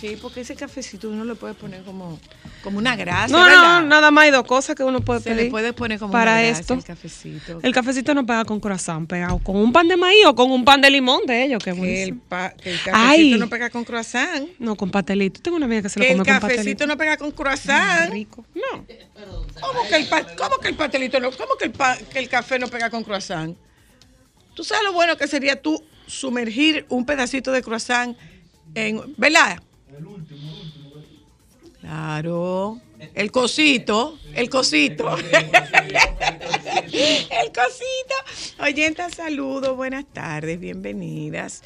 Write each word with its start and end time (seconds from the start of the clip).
Sí, 0.00 0.16
porque 0.20 0.40
ese 0.40 0.56
cafecito 0.56 1.10
uno 1.10 1.24
le 1.26 1.34
puede 1.34 1.52
poner 1.52 1.82
como, 1.82 2.18
como 2.64 2.78
una 2.78 2.96
grasa. 2.96 3.28
No, 3.36 3.44
¿verdad? 3.44 3.82
no, 3.82 3.86
nada 3.88 4.10
más 4.10 4.24
hay 4.24 4.30
dos 4.30 4.44
cosas 4.44 4.74
que 4.74 4.82
uno 4.82 5.00
puede 5.02 5.20
Se 5.20 5.30
le 5.30 5.36
pedir. 5.36 5.50
puede 5.50 5.72
poner 5.74 5.98
como 5.98 6.10
para 6.12 6.32
una 6.32 6.40
grasa 6.42 6.60
esto. 6.60 6.74
el 6.74 6.84
cafecito. 6.84 7.60
El 7.62 7.74
cafecito 7.74 8.14
no 8.14 8.24
pega 8.24 8.44
con 8.46 8.60
corazón, 8.60 9.06
pega 9.06 9.28
con 9.42 9.56
un 9.56 9.72
pan 9.72 9.88
de 9.88 9.96
maíz 9.98 10.24
o 10.26 10.34
con 10.34 10.50
un 10.50 10.64
pan 10.64 10.80
de 10.80 10.90
limón 10.90 11.20
de 11.26 11.44
ellos, 11.44 11.58
que 11.58 11.64
que 11.64 11.70
el, 11.72 11.76
buenísimo. 11.76 12.20
pa- 12.30 12.50
que 12.54 12.70
el 12.70 12.76
cafecito 12.82 12.96
Ay. 13.10 13.34
no 13.38 13.48
pega 13.50 13.68
con 13.68 13.84
croissant. 13.84 14.48
No, 14.58 14.74
con 14.74 14.90
pastelito. 14.90 15.40
Tengo 15.42 15.58
una 15.58 15.66
amiga 15.66 15.82
que 15.82 15.88
se 15.90 15.98
lo 15.98 16.04
Que 16.06 16.12
el 16.12 16.18
come 16.18 16.24
con 16.30 16.34
cafecito 16.40 16.56
pastelito. 16.56 16.86
no 16.86 16.96
pega 16.96 17.16
con 17.18 17.30
croissant. 17.32 18.10
rico. 18.12 18.44
No. 18.54 18.86
¿Cómo 19.60 19.86
que 19.88 19.96
el, 19.96 20.06
pa- 20.08 20.26
cómo 20.36 20.56
que 20.58 20.68
el 20.68 20.76
pastelito 20.76 21.20
no? 21.20 21.30
¿Cómo 21.32 21.56
que 21.58 21.66
el, 21.66 21.72
pa- 21.72 21.98
que 21.98 22.18
el 22.18 22.28
café 22.30 22.58
no 22.58 22.68
pega 22.68 22.88
con 22.88 23.04
croissant? 23.04 23.54
¿Tú 24.54 24.64
sabes 24.64 24.82
lo 24.84 24.92
bueno 24.94 25.16
que 25.18 25.26
sería 25.28 25.60
tú 25.60 25.82
sumergir 26.06 26.86
un 26.88 27.04
pedacito 27.04 27.52
de 27.52 27.60
croissant 27.62 28.16
en. 28.74 29.00
¿Verdad? 29.18 29.60
Claro. 31.90 32.80
El 33.14 33.32
cosito, 33.32 34.16
el 34.36 34.48
cosito. 34.48 35.16
el 35.18 35.24
cosito. 37.52 38.14
Oyentas, 38.60 39.14
saludos, 39.16 39.76
buenas 39.76 40.04
tardes, 40.12 40.60
bienvenidas. 40.60 41.64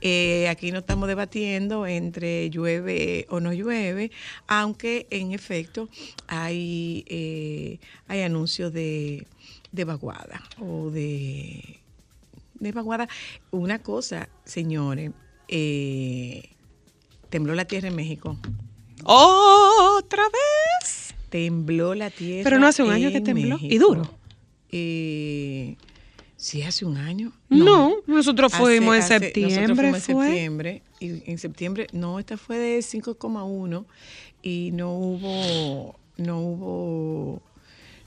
Eh, 0.00 0.48
aquí 0.48 0.72
no 0.72 0.78
estamos 0.78 1.08
debatiendo 1.08 1.86
entre 1.86 2.48
llueve 2.48 3.26
o 3.28 3.38
no 3.40 3.52
llueve, 3.52 4.12
aunque 4.46 5.06
en 5.10 5.32
efecto 5.32 5.90
hay, 6.26 7.04
eh, 7.08 7.78
hay 8.08 8.22
anuncios 8.22 8.72
de, 8.72 9.26
de 9.72 9.84
vaguada 9.84 10.42
o 10.58 10.88
de, 10.88 11.80
de 12.54 12.72
vaguada. 12.72 13.10
Una 13.50 13.82
cosa, 13.82 14.30
señores, 14.46 15.10
eh, 15.48 16.48
tembló 17.28 17.54
la 17.54 17.66
tierra 17.66 17.88
en 17.88 17.96
México. 17.96 18.38
¡Otra 19.06 20.22
vez! 20.24 21.14
Tembló 21.30 21.94
la 21.94 22.10
tierra. 22.10 22.44
Pero 22.44 22.58
no 22.58 22.66
hace 22.66 22.82
un 22.82 22.90
año 22.90 23.10
que 23.10 23.20
tembló. 23.20 23.58
¿Y 23.60 23.78
duro? 23.78 24.08
Eh, 24.70 25.76
sí, 26.36 26.62
hace 26.62 26.84
un 26.84 26.96
año. 26.96 27.32
No, 27.48 27.94
nosotros 28.06 28.52
Hace- 28.52 28.62
fuimos 28.62 28.94
en 28.96 29.02
hace- 29.02 29.18
septiembre, 29.18 29.62
Nosotros 29.68 29.76
fuimos 30.04 30.24
en 30.26 30.30
septiembre. 30.32 30.82
Y 31.00 31.30
en 31.30 31.38
septiembre, 31.38 31.86
no, 31.92 32.18
esta 32.18 32.36
fue 32.36 32.58
de 32.58 32.82
5,1 32.82 33.84
y 34.42 34.70
no 34.72 34.92
hubo, 34.92 35.98
no 36.16 36.40
hubo, 36.40 37.42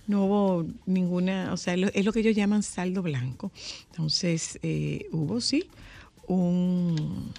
no 0.08 0.26
hubo 0.26 0.66
ninguna, 0.86 1.54
o 1.54 1.58
sea, 1.58 1.76
es 1.76 2.06
lo 2.06 2.12
que 2.12 2.20
ellos 2.22 2.36
llaman 2.36 2.64
saldo 2.64 3.02
blanco. 3.04 3.52
Entonces, 3.92 4.60
eh, 4.64 5.08
hubo 5.12 5.40
sí 5.40 5.70
un, 6.28 7.32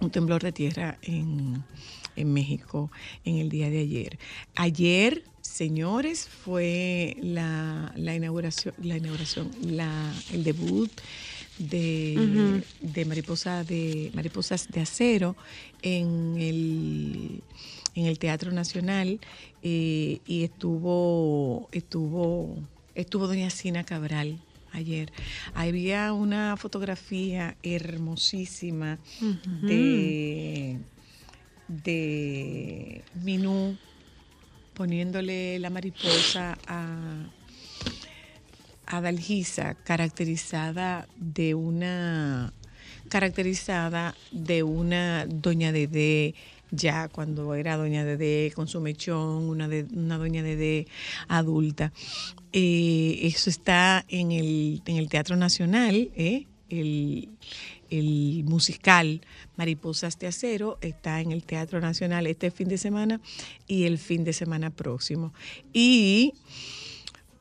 un 0.00 0.10
temblor 0.10 0.42
de 0.42 0.52
tierra 0.52 0.98
en, 1.02 1.62
en 2.16 2.32
México 2.32 2.90
en 3.24 3.36
el 3.36 3.48
día 3.48 3.70
de 3.70 3.80
ayer. 3.80 4.18
Ayer, 4.54 5.24
señores, 5.42 6.28
fue 6.28 7.16
la, 7.20 7.92
la 7.96 8.14
inauguración, 8.14 8.74
la 8.82 8.96
inauguración, 8.96 9.50
la, 9.62 10.12
el 10.32 10.44
debut 10.44 10.90
de, 11.58 12.62
de 12.80 13.04
mariposa 13.06 13.64
de 13.64 14.10
mariposas 14.14 14.68
de 14.68 14.80
acero 14.80 15.36
en 15.82 16.36
el 16.38 17.42
en 17.94 18.04
el 18.04 18.18
Teatro 18.18 18.52
Nacional 18.52 19.20
eh, 19.62 20.20
y 20.26 20.44
estuvo 20.44 21.68
estuvo 21.72 22.58
estuvo 22.94 23.26
doña 23.26 23.48
Sina 23.48 23.84
Cabral 23.84 24.38
ayer. 24.72 25.10
Había 25.54 26.12
una 26.12 26.56
fotografía 26.56 27.56
hermosísima 27.62 28.98
de, 29.62 30.78
de 31.68 33.02
Minú 33.22 33.76
poniéndole 34.74 35.58
la 35.58 35.70
mariposa 35.70 36.58
a, 36.66 37.24
a 38.86 39.00
Dalgisa, 39.00 39.74
caracterizada 39.74 41.08
de 41.16 41.54
una 41.54 42.52
caracterizada 43.08 44.14
de 44.32 44.62
una 44.62 45.26
doña 45.26 45.72
Dede 45.72 46.34
ya 46.70 47.08
cuando 47.08 47.54
era 47.54 47.76
doña 47.76 48.04
Dede 48.04 48.52
con 48.52 48.68
su 48.68 48.80
mechón, 48.80 49.48
una, 49.48 49.68
de, 49.68 49.86
una 49.94 50.18
doña 50.18 50.42
Dede 50.42 50.86
adulta. 51.28 51.92
Eh, 52.52 53.20
eso 53.22 53.50
está 53.50 54.04
en 54.08 54.32
el, 54.32 54.82
en 54.84 54.96
el 54.96 55.08
Teatro 55.08 55.36
Nacional, 55.36 56.10
¿eh? 56.16 56.46
el, 56.68 57.28
el 57.90 58.42
musical 58.44 59.20
Mariposas 59.56 60.18
de 60.18 60.26
Acero 60.26 60.78
está 60.80 61.20
en 61.20 61.32
el 61.32 61.42
Teatro 61.44 61.80
Nacional 61.80 62.26
este 62.26 62.50
fin 62.50 62.68
de 62.68 62.78
semana 62.78 63.20
y 63.66 63.84
el 63.84 63.98
fin 63.98 64.24
de 64.24 64.32
semana 64.32 64.70
próximo. 64.70 65.32
Y 65.72 66.32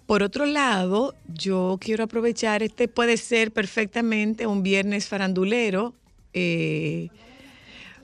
por 0.05 0.21
otro 0.23 0.45
lado, 0.45 1.15
yo 1.33 1.77
quiero 1.81 2.03
aprovechar, 2.03 2.61
este 2.61 2.87
puede 2.87 3.17
ser 3.17 3.51
perfectamente 3.51 4.45
un 4.47 4.61
viernes 4.63 5.07
farandulero. 5.07 5.93
eh, 6.33 7.09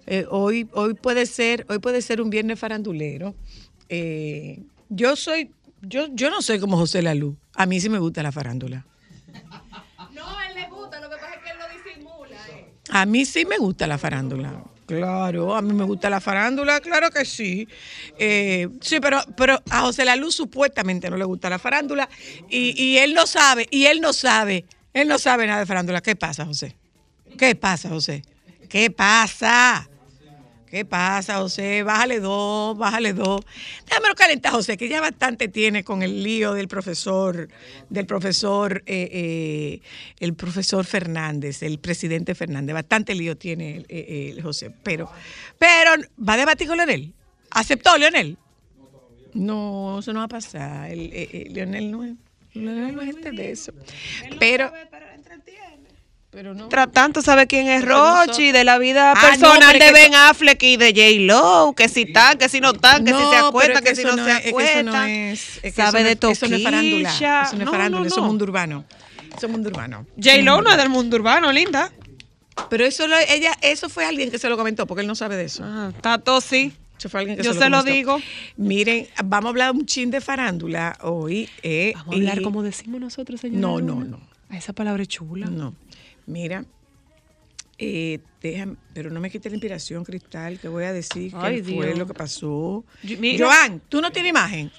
eh, 0.07 0.25
hoy, 0.29 0.67
hoy 0.73 0.95
puede 0.95 1.25
ser, 1.27 1.65
hoy 1.69 1.77
puede 1.79 2.01
ser 2.01 2.21
un 2.21 2.29
viernes 2.31 2.59
farandulero. 2.59 3.35
Eh, 3.87 4.63
yo 4.89 5.15
soy, 5.15 5.51
yo, 5.81 6.07
yo 6.13 6.29
no 6.31 6.41
soy 6.41 6.59
como 6.59 6.75
José 6.77 7.01
Lalú. 7.01 7.37
A 7.55 7.65
mí 7.65 7.79
sí 7.79 7.87
me 7.89 7.99
gusta 7.99 8.23
la 8.23 8.31
farándula. 8.31 8.85
No, 10.13 10.27
a 10.37 10.47
él 10.49 10.55
le 10.55 10.67
gusta, 10.69 10.99
lo 10.99 11.09
que 11.09 11.15
pasa 11.17 11.35
es 11.35 11.43
que 11.43 11.49
él 11.51 11.57
lo 11.59 11.89
disimula. 11.91 12.49
eh. 12.49 12.73
A 12.91 13.05
mí 13.05 13.25
sí 13.25 13.45
me 13.45 13.57
gusta 13.57 13.87
la 13.87 13.97
farándula. 13.97 14.63
Claro, 14.85 15.55
a 15.55 15.61
mí 15.61 15.73
me 15.73 15.85
gusta 15.85 16.09
la 16.09 16.19
farándula, 16.19 16.81
claro 16.81 17.09
que 17.09 17.23
sí. 17.23 17.67
Eh, 18.19 18.67
sí, 18.81 18.99
pero, 18.99 19.21
pero 19.37 19.61
a 19.69 19.81
José 19.81 20.03
La 20.03 20.17
Luz 20.17 20.35
supuestamente 20.35 21.09
no 21.09 21.15
le 21.15 21.23
gusta 21.23 21.49
la 21.49 21.59
farándula 21.59 22.09
y, 22.49 22.81
y 22.81 22.97
él 22.97 23.13
no 23.13 23.25
sabe, 23.25 23.67
y 23.71 23.85
él 23.85 24.01
no 24.01 24.11
sabe, 24.11 24.65
él 24.93 25.07
no 25.07 25.17
sabe 25.17 25.47
nada 25.47 25.61
de 25.61 25.65
farándula. 25.65 26.01
¿Qué 26.01 26.17
pasa, 26.17 26.45
José? 26.45 26.75
¿Qué 27.37 27.55
pasa, 27.55 27.87
José? 27.87 28.23
¿Qué 28.67 28.91
pasa? 28.91 29.87
¿Qué 30.71 30.85
pasa, 30.85 31.39
José? 31.39 31.83
Bájale 31.83 32.21
dos, 32.21 32.77
bájale 32.77 33.11
dos. 33.11 33.41
Déjamelo 33.89 34.15
calentar, 34.15 34.53
José, 34.53 34.77
que 34.77 34.87
ya 34.87 35.01
bastante 35.01 35.49
tiene 35.49 35.83
con 35.83 36.01
el 36.01 36.23
lío 36.23 36.53
del 36.53 36.69
profesor, 36.69 37.49
del 37.89 38.05
profesor, 38.05 38.81
eh, 38.85 39.09
eh, 39.11 39.81
el 40.21 40.33
profesor 40.33 40.85
Fernández, 40.85 41.61
el 41.61 41.77
presidente 41.79 42.35
Fernández. 42.35 42.73
Bastante 42.73 43.13
lío 43.15 43.35
tiene 43.35 43.79
eh, 43.89 44.35
eh, 44.37 44.41
José. 44.41 44.71
Pero, 44.81 45.11
pero, 45.59 45.91
¿va 46.17 46.35
a 46.35 46.37
debatir 46.37 46.69
con 46.69 46.77
Leonel? 46.77 47.13
¿Aceptó 47.49 47.97
Leonel? 47.97 48.37
No, 49.33 49.99
eso 49.99 50.13
no 50.13 50.19
va 50.19 50.25
a 50.25 50.29
pasar. 50.29 50.89
El, 50.89 51.09
eh, 51.11 51.47
Leonel 51.51 51.91
no 51.91 52.05
es, 52.05 52.13
Leonel 52.53 52.95
no 52.95 53.01
es 53.01 53.07
gente 53.07 53.31
de 53.33 53.51
eso. 53.51 53.73
Pero, 54.39 54.71
pero 56.31 56.53
no. 56.53 56.69
Tanto, 56.69 57.21
¿sabe 57.21 57.45
quién 57.45 57.67
es 57.67 57.85
no 57.85 58.25
Rochi? 58.25 58.51
De 58.51 58.63
la 58.63 58.77
vida 58.77 59.11
Ah, 59.11 59.15
no, 59.15 59.27
personal 59.29 59.69
pero 59.73 59.85
de 59.85 59.91
Ben 59.91 60.15
Affleck 60.15 60.63
y 60.63 60.77
de 60.77 60.87
J. 60.91 61.25
Lo, 61.25 61.73
que 61.75 61.89
si 61.89 62.03
están, 62.03 62.37
que 62.37 62.47
si 62.49 62.61
no 62.61 62.71
están, 62.71 63.03
que 63.05 63.11
si 63.11 63.17
se 63.19 63.23
es 63.73 63.81
que, 63.81 63.95
si 63.95 64.03
no, 64.05 64.15
se 64.15 64.31
es- 64.31 64.45
es 64.45 64.53
que 64.53 64.83
no 64.83 65.03
es- 65.03 65.55
es 65.57 65.61
que 65.61 65.71
sabe 65.71 65.99
eso 66.01 66.07
de 66.09 66.15
no 66.15 66.29
es- 66.31 66.37
Eso 66.37 66.47
no 66.47 66.55
es 66.55 66.63
farándula. 66.63 67.09
Eso 67.09 67.55
no 67.55 67.59
es 67.59 67.65
No, 67.65 67.71
farándula, 67.71 67.99
no, 68.01 68.05
eso 68.07 68.15
es 68.15 68.21
no. 68.21 68.27
mundo 68.27 68.45
urbano. 68.45 68.85
Eso 69.37 69.45
es 69.45 69.51
mundo 69.51 69.69
urbano. 69.69 70.05
J. 70.17 70.37
Lo 70.41 70.61
no 70.61 70.71
es 70.71 70.77
del 70.77 70.89
mundo 70.89 71.17
urbano, 71.17 71.51
linda. 71.51 71.91
Pero 72.69 72.85
eso, 72.85 73.07
lo- 73.07 73.17
ella, 73.17 73.51
eso 73.61 73.89
fue 73.89 74.05
alguien 74.05 74.31
que 74.31 74.39
se 74.39 74.47
lo 74.49 74.55
comentó, 74.57 74.87
porque 74.87 75.01
él 75.01 75.07
no 75.07 75.15
sabe 75.15 75.35
de 75.35 75.45
eso. 75.45 75.63
Ah, 75.65 75.91
está 75.95 76.17
todo 76.17 76.39
sí. 76.41 76.73
Eso 76.97 77.09
fue 77.09 77.21
alguien 77.21 77.37
que 77.37 77.43
Yo 77.43 77.53
se, 77.53 77.59
se 77.59 77.69
lo 77.69 77.81
digo. 77.83 78.21
Miren, 78.57 79.07
vamos 79.25 79.47
a 79.47 79.49
hablar 79.49 79.71
un 79.71 79.85
chin 79.85 80.11
de 80.11 80.21
farándula 80.21 80.97
hoy. 81.01 81.49
eh, 81.63 81.93
Vamos 81.95 82.13
a 82.13 82.17
hablar 82.17 82.39
y- 82.39 82.43
como 82.43 82.61
decimos 82.63 83.01
nosotros, 83.01 83.41
señora. 83.41 83.59
No, 83.59 83.79
no, 83.81 83.93
Luna. 83.95 84.05
no. 84.17 84.19
Ah, 84.49 84.57
Esa 84.57 84.73
palabra 84.73 85.01
es 85.01 85.09
chula. 85.09 85.47
No, 85.47 85.73
mira, 86.25 86.65
eh, 87.77 88.19
déjame, 88.41 88.75
pero 88.93 89.09
no 89.09 89.19
me 89.19 89.29
quite 89.31 89.49
la 89.49 89.55
inspiración, 89.55 90.03
Cristal, 90.03 90.59
que 90.59 90.67
voy 90.67 90.83
a 90.83 90.93
decir 90.93 91.31
Ay, 91.35 91.61
qué 91.61 91.73
fue 91.75 91.95
lo 91.95 92.05
que 92.07 92.13
pasó. 92.13 92.83
Yo- 93.03 93.17
mira. 93.19 93.45
Joan, 93.45 93.81
¿tú 93.89 94.01
no 94.01 94.11
tienes 94.11 94.29
imagen? 94.29 94.71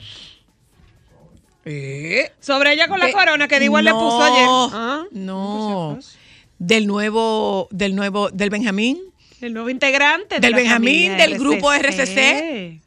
Eh, 1.64 2.30
Sobre 2.40 2.72
ella 2.72 2.88
con 2.88 2.98
la 2.98 3.08
Eh, 3.08 3.12
corona 3.12 3.46
que 3.46 3.62
igual 3.62 3.84
le 3.84 3.90
no, 3.90 3.98
puso 4.00 4.22
ayer. 4.22 4.46
Ah, 4.72 5.04
No, 5.12 5.92
pues, 5.94 6.16
del 6.58 6.86
nuevo, 6.86 7.68
del 7.70 7.94
nuevo, 7.94 8.30
del 8.30 8.50
Benjamín. 8.50 8.98
El 9.40 9.52
nuevo 9.54 9.70
integrante 9.70 10.36
de 10.36 10.40
Del 10.40 10.54
Benjamín, 10.54 11.16
del 11.16 11.38
grupo 11.38 11.72
RCC. 11.72 12.80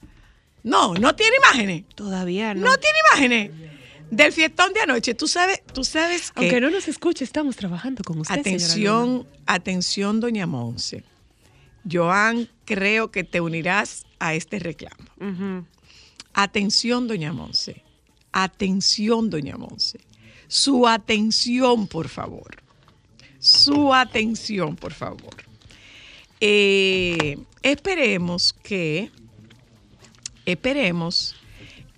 No, 0.63 0.93
no 0.95 1.15
tiene 1.15 1.35
imágenes. 1.37 1.83
Todavía 1.95 2.53
no. 2.53 2.61
No, 2.71 2.77
tiene 2.77 2.97
imágenes. 3.11 3.51
Del 4.11 4.31
fiestón 4.31 4.73
de 4.73 4.81
anoche. 4.81 5.13
Tú 5.15 5.27
sabes, 5.27 5.61
tú 5.73 5.83
sabes 5.83 6.31
que. 6.31 6.41
Aunque 6.41 6.61
no 6.61 6.69
nos 6.69 6.87
escuche, 6.87 7.23
estamos 7.23 7.55
trabajando 7.55 8.03
con 8.03 8.19
usted. 8.19 8.39
Atención, 8.39 9.27
atención, 9.45 10.19
doña 10.19 10.45
Monse. 10.45 11.03
Joan, 11.89 12.49
creo 12.65 13.11
que 13.11 13.23
te 13.23 13.41
unirás 13.41 14.05
a 14.19 14.33
este 14.33 14.59
reclamo. 14.59 15.65
Atención, 16.33 17.07
doña 17.07 17.33
Monse. 17.33 17.83
Atención, 18.31 19.29
doña 19.29 19.57
Monse. 19.57 19.99
Su 20.47 20.87
atención, 20.87 21.87
por 21.87 22.09
favor. 22.09 22.61
Su 23.39 23.93
atención, 23.93 24.75
por 24.75 24.93
favor. 24.93 25.35
Eh, 26.41 27.37
esperemos 27.63 28.53
que, 28.53 29.11
esperemos 30.45 31.35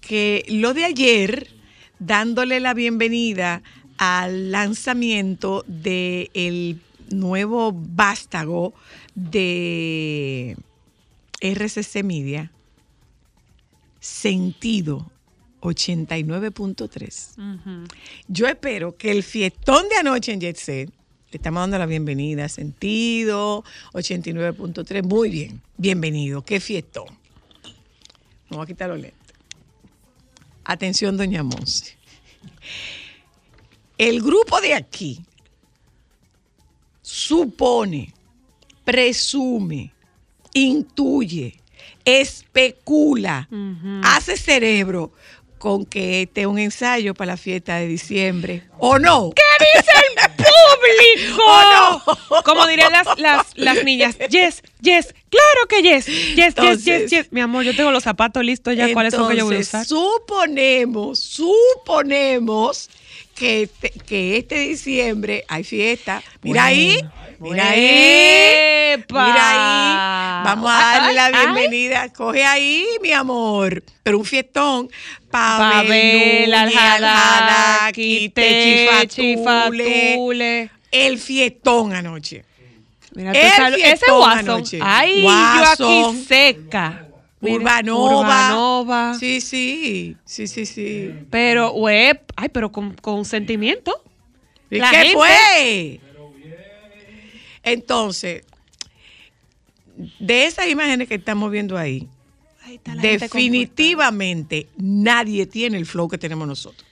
que 0.01 0.45
lo 0.47 0.73
de 0.73 0.85
ayer, 0.85 1.56
dándole 1.99 2.59
la 2.59 2.73
bienvenida 2.73 3.61
al 3.97 4.51
lanzamiento 4.51 5.63
del 5.67 6.79
nuevo 7.09 7.71
vástago 7.73 8.73
de 9.15 10.57
RCC 11.41 12.03
Media, 12.03 12.51
Sentido 13.99 15.09
89.3. 15.61 17.87
Yo 18.27 18.47
espero 18.47 18.95
que 18.95 19.11
el 19.11 19.23
fiestón 19.23 19.89
de 19.89 19.97
anoche 19.97 20.31
en 20.31 20.39
Jet 20.39 20.57
Set, 20.57 20.91
le 21.31 21.37
estamos 21.37 21.61
dando 21.61 21.77
la 21.77 21.87
bienvenida, 21.87 22.47
Sentido 22.47 23.63
89.3, 23.93 25.03
muy 25.03 25.29
bien, 25.29 25.61
bienvenido, 25.77 26.45
qué 26.45 26.59
fiestón. 26.59 27.07
Voy 28.49 28.63
a 28.63 28.65
quitar 28.65 28.89
los 28.89 28.99
lentes. 28.99 29.26
Atención, 30.67 31.15
doña 31.15 31.43
Monse. 31.43 31.97
El 33.97 34.21
grupo 34.21 34.59
de 34.59 34.73
aquí 34.73 35.25
supone, 37.01 38.13
presume, 38.83 39.93
intuye, 40.53 41.55
especula, 42.03 43.47
hace 44.03 44.35
cerebro 44.35 45.13
con 45.57 45.85
que 45.85 46.23
este 46.23 46.41
es 46.41 46.47
un 46.47 46.59
ensayo 46.59 47.13
para 47.13 47.31
la 47.31 47.37
fiesta 47.37 47.77
de 47.77 47.87
diciembre. 47.87 48.67
¿O 48.77 48.99
no? 48.99 49.31
¿Qué 49.33 49.41
dice 49.77 49.91
el 50.09 50.45
público? 50.87 51.41
¿O 51.45 51.61
no? 52.35 52.43
Como 52.43 52.67
dirían 52.67 52.91
las, 52.91 53.07
las, 53.19 53.45
las 53.55 53.83
niñas, 53.83 54.17
yes, 54.29 54.63
yes, 54.81 55.13
claro 55.29 55.67
que 55.69 55.81
yes, 55.83 56.05
yes, 56.05 56.35
yes, 56.35 56.47
Entonces- 56.47 56.85
yes, 56.85 57.11
yes. 57.11 57.31
Mi 57.31 57.41
amor, 57.41 57.63
yo 57.63 57.75
tengo 57.75 57.91
los 57.91 58.03
zapatos 58.03 58.43
listos 58.43 58.75
ya, 58.75 58.91
¿cuáles 58.93 59.13
son 59.13 59.29
que 59.29 59.37
yo 59.37 59.45
voy 59.45 59.57
a 59.57 59.59
usar? 59.59 59.85
Suponemos, 59.85 61.19
suponemos 61.19 62.89
que 63.35 63.63
este, 63.63 63.91
que 63.91 64.37
este 64.37 64.55
diciembre 64.59 65.43
hay 65.47 65.63
fiesta. 65.63 66.23
Mira 66.41 66.65
ahí, 66.65 66.99
mira 67.39 67.69
ahí, 67.69 68.93
¡Epa! 68.93 69.27
mira 69.27 69.49
ahí. 69.49 70.43
Vamos 70.45 70.71
a 70.71 70.77
Ay, 70.89 70.99
darle 70.99 71.13
la 71.13 71.25
ay, 71.25 71.33
bienvenida. 71.45 72.13
Coge 72.13 72.43
ahí, 72.43 72.85
mi 73.01 73.11
amor. 73.11 73.83
Pero 74.01 74.17
un 74.17 74.25
fiestón. 74.25 74.89
Pavel, 75.29 76.51
Aljada, 76.53 76.95
Aljada, 76.95 77.91
Quite, 77.91 78.41
Chifatule. 78.63 79.83
Chifatule. 79.85 80.69
El 80.91 81.17
fiestón 81.19 81.93
anoche. 81.93 82.43
Mira, 83.15 83.31
El 83.31 83.73
ese 83.75 84.11
Watson. 84.11 84.39
anoche. 84.39 84.79
Ay, 84.81 85.21
yo 85.23 85.29
aquí 85.31 86.23
seca. 86.27 87.03
Urbanova. 87.39 88.19
Urbanova. 88.19 89.13
Sí, 89.19 89.41
sí, 89.41 90.15
sí, 90.25 90.47
sí, 90.47 90.65
sí. 90.65 91.13
Pero, 91.29 91.71
web, 91.73 92.19
ay, 92.35 92.49
pero 92.49 92.71
con, 92.71 92.93
con 92.95 93.25
sentimiento. 93.25 94.03
¿Y 94.69 94.79
La 94.79 94.89
qué 94.89 94.97
gente- 94.97 95.13
fue? 95.13 95.99
Entonces, 97.63 98.43
de 100.19 100.45
esas 100.45 100.67
imágenes 100.67 101.07
que 101.07 101.15
estamos 101.15 101.51
viendo 101.51 101.77
ahí, 101.77 102.07
definitivamente 103.01 104.67
nadie 104.77 105.45
tiene 105.45 105.77
el 105.77 105.85
flow 105.85 106.07
que 106.07 106.17
tenemos 106.17 106.47
nosotros. 106.47 106.85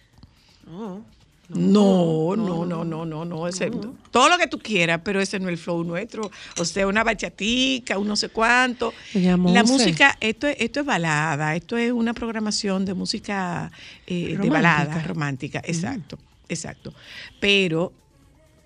comportada. 0.65 1.14
No, 1.49 2.35
no, 2.35 2.65
no, 2.65 2.83
no, 2.83 3.05
no, 3.05 3.25
no. 3.25 3.47
ese- 3.47 3.69
Todo 4.11 4.29
lo 4.29 4.37
que 4.37 4.47
tú 4.47 4.57
quieras, 4.59 5.01
pero 5.03 5.21
ese 5.21 5.39
no 5.39 5.47
es 5.47 5.53
el 5.53 5.57
flow 5.57 5.83
nuestro. 5.83 6.31
O 6.57 6.65
sea, 6.65 6.87
una 6.87 7.03
bachatica, 7.03 7.97
un 7.97 8.07
no 8.07 8.15
sé 8.15 8.29
cuánto. 8.29 8.93
Doña 9.13 9.37
La 9.37 9.63
música, 9.63 10.17
esto 10.21 10.47
es, 10.47 10.55
esto 10.59 10.79
es 10.79 10.85
balada, 10.85 11.55
esto 11.55 11.77
es 11.77 11.91
una 11.91 12.13
programación 12.13 12.85
de 12.85 12.93
música 12.95 13.71
eh, 14.07 14.37
de 14.41 14.49
balada 14.49 15.03
romántica. 15.03 15.61
Exacto, 15.65 16.17
exacto. 16.49 16.93
Pero, 17.39 17.93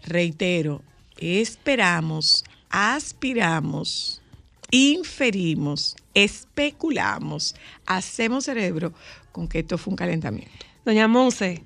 reitero, 0.05 0.81
esperamos, 1.17 2.45
aspiramos, 2.69 4.21
inferimos, 4.71 5.95
especulamos, 6.13 7.55
hacemos 7.85 8.45
cerebro 8.45 8.93
con 9.31 9.47
que 9.47 9.59
esto 9.59 9.77
fue 9.77 9.91
un 9.91 9.97
calentamiento. 9.97 10.65
Doña 10.85 11.07
Monse, 11.07 11.63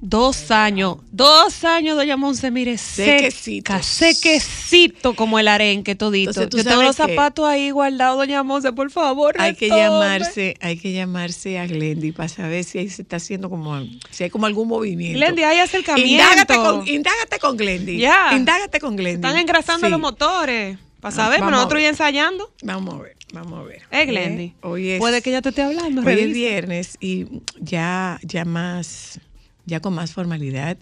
dos 0.00 0.50
años, 0.50 0.98
dos 1.10 1.64
años, 1.64 1.96
doña 1.96 2.16
Monse, 2.16 2.50
mire, 2.50 2.76
seca, 2.78 3.18
Sequecitos. 3.30 3.86
sequecito 3.86 5.14
como 5.14 5.38
el 5.38 5.48
arenque 5.48 5.94
todito. 5.94 6.30
Entonces, 6.30 6.50
tú 6.50 6.56
Yo 6.58 6.64
tengo 6.64 6.82
los 6.82 6.96
zapatos 6.96 7.46
ahí 7.46 7.70
guardados, 7.70 8.18
doña 8.18 8.42
Monse, 8.42 8.72
por 8.72 8.90
favor, 8.90 9.34
Hay 9.38 9.54
que 9.54 9.68
llamarse, 9.68 10.56
hay 10.60 10.76
que 10.78 10.92
llamarse 10.92 11.58
a 11.58 11.66
Glendy 11.66 12.12
para 12.12 12.28
saber 12.28 12.64
si 12.64 12.78
ahí 12.78 12.88
se 12.88 13.02
está 13.02 13.16
haciendo 13.16 13.48
como, 13.50 13.78
si 14.10 14.24
hay 14.24 14.30
como 14.30 14.46
algún 14.46 14.68
movimiento. 14.68 15.18
Glendy, 15.18 15.42
hay 15.42 15.58
acercamiento. 15.58 16.12
Indágate 16.12 16.56
con, 16.56 16.88
indágate 16.88 17.38
con 17.38 17.56
Glendy. 17.56 17.98
Ya. 17.98 18.30
Indágate 18.34 18.80
con 18.80 18.96
Glendy. 18.96 19.26
Están 19.26 19.38
engrasando 19.40 19.86
Sí. 19.86 19.90
los 19.90 20.00
motores. 20.00 20.78
Para 21.00 21.12
Ah, 21.14 21.16
saber, 21.16 21.38
pero 21.40 21.50
nosotros 21.52 21.82
ya 21.82 21.88
ensayando. 21.90 22.50
Vamos 22.62 22.94
a 22.94 23.02
ver, 23.02 23.16
vamos 23.32 23.60
a 23.60 23.62
ver. 23.64 23.82
Eh, 23.92 24.06
Glendy. 24.06 24.54
hoy 24.62 24.90
es, 24.90 24.98
Puede 24.98 25.20
que 25.22 25.30
ya 25.30 25.42
te 25.42 25.50
esté 25.50 25.62
hablando. 25.62 26.00
hoy 26.00 26.08
es 26.08 26.14
revisa. 26.16 26.32
viernes 26.34 26.96
y 27.00 27.26
ya, 27.60 28.18
ya 28.22 28.44
más, 28.46 29.20
ya 29.66 29.80
con 29.80 29.94
más 29.94 30.12
formalidad, 30.12 30.78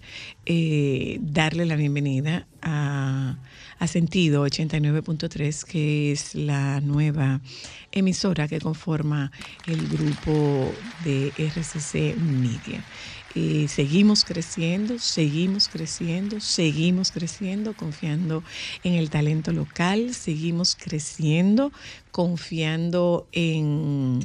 eh, 0.47 1.19
darle 1.21 1.65
la 1.65 1.75
bienvenida 1.77 2.47
a, 2.63 3.37
a 3.79 3.87
Sentido 3.87 4.47
89.3, 4.47 5.65
que 5.65 6.13
es 6.13 6.35
la 6.35 6.81
nueva 6.81 7.41
emisora 7.93 8.47
que 8.47 8.61
conforma 8.61 9.33
el 9.67 9.89
grupo 9.89 10.73
de 11.05 11.33
RCC 11.39 12.17
Media. 12.19 12.85
Seguimos 13.69 14.25
creciendo, 14.25 14.99
seguimos 15.01 15.69
creciendo, 15.69 16.39
seguimos 16.39 17.11
creciendo, 17.11 17.75
confiando 17.75 18.45
en 18.85 18.95
el 18.95 19.11
talento 19.11 19.51
local, 19.53 20.15
seguimos 20.15 20.77
creciendo, 20.77 21.73
confiando 22.13 23.29
en, 23.33 24.21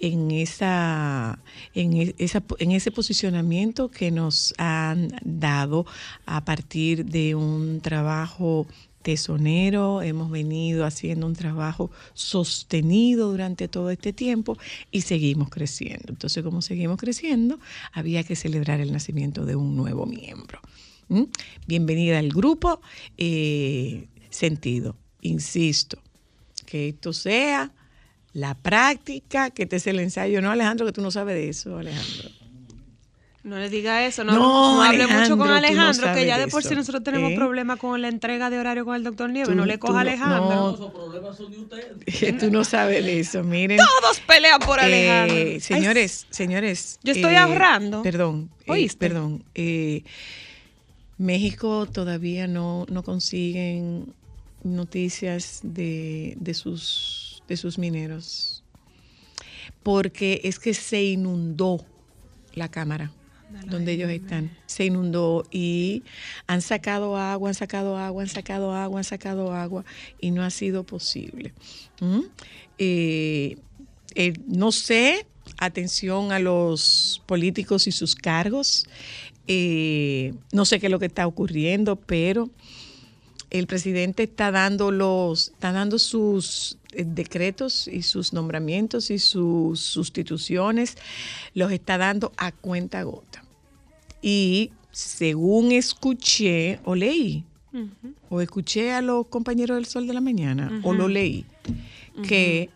en, 0.00 0.30
esa, 0.32 1.38
en, 1.72 1.92
e- 1.94 2.14
esa- 2.18 2.42
en 2.58 2.72
ese 2.72 2.90
posicionamiento 2.90 3.90
que 3.92 4.10
nos 4.10 4.52
han 4.58 5.08
dado 5.22 5.86
a 6.26 6.44
partir 6.44 7.04
de 7.04 7.36
un 7.36 7.80
trabajo 7.80 8.66
tesonero, 9.02 10.02
hemos 10.02 10.30
venido 10.30 10.84
haciendo 10.84 11.26
un 11.26 11.34
trabajo 11.34 11.90
sostenido 12.14 13.30
durante 13.30 13.68
todo 13.68 13.90
este 13.90 14.12
tiempo 14.12 14.58
y 14.90 15.02
seguimos 15.02 15.48
creciendo. 15.48 16.06
Entonces, 16.08 16.42
como 16.42 16.62
seguimos 16.62 16.98
creciendo, 16.98 17.58
había 17.92 18.24
que 18.24 18.36
celebrar 18.36 18.80
el 18.80 18.92
nacimiento 18.92 19.44
de 19.44 19.56
un 19.56 19.76
nuevo 19.76 20.06
miembro. 20.06 20.60
Bienvenida 21.66 22.18
al 22.18 22.28
grupo. 22.28 22.80
eh, 23.16 24.08
sentido, 24.30 24.94
insisto, 25.22 25.98
que 26.66 26.88
esto 26.88 27.12
sea 27.12 27.72
la 28.32 28.54
práctica, 28.54 29.50
que 29.50 29.64
este 29.64 29.76
es 29.76 29.86
el 29.86 30.00
ensayo. 30.00 30.42
No, 30.42 30.50
Alejandro, 30.50 30.86
que 30.86 30.92
tú 30.92 31.00
no 31.00 31.10
sabes 31.10 31.34
de 31.34 31.48
eso, 31.48 31.78
Alejandro. 31.78 32.37
No 33.48 33.58
le 33.58 33.70
diga 33.70 34.04
eso, 34.04 34.24
no, 34.24 34.32
No, 34.32 34.74
no 34.74 34.82
hable 34.82 35.04
mucho 35.04 35.14
Alejandro, 35.14 35.36
con 35.38 35.50
Alejandro, 35.50 36.12
que 36.12 36.26
ya 36.26 36.38
de 36.38 36.48
por 36.48 36.62
sí 36.62 36.74
nosotros 36.74 37.02
tenemos 37.02 37.32
¿eh? 37.32 37.34
problemas 37.34 37.78
con 37.78 38.00
la 38.02 38.08
entrega 38.08 38.50
de 38.50 38.58
horario 38.58 38.84
con 38.84 38.94
el 38.94 39.02
doctor 39.04 39.30
Nieves. 39.30 39.48
Tú- 39.48 39.54
no 39.54 39.64
le 39.64 39.78
coja 39.78 39.92
a 40.00 40.04
no- 40.04 40.10
Alejandro. 40.10 40.76
no. 40.78 40.92
Que 42.20 42.32
tú 42.34 42.50
no 42.50 42.64
sabes 42.64 43.04
de 43.04 43.20
eso. 43.20 43.42
Miren. 43.42 43.78
Todos 43.78 44.20
pelean 44.20 44.60
por 44.60 44.78
Alejandro. 44.80 45.36
Eh, 45.36 45.52
Ay, 45.54 45.60
señores, 45.60 46.26
señores. 46.30 46.98
Yo 47.02 47.12
estoy 47.12 47.34
eh, 47.34 47.38
ahorrando. 47.38 48.02
Perdón. 48.02 48.50
eh, 48.60 48.72
¿Oíste? 48.72 48.98
perdón. 48.98 49.44
eh, 49.54 50.02
México 51.16 51.86
todavía 51.90 52.46
no, 52.46 52.84
no 52.90 53.02
consiguen 53.02 54.12
noticias 54.62 55.60
de, 55.62 56.34
de 56.38 56.54
sus, 56.54 57.42
de 57.48 57.56
sus 57.56 57.78
mineros. 57.78 58.62
Porque 59.82 60.40
es 60.44 60.58
que 60.58 60.74
se 60.74 61.02
inundó 61.02 61.84
la 62.54 62.68
cámara 62.70 63.10
donde 63.66 63.92
ellos 63.92 64.10
están. 64.10 64.50
Se 64.66 64.84
inundó 64.84 65.44
y 65.50 66.02
han 66.46 66.62
sacado 66.62 67.16
agua, 67.16 67.50
han 67.50 67.54
sacado 67.54 67.96
agua, 67.96 68.22
han 68.22 68.28
sacado 68.28 68.74
agua, 68.74 69.00
han 69.00 69.04
sacado 69.04 69.52
agua 69.52 69.84
y 70.20 70.30
no 70.30 70.42
ha 70.42 70.50
sido 70.50 70.84
posible. 70.84 71.52
¿Mm? 72.00 72.20
Eh, 72.78 73.56
eh, 74.14 74.32
no 74.46 74.72
sé, 74.72 75.26
atención 75.58 76.32
a 76.32 76.38
los 76.38 77.22
políticos 77.26 77.86
y 77.86 77.92
sus 77.92 78.14
cargos. 78.14 78.86
Eh, 79.46 80.34
no 80.52 80.64
sé 80.64 80.78
qué 80.78 80.86
es 80.86 80.92
lo 80.92 80.98
que 80.98 81.06
está 81.06 81.26
ocurriendo, 81.26 81.96
pero 81.96 82.50
el 83.50 83.66
presidente 83.66 84.24
está 84.24 84.50
dando 84.50 84.90
los, 84.90 85.48
está 85.48 85.72
dando 85.72 85.98
sus 85.98 86.78
decretos 86.92 87.88
y 87.88 88.02
sus 88.02 88.32
nombramientos 88.32 89.10
y 89.10 89.18
sus 89.18 89.80
sustituciones, 89.80 90.96
los 91.54 91.72
está 91.72 91.98
dando 91.98 92.32
a 92.36 92.52
cuenta 92.52 93.02
gota. 93.02 93.27
Y 94.22 94.72
según 94.90 95.72
escuché 95.72 96.80
o 96.84 96.94
leí, 96.94 97.44
o 98.28 98.40
escuché 98.40 98.92
a 98.92 99.02
los 99.02 99.26
compañeros 99.26 99.76
del 99.76 99.86
Sol 99.86 100.06
de 100.06 100.14
la 100.14 100.20
Mañana, 100.20 100.80
o 100.82 100.92
lo 100.92 101.08
leí, 101.08 101.44
que 102.26 102.70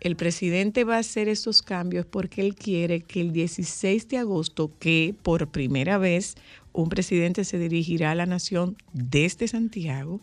el 0.00 0.14
presidente 0.14 0.84
va 0.84 0.96
a 0.96 1.00
hacer 1.00 1.28
estos 1.28 1.62
cambios 1.62 2.06
porque 2.06 2.40
él 2.42 2.54
quiere 2.54 3.00
que 3.00 3.20
el 3.20 3.32
16 3.32 4.08
de 4.08 4.18
agosto, 4.18 4.70
que 4.78 5.14
por 5.22 5.48
primera 5.48 5.98
vez 5.98 6.36
un 6.72 6.88
presidente 6.90 7.44
se 7.44 7.58
dirigirá 7.58 8.10
a 8.10 8.14
la 8.14 8.26
nación 8.26 8.76
desde 8.92 9.48
Santiago, 9.48 10.20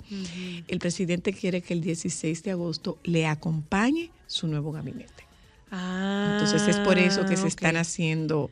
el 0.68 0.80
presidente 0.80 1.34
quiere 1.34 1.62
que 1.62 1.74
el 1.74 1.82
16 1.82 2.44
de 2.44 2.52
agosto 2.52 3.00
le 3.04 3.26
acompañe 3.26 4.12
su 4.28 4.48
nuevo 4.48 4.72
gabinete. 4.72 5.26
Ah, 5.76 6.30
Entonces 6.34 6.68
es 6.68 6.78
por 6.82 7.00
eso 7.00 7.26
que 7.26 7.36
se 7.36 7.44
ok. 7.44 7.48
están 7.48 7.78
haciendo, 7.78 8.52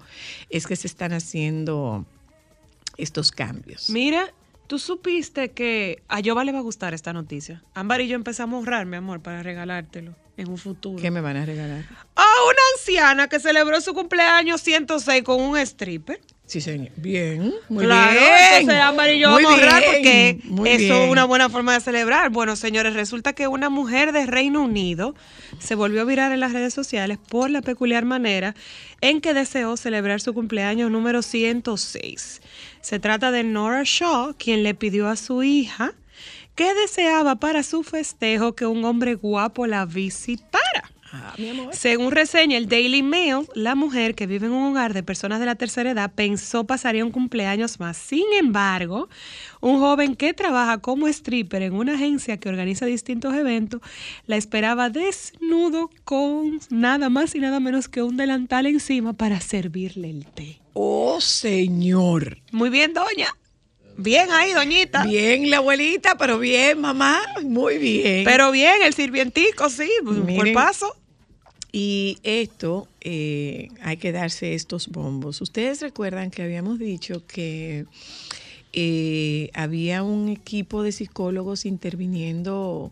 es 0.49 0.65
que 0.65 0.75
se 0.75 0.87
están 0.87 1.13
haciendo 1.13 2.03
estos 2.97 3.31
cambios. 3.31 3.91
Mira, 3.91 4.33
tú 4.65 4.79
supiste 4.79 5.51
que 5.51 6.01
a 6.07 6.19
Yoba 6.19 6.43
le 6.43 6.51
va 6.51 6.57
a 6.57 6.63
gustar 6.63 6.95
esta 6.95 7.13
noticia. 7.13 7.61
Ámbar 7.75 8.01
y 8.01 8.07
yo 8.07 8.15
empezamos 8.15 8.55
a 8.55 8.57
ahorrar, 8.57 8.85
mi 8.87 8.97
amor, 8.97 9.21
para 9.21 9.43
regalártelo 9.43 10.15
en 10.35 10.49
un 10.49 10.57
futuro. 10.57 10.99
¿Qué 10.99 11.11
me 11.11 11.21
van 11.21 11.37
a 11.37 11.45
regalar? 11.45 11.85
A 12.15 12.25
una 12.47 12.59
anciana 12.77 13.27
que 13.27 13.39
celebró 13.39 13.79
su 13.81 13.93
cumpleaños 13.93 14.61
106 14.61 15.23
con 15.23 15.39
un 15.41 15.57
stripper. 15.59 16.19
Sí, 16.51 16.59
señor. 16.59 16.89
Bien, 16.97 17.53
muy 17.69 17.85
claro, 17.85 18.11
bien. 18.11 18.33
entonces 18.59 18.81
Ámbar 18.83 19.09
y 19.09 19.19
yo 19.19 19.31
Muy 19.31 19.41
vamos 19.45 19.61
a 19.61 19.81
porque 19.85 20.37
eso 20.43 20.63
bien. 20.63 20.81
es 20.81 21.09
una 21.09 21.23
buena 21.23 21.47
forma 21.49 21.75
de 21.75 21.79
celebrar. 21.79 22.29
Bueno, 22.29 22.57
señores, 22.57 22.93
resulta 22.93 23.31
que 23.31 23.47
una 23.47 23.69
mujer 23.69 24.11
de 24.11 24.25
Reino 24.25 24.61
Unido 24.61 25.15
se 25.59 25.75
volvió 25.75 26.05
viral 26.05 26.33
en 26.33 26.41
las 26.41 26.51
redes 26.51 26.73
sociales 26.73 27.19
por 27.29 27.49
la 27.49 27.61
peculiar 27.61 28.03
manera 28.03 28.53
en 28.99 29.21
que 29.21 29.33
deseó 29.33 29.77
celebrar 29.77 30.19
su 30.19 30.33
cumpleaños 30.33 30.91
número 30.91 31.21
106. 31.21 32.41
Se 32.81 32.99
trata 32.99 33.31
de 33.31 33.45
Nora 33.45 33.83
Shaw, 33.85 34.35
quien 34.37 34.63
le 34.63 34.73
pidió 34.73 35.07
a 35.07 35.15
su 35.15 35.43
hija 35.43 35.93
que 36.55 36.73
deseaba 36.73 37.37
para 37.37 37.63
su 37.63 37.81
festejo 37.83 38.55
que 38.55 38.65
un 38.65 38.83
hombre 38.83 39.15
guapo 39.15 39.67
la 39.67 39.85
visitara. 39.85 40.91
Ah, 41.13 41.33
mi 41.37 41.49
amor. 41.49 41.75
Según 41.75 42.11
reseña 42.11 42.57
el 42.57 42.67
Daily 42.67 43.03
Mail, 43.03 43.47
la 43.53 43.75
mujer 43.75 44.15
que 44.15 44.27
vive 44.27 44.47
en 44.47 44.53
un 44.53 44.71
hogar 44.71 44.93
de 44.93 45.03
personas 45.03 45.39
de 45.39 45.45
la 45.45 45.55
tercera 45.55 45.91
edad 45.91 46.11
pensó 46.13 46.65
pasaría 46.65 47.03
un 47.03 47.11
cumpleaños 47.11 47.79
más. 47.79 47.97
Sin 47.97 48.25
embargo, 48.39 49.09
un 49.59 49.79
joven 49.79 50.15
que 50.15 50.33
trabaja 50.33 50.77
como 50.77 51.07
stripper 51.07 51.63
en 51.63 51.73
una 51.73 51.95
agencia 51.95 52.37
que 52.37 52.49
organiza 52.49 52.85
distintos 52.85 53.33
eventos 53.35 53.81
la 54.25 54.37
esperaba 54.37 54.89
desnudo 54.89 55.89
con 56.03 56.59
nada 56.69 57.09
más 57.09 57.35
y 57.35 57.39
nada 57.39 57.59
menos 57.59 57.89
que 57.89 58.01
un 58.01 58.17
delantal 58.17 58.65
encima 58.65 59.13
para 59.13 59.41
servirle 59.41 60.09
el 60.09 60.25
té. 60.25 60.59
Oh, 60.73 61.19
señor. 61.19 62.37
Muy 62.51 62.69
bien, 62.69 62.93
doña. 62.93 63.27
Bien 63.97 64.31
ahí, 64.31 64.53
doñita. 64.53 65.03
Bien 65.03 65.49
la 65.49 65.57
abuelita, 65.57 66.17
pero 66.17 66.39
bien, 66.39 66.79
mamá. 66.79 67.19
Muy 67.43 67.77
bien. 67.77 68.23
Pero 68.23 68.51
bien, 68.51 68.81
el 68.83 68.93
sirvientico, 68.93 69.69
sí, 69.69 69.89
por 70.03 70.53
paso. 70.53 70.95
Y 71.71 72.17
esto, 72.23 72.87
eh, 72.99 73.69
hay 73.81 73.97
que 73.97 74.11
darse 74.11 74.53
estos 74.53 74.89
bombos. 74.89 75.41
Ustedes 75.41 75.81
recuerdan 75.81 76.29
que 76.29 76.43
habíamos 76.43 76.79
dicho 76.79 77.25
que 77.25 77.85
eh, 78.73 79.49
había 79.53 80.03
un 80.03 80.29
equipo 80.29 80.83
de 80.83 80.91
psicólogos 80.91 81.65
interviniendo 81.65 82.91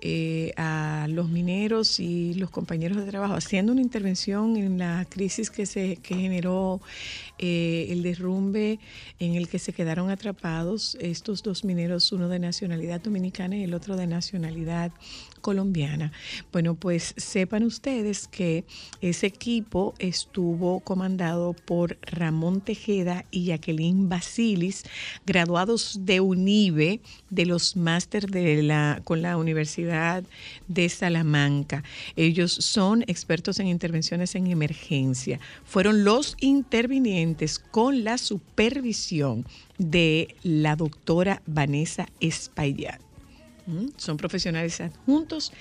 eh, 0.00 0.52
a 0.56 1.06
los 1.10 1.28
mineros 1.28 1.98
y 2.00 2.34
los 2.34 2.50
compañeros 2.50 2.98
de 2.98 3.10
trabajo, 3.10 3.34
haciendo 3.34 3.72
una 3.72 3.80
intervención 3.80 4.56
en 4.56 4.78
la 4.78 5.06
crisis 5.08 5.50
que 5.50 5.66
se 5.66 5.96
que 5.96 6.14
generó 6.14 6.80
eh, 7.38 7.86
el 7.90 8.02
derrumbe 8.02 8.80
en 9.18 9.34
el 9.34 9.48
que 9.48 9.58
se 9.58 9.72
quedaron 9.72 10.10
atrapados 10.10 10.96
estos 11.00 11.42
dos 11.42 11.64
mineros, 11.64 12.10
uno 12.12 12.28
de 12.28 12.38
nacionalidad 12.38 13.00
dominicana 13.00 13.56
y 13.56 13.64
el 13.64 13.74
otro 13.74 13.96
de 13.96 14.06
nacionalidad 14.06 14.92
colombiana. 15.40 16.12
Bueno, 16.52 16.74
pues 16.74 17.14
sepan 17.16 17.62
ustedes 17.62 18.26
que 18.26 18.64
ese 19.00 19.26
equipo 19.26 19.94
estuvo 19.98 20.80
comandado 20.80 21.52
por 21.52 21.96
Ramón 22.02 22.60
Tejeda 22.60 23.24
y 23.30 23.46
Jacqueline 23.46 24.08
Basilis, 24.08 24.84
graduados 25.24 26.00
de 26.02 26.20
UNIBE, 26.20 27.00
de 27.30 27.46
los 27.46 27.76
máster 27.76 28.28
de 28.30 28.62
la, 28.62 29.00
con 29.04 29.22
la 29.22 29.36
Universidad 29.36 30.24
de 30.66 30.88
Salamanca. 30.88 31.84
Ellos 32.16 32.52
son 32.52 33.04
expertos 33.06 33.60
en 33.60 33.68
intervenciones 33.68 34.34
en 34.34 34.48
emergencia. 34.48 35.38
Fueron 35.64 36.04
los 36.04 36.36
intervinientes 36.40 37.27
con 37.70 38.04
la 38.04 38.18
supervisión 38.18 39.44
de 39.78 40.36
la 40.42 40.76
doctora 40.76 41.42
Vanessa 41.46 42.06
Espaillat. 42.20 43.00
¿Mm? 43.66 43.88
Son 43.98 44.16
profesionales 44.16 44.80
adjuntos 44.80 45.52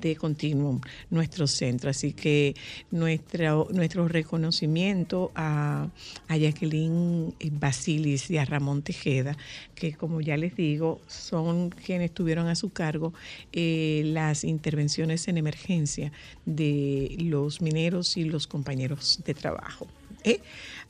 de 0.00 0.16
Continuum, 0.16 0.80
nuestro 1.08 1.46
centro. 1.46 1.88
Así 1.88 2.12
que 2.12 2.54
nuestro, 2.90 3.68
nuestro 3.72 4.06
reconocimiento 4.06 5.32
a, 5.34 5.88
Jacqueline 6.28 7.34
Basilis 7.52 8.30
y 8.30 8.36
a 8.36 8.44
Ramón 8.44 8.82
Tejeda, 8.82 9.36
que 9.74 9.94
como 9.94 10.20
ya 10.20 10.36
les 10.36 10.56
digo, 10.56 11.00
son 11.06 11.70
quienes 11.70 12.12
tuvieron 12.12 12.48
a 12.48 12.54
su 12.54 12.70
cargo 12.70 13.14
eh, 13.52 14.02
las 14.04 14.44
intervenciones 14.44 15.26
en 15.28 15.38
emergencia 15.38 16.12
de 16.44 17.16
los 17.20 17.62
mineros 17.62 18.18
y 18.18 18.24
los 18.24 18.46
compañeros 18.46 19.22
de 19.24 19.32
trabajo. 19.32 19.86
¿Eh? 20.24 20.40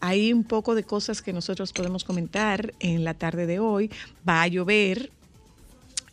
Hay 0.00 0.32
un 0.32 0.44
poco 0.44 0.74
de 0.74 0.84
cosas 0.84 1.22
que 1.22 1.32
nosotros 1.32 1.72
podemos 1.72 2.04
comentar 2.04 2.72
en 2.80 3.04
la 3.04 3.14
tarde 3.14 3.46
de 3.46 3.58
hoy. 3.58 3.90
Va 4.26 4.42
a 4.42 4.48
llover, 4.48 5.10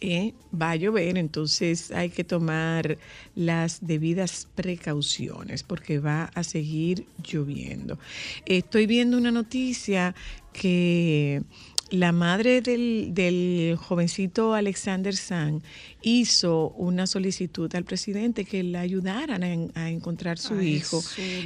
eh, 0.01 0.33
va 0.59 0.71
a 0.71 0.75
llover, 0.75 1.17
entonces 1.17 1.91
hay 1.91 2.09
que 2.09 2.23
tomar 2.23 2.97
las 3.35 3.85
debidas 3.85 4.47
precauciones 4.55 5.63
porque 5.63 5.99
va 5.99 6.25
a 6.33 6.43
seguir 6.43 7.05
lloviendo. 7.23 7.99
Estoy 8.45 8.87
viendo 8.87 9.17
una 9.17 9.31
noticia 9.31 10.15
que 10.53 11.43
la 11.91 12.13
madre 12.13 12.61
del, 12.61 13.09
del 13.13 13.77
jovencito 13.77 14.53
Alexander 14.53 15.15
San 15.15 15.61
hizo 16.01 16.69
una 16.77 17.07
solicitud 17.07 17.73
al 17.75 17.83
presidente 17.83 18.45
que 18.45 18.63
le 18.63 18.77
ayudaran 18.77 19.43
a, 19.43 19.53
en- 19.53 19.71
a 19.75 19.89
encontrar 19.89 20.37
su 20.39 20.55
Ay, 20.55 20.75
hijo. 20.75 21.01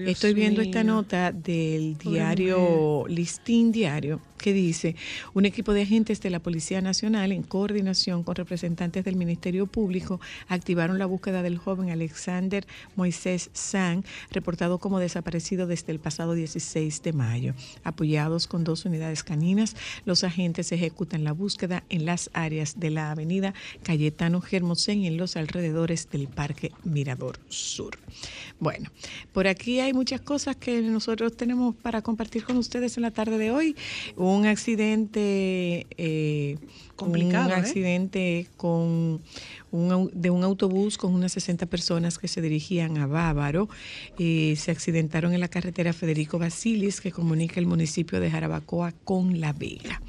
Estoy 0.05 0.33
viendo 0.33 0.61
esta 0.61 0.83
nota 0.83 1.31
del 1.31 1.95
Pobre 2.01 2.11
diario 2.17 3.05
Listín 3.07 3.71
Diario 3.71 4.21
que 4.37 4.51
dice, 4.53 4.95
un 5.33 5.45
equipo 5.45 5.73
de 5.73 5.81
agentes 5.83 6.21
de 6.21 6.29
la 6.29 6.39
Policía 6.39 6.81
Nacional 6.81 7.31
en 7.31 7.41
coordinación 7.41 8.21
con 8.23 8.35
representantes 8.35 9.03
del 9.05 9.15
Ministerio 9.15 9.65
Público 9.65 10.19
activaron 10.49 10.99
la 10.99 11.05
búsqueda 11.05 11.41
del 11.41 11.57
joven 11.57 11.89
Alexander 11.89 12.67
Moisés 12.95 13.49
San, 13.53 14.03
reportado 14.31 14.77
como 14.77 14.99
desaparecido 14.99 15.67
desde 15.67 15.93
el 15.93 15.99
pasado 15.99 16.33
16 16.33 17.01
de 17.01 17.13
mayo. 17.13 17.53
Apoyados 17.83 18.45
con 18.45 18.63
dos 18.65 18.85
unidades 18.85 19.23
caninas, 19.23 19.75
los 20.05 20.23
agentes 20.23 20.71
ejecutan 20.71 21.23
la 21.23 21.31
búsqueda 21.31 21.83
en 21.89 22.05
las 22.05 22.29
áreas 22.33 22.79
de 22.79 22.89
la 22.91 23.11
avenida 23.11 23.53
Cayetano 23.83 24.41
Germosén 24.45 25.01
y 25.01 25.07
en 25.07 25.17
los 25.17 25.35
alrededores 25.35 26.09
del 26.09 26.27
Parque 26.27 26.71
Mirador 26.83 27.39
Sur. 27.49 27.97
Bueno, 28.59 28.89
por 29.33 29.47
aquí 29.47 29.79
hay 29.79 29.93
muchas 29.93 30.21
cosas 30.21 30.55
que 30.55 30.81
nosotros 30.81 31.35
tenemos 31.35 31.75
para 31.75 32.01
compartir 32.01 32.45
con 32.45 32.57
ustedes 32.57 32.97
en 32.97 33.03
la 33.03 33.11
tarde 33.11 33.37
de 33.37 33.51
hoy. 33.51 33.75
Un 34.15 34.45
accidente 34.45 35.87
eh, 35.97 36.57
Complicado, 36.95 37.47
un 37.47 37.51
¿eh? 37.51 37.55
accidente 37.55 38.47
con 38.55 39.21
un 39.71 40.11
de 40.13 40.29
un 40.29 40.43
autobús 40.43 40.97
con 40.97 41.13
unas 41.13 41.33
60 41.33 41.65
personas 41.65 42.17
que 42.17 42.29
se 42.29 42.41
dirigían 42.41 42.97
a 42.97 43.05
Bávaro. 43.05 43.67
Eh, 44.17 44.55
se 44.57 44.71
accidentaron 44.71 45.33
en 45.33 45.41
la 45.41 45.49
carretera 45.49 45.91
Federico 45.91 46.39
Basilis 46.39 47.01
que 47.01 47.11
comunica 47.11 47.59
el 47.59 47.65
municipio 47.65 48.21
de 48.21 48.31
Jarabacoa 48.31 48.93
con 49.03 49.41
La 49.41 49.51
Vega. 49.51 50.01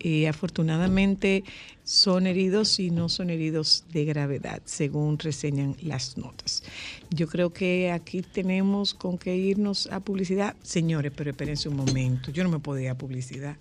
Eh, 0.00 0.28
afortunadamente 0.28 1.44
son 1.86 2.26
heridos 2.26 2.80
y 2.80 2.90
no 2.90 3.08
son 3.08 3.30
heridos 3.30 3.84
de 3.92 4.04
gravedad, 4.04 4.60
según 4.64 5.20
reseñan 5.20 5.76
las 5.80 6.18
notas. 6.18 6.64
Yo 7.10 7.28
creo 7.28 7.52
que 7.52 7.92
aquí 7.92 8.22
tenemos 8.22 8.92
con 8.92 9.16
que 9.16 9.36
irnos 9.36 9.86
a 9.92 10.00
publicidad. 10.00 10.56
Señores, 10.64 11.12
pero 11.16 11.30
espérense 11.30 11.68
un 11.68 11.76
momento, 11.76 12.32
yo 12.32 12.42
no 12.42 12.50
me 12.50 12.58
podía 12.58 12.90
a 12.90 12.98
publicidad. 12.98 13.56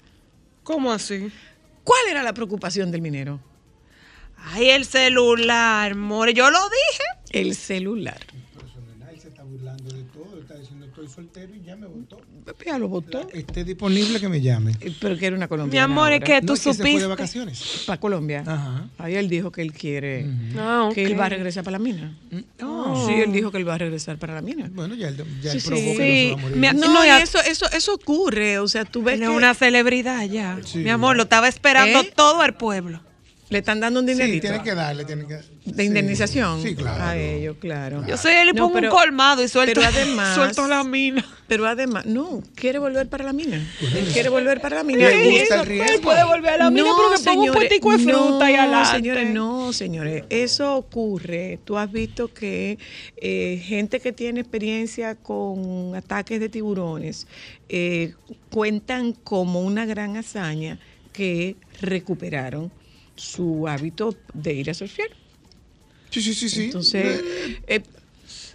¿Cómo 0.63 0.91
así? 0.91 1.31
¿Cuál 1.83 2.01
era 2.09 2.23
la 2.23 2.33
preocupación 2.33 2.89
del 2.89 3.03
minero? 3.03 3.39
Ay, 4.37 4.71
el 4.71 4.85
celular, 4.85 5.93
more. 5.93 6.33
Yo 6.33 6.49
lo 6.49 6.57
dije. 6.57 7.39
El 7.39 7.53
celular. 7.53 8.19
Se 9.21 9.27
está 9.27 9.43
burlando 9.43 9.95
de 9.95 10.03
todo, 10.05 10.41
está 10.41 10.55
diciendo 10.55 10.87
estoy 10.87 11.07
soltero 11.07 11.53
y 11.53 11.61
ya 11.63 11.75
me 11.75 11.85
votó. 11.85 12.19
Ya 12.65 12.77
lo 12.79 12.87
votó. 12.87 13.27
Esté 13.33 13.63
disponible 13.63 14.19
que 14.19 14.27
me 14.29 14.41
llame. 14.41 14.71
Eh, 14.81 14.93
Pero 14.99 15.17
que 15.17 15.25
era 15.27 15.35
una 15.35 15.45
Mi 15.45 15.49
colombiana. 15.49 15.85
amor, 15.85 16.11
es 16.11 16.21
que 16.23 16.41
No, 16.41 16.47
tú 16.47 16.53
es 16.53 16.59
que 16.61 16.73
se 16.73 16.81
fue 16.81 16.85
de 16.85 16.91
supiste. 16.91 17.07
vacaciones. 17.07 17.83
Para 17.87 17.99
Colombia. 17.99 18.43
Ajá. 18.45 18.87
Ahí 18.97 19.15
él 19.15 19.29
dijo 19.29 19.51
que 19.51 19.61
él 19.61 19.71
quiere. 19.73 20.25
Ah, 20.57 20.89
Que 20.93 21.03
él 21.05 21.19
va 21.19 21.25
a 21.25 21.29
regresar 21.29 21.63
para 21.63 21.77
la 21.77 21.83
mina. 21.83 22.15
Oh. 22.63 23.05
Sí, 23.07 23.13
él 23.13 23.31
dijo 23.31 23.51
que 23.51 23.57
él 23.57 23.67
va 23.67 23.75
a 23.75 23.77
regresar 23.77 24.17
para 24.17 24.33
la 24.35 24.41
mina. 24.41 24.69
Bueno, 24.73 24.95
ya 24.95 25.07
él, 25.09 25.23
ya 25.41 25.51
Sí, 25.51 25.57
él 25.57 25.63
probó 25.65 25.81
sí. 25.81 25.97
que 25.97 25.97
no 25.97 25.97
se 25.97 26.33
va 26.33 26.33
a 26.33 26.41
morir. 26.41 26.57
Mi- 26.57 26.79
No, 26.79 26.93
No, 26.93 27.03
y 27.03 27.07
ya- 27.07 27.21
eso, 27.21 27.39
eso, 27.41 27.65
eso 27.71 27.93
ocurre. 27.93 28.59
O 28.59 28.67
sea, 28.67 28.85
tú 28.85 29.01
ves 29.03 29.15
Él 29.15 29.19
que 29.21 29.25
es 29.25 29.31
una 29.31 29.53
celebridad 29.53 30.23
ya. 30.27 30.59
Sí. 30.63 30.79
Mi 30.79 30.89
amor, 30.89 31.15
lo 31.15 31.23
estaba 31.23 31.47
esperando 31.47 32.01
¿Eh? 32.01 32.11
todo 32.15 32.43
el 32.43 32.53
pueblo. 32.53 33.01
Le 33.55 33.59
están 33.59 33.79
dando 33.79 34.01
un 34.01 34.05
Sí, 34.05 34.11
dinerito 34.13 34.41
tiene 34.49 34.61
que 34.61 34.75
darle, 34.75 35.05
tiene 35.05 35.25
que. 35.25 35.35
de 35.35 35.43
sí. 35.77 35.83
indemnización 35.83 36.61
Sí, 36.61 36.75
claro. 36.75 37.01
a 37.03 37.15
ellos, 37.17 37.55
claro. 37.61 38.05
Yo 38.05 38.17
soy 38.17 38.33
él 38.33 38.49
y 38.49 38.51
No, 38.53 38.63
pongo 38.65 38.73
pero- 38.75 38.91
un 38.91 38.97
colmado 38.99 39.41
y 39.41 39.47
suelto, 39.47 39.79
pero 39.79 39.87
además- 39.87 40.35
suelto 40.35 40.67
la 40.67 40.83
mina. 40.83 41.25
Pero 41.47 41.65
además, 41.67 42.05
no, 42.05 42.41
quiere 42.55 42.79
volver 42.79 43.07
para 43.07 43.23
la 43.23 43.31
mina. 43.31 43.55
Él 43.81 44.07
quiere 44.11 44.29
volver 44.29 44.59
para 44.59 44.77
la 44.77 44.83
mina. 44.83 45.07
Le 45.09 45.25
Y 45.29 45.39
gusta 45.39 45.61
el 45.61 45.65
riesgo. 45.67 45.93
Él 45.93 46.01
puede 46.01 46.23
volver 46.25 46.53
a 46.53 46.57
la 46.57 46.71
mina, 46.71 46.89
pero 46.97 47.17
que 47.17 47.23
ponga 47.23 47.41
un 47.43 47.51
puestico 47.53 47.91
de 47.91 47.99
fruta 47.99 48.51
y 48.51 48.53
no, 48.55 48.61
adelante. 48.61 48.91
señores, 48.97 49.29
no, 49.33 49.71
señores. 49.73 50.23
Eso 50.29 50.75
ocurre. 50.75 51.59
Tú 51.63 51.77
has 51.77 51.91
visto 51.91 52.33
que 52.33 52.77
eh, 53.17 53.61
gente 53.63 53.99
que 53.99 54.11
tiene 54.11 54.41
experiencia 54.41 55.15
con 55.15 55.93
ataques 55.95 56.39
de 56.39 56.49
tiburones 56.49 57.27
eh, 57.69 58.13
cuentan 58.51 59.13
como 59.13 59.61
una 59.61 59.85
gran 59.85 60.17
hazaña 60.17 60.79
que 61.13 61.55
recuperaron 61.79 62.71
su 63.15 63.67
hábito 63.67 64.17
de 64.33 64.53
ir 64.53 64.69
a 64.69 64.73
surfear. 64.73 65.09
Sí, 66.09 66.21
sí, 66.21 66.33
sí, 66.33 66.49
sí. 66.49 66.63
Entonces, 66.65 67.21
eh, 67.67 67.81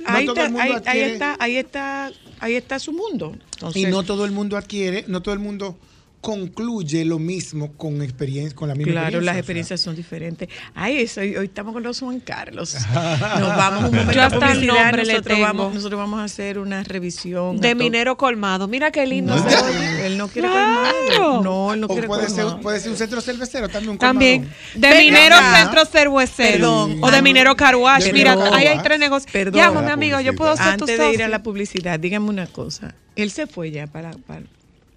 No 0.00 0.06
ahí, 0.06 0.26
está, 0.28 0.46
ahí- 0.62 0.70
ahí 0.86 1.00
está, 1.00 1.36
ahí 1.38 1.56
está, 1.56 2.12
ahí 2.38 2.54
está 2.54 2.78
su 2.78 2.92
mundo. 2.92 3.36
Entonces, 3.54 3.82
y 3.82 3.86
no 3.86 4.02
todo 4.02 4.24
el 4.24 4.30
mundo 4.32 4.56
adquiere, 4.56 5.04
no 5.08 5.22
todo 5.22 5.34
el 5.34 5.40
mundo 5.40 5.78
concluye 6.20 7.04
lo 7.04 7.18
mismo 7.18 7.72
con 7.72 8.02
experiencia, 8.02 8.54
con 8.54 8.68
la 8.68 8.74
misma 8.74 8.92
Claro, 8.92 9.06
experiencia. 9.18 9.24
las 9.24 9.32
o 9.32 9.34
sea. 9.34 9.38
experiencias 9.40 9.80
son 9.80 9.96
diferentes. 9.96 10.48
Ay, 10.74 10.98
eso, 10.98 11.20
hoy 11.20 11.34
estamos 11.44 11.72
con 11.72 11.82
los 11.82 11.98
Juan 12.00 12.20
Carlos. 12.20 12.74
Nos 12.94 13.48
vamos 13.56 13.84
un 13.84 13.90
momento 13.90 14.12
Yo 14.12 14.22
hasta 14.22 14.52
el 14.52 14.66
nombre 14.66 15.04
le 15.04 15.12
Nosotros 15.14 15.36
tengo. 15.36 15.46
vamos, 15.46 15.74
nosotros 15.74 15.98
vamos 15.98 16.20
a 16.20 16.24
hacer 16.24 16.58
una 16.58 16.82
revisión. 16.82 17.58
De 17.58 17.74
minero 17.74 18.16
colmado. 18.16 18.68
Mira 18.68 18.90
qué 18.90 19.06
lindo. 19.06 19.34
No, 19.34 19.48
se 19.48 19.56
oye. 19.56 20.06
él 20.06 20.18
no 20.18 20.28
quiere 20.28 20.48
Claro. 20.48 20.82
colmado. 21.16 21.42
No, 21.42 21.72
él 21.74 21.80
no 21.80 21.86
O 21.86 21.90
quiere 21.90 22.06
puede 22.06 22.28
ser, 22.28 22.44
colmado. 22.44 22.60
puede 22.60 22.80
ser 22.80 22.90
un 22.90 22.96
centro 22.98 23.20
cervecero 23.20 23.68
también. 23.68 23.90
Un 23.92 23.98
También. 23.98 24.42
colmadón. 24.42 24.60
De 24.74 24.88
Venga 24.88 25.00
minero 25.00 25.36
centro 25.56 25.84
cervecero. 25.86 26.52
Perdón. 26.52 26.98
O 27.02 27.10
de 27.10 27.22
minero 27.22 27.56
carwash. 27.56 28.12
Mira, 28.12 28.36
ahí 28.52 28.66
hay 28.66 28.78
tres 28.82 28.98
negocios. 28.98 29.32
Perdón. 29.32 29.54
Llámame, 29.60 29.90
amigo. 29.90 30.20
Yo 30.20 30.34
puedo 30.34 30.54
ser 30.56 30.76
tu 30.76 30.84
Antes 30.84 30.98
de 30.98 31.12
ir 31.14 31.22
a 31.22 31.28
la 31.28 31.42
publicidad, 31.42 31.98
dígame 31.98 32.28
una 32.28 32.46
cosa. 32.46 32.94
Él 33.16 33.30
se 33.30 33.46
fue 33.46 33.70
ya 33.70 33.86
para, 33.86 34.12
para 34.26 34.42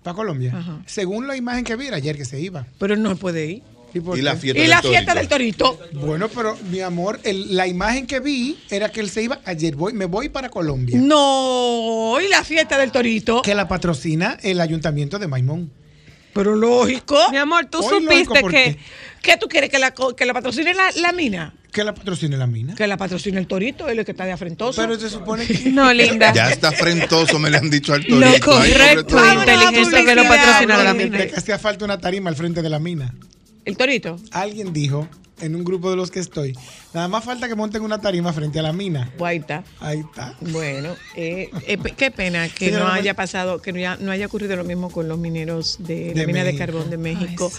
Para 0.04 0.16
Colombia. 0.16 0.54
Ajá. 0.56 0.82
Según 0.86 1.28
la 1.28 1.36
imagen 1.38 1.64
que 1.64 1.76
vi 1.76 1.88
era 1.88 1.98
ayer 1.98 2.18
que 2.18 2.26
se 2.26 2.40
iba. 2.40 2.66
pero 2.78 2.96
no 2.96 3.16
puede 3.16 3.46
ir. 3.48 3.64
¿Y, 3.96 4.00
por 4.00 4.18
Y 4.18 4.24
la 4.24 4.36
fiesta 4.36 4.58
Y 4.58 4.62
del 4.64 4.70
la 4.72 4.82
torito. 4.82 4.92
fiesta 4.98 5.14
del 5.14 5.28
torito. 5.28 5.80
Bueno, 5.94 6.28
pero 6.28 6.58
mi 6.72 6.80
amor, 6.80 7.20
el- 7.24 7.56
la 7.56 7.68
imagen 7.68 8.08
que 8.08 8.20
vi 8.20 8.58
era 8.72 8.90
que 8.90 9.00
él 9.02 9.10
se 9.12 9.22
iba 9.22 9.40
ayer. 9.46 9.76
Voy, 9.76 9.94
me 9.94 10.06
voy 10.06 10.30
para 10.30 10.50
Colombia. 10.50 10.98
No, 11.00 12.18
y 12.20 12.28
la 12.28 12.44
fiesta 12.44 12.78
del 12.80 12.92
torito. 12.92 13.42
Que 13.44 13.54
la 13.54 13.68
patrocina 13.68 14.38
el 14.42 14.60
ayuntamiento 14.62 15.20
de 15.20 15.28
Maimón. 15.28 15.72
Pero 16.34 16.56
lógico. 16.56 17.16
Mi 17.30 17.38
amor, 17.38 17.66
tú 17.68 17.78
Hoy 17.80 18.02
supiste 18.04 18.42
¿por 18.42 18.50
que. 18.50 18.64
qué? 18.76 18.80
¿Qué 19.22 19.38
tú 19.38 19.48
quieres 19.48 19.70
que 19.70 19.78
la, 19.78 19.94
que 20.18 20.26
la 20.26 20.34
patrocine 20.34 20.74
la, 20.74 20.90
la 21.00 21.12
mina? 21.12 21.54
Que 21.74 21.84
la 21.84 21.94
patrocine 21.96 22.38
la 22.38 22.46
mina. 22.46 22.76
Que 22.76 22.86
la 22.86 22.98
patrocine 22.98 23.40
el 23.40 23.48
torito, 23.48 23.88
él 23.88 23.94
es 23.94 24.00
el 24.00 24.06
que 24.06 24.12
está 24.12 24.26
de 24.26 24.32
afrentoso. 24.32 24.80
Pero 24.80 24.98
se 25.00 25.10
supone 25.10 25.46
que. 25.48 25.72
No, 25.72 25.92
linda. 25.92 26.32
Ya 26.32 26.52
está 26.52 26.72
frentoso, 26.72 27.40
me 27.40 27.50
le 27.50 27.58
han 27.58 27.70
dicho 27.70 27.94
al 27.94 28.06
torito. 28.06 28.20
Lo 28.20 28.28
Ay, 28.28 28.40
correcto, 28.40 29.06
torito. 29.06 29.34
inteligencia 29.40 30.06
que 30.06 30.16
lo 30.16 30.24
patrocina 30.28 30.84
la 30.84 30.94
mina. 30.94 31.18
de 31.18 31.28
que 31.30 31.36
hacía 31.36 31.58
falta 31.58 31.84
una 31.84 31.98
tarima 31.98 32.30
al 32.30 32.36
frente 32.36 32.62
de 32.62 32.70
la 32.70 32.80
mina. 32.80 33.14
El 33.66 33.76
torito. 33.76 34.18
Alguien 34.32 34.72
dijo 34.72 35.10
en 35.42 35.56
un 35.56 35.64
grupo 35.64 35.90
de 35.90 35.96
los 35.98 36.12
que 36.12 36.20
estoy, 36.20 36.56
nada 36.94 37.08
más 37.08 37.24
falta 37.24 37.48
que 37.48 37.56
monten 37.56 37.82
una 37.82 38.00
tarima 38.00 38.32
frente 38.34 38.60
a 38.60 38.62
la 38.62 38.74
mina. 38.74 39.12
Pues 39.18 39.30
ahí 39.30 39.38
está. 39.38 39.64
Ahí 39.80 40.00
está. 40.00 40.36
Bueno, 40.42 40.96
eh, 41.16 41.50
eh, 41.66 41.78
qué 41.98 42.12
pena 42.12 42.48
que 42.50 42.68
Señora, 42.68 42.86
no 42.86 42.92
haya 42.92 43.16
pasado, 43.16 43.62
que 43.62 43.72
no 43.72 43.80
haya, 43.80 43.98
no 43.98 44.12
haya 44.12 44.28
ocurrido 44.28 44.56
lo 44.56 44.64
mismo 44.64 44.92
con 44.92 45.08
los 45.08 45.18
mineros 45.18 45.78
de, 45.80 46.14
la 46.16 46.26
mina 46.26 46.44
de 46.44 46.56
carbón 46.56 46.90
de 46.90 46.98
México, 46.98 47.52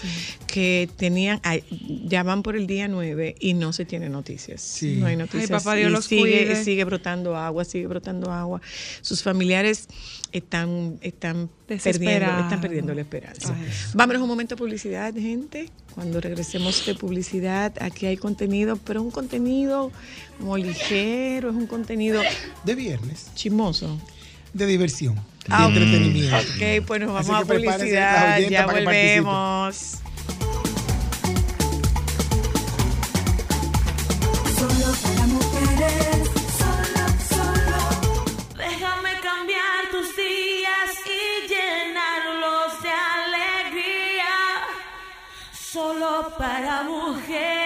que 0.47 0.89
tenían, 0.95 1.39
ay, 1.43 1.63
ya 2.05 2.23
van 2.23 2.43
por 2.43 2.55
el 2.55 2.67
día 2.67 2.87
9 2.87 3.35
y 3.39 3.53
no 3.53 3.73
se 3.73 3.85
tienen 3.85 4.11
noticias. 4.11 4.61
Sí. 4.61 4.97
No 4.99 5.07
hay 5.07 5.17
noticias. 5.17 5.49
papá 5.49 5.75
Dios 5.75 5.89
Y 5.89 5.93
los 5.93 6.05
sigue, 6.05 6.21
cuide. 6.21 6.63
sigue 6.63 6.83
brotando 6.85 7.35
agua, 7.35 7.65
sigue 7.65 7.87
brotando 7.87 8.31
agua. 8.31 8.61
Sus 9.01 9.21
familiares 9.21 9.87
están, 10.31 10.97
están 11.01 11.49
perdiendo, 11.67 12.39
están 12.39 12.61
perdiendo 12.61 12.93
la 12.93 13.01
esperanza. 13.01 13.55
Ay, 13.57 13.69
Vámonos 13.93 14.21
un 14.21 14.27
momento 14.29 14.55
a 14.55 14.57
publicidad, 14.57 15.13
gente. 15.13 15.69
Cuando 15.93 16.19
regresemos 16.19 16.85
de 16.85 16.93
publicidad, 16.95 17.73
aquí 17.79 18.05
hay 18.05 18.17
contenido, 18.17 18.75
pero 18.77 19.01
un 19.01 19.11
contenido 19.11 19.24
como 20.39 20.57
ligero, 20.57 21.49
es 21.49 21.55
un 21.55 21.67
contenido 21.67 22.21
De 22.63 22.75
viernes. 22.75 23.31
chismoso. 23.35 23.99
De 24.53 24.65
diversión. 24.65 25.15
De 25.15 25.21
Ah, 25.49 25.67
entretenimiento. 25.67 26.37
Ok, 26.37 26.85
pues 26.87 27.01
nos 27.01 27.13
vamos 27.13 27.29
a 27.29 27.45
publicidad, 27.45 28.39
ya 28.39 28.65
volvemos. 28.65 29.99
Solo 45.71 46.35
para 46.37 46.83
mujeres, 46.83 47.64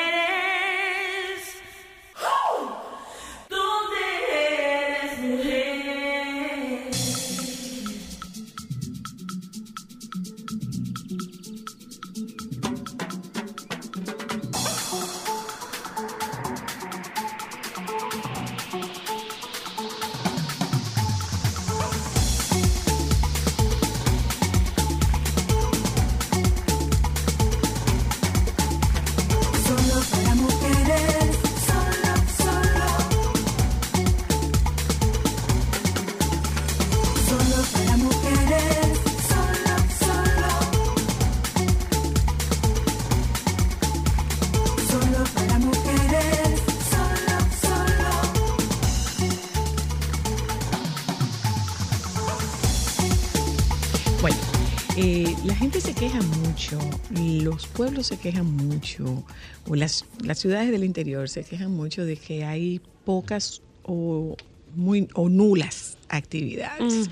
pueblos 57.80 58.08
se 58.08 58.18
quejan 58.18 58.46
mucho, 58.46 59.24
o 59.66 59.74
las, 59.74 60.04
las 60.22 60.38
ciudades 60.38 60.70
del 60.70 60.84
interior 60.84 61.30
se 61.30 61.46
quejan 61.46 61.72
mucho 61.72 62.04
de 62.04 62.18
que 62.18 62.44
hay 62.44 62.82
pocas 63.06 63.62
o, 63.84 64.36
muy, 64.76 65.08
o 65.14 65.30
nulas 65.30 65.98
actividades. 66.10 67.10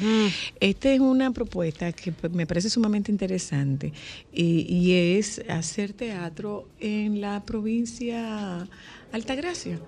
Esta 0.59 0.91
es 0.91 0.99
una 0.99 1.31
propuesta 1.31 1.91
que 1.91 2.13
me 2.31 2.47
parece 2.47 2.69
sumamente 2.69 3.11
interesante 3.11 3.93
y, 4.33 4.61
y 4.73 5.17
es 5.17 5.41
hacer 5.49 5.93
teatro 5.93 6.67
en 6.79 7.21
la 7.21 7.43
provincia 7.45 8.67
Altagracia. 9.11 9.79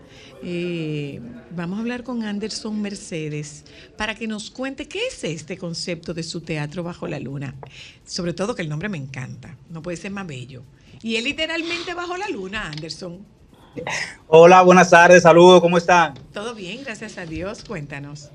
Eh, 0.43 1.19
vamos 1.51 1.77
a 1.77 1.82
hablar 1.82 2.03
con 2.03 2.23
Anderson 2.23 2.82
Mercedes 2.82 3.65
para 3.97 4.15
que 4.15 4.27
nos 4.27 4.49
cuente 4.49 4.88
qué 4.88 5.08
es 5.08 5.23
este 5.25 5.58
concepto 5.58 6.13
de 6.13 6.23
su 6.23 6.41
teatro 6.41 6.84
bajo 6.84 7.05
la 7.08 7.19
luna. 7.19 7.53
Sobre 8.05 8.34
todo 8.34 8.55
que 8.55 8.62
el 8.62 8.69
nombre 8.69 8.88
me 8.88 8.97
encanta, 8.97 9.58
no 9.69 9.82
puede 9.82 9.97
ser 9.97 10.12
más 10.12 10.25
bello. 10.25 10.63
Y 11.03 11.15
es 11.15 11.23
literalmente 11.23 11.93
bajo 11.93 12.15
la 12.15 12.29
luna, 12.29 12.69
Anderson. 12.69 13.19
Hola, 14.27 14.62
buenas 14.62 14.89
tardes, 14.89 15.23
saludos, 15.23 15.62
¿cómo 15.62 15.77
están? 15.77 16.13
Todo 16.34 16.53
bien, 16.53 16.84
gracias 16.84 17.17
a 17.17 17.25
Dios. 17.25 17.63
Cuéntanos. 17.63 18.29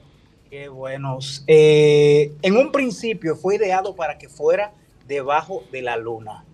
Qué 0.51 0.69
buenos. 0.69 1.45
Eh, 1.47 2.33
en 2.43 2.57
un 2.57 2.71
principio 2.71 3.37
fue 3.37 3.57
ideado 3.57 3.97
para 3.97 4.19
que 4.19 4.29
fuera 4.29 4.73
debajo 5.07 5.65
de 5.71 5.83
la 5.83 5.97
luna, 5.97 6.45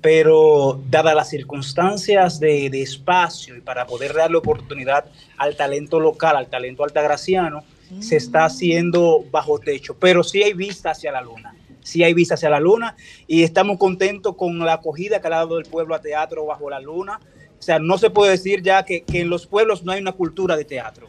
pero 0.00 0.80
dadas 0.88 1.14
las 1.14 1.30
circunstancias 1.30 2.38
de, 2.38 2.70
de 2.70 2.82
espacio 2.82 3.56
y 3.56 3.60
para 3.60 3.86
poder 3.86 4.14
darle 4.14 4.36
oportunidad 4.36 5.06
al 5.36 5.56
talento 5.56 5.98
local, 5.98 6.36
al 6.36 6.48
talento 6.48 6.84
altagraciano, 6.84 7.64
se 8.00 8.16
está 8.16 8.44
haciendo 8.44 9.24
bajo 9.30 9.58
techo, 9.58 9.96
pero 9.98 10.22
sí 10.22 10.42
hay 10.42 10.52
vista 10.52 10.90
hacia 10.90 11.10
la 11.10 11.22
luna. 11.22 11.54
Sí 11.82 12.04
hay 12.04 12.12
vista 12.12 12.34
hacia 12.34 12.50
la 12.50 12.60
luna 12.60 12.96
y 13.26 13.42
estamos 13.44 13.78
contentos 13.78 14.36
con 14.36 14.58
la 14.58 14.74
acogida 14.74 15.20
que 15.20 15.26
ha 15.28 15.30
dado 15.30 15.58
el 15.58 15.64
pueblo 15.64 15.94
a 15.94 16.02
teatro 16.02 16.44
bajo 16.44 16.68
la 16.68 16.80
luna. 16.80 17.18
O 17.58 17.62
sea, 17.62 17.78
no 17.78 17.98
se 17.98 18.10
puede 18.10 18.32
decir 18.32 18.62
ya 18.62 18.84
que, 18.84 19.02
que 19.02 19.20
en 19.20 19.30
los 19.30 19.46
pueblos 19.46 19.82
no 19.84 19.92
hay 19.92 20.00
una 20.00 20.12
cultura 20.12 20.56
de 20.56 20.64
teatro. 20.64 21.08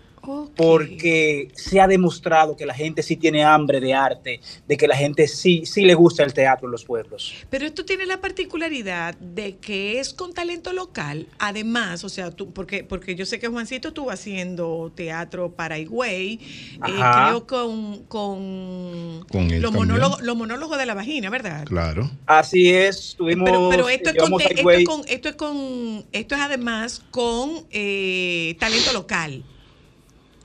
Porque 0.56 1.50
se 1.54 1.80
ha 1.80 1.88
demostrado 1.88 2.56
que 2.56 2.66
la 2.66 2.74
gente 2.74 3.04
sí 3.04 3.16
tiene 3.16 3.44
hambre 3.44 3.80
de 3.80 3.94
arte, 3.94 4.42
de 4.68 4.78
que 4.78 4.88
la 4.88 4.96
gente 4.96 5.28
sí, 5.28 5.66
sí 5.66 5.84
le 5.84 5.94
gusta 5.94 6.24
el 6.24 6.34
teatro 6.34 6.68
en 6.68 6.72
los 6.72 6.86
pueblos. 6.86 7.34
Pero 7.50 7.66
esto 7.66 7.86
tiene 7.86 8.06
la 8.06 8.22
particularidad 8.22 9.16
de 9.16 9.58
que 9.58 10.00
es 10.00 10.14
con 10.14 10.34
talento 10.34 10.74
local, 10.74 11.28
además, 11.40 12.04
o 12.04 12.10
sea, 12.10 12.32
tú, 12.32 12.52
porque, 12.52 12.84
porque 12.84 13.16
yo 13.16 13.26
sé 13.26 13.40
que 13.40 13.48
Juancito 13.48 13.90
estuvo 13.90 14.12
haciendo 14.12 14.92
teatro 14.96 15.52
para 15.52 15.78
Higüey, 15.78 16.34
eh, 16.34 16.80
creo 16.80 17.48
con, 17.48 18.04
con, 18.06 19.26
Con 19.32 19.62
los, 19.62 19.72
monólogos, 19.72 20.22
los 20.22 20.36
monólogos 20.36 20.78
de 20.78 20.86
la 20.86 20.94
vagina, 20.94 21.30
¿verdad? 21.30 21.66
Claro. 21.66 22.10
Así 22.26 22.70
es, 22.70 23.16
tuvimos... 23.18 23.50
Pero, 23.50 23.70
pero 23.70 23.90
esto, 23.90 24.10
es 24.10 24.18
con, 24.18 24.42
esto, 24.42 24.70
es 24.70 24.86
con, 24.86 25.02
esto 25.08 25.30
es 25.30 25.36
con, 25.36 26.06
esto 26.12 26.36
es 26.36 26.42
además 26.42 27.02
con 27.12 27.66
eh, 27.72 28.56
talento 28.60 28.94
local. 28.94 29.44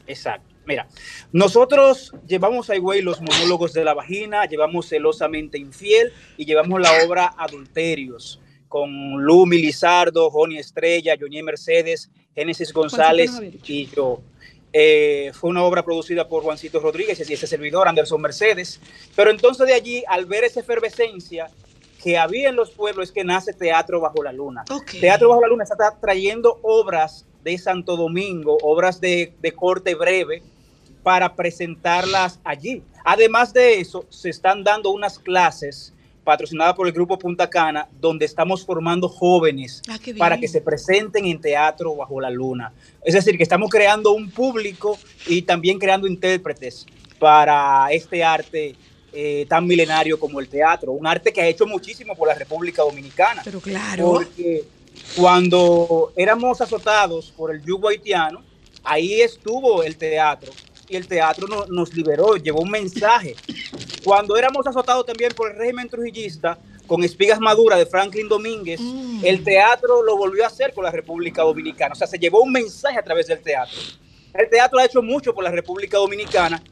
Exacto. 0.06 0.54
Mira, 0.66 0.88
nosotros 1.32 2.12
llevamos 2.26 2.70
a 2.70 2.76
Higüey 2.76 3.02
los 3.02 3.20
monólogos 3.20 3.74
de 3.74 3.84
la 3.84 3.92
vagina, 3.92 4.46
llevamos 4.46 4.88
celosamente 4.88 5.58
infiel 5.58 6.12
y 6.38 6.46
llevamos 6.46 6.80
la 6.80 7.04
obra 7.04 7.34
Adulterios 7.36 8.40
con 8.68 9.22
Lumi 9.22 9.58
Lizardo, 9.58 10.30
Joni 10.30 10.58
Estrella, 10.58 11.16
Johnny 11.20 11.42
Mercedes, 11.42 12.10
Génesis 12.34 12.72
González 12.72 13.30
y 13.66 13.86
yo. 13.86 14.20
Eh, 14.72 15.30
fue 15.32 15.50
una 15.50 15.62
obra 15.62 15.84
producida 15.84 16.26
por 16.26 16.42
Juancito 16.42 16.80
Rodríguez 16.80 17.30
y 17.30 17.32
ese 17.32 17.46
servidor, 17.46 17.86
Anderson 17.86 18.20
Mercedes. 18.20 18.80
Pero 19.14 19.30
entonces 19.30 19.66
de 19.68 19.74
allí, 19.74 20.02
al 20.08 20.26
ver 20.26 20.42
esa 20.42 20.60
efervescencia 20.60 21.46
que 22.02 22.18
había 22.18 22.48
en 22.48 22.56
los 22.56 22.72
pueblos, 22.72 23.10
es 23.10 23.12
que 23.12 23.22
nace 23.22 23.52
Teatro 23.52 24.00
Bajo 24.00 24.24
la 24.24 24.32
Luna. 24.32 24.64
Teatro 25.00 25.28
Bajo 25.28 25.42
la 25.42 25.48
Luna 25.48 25.62
está 25.62 25.76
trayendo 26.00 26.58
obras 26.62 27.24
de 27.44 27.56
Santo 27.58 27.96
Domingo, 27.96 28.58
obras 28.62 29.00
de, 29.00 29.32
de 29.40 29.52
corte 29.52 29.94
breve, 29.94 30.42
para 31.02 31.36
presentarlas 31.36 32.40
allí. 32.42 32.82
Además 33.04 33.52
de 33.52 33.78
eso, 33.80 34.06
se 34.08 34.30
están 34.30 34.64
dando 34.64 34.90
unas 34.90 35.18
clases 35.18 35.92
patrocinadas 36.24 36.74
por 36.74 36.86
el 36.86 36.92
Grupo 36.92 37.18
Punta 37.18 37.48
Cana, 37.48 37.86
donde 38.00 38.24
estamos 38.24 38.64
formando 38.64 39.08
jóvenes 39.08 39.82
Ah, 39.88 39.98
para 40.18 40.38
que 40.38 40.48
se 40.48 40.60
presenten 40.62 41.26
en 41.26 41.40
teatro 41.40 41.94
bajo 41.94 42.20
la 42.20 42.30
luna. 42.30 42.72
Es 43.04 43.14
decir, 43.14 43.36
que 43.36 43.42
estamos 43.42 43.70
creando 43.70 44.12
un 44.12 44.30
público 44.30 44.98
y 45.26 45.42
también 45.42 45.78
creando 45.78 46.06
intérpretes 46.06 46.86
para 47.18 47.88
este 47.92 48.24
arte 48.24 48.74
eh, 49.12 49.46
tan 49.48 49.66
milenario 49.66 50.18
como 50.18 50.40
el 50.40 50.48
teatro, 50.48 50.92
un 50.92 51.06
arte 51.06 51.32
que 51.32 51.42
ha 51.42 51.46
hecho 51.46 51.66
muchísimo 51.66 52.16
por 52.16 52.26
la 52.26 52.34
República 52.34 52.82
Dominicana. 52.82 53.42
Pero 53.44 53.60
claro. 53.60 54.04
Porque 54.04 54.64
cuando 55.16 56.12
éramos 56.16 56.60
azotados 56.60 57.32
por 57.36 57.54
el 57.54 57.62
yugo 57.64 57.88
haitiano, 57.88 58.42
ahí 58.82 59.20
estuvo 59.20 59.82
el 59.82 59.96
teatro 59.96 60.52
y 60.88 60.96
el 60.96 61.06
teatro 61.06 61.46
no- 61.48 61.66
nos 61.66 61.94
liberó, 61.94 62.36
llevó 62.36 62.60
un 62.60 62.70
mensaje. 62.70 63.34
Cuando 64.04 64.36
éramos 64.36 64.66
azotados 64.66 65.06
también 65.06 65.32
por 65.34 65.50
el 65.50 65.56
régimen 65.56 65.88
trujillista, 65.88 66.58
con 66.86 67.02
espigas 67.02 67.40
maduras 67.40 67.78
de 67.78 67.86
Franklin 67.86 68.28
Domínguez, 68.28 68.78
Mm. 68.80 69.20
el 69.24 69.42
teatro 69.42 70.02
lo 70.02 70.18
volvió 70.18 70.44
a 70.44 70.48
hacer 70.48 70.74
con 70.74 70.84
la 70.84 70.90
República 70.90 71.42
Dominicana. 71.42 71.92
O 71.94 71.96
sea, 71.96 72.06
se 72.06 72.18
llevó 72.18 72.42
un 72.42 72.52
mensaje 72.52 72.98
a 72.98 73.02
través 73.02 73.26
del 73.28 73.40
teatro. 73.40 73.78
El 74.34 74.50
teatro 74.50 74.78
ha 74.78 74.84
hecho 74.84 75.00
mucho 75.00 75.32
por 75.32 75.44
la 75.44 75.50
República 75.50 75.96
Dominicana 75.96 76.62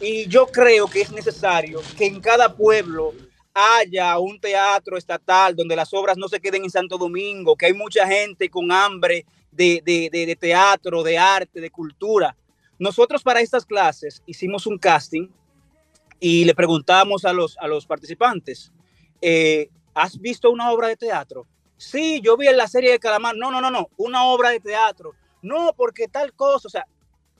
y 0.00 0.26
yo 0.28 0.46
creo 0.48 0.88
que 0.88 1.00
es 1.00 1.10
necesario 1.12 1.80
que 1.96 2.04
en 2.04 2.20
cada 2.20 2.54
pueblo 2.54 3.14
haya 3.54 4.18
un 4.18 4.40
teatro 4.40 4.96
estatal 4.96 5.54
donde 5.54 5.76
las 5.76 5.92
obras 5.92 6.16
no 6.16 6.28
se 6.28 6.40
queden 6.40 6.64
en 6.64 6.70
Santo 6.70 6.96
Domingo, 6.98 7.56
que 7.56 7.66
hay 7.66 7.74
mucha 7.74 8.06
gente 8.06 8.48
con 8.48 8.72
hambre 8.72 9.26
de, 9.50 9.82
de- 9.84 10.08
de- 10.10 10.36
teatro, 10.36 11.02
de 11.02 11.18
arte, 11.18 11.60
de 11.60 11.70
cultura. 11.70 12.36
Nosotros 12.78 13.22
para 13.22 13.40
estas 13.40 13.66
clases 13.66 14.22
hicimos 14.26 14.66
un 14.66 14.78
casting 14.78 15.28
y 16.18 16.44
le 16.44 16.54
preguntamos 16.54 17.24
a 17.24 17.32
los, 17.32 17.56
a 17.58 17.66
los 17.66 17.86
participantes, 17.86 18.72
eh, 19.20 19.68
¿has 19.94 20.18
visto 20.18 20.50
una 20.50 20.70
obra 20.72 20.88
de 20.88 20.96
teatro? 20.96 21.46
Sí, 21.76 22.20
yo 22.22 22.36
vi 22.36 22.46
en 22.46 22.56
la 22.56 22.68
serie 22.68 22.92
de 22.92 22.98
Calamar. 22.98 23.36
No, 23.36 23.50
no, 23.50 23.60
no, 23.60 23.70
no, 23.70 23.88
una 23.96 24.24
obra 24.26 24.50
de 24.50 24.60
teatro. 24.60 25.14
No, 25.42 25.72
porque 25.76 26.06
tal 26.08 26.32
cosa, 26.32 26.68
o 26.68 26.70
sea, 26.70 26.86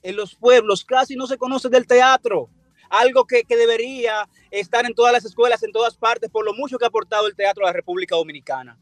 en 0.03 0.16
los 0.16 0.35
pueblos 0.35 0.85
casi 0.85 1.14
no 1.14 1.27
se 1.29 1.38
conoce 1.38 1.68
del 1.68 1.87
teatro. 1.87 2.48
Algo 2.92 3.26
que, 3.26 3.44
que 3.44 3.57
debería 3.57 4.28
estar 4.50 4.85
en 4.85 4.94
todas 4.94 5.14
las 5.14 5.24
escuelas, 5.24 5.62
en 5.62 5.72
todas 5.72 5.96
partes, 5.96 6.28
por 6.31 6.44
lo 6.44 6.52
mucho 6.52 6.78
que 6.78 6.85
ha 6.85 6.88
aportado 6.88 7.26
el 7.26 7.35
teatro 7.35 7.64
a 7.64 7.68
la 7.68 7.72
República 7.72 8.16
Dominicana. 8.16 8.78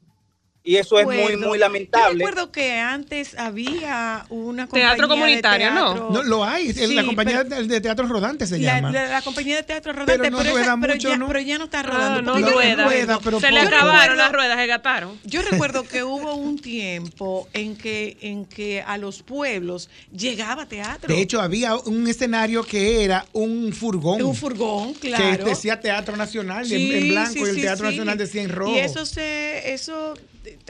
Y 0.62 0.76
eso 0.76 0.98
es 1.00 1.06
muy, 1.06 1.16
muy 1.38 1.38
Yo 1.38 1.54
lamentable. 1.56 2.18
recuerdo 2.18 2.52
que 2.52 2.72
antes 2.78 3.34
había 3.38 4.26
una 4.28 4.66
Teatro 4.68 5.08
compañía 5.08 5.36
de 5.36 5.42
comunitario, 5.42 5.70
¿no? 5.70 5.92
teatro- 5.94 6.10
No, 6.12 6.22
lo 6.22 6.44
hay, 6.44 6.70
la 6.74 7.04
compañía 7.04 7.44
pero- 7.48 7.66
de, 7.66 7.80
teatro 7.80 8.06
rodante 8.06 8.46
se 8.46 8.58
la, 8.58 8.76
llama. 8.76 8.92
la- 8.92 9.06
la 9.08 9.22
compañía 9.22 9.56
de 9.56 9.62
teatro 9.62 9.92
rodante, 9.94 10.18
Pero 10.18 10.30
no 10.30 10.42
rueda 10.42 10.76
pero 10.78 10.94
mucho, 10.94 11.08
ya, 11.08 11.16
¿no? 11.16 11.26
pero 11.28 11.40
ya 11.40 11.56
no 11.56 11.64
está 11.64 11.80
Ah, 11.80 11.82
rodando. 11.84 12.22
no 12.22 12.32
porque 12.32 12.44
yo 12.46 12.52
rueda. 12.52 12.84
rueda, 12.84 13.20
pero 13.24 13.40
Se 13.40 13.50
le 13.50 13.60
acabaron 13.60 14.18
las 14.18 14.32
ruedas, 14.32 14.58
se 14.58 14.66
gastaron. 14.66 15.18
Yo 15.24 15.40
recuerdo 15.40 15.84
que 15.84 16.04
hubo 16.04 16.34
un 16.34 16.58
tiempo 16.58 17.48
en 17.54 17.74
que, 17.74 18.18
en 18.20 18.44
que 18.44 18.82
a 18.86 18.98
los 18.98 19.22
pueblos 19.22 19.88
llegaba 20.14 20.66
teatro. 20.66 21.08
De 21.14 21.22
hecho, 21.22 21.40
había 21.40 21.74
un 21.76 22.06
escenario 22.06 22.64
que 22.64 23.02
era 23.02 23.24
un 23.32 23.72
furgón. 23.72 24.20
un 24.22 24.34
furgón, 24.36 24.92
que 24.94 25.08
claro. 25.08 25.46
decía 25.46 25.80
Teatro 25.80 26.18
Nacional 26.18 26.64
en- 26.64 26.68
Sí, 26.68 26.92
en 26.94 27.08
blanco 27.08 27.32
sí, 27.32 27.38
y 27.40 27.42
el 27.44 27.54
sí, 27.54 27.60
Teatro 27.62 27.86
sí. 27.86 27.92
Nacional 27.96 28.18
decía 28.18 28.42
en 28.42 28.50
rojo. 28.50 28.74
Y 28.74 28.78
eso 28.80 29.06
se, 29.06 29.72
eso 29.72 30.14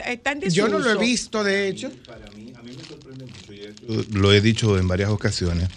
está 0.05 0.31
en 0.31 0.41
Yo 0.49 0.67
no 0.67 0.79
lo 0.79 0.89
he 0.91 0.97
visto, 0.97 1.43
de 1.43 1.67
hecho. 1.67 1.91
Lo 4.11 4.33
he 4.33 4.41
dicho 4.41 4.77
en 4.77 4.87
varias 4.87 5.09
ocasiones, 5.09 5.69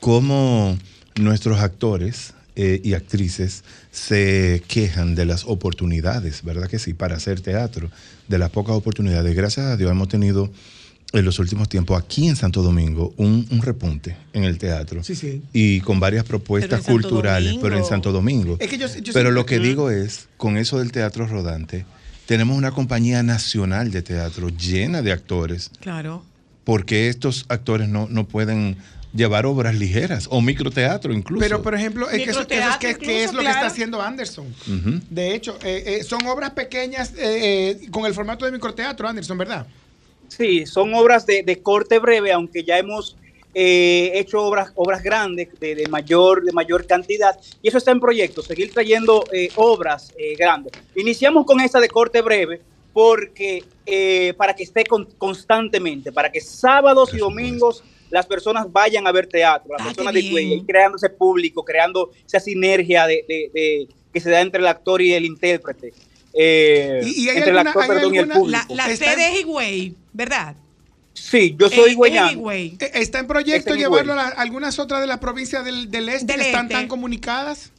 cómo 0.00 0.76
nuestros 1.18 1.58
actores 1.60 2.34
eh, 2.56 2.80
y 2.84 2.94
actrices 2.94 3.64
se 3.90 4.62
quejan 4.68 5.14
de 5.14 5.24
las 5.24 5.44
oportunidades, 5.44 6.42
¿verdad 6.44 6.68
que 6.68 6.78
sí? 6.78 6.92
Para 6.94 7.16
hacer 7.16 7.40
teatro, 7.40 7.90
de 8.28 8.38
las 8.38 8.50
pocas 8.50 8.74
oportunidades. 8.76 9.34
Gracias 9.34 9.66
a 9.66 9.76
Dios 9.76 9.90
hemos 9.90 10.08
tenido 10.08 10.50
en 11.14 11.24
los 11.24 11.38
últimos 11.38 11.68
tiempos 11.68 12.02
aquí 12.02 12.26
en 12.28 12.36
Santo 12.36 12.62
Domingo 12.62 13.12
un, 13.18 13.46
un 13.50 13.62
repunte 13.62 14.16
en 14.32 14.44
el 14.44 14.58
teatro. 14.58 15.02
Sí, 15.04 15.14
sí. 15.14 15.42
Y 15.52 15.80
con 15.80 16.00
varias 16.00 16.24
propuestas 16.24 16.82
Pero 16.84 16.92
culturales, 17.00 17.56
pero 17.60 17.76
en. 17.76 17.84
Santo 17.84 18.12
Domingo. 18.12 18.56
Es 18.60 18.68
que 18.68 18.78
yo- 18.78 18.88
yo 19.00 19.12
pero 19.12 19.30
lo 19.30 19.44
que 19.46 19.58
digo 19.58 19.90
es, 19.90 20.28
con 20.36 20.56
eso 20.56 20.78
del 20.78 20.90
teatro 20.92 21.26
rodante, 21.26 21.84
tenemos 22.32 22.56
una 22.56 22.70
compañía 22.70 23.22
nacional 23.22 23.90
de 23.90 24.00
teatro 24.00 24.48
llena 24.48 25.02
de 25.02 25.12
actores 25.12 25.70
Claro. 25.80 26.24
porque 26.64 27.08
estos 27.08 27.44
actores 27.50 27.90
no, 27.90 28.08
no 28.08 28.26
pueden 28.26 28.78
llevar 29.12 29.44
obras 29.44 29.74
ligeras 29.74 30.28
o 30.30 30.40
microteatro 30.40 31.12
incluso. 31.12 31.42
Pero, 31.42 31.60
por 31.60 31.74
ejemplo, 31.74 32.08
es 32.08 32.24
que 32.24 32.30
eso, 32.30 32.40
eso 32.40 32.70
es, 32.70 32.76
que, 32.78 32.94
que 32.96 33.24
es 33.24 33.30
incluso, 33.30 33.32
lo 33.34 33.40
que 33.42 33.48
está 33.50 33.66
haciendo 33.66 34.00
Anderson. 34.00 34.46
De 35.10 35.34
hecho, 35.34 35.58
eh, 35.62 35.98
eh, 36.00 36.04
son 36.04 36.26
obras 36.26 36.52
pequeñas 36.52 37.12
eh, 37.18 37.76
eh, 37.82 37.90
con 37.90 38.06
el 38.06 38.14
formato 38.14 38.46
de 38.46 38.52
microteatro, 38.52 39.06
Anderson, 39.06 39.36
¿verdad? 39.36 39.66
Sí, 40.28 40.64
son 40.64 40.94
obras 40.94 41.26
de, 41.26 41.42
de 41.42 41.60
corte 41.60 41.98
breve, 41.98 42.32
aunque 42.32 42.64
ya 42.64 42.78
hemos 42.78 43.14
eh, 43.54 44.12
hecho 44.14 44.40
obras, 44.42 44.72
obras 44.76 45.02
grandes 45.02 45.48
de, 45.60 45.74
de 45.74 45.86
mayor, 45.88 46.42
de 46.44 46.52
mayor 46.52 46.86
cantidad 46.86 47.38
y 47.62 47.68
eso 47.68 47.78
está 47.78 47.90
en 47.90 48.00
proyecto, 48.00 48.42
seguir 48.42 48.72
trayendo 48.72 49.24
eh, 49.32 49.48
obras 49.56 50.12
eh, 50.16 50.34
grandes. 50.36 50.72
Iniciamos 50.96 51.44
con 51.44 51.60
esta 51.60 51.80
de 51.80 51.88
corte 51.88 52.22
breve 52.22 52.60
porque 52.92 53.64
eh, 53.86 54.34
para 54.36 54.54
que 54.54 54.62
esté 54.64 54.84
con- 54.84 55.06
constantemente, 55.18 56.12
para 56.12 56.30
que 56.30 56.40
sábados 56.40 57.12
y 57.14 57.18
domingos 57.18 57.82
las 58.10 58.26
personas 58.26 58.70
vayan 58.70 59.06
a 59.06 59.12
ver 59.12 59.26
teatro, 59.26 59.72
las 59.72 59.80
Ah, 59.80 59.84
personas 59.86 60.12
de. 60.14 60.30
Cuella, 60.30 60.54
y 60.56 60.62
creando 60.64 60.96
ese 60.96 61.08
público, 61.08 61.64
creando 61.64 62.10
esa 62.26 62.38
sinergia 62.40 63.06
de, 63.06 63.24
de- 63.26 63.50
de- 63.54 63.88
que 64.12 64.20
se 64.20 64.28
da 64.28 64.42
entre 64.42 64.60
el 64.60 64.66
actor 64.66 65.00
y 65.00 65.14
el 65.14 65.24
intérprete. 65.24 65.94
eh, 66.34 67.00
¿Y- 67.04 67.24
y 67.24 67.28
hay 67.30 67.36
entre 67.38 67.50
el 67.52 67.58
actor 67.58 67.82
hay 67.82 67.88
perdón, 67.88 68.14
y 68.14 68.18
el 68.18 68.28
público. 68.28 68.74
La, 68.74 68.86
la 68.86 68.96
sede 68.96 69.28
es 69.32 69.40
Higüey, 69.40 69.94
¿verdad? 70.12 70.56
Sí, 71.14 71.54
yo 71.58 71.68
soy 71.68 71.90
Eh, 71.90 72.32
Higüey. 72.32 72.76
Eh, 72.80 72.90
¿Está 72.94 73.18
en 73.18 73.26
proyecto 73.26 73.74
llevarlo 73.74 74.12
a 74.14 74.24
güey. 74.24 74.34
algunas 74.36 74.78
otras 74.78 75.00
de 75.00 75.06
las 75.06 75.18
provincias 75.18 75.64
del, 75.64 75.90
del 75.90 76.08
este 76.08 76.26
Del 76.26 76.36
que 76.40 76.46
están 76.46 76.64
este. 76.66 76.74
tan 76.74 76.88
comunicadas? 76.88 77.70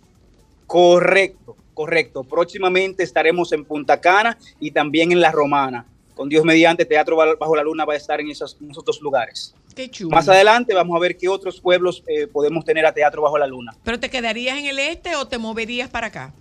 Correcto, 0.68 1.56
correcto. 1.74 2.24
Próximamente 2.24 3.04
estaremos 3.04 3.52
en 3.52 3.66
Punta 3.66 4.00
Cana 4.00 4.38
y 4.60 4.72
también 4.72 5.12
en 5.12 5.22
La 5.22 5.32
Romana. 5.32 5.86
Con 6.16 6.30
Dios 6.30 6.46
mediante, 6.46 6.86
Teatro 6.86 7.16
Ba- 7.16 7.36
Bajo 7.36 7.56
la 7.56 7.64
Luna 7.64 7.86
va 7.86 7.94
a 7.94 7.98
estar 7.98 8.22
en 8.22 8.30
esos, 8.30 8.56
en 8.62 8.70
esos 8.72 8.86
dos 8.86 9.02
lugares. 9.02 9.54
Qué 9.76 9.90
chulo. 9.90 10.12
Más 10.16 10.30
adelante 10.30 10.74
vamos 10.76 10.96
a 10.96 11.00
ver 11.00 11.18
qué 11.18 11.28
otros 11.28 11.60
pueblos 11.60 12.04
eh, 12.08 12.28
podemos 12.28 12.64
tener 12.64 12.86
a 12.86 12.94
Teatro 12.94 13.24
Bajo 13.24 13.38
la 13.40 13.48
Luna. 13.48 13.76
¿Pero 13.84 14.00
te 14.00 14.10
quedarías 14.12 14.58
en 14.60 14.66
el 14.66 14.78
este 14.78 15.16
o 15.16 15.28
te 15.28 15.40
moverías 15.40 15.90
para 15.90 16.08
acá? 16.08 16.32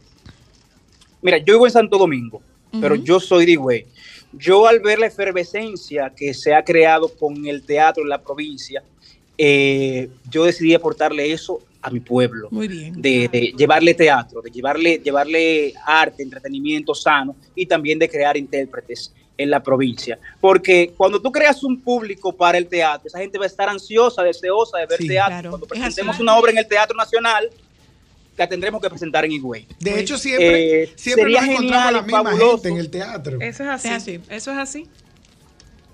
Mira, 1.22 1.38
yo 1.38 1.54
vivo 1.54 1.66
en 1.66 1.72
Santo 1.72 1.96
Domingo, 1.96 2.42
pero 2.80 2.94
yo 2.96 3.18
soy 3.20 3.46
de 3.46 3.52
Higüey. 3.52 3.86
Yo 4.32 4.66
al 4.66 4.80
ver 4.80 4.98
la 4.98 5.06
efervescencia 5.06 6.12
que 6.16 6.32
se 6.34 6.54
ha 6.54 6.64
creado 6.64 7.08
con 7.08 7.46
el 7.46 7.64
teatro 7.64 8.02
en 8.02 8.08
la 8.08 8.22
provincia, 8.22 8.82
eh, 9.38 10.08
yo 10.30 10.44
decidí 10.44 10.74
aportarle 10.74 11.32
eso 11.32 11.60
a 11.80 11.90
mi 11.90 12.00
pueblo. 12.00 12.48
Muy 12.50 12.68
bien. 12.68 13.00
de, 13.00 13.28
de 13.28 13.52
llevarle 13.56 13.94
teatro, 13.94 14.40
de 14.40 14.50
llevarle, 14.50 15.00
llevarle 15.02 15.74
arte, 15.84 16.22
entretenimiento 16.22 16.94
sano 16.94 17.34
y 17.54 17.66
también 17.66 17.98
de 17.98 18.08
crear 18.08 18.36
intérpretes 18.36 19.12
en 19.36 19.50
la 19.50 19.60
provincia. 19.62 20.18
Porque 20.40 20.92
cuando 20.96 21.20
tú 21.20 21.32
creas 21.32 21.64
un 21.64 21.80
público 21.80 22.32
para 22.36 22.58
el 22.58 22.68
teatro, 22.68 23.08
esa 23.08 23.18
gente 23.18 23.38
va 23.38 23.44
a 23.44 23.48
estar 23.48 23.68
ansiosa, 23.68 24.22
deseosa 24.22 24.78
de 24.78 24.86
ver 24.86 24.98
Sí, 24.98 25.08
teatro. 25.08 25.32
claro, 25.32 25.50
Cuando 25.50 25.66
presentemos 25.66 26.20
una 26.20 26.36
obra 26.36 26.52
en 26.52 26.58
el 26.58 26.68
Teatro 26.68 26.96
Nacional, 26.96 27.50
la 28.36 28.48
tendremos 28.48 28.80
que 28.80 28.88
presentar 28.88 29.24
en 29.24 29.32
Higüey. 29.32 29.66
De 29.78 30.00
hecho, 30.00 30.16
siempre, 30.18 30.84
eh, 30.84 30.92
siempre 30.96 31.30
nos 31.32 31.42
encontramos 31.44 31.60
genial 31.60 31.94
la 31.94 32.02
misma 32.02 32.24
fabuloso. 32.24 32.52
gente 32.52 32.68
en 32.68 32.76
el 32.78 32.90
teatro. 32.90 33.38
Eso 33.40 33.62
es 33.62 33.68
así. 33.68 33.88
Es 33.88 33.94
así. 33.94 34.20
Eso 34.28 34.50
es 34.52 34.58
así. 34.58 34.88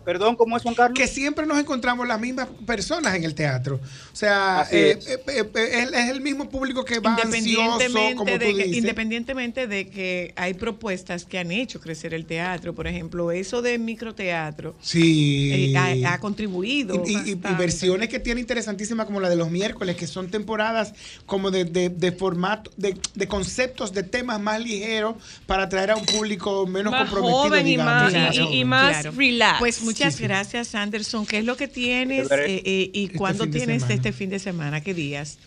Perdón, 0.09 0.37
¿cómo 0.37 0.57
es 0.57 0.63
Juan 0.63 0.75
Carlos? 0.75 0.99
que 0.99 1.07
siempre 1.07 1.45
nos 1.45 1.59
encontramos 1.59 2.09
las 2.09 2.19
mismas 2.19 2.49
personas 2.65 3.15
en 3.15 3.25
el 3.25 3.35
teatro. 3.35 3.79
O 4.11 4.17
sea, 4.17 4.67
eh, 4.73 4.97
es. 4.99 5.07
eh, 5.07 5.21
eh, 5.27 5.51
es, 5.55 5.93
es 5.93 6.09
el 6.11 6.23
mismo 6.23 6.49
público 6.49 6.83
que 6.83 6.99
va 6.99 7.11
ansioso, 7.15 7.37
Independientemente, 7.37 8.15
como 8.17 8.33
tú 8.33 8.39
de 8.39 8.47
que, 8.55 8.63
dices. 8.65 8.77
independientemente 8.79 9.67
de 9.67 9.89
que 9.91 10.33
hay 10.35 10.55
propuestas 10.55 11.27
que 11.27 11.39
han 11.39 11.53
hecho 11.53 11.79
crecer 11.79 12.15
el 12.15 12.25
teatro, 12.25 12.75
por 12.75 12.87
ejemplo, 12.87 13.31
eso 13.33 13.61
de 13.61 13.77
microteatro 13.79 14.75
Sí. 14.81 15.75
eh, 15.75 16.05
ha, 16.07 16.15
ha 16.15 16.21
contribuido. 16.21 17.03
Y, 17.07 17.11
y- 17.11 17.13
y 17.13 17.35
bastante. 17.35 17.59
versiones 17.63 18.09
que 18.09 18.19
tiene 18.19 18.41
interesantísimas 18.41 19.05
como 19.05 19.21
la 19.21 19.29
de 19.29 19.37
los 19.37 19.51
miércoles, 19.51 19.95
que 19.97 20.07
son 20.07 20.31
temporadas 20.31 20.95
como 21.27 21.51
de, 21.51 21.67
de, 21.67 21.91
de 21.91 22.13
formato, 22.13 22.71
de, 22.79 22.97
de 23.15 23.29
conceptos, 23.29 23.93
de 23.93 24.05
temas 24.05 24.41
más 24.41 24.59
ligeros 24.59 25.17
para 25.47 25.65
atraer 25.65 25.91
a 25.91 25.97
un 25.97 26.07
público 26.07 26.67
menos 26.67 26.93
Más 26.93 27.03
comprometido. 27.03 27.43
joven 27.43 27.69
y 27.69 27.77
más- 27.77 28.11
Claro, 28.11 28.33
y- 28.51 28.61
y 28.61 28.65
más 28.65 28.93
claro. 29.01 29.13
relax. 29.15 29.59
Pues 29.59 29.83
muchas 30.07 30.21
gracias, 30.21 30.75
Anderson. 30.75 31.27
¿Qué 31.27 31.39
es 31.39 31.45
lo 31.45 31.57
que 31.57 31.69
tienes 31.69 32.29
Chévere. 32.29 32.55
eh, 32.55 32.63
eh, 32.65 32.91
y 32.93 33.05
Este 33.07 33.19
cuándo 33.19 33.47
tienes 33.49 33.83
semana. 33.83 33.95
este 33.95 34.13
fin 34.13 34.31
de 34.31 34.39
semana? 34.39 34.81
¿Qué 34.83 34.95
días? 34.95 35.39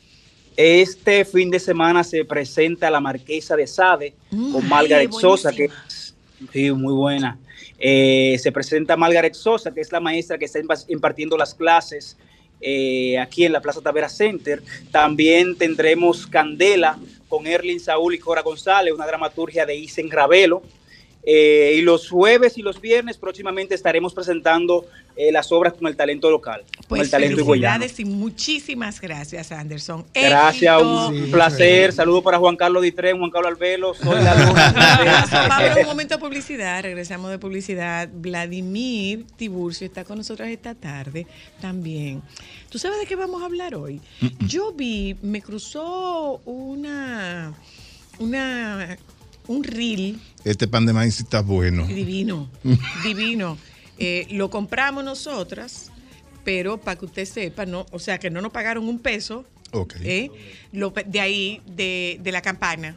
Este 0.58 1.24
fin 1.26 1.50
de 1.50 1.60
semana 1.60 2.04
se 2.04 2.26
presenta 2.26 2.90
la 2.90 3.00
Marquesa 3.00 3.56
de 3.56 3.68
Sade 3.68 4.14
Mm, 4.32 4.52
con 4.52 4.64
ay, 4.64 4.70
Margaret 4.70 5.12
Sosa, 5.12 5.52
que 5.52 5.66
es 5.66 6.14
sí, 6.52 6.72
muy 6.72 6.94
buena. 6.94 7.38
Eh, 7.80 8.38
se 8.42 8.52
presenta 8.52 8.96
Margaret 8.98 9.34
Sosa, 9.34 9.74
que 9.74 9.82
es 9.82 9.92
la 9.92 10.00
maestra 10.00 10.38
que 10.38 10.46
está 10.46 10.60
impa- 10.60 10.86
impartiendo 10.90 11.38
las 11.38 11.54
clases 11.56 12.18
eh, 12.64 13.18
aquí 13.18 13.44
en 13.46 13.54
la 13.54 13.62
Plaza 13.62 13.82
Tavera 13.82 14.08
Center. 14.08 14.62
También 14.92 15.56
tendremos 15.58 16.28
Candela 16.28 17.00
con 17.28 17.48
Erlin 17.48 17.80
Saúl 17.80 18.14
y 18.14 18.20
Cora 18.20 18.42
González, 18.44 18.94
una 18.94 19.08
dramaturgia 19.08 19.66
de 19.66 19.76
Isen 19.76 20.12
Ravelo. 20.12 20.62
Eh, 21.24 21.76
y 21.78 21.82
los 21.82 22.10
jueves 22.10 22.58
y 22.58 22.64
los 22.64 22.82
viernes 22.82 23.18
próximamente 23.18 23.76
estaremos 23.76 24.14
presentando 24.14 24.88
eh, 25.16 25.32
las 25.32 25.52
obras 25.52 25.74
con 25.74 25.86
el 25.88 25.96
talento 25.96 26.32
local, 26.32 26.64
con 26.78 26.86
Pues 26.88 27.02
el 27.04 27.10
talento 27.12 27.42
higüeyano. 27.42 27.80
felicidades 27.80 28.00
y 28.00 28.06
muchísimas 28.06 29.00
gracias, 29.00 29.52
Anderson. 29.52 30.04
Gracias, 30.16 30.82
un 30.82 31.26
Sí, 31.26 31.32
placer. 31.32 31.92
sí. 31.92 31.98
Saludos 31.98 32.24
para 32.24 32.40
Juan 32.40 32.56
Carlos 32.56 32.82
Ditren, 32.82 33.20
Juan 33.20 33.30
Carlos 33.30 33.52
Albelo. 33.52 33.94
Soy 33.94 34.24
la 34.24 34.34
luna. 34.34 34.70
A 35.76 35.76
un 35.82 35.86
momento 35.86 36.16
de 36.16 36.20
publicidad, 36.22 36.82
regresamos 36.82 37.30
de 37.30 37.38
publicidad. 37.38 38.10
Vladimir 38.12 39.26
Tiburcio 39.36 39.86
está 39.86 40.04
con 40.04 40.18
nosotros 40.18 40.48
esta 40.48 40.74
tarde 40.74 41.28
también. 41.62 42.24
¿Tú 42.70 42.80
sabes 42.80 43.00
de 43.00 43.06
qué 43.06 43.16
vamos 43.16 43.42
a 43.44 43.46
hablar 43.46 43.76
hoy? 43.76 44.02
Yo 44.48 44.72
vi, 44.72 45.16
me 45.22 45.42
cruzó 45.42 46.42
una, 46.46 47.54
una, 48.18 48.98
un 49.52 49.64
reel 49.64 50.20
Este 50.44 50.68
pan 50.68 50.86
de 50.86 50.94
maíz 50.94 51.20
está 51.20 51.42
bueno. 51.42 51.86
divino, 51.88 52.50
divino. 53.04 53.58
Eh, 53.98 54.26
lo 54.32 54.50
compramos 54.50 55.04
nosotras, 55.04 55.92
pero 56.44 56.80
para 56.80 56.98
que 56.98 57.06
usted 57.06 57.26
sepa, 57.26 57.66
no, 57.66 57.86
o 57.92 58.00
sea 58.00 58.18
que 58.18 58.30
no 58.30 58.42
nos 58.42 58.52
pagaron 58.52 58.88
un 58.88 59.00
peso. 59.00 59.46
Ok. 59.74 59.96
¿eh? 60.04 60.30
Lo 60.72 60.92
de 61.06 61.20
ahí, 61.20 61.62
de, 61.68 62.20
de 62.22 62.32
la 62.32 62.42
campana. 62.42 62.96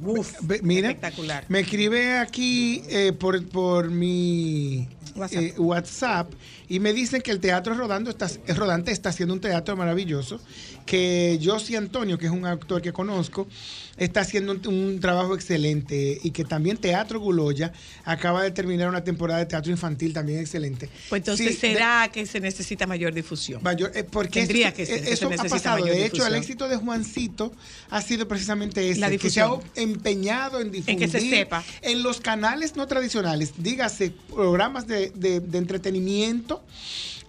Uf, 0.00 0.32
Mira, 0.62 0.88
espectacular. 0.88 1.44
me 1.48 1.60
escribe 1.60 2.18
aquí 2.18 2.82
eh, 2.88 3.12
por, 3.12 3.46
por 3.48 3.90
mi 3.90 4.88
WhatsApp. 5.14 5.42
eh, 5.42 5.54
WhatsApp 5.58 6.32
y 6.68 6.80
me 6.80 6.92
dicen 6.92 7.22
que 7.22 7.30
el 7.30 7.38
Teatro 7.38 7.74
Rodando 7.74 8.10
está, 8.10 8.28
Rodante 8.56 8.90
está 8.90 9.10
haciendo 9.10 9.34
un 9.34 9.40
teatro 9.40 9.76
maravilloso, 9.76 10.40
que 10.84 11.38
Josie 11.42 11.76
Antonio, 11.76 12.18
que 12.18 12.26
es 12.26 12.32
un 12.32 12.44
actor 12.44 12.82
que 12.82 12.92
conozco, 12.92 13.46
está 13.96 14.20
haciendo 14.20 14.52
un, 14.52 14.66
un 14.66 15.00
trabajo 15.00 15.34
excelente 15.34 16.18
y 16.22 16.30
que 16.30 16.44
también 16.44 16.76
Teatro 16.76 17.20
Guloya 17.20 17.72
acaba 18.04 18.42
de 18.42 18.50
terminar 18.50 18.88
una 18.88 19.04
temporada 19.04 19.40
de 19.40 19.46
teatro 19.46 19.70
infantil 19.70 20.12
también 20.12 20.40
excelente. 20.40 20.88
Pues 21.08 21.20
entonces 21.20 21.46
Sí, 21.46 21.52
de- 21.68 21.74
será 21.74 22.08
que 22.12 22.26
se 22.26 22.40
necesita 22.40 22.86
mayor 22.86 23.14
difusión. 23.14 23.62
Mayor, 23.62 23.92
eh, 23.94 24.04
porque 24.04 24.40
Tendría 24.40 24.68
eso, 24.68 24.76
que 24.76 24.86
ser, 24.86 24.98
eh, 24.98 25.02
que 25.02 25.12
eso 25.12 25.28
se 25.28 25.34
ha 25.34 25.44
pasado. 25.44 25.84
De 25.84 26.06
hecho, 26.06 26.26
el 26.26 26.34
éxito 26.34 26.68
de 26.68 26.76
Juancito 26.76 27.52
ha 27.90 28.02
sido 28.02 28.26
precisamente 28.28 28.90
ese, 28.90 29.00
La 29.00 29.10
que 29.16 29.30
se 29.30 29.40
ha 29.40 29.50
empeñado 29.76 30.60
en 30.60 30.70
difundir 30.72 30.98
que 30.98 31.08
se 31.20 31.20
sepa. 31.28 31.62
en 31.82 32.02
los 32.02 32.20
canales 32.20 32.76
no 32.76 32.86
tradicionales, 32.86 33.52
dígase 33.58 34.12
programas 34.28 34.86
de, 34.86 35.10
de- 35.14 35.40
de 35.40 35.58
entretenimiento. 35.58 36.62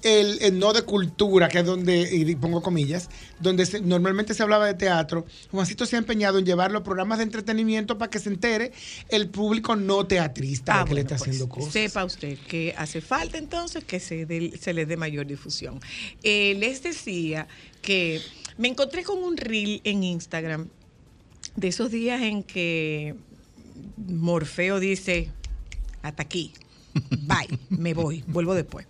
El, 0.08 0.38
el 0.42 0.60
no 0.60 0.72
de 0.72 0.84
cultura, 0.84 1.48
que 1.50 1.60
es 1.60 1.66
donde, 1.66 2.08
y 2.16 2.36
pongo 2.36 2.62
comillas, 2.62 3.10
donde 3.40 3.66
se- 3.66 3.82
normalmente 3.82 4.36
se 4.36 4.44
hablaba 4.44 4.68
de 4.68 4.76
teatro, 4.76 5.26
Juancito 5.50 5.88
se 5.88 5.96
ha 5.96 6.00
empeñado 6.00 6.38
en 6.38 6.46
llevarlo 6.46 6.78
a 6.78 6.84
programas 6.84 7.18
de 7.18 7.24
entretenimiento 7.24 7.98
para 7.98 8.12
que 8.12 8.20
se 8.20 8.30
entere 8.30 8.72
el 9.10 9.30
público 9.30 9.76
no 9.76 10.06
teatrista 10.06 10.82
Ah, 10.82 10.86
que 10.86 10.94
le 10.94 11.02
está 11.02 11.16
pues, 11.18 11.30
haciendo 11.30 11.50
cosas. 11.50 11.74
Sepa 11.74 12.06
usted 12.06 12.38
que 12.48 12.76
hace 12.78 13.02
falta 13.02 13.40
entonces 13.40 13.84
que 13.84 14.00
se, 14.00 14.28
se 14.60 14.74
le 14.74 14.86
dé 14.86 14.96
mayor 14.96 15.26
difusión. 15.26 15.80
Eh, 16.22 16.56
les 16.60 16.84
decía 16.84 17.48
que 17.82 18.22
me 18.60 18.68
encontré 18.68 19.04
con 19.04 19.24
un 19.24 19.36
reel 19.38 19.82
en 19.86 20.04
Instagram 20.04 20.68
de 21.56 21.68
esos 21.68 21.90
días 21.90 22.22
en 22.22 22.44
que 22.44 23.16
Morfeo 23.98 24.80
dice, 24.80 25.30
hasta 26.02 26.22
aquí, 26.22 26.54
bye, 26.94 27.58
me 27.70 27.94
voy, 27.96 28.24
vuelvo 28.28 28.54
después. 28.54 28.86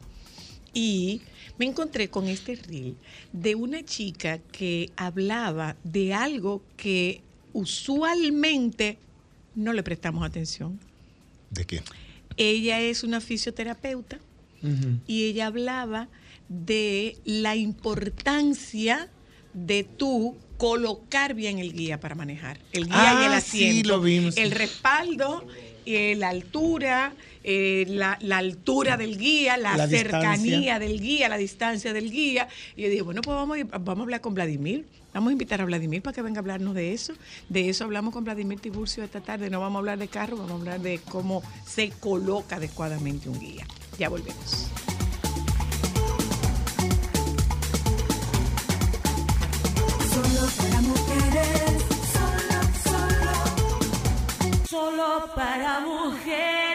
Y 0.75 1.21
me 1.57 1.65
encontré 1.65 2.09
con 2.09 2.27
este 2.27 2.55
reel 2.57 2.95
de 3.31 3.55
una 3.55 3.83
chica 3.83 4.37
que 4.51 4.91
hablaba 4.97 5.75
de 5.83 6.13
algo 6.13 6.61
que 6.77 7.21
usualmente 7.53 8.97
no 9.55 9.71
le 9.73 9.81
prestamos 9.83 10.25
atención. 10.25 10.79
¿De 11.49 11.65
qué? 11.65 11.81
Ella 12.37 12.81
es 12.81 13.03
una 13.03 13.21
fisioterapeuta 13.21 14.19
y 15.07 15.25
ella 15.25 15.45
hablaba 15.47 16.09
de 16.49 17.17
la 17.23 17.55
importancia 17.55 19.09
de 19.53 19.83
tú 19.83 20.35
colocar 20.57 21.35
bien 21.35 21.59
el 21.59 21.71
guía 21.71 21.99
para 21.99 22.15
manejar. 22.15 22.59
El 22.73 22.85
guía 22.87 23.19
y 23.21 23.25
el 23.27 23.31
Ah, 23.33 23.41
sí, 23.41 23.63
asiento. 23.63 23.89
lo 23.89 24.01
vimos. 24.01 24.35
El 24.37 24.51
respaldo, 24.51 25.45
eh, 25.85 26.15
la 26.15 26.29
altura, 26.29 27.13
eh, 27.47 27.85
la, 27.89 28.17
altura 28.37 28.97
del 28.97 29.19
guía, 29.19 29.55
la, 29.55 29.87
cercanía 29.87 30.79
del 30.79 30.99
guía, 30.99 31.29
la 31.29 31.37
distancia 31.37 31.93
del 31.93 32.09
guía. 32.09 32.47
Y 32.75 32.81
yo 32.81 32.89
dije, 32.89 33.03
bueno, 33.03 33.21
pues 33.21 33.35
vamos, 33.35 33.59
vamos 33.69 33.99
a 33.99 34.01
hablar 34.01 34.21
con 34.21 34.33
Vladimir. 34.33 34.87
Vamos 35.13 35.29
a 35.29 35.31
invitar 35.33 35.61
a 35.61 35.65
Vladimir 35.65 36.01
para 36.01 36.15
que 36.15 36.23
venga 36.23 36.39
a 36.39 36.41
hablarnos 36.41 36.73
de 36.73 36.93
eso. 36.93 37.13
De 37.47 37.69
eso 37.69 37.83
hablamos 37.83 38.15
con 38.15 38.23
Vladimir 38.23 38.59
Tiburcio 38.59 39.03
esta 39.03 39.21
tarde. 39.21 39.51
No 39.51 39.59
vamos 39.59 39.75
a 39.75 39.79
hablar 39.79 39.99
de 39.99 40.07
carro, 40.07 40.37
vamos 40.37 40.53
a 40.53 40.55
hablar 40.55 40.79
de 40.79 40.99
cómo 41.07 41.43
se 41.67 41.91
coloca 41.91 42.55
adecuadamente 42.55 43.29
un 43.29 43.39
guía. 43.39 43.67
Ya 43.99 44.09
volvemos. 44.09 44.71
Solo 50.11 50.49
para 50.57 50.81
mujeres, 50.81 51.83
solo, 52.11 52.59
solo, 52.83 54.67
solo 54.67 55.29
para 55.35 55.79
mujeres. 55.81 56.74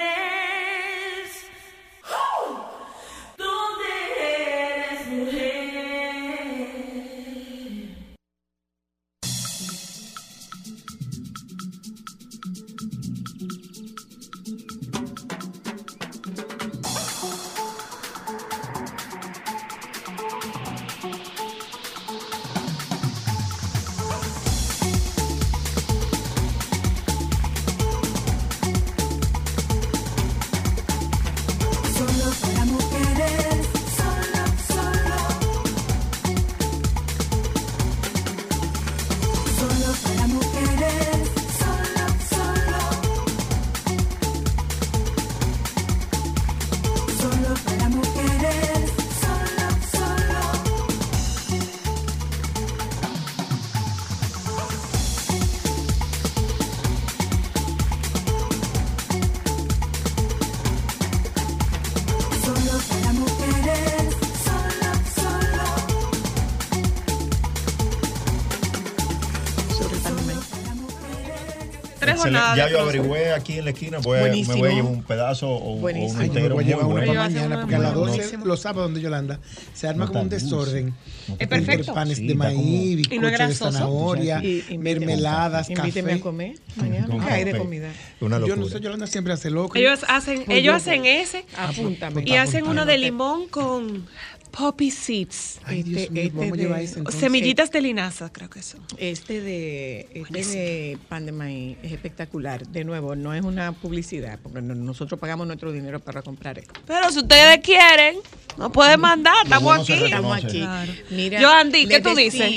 Ya 72.56 72.68
yo 72.68 72.80
averigüé 72.80 73.33
aquí 73.33 73.59
en 73.59 73.64
la 73.64 73.70
esquina, 73.70 73.98
voy 73.98 74.18
a- 74.18 74.22
me 74.22 74.28
Buenísimo. 74.28 74.56
voy 74.59 74.68
a 74.68 74.74
llevar 74.74 74.92
un 74.92 75.02
pedazo 75.02 75.48
o, 75.48 75.72
o 75.74 75.76
Buenísimo. 75.76 76.12
uno 76.14 76.20
Ay, 76.22 76.28
yo 76.28 76.33
me 76.35 76.38
entero. 76.40 76.54
voy 76.54 76.64
a 76.64 76.66
llevar 76.66 76.85
una 76.87 77.00
para 77.06 77.14
mañana, 77.22 77.61
porque 77.61 77.74
a 77.74 77.78
las 77.78 77.92
muy 77.94 78.00
12 78.02 78.16
buenísima. 78.16 78.44
los 78.44 78.61
sábados 78.61 78.85
donde 78.90 79.00
Yolanda 79.00 79.40
se 79.74 79.88
arma 79.88 80.04
No 80.04 80.09
como 80.12 80.22
un 80.22 80.28
desorden. 80.28 80.87
No 81.28 81.35
Es 81.38 81.38
Con 81.38 81.48
perfecto. 81.48 81.94
panes 81.94 82.18
Sí, 82.18 82.26
de 82.26 82.35
maíz, 82.35 82.96
bizcocho 82.96 83.20
de 83.46 83.54
zanahoria, 83.54 84.40
Y- 84.44 84.64
invíteme- 84.70 84.78
mermeladas, 84.78 85.70
Invíteme 85.70 86.09
café. 86.11 86.20
a 86.20 86.22
comer 86.22 86.54
mañana. 86.76 87.26
¿Qué 87.26 87.33
hay 87.33 87.44
de 87.44 87.56
comida? 87.59 87.88
Una 88.20 88.37
Yo 88.37 88.40
locura. 88.48 88.56
no 88.56 88.66
sé, 88.68 88.80
Yolanda 88.80 89.06
siempre 89.06 89.33
hace 89.33 89.50
loco. 89.50 89.76
Ellos 89.78 90.00
hacen, 90.09 90.44
ellos 90.50 90.74
hacen 90.74 91.04
ese 91.06 91.44
Apúntame. 91.56 92.22
y 92.26 92.35
hacen 92.37 92.66
uno 92.66 92.85
de 92.87 92.98
limón 92.98 93.48
con 93.48 94.06
poppy 94.50 94.90
seeds. 94.90 95.60
Ay, 95.64 95.82
Dios 95.82 96.02
Este- 96.02 96.12
mío, 96.12 96.22
este 96.24 96.38
a 96.72 96.76
de- 96.76 96.84
entonces. 96.84 97.20
Semillitas 97.20 97.70
de 97.70 97.80
linaza, 97.80 98.32
creo 98.32 98.50
que 98.50 98.62
son. 98.62 98.80
Este 98.98 99.40
de, 99.40 100.08
este 100.14 100.44
de 100.44 100.98
pan 101.08 101.26
de 101.26 101.32
maíz 101.32 101.76
es 101.82 101.92
espectacular. 101.92 102.66
De 102.66 102.84
nuevo, 102.84 103.14
no 103.16 103.34
es 103.34 103.42
una 103.42 103.72
publicidad, 103.72 104.38
porque 104.42 104.60
no- 104.62 104.74
nosotros 104.74 105.18
pagamos 105.20 105.46
nuestro 105.46 105.72
dinero 105.72 106.00
para 106.00 106.22
comprar 106.22 106.58
esto. 106.58 106.80
Pero 106.86 107.10
si 107.10 107.18
ustedes 107.20 107.58
quieren, 107.64 108.16
nos 108.58 108.70
pueden 108.72 109.00
mandar, 109.00 109.34
estamos 109.44 109.80
aquí. 109.80 109.92
Estamos 109.92 110.44
aquí. 110.44 110.58
Claro. 110.60 110.92
Mira, 111.10 111.40
Yo, 111.40 111.50
Andy, 111.50 111.86
¿qué 111.86 112.00
tú 112.00 112.14
dices? 112.14 112.50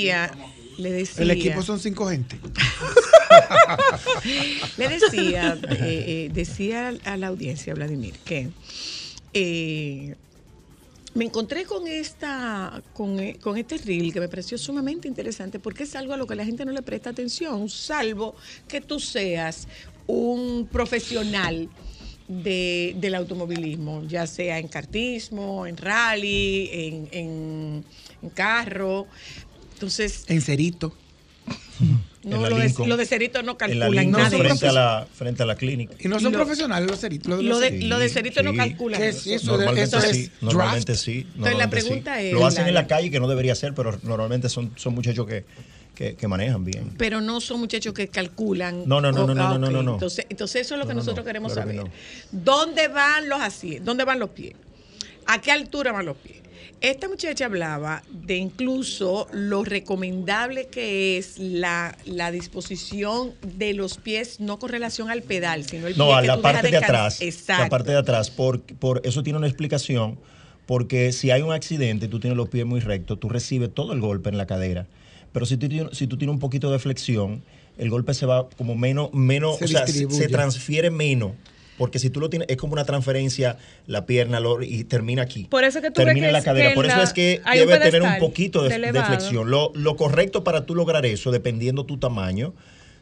Le 0.76 0.90
decía, 0.90 1.22
El 1.22 1.30
equipo 1.30 1.62
son 1.62 1.78
cinco 1.78 2.08
gente. 2.08 2.36
le 4.76 4.88
decía, 4.88 5.56
eh, 5.70 5.76
eh, 5.80 6.30
decía 6.32 6.92
a 7.04 7.16
la 7.16 7.28
audiencia, 7.28 7.74
Vladimir, 7.74 8.14
que 8.24 8.48
eh, 9.34 10.14
me 11.14 11.24
encontré 11.24 11.64
con 11.64 11.86
esta, 11.86 12.82
con, 12.92 13.20
eh, 13.20 13.38
con 13.40 13.56
este 13.56 13.78
reel 13.78 14.12
que 14.12 14.20
me 14.20 14.28
pareció 14.28 14.58
sumamente 14.58 15.06
interesante 15.08 15.58
porque 15.60 15.84
es 15.84 15.94
algo 15.94 16.12
a 16.12 16.16
lo 16.16 16.26
que 16.26 16.34
la 16.34 16.44
gente 16.44 16.64
no 16.64 16.72
le 16.72 16.82
presta 16.82 17.10
atención, 17.10 17.68
salvo 17.68 18.34
que 18.68 18.80
tú 18.80 18.98
seas 18.98 19.68
un 20.06 20.68
profesional 20.70 21.68
de- 22.26 22.94
del 22.96 23.14
automovilismo, 23.14 24.02
ya 24.04 24.26
sea 24.26 24.58
en 24.58 24.68
kartismo, 24.68 25.66
en 25.66 25.76
rally, 25.76 26.68
en, 26.72 27.08
en- 27.12 27.84
en 28.22 28.30
carro. 28.30 29.06
Entonces, 29.74 30.24
En 30.28 30.40
cerito. 30.40 30.96
No, 32.24 32.36
En 32.36 32.42
la 32.42 32.48
lo, 32.50 32.56
de, 32.56 32.74
lo 32.86 32.96
de 32.96 33.06
Cerito 33.06 33.42
no 33.42 33.52
En 33.52 33.78
la 33.78 33.86
calculan 33.86 34.04
Lincoln, 34.04 34.22
nada. 34.22 34.38
frente, 34.38 34.66
a 34.68 34.72
la, 34.72 35.06
frente 35.12 35.42
a 35.42 35.46
la 35.46 35.54
clínica. 35.56 35.94
Y 35.98 36.08
no 36.08 36.18
son 36.20 36.32
Lo- 36.32 36.38
profesionales 36.38 36.90
los 36.90 36.98
ceritos. 37.00 37.28
Los 37.28 37.38
de 37.38 37.44
Lo 37.44 37.58
de, 37.58 37.66
ceritos. 37.68 37.88
lo 37.88 37.98
de 37.98 38.08
Cerito 38.08 38.42
no 38.42 38.50
Sí. 38.52 38.56
calculan. 38.56 39.00
¿Qué 39.00 39.08
eso. 39.08 39.18
es 39.18 39.26
eso? 39.42 39.46
Normalmente 39.56 39.82
eso 39.84 39.98
es 39.98 40.16
sí, 40.16 40.30
normalmente 40.40 40.94
sí. 40.94 41.26
Entonces, 41.34 41.58
la 41.58 41.64
sí. 41.64 41.70
pregunta 41.70 42.20
es, 42.20 42.32
Lo 42.32 42.46
hacen 42.46 42.62
la- 42.64 42.68
en 42.68 42.74
la 42.74 42.86
calle, 42.86 43.10
que 43.10 43.20
no 43.20 43.28
debería 43.28 43.54
ser, 43.54 43.74
pero 43.74 43.98
normalmente 44.02 44.48
son, 44.48 44.72
son 44.76 44.94
muchachos 44.94 45.26
que, 45.26 45.44
que, 45.94 46.14
que 46.16 46.28
manejan 46.28 46.64
bien. 46.64 46.92
Pero 46.98 47.20
no 47.20 47.40
son 47.40 47.60
muchachos 47.60 47.92
que 47.94 48.08
calculan. 48.08 48.82
No, 48.86 49.00
no, 49.00 49.12
no, 49.12 49.24
Oh, 49.24 49.26
no, 49.28 49.34
no, 49.34 49.58
no, 49.58 49.70
no, 49.70 49.82
no. 49.82 49.92
Entonces, 49.94 50.26
entonces 50.28 50.62
eso 50.62 50.74
es 50.74 50.78
lo 50.80 50.86
que 50.86 50.94
No, 50.94 51.00
no, 51.00 51.04
nosotros 51.04 51.24
no, 51.24 51.28
queremos 51.28 51.52
claro 51.52 51.70
que 51.70 51.76
saber. 51.76 51.90
no. 51.92 52.40
¿Dónde 52.44 52.88
van 52.88 53.28
los 53.28 53.40
así? 53.40 53.78
¿Dónde 53.80 54.04
van 54.04 54.18
los 54.18 54.30
pies? 54.30 54.54
¿A 55.26 55.40
qué 55.40 55.52
altura 55.52 55.92
van 55.92 56.06
los 56.06 56.16
pies? 56.16 56.38
Esta 56.84 57.08
muchacha 57.08 57.46
hablaba 57.46 58.02
de 58.12 58.36
incluso 58.36 59.26
lo 59.32 59.64
recomendable 59.64 60.66
que 60.66 61.16
es 61.16 61.38
la, 61.38 61.96
la 62.04 62.30
disposición 62.30 63.32
de 63.56 63.72
los 63.72 63.96
pies, 63.96 64.38
no 64.38 64.58
con 64.58 64.68
relación 64.68 65.08
al 65.08 65.22
pedal, 65.22 65.64
sino 65.64 65.86
el 65.86 65.96
No, 65.96 66.08
pie 66.08 66.14
a 66.16 66.20
que 66.20 66.26
la 66.26 66.36
tú 66.36 66.42
dejas 66.42 66.52
parte 66.54 66.70
de 66.70 66.76
atrás. 66.76 67.22
Exacto. 67.22 67.62
La 67.62 67.68
parte 67.70 67.90
de 67.92 67.96
atrás. 67.98 68.30
Por, 68.30 68.60
por 68.60 69.00
eso 69.04 69.22
tiene 69.22 69.38
una 69.38 69.46
explicación. 69.46 70.18
Porque 70.66 71.12
si 71.12 71.30
hay 71.30 71.42
un 71.42 71.52
accidente 71.52 72.06
y 72.06 72.08
tú 72.08 72.20
tienes 72.20 72.36
los 72.36 72.48
pies 72.48 72.64
muy 72.64 72.80
rectos, 72.80 73.20
tú 73.20 73.28
recibes 73.28 73.72
todo 73.72 73.92
el 73.92 74.00
golpe 74.00 74.30
en 74.30 74.38
la 74.38 74.46
cadera. 74.46 74.86
Pero 75.32 75.44
si 75.46 75.56
tú, 75.56 75.68
tienes- 75.68 75.96
si 75.96 76.06
tú 76.06 76.16
tienes 76.16 76.32
un 76.32 76.40
poquito 76.40 76.70
de 76.70 76.78
flexión, 76.78 77.42
el 77.76 77.90
golpe 77.90 78.14
se 78.14 78.24
va 78.24 78.48
como 78.56 78.74
menos, 78.74 79.12
menos 79.12 79.58
Se 79.58 79.64
o 79.64 79.68
sea, 79.68 79.86
se 79.86 80.28
transfiere 80.28 80.90
menos. 80.90 81.32
Porque 81.76 81.98
si 81.98 82.08
tú 82.10 82.20
lo 82.20 82.30
tienes, 82.30 82.48
es 82.48 82.56
como 82.56 82.72
una 82.74 82.84
transferencia, 82.84 83.56
la 83.86 84.06
pierna 84.06 84.38
lo- 84.40 84.62
y 84.62 84.84
termina 84.84 85.22
aquí. 85.22 85.44
Por 85.50 85.64
eso 85.64 85.82
que 85.82 85.90
tú 85.90 86.02
termina 86.04 86.28
en 86.28 86.32
la 86.32 86.42
cadera. 86.42 86.68
que 86.68 86.74
Por 86.74 86.86
eso 86.86 86.96
la- 86.98 87.02
es 87.02 87.12
que 87.12 87.40
debe 87.52 87.78
tener 87.78 88.02
un 88.02 88.18
poquito 88.20 88.62
de, 88.62 88.68
de 88.68 88.78
de 88.78 88.88
elevado. 88.88 89.06
flexión. 89.06 89.50
Lo, 89.50 89.72
lo 89.74 89.96
correcto 89.96 90.44
para 90.44 90.66
tú 90.66 90.74
lograr 90.76 91.04
eso, 91.04 91.32
dependiendo 91.32 91.84
tu 91.84 91.98
tamaño, 91.98 92.54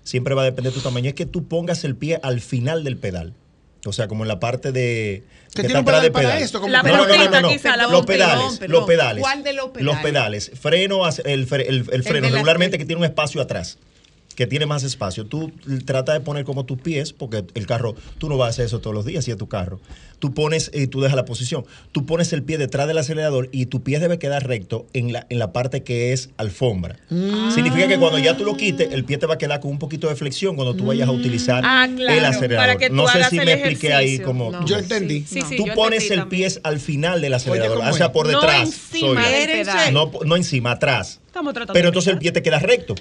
siempre 0.05 0.35
va 0.35 0.43
a 0.43 0.45
depender 0.47 0.73
de 0.73 0.79
tu 0.79 0.83
tamaño, 0.83 1.09
es 1.09 1.15
que 1.15 1.27
tú 1.27 1.47
pongas 1.49 1.85
el 1.85 1.97
pie 1.97 2.19
al 2.23 2.41
final 2.41 2.83
del 2.85 2.97
pedal. 2.97 3.35
O 3.85 3.93
sea, 3.93 4.07
como 4.09 4.23
en 4.25 4.29
la 4.29 4.39
parte 4.41 4.71
de. 4.73 5.25
¿Que 5.55 5.63
que 5.63 5.63
tiene 5.63 5.67
está 5.67 5.79
un 5.81 5.83
atrás 5.83 5.95
pedal 6.01 6.03
del 6.05 6.13
para 6.13 6.29
pedal. 6.29 6.43
esto? 6.43 6.61
Como 6.61 6.73
La 6.73 6.83
No, 6.83 6.89
no, 6.89 6.97
no, 6.97 7.03
no, 7.03 7.09
puntita 7.15 7.41
no, 7.41 7.49
no. 7.49 7.53
quizá, 7.53 7.77
la 7.77 7.87
Los 7.89 8.07
pedales, 8.07 8.59
Perdón, 8.59 8.73
los 8.79 8.87
pedales. 8.87 9.21
¿Cuál 9.23 9.43
de 9.43 9.53
los 9.53 9.65
Los 9.67 9.73
pedales? 9.73 10.03
pedales. 10.03 10.51
Freno, 10.59 11.09
el, 11.25 11.49
fre- 11.49 11.65
el- 11.69 11.85
el 11.93 12.03
freno, 12.05 12.29
regularmente 12.31 12.79
que 12.79 12.85
tiene 12.87 13.01
un 13.01 13.05
espacio 13.05 13.43
atrás. 13.43 13.79
Que 14.35 14.47
tiene 14.47 14.67
más 14.67 14.83
espacio. 14.83 15.27
Tú 15.27 15.53
trata 15.85 16.13
de 16.15 16.21
poner 16.21 16.45
como 16.45 16.65
tus 16.65 16.79
pies, 16.79 17.13
porque 17.13 17.45
el 17.55 17.67
carro, 17.67 17.95
tú 18.19 18.29
no 18.29 18.37
vas 18.39 18.47
a 18.47 18.51
hacer 18.51 18.65
eso 18.67 18.81
todos 18.81 18.95
los 18.95 19.05
días 19.05 19.25
si 19.25 19.31
es 19.31 19.37
tu 19.37 19.47
carro. 19.49 19.79
Tú 20.19 20.33
pones 20.35 20.71
y 20.73 20.87
tú 20.87 21.01
dejas 21.01 21.17
la 21.17 21.25
posición. 21.25 21.65
Tú 21.91 22.07
pones 22.07 22.33
el 22.33 22.43
pie 22.45 22.57
detrás 22.57 22.87
del 22.87 22.97
acelerador 22.97 23.49
y 23.53 23.67
tu 23.67 23.83
pie 23.83 23.99
debe 23.99 24.19
quedar 24.19 24.47
recto 24.47 24.87
en 24.93 25.13
la, 25.13 25.27
en 25.31 25.39
la 25.41 25.53
parte 25.53 25.83
que 25.83 26.13
es 26.13 26.31
alfombra. 26.37 26.97
Significa 27.55 27.89
que 27.89 27.99
cuando 27.99 28.19
ya 28.19 28.37
tú 28.37 28.45
lo 28.45 28.57
quites, 28.57 28.93
el 28.93 29.05
pie 29.05 29.19
te 29.19 29.27
va 29.27 29.35
a 29.35 29.39
quedar 29.39 29.61
con 29.61 29.71
un 29.73 29.79
poquito 29.79 30.09
de 30.09 30.15
flexión 30.17 30.55
cuando 30.55 30.75
tú 30.75 30.87
vayas 30.87 31.09
a 31.09 31.13
utilizar 31.13 31.63
Ah, 31.67 31.89
claro, 31.95 32.19
el 32.19 32.25
acelerador. 32.25 32.67
para 32.69 32.79
que 32.79 32.89
tú 32.89 32.95
no 32.95 33.09
sé 33.09 33.25
si 33.25 33.37
me 33.37 33.53
expliqué 33.53 33.93
ahí 33.93 34.19
como. 34.21 34.51
No. 34.53 34.65
Yo 34.65 34.79
entendí. 34.79 35.25
Sí, 35.27 35.43
sí, 35.43 35.57
tú 35.57 35.67
yo 35.67 35.75
pones 35.75 36.03
entendí 36.05 36.15
el 36.15 36.21
también. 36.21 36.51
pie 36.53 36.61
al 36.63 36.79
final 36.81 37.21
del 37.21 37.35
acelerador, 37.35 37.79
¿cómo 37.79 37.91
o 37.91 37.93
sea, 37.93 38.13
por 38.13 38.31
No 38.31 38.41
detrás. 38.41 38.61
encima 38.69 39.23
soy. 39.25 39.93
No, 39.93 40.11
no 40.25 40.37
encima, 40.37 40.73
atrás. 40.73 41.21
Estamos 41.27 41.53
tratando 41.55 41.73
Pero 41.73 41.85
de 41.87 41.89
entonces 41.89 42.13
el 42.13 42.19
pie 42.19 42.31
te 42.31 42.43
queda 42.43 42.59
recto. 42.59 42.95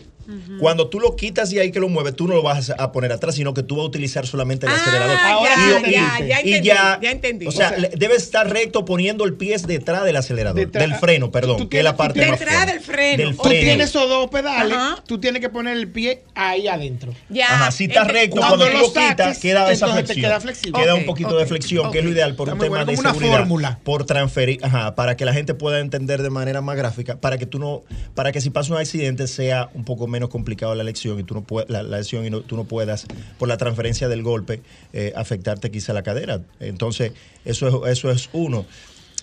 Cuando 0.59 0.87
tú 0.87 0.99
lo 0.99 1.15
quitas 1.15 1.49
de 1.49 1.61
ahí 1.61 1.71
que 1.71 1.79
lo 1.79 1.89
mueves, 1.89 2.15
tú 2.15 2.27
no 2.27 2.35
lo 2.35 2.43
vas 2.43 2.69
a 2.77 2.91
poner 2.91 3.11
atrás, 3.11 3.35
sino 3.35 3.53
que 3.53 3.63
tú 3.63 3.75
vas 3.77 3.83
a 3.83 3.87
utilizar 3.87 4.25
solamente 4.27 4.65
el 4.65 4.71
Ah, 4.71 4.75
acelerador. 4.75 5.17
Ahora 5.17 5.51
ya, 5.55 5.55
sí 5.55 5.69
ya, 5.69 5.77
entendí. 5.77 5.91
ya 5.93 6.19
y 6.21 6.31
entendí, 6.53 6.67
ya, 6.67 6.99
ya 7.01 7.11
entendí. 7.11 7.47
O 7.47 7.51
sea, 7.51 7.67
O 7.67 7.69
sea, 7.69 7.77
le- 7.79 7.89
debe 7.89 8.15
estar 8.15 8.49
recto 8.49 8.85
poniendo 8.85 9.25
el 9.25 9.33
pie 9.33 9.57
detrás 9.65 10.03
del 10.03 10.15
acelerador, 10.15 10.59
Detrás- 10.59 10.87
del 10.87 10.95
freno, 10.99 11.31
perdón, 11.31 11.57
tú 11.57 11.69
que 11.69 11.79
es 11.79 11.83
la 11.83 11.95
parte 11.97 12.21
tú 12.21 12.27
más. 12.29 12.39
Detrás 12.39 12.67
del 12.67 12.79
freno. 12.79 13.17
Del 13.23 13.35
Tú 13.35 13.43
freno. 13.43 13.61
tienes 13.61 13.89
esos 13.89 14.07
dos 14.09 14.29
pedales, 14.29 14.75
Ajá. 14.77 15.03
tú 15.05 15.19
tienes 15.19 15.41
que 15.41 15.49
poner 15.49 15.77
el 15.77 15.87
pie 15.89 16.23
ahí 16.35 16.67
adentro. 16.67 17.13
Ya, 17.29 17.45
Ajá, 17.47 17.71
si 17.71 17.85
está 17.85 18.03
recto, 18.03 18.37
cuando 18.37 18.57
cuando, 18.57 18.65
tú 18.65 18.71
lo 18.93 19.01
lo 19.01 19.09
quitas, 19.09 19.39
queda 19.39 19.71
esa 19.71 19.87
flexión. 19.87 20.21
queda 20.21 20.39
flexible. 20.39 20.81
Queda 20.81 20.93
Ok, 20.93 20.99
un 20.99 21.05
poquito 21.05 21.37
de 21.37 21.45
flexión, 21.45 21.91
que 21.91 21.99
es 21.99 22.03
lo 22.05 22.11
ideal 22.11 22.35
por 22.35 22.47
Está 22.47 22.53
un 22.55 22.59
tema 22.61 22.77
bueno, 22.83 22.91
de 22.91 22.97
seguridad. 22.97 23.37
fórmula. 23.39 23.79
Por 23.83 24.05
transferir, 24.05 24.59
ajá, 24.63 24.95
para 24.95 25.15
que 25.17 25.25
la 25.25 25.33
gente 25.33 25.53
pueda 25.53 25.79
entender 25.79 26.21
de 26.21 26.29
manera 26.29 26.61
más 26.61 26.75
gráfica, 26.77 27.19
para 27.19 27.37
que 27.37 27.45
tú 27.45 27.59
no, 27.59 27.83
para 28.15 28.31
que 28.31 28.41
si 28.41 28.49
pasa 28.49 28.71
un 28.73 28.79
accidente 28.79 29.27
sea 29.27 29.69
un 29.73 29.83
poco 29.85 30.07
menos 30.07 30.20
complicado 30.29 30.75
la 30.75 30.83
lección 30.83 31.19
y 31.19 31.23
tú 31.23 31.33
no 31.33 31.41
puedas, 31.43 31.69
la, 31.69 31.83
la 31.83 31.97
lesión 31.97 32.25
y 32.25 32.29
no- 32.29 32.41
tú 32.41 32.55
no 32.57 32.65
puedas, 32.65 33.05
por 33.37 33.47
la 33.47 33.57
transferencia 33.57 34.07
del 34.07 34.23
golpe, 34.23 34.61
eh, 34.93 35.13
afectarte 35.15 35.71
quizá 35.71 35.93
la 35.93 36.03
cadera. 36.03 36.41
Entonces, 36.59 37.13
eso 37.45 37.85
es, 37.87 37.97
eso 37.99 38.11
es 38.11 38.29
uno. 38.33 38.65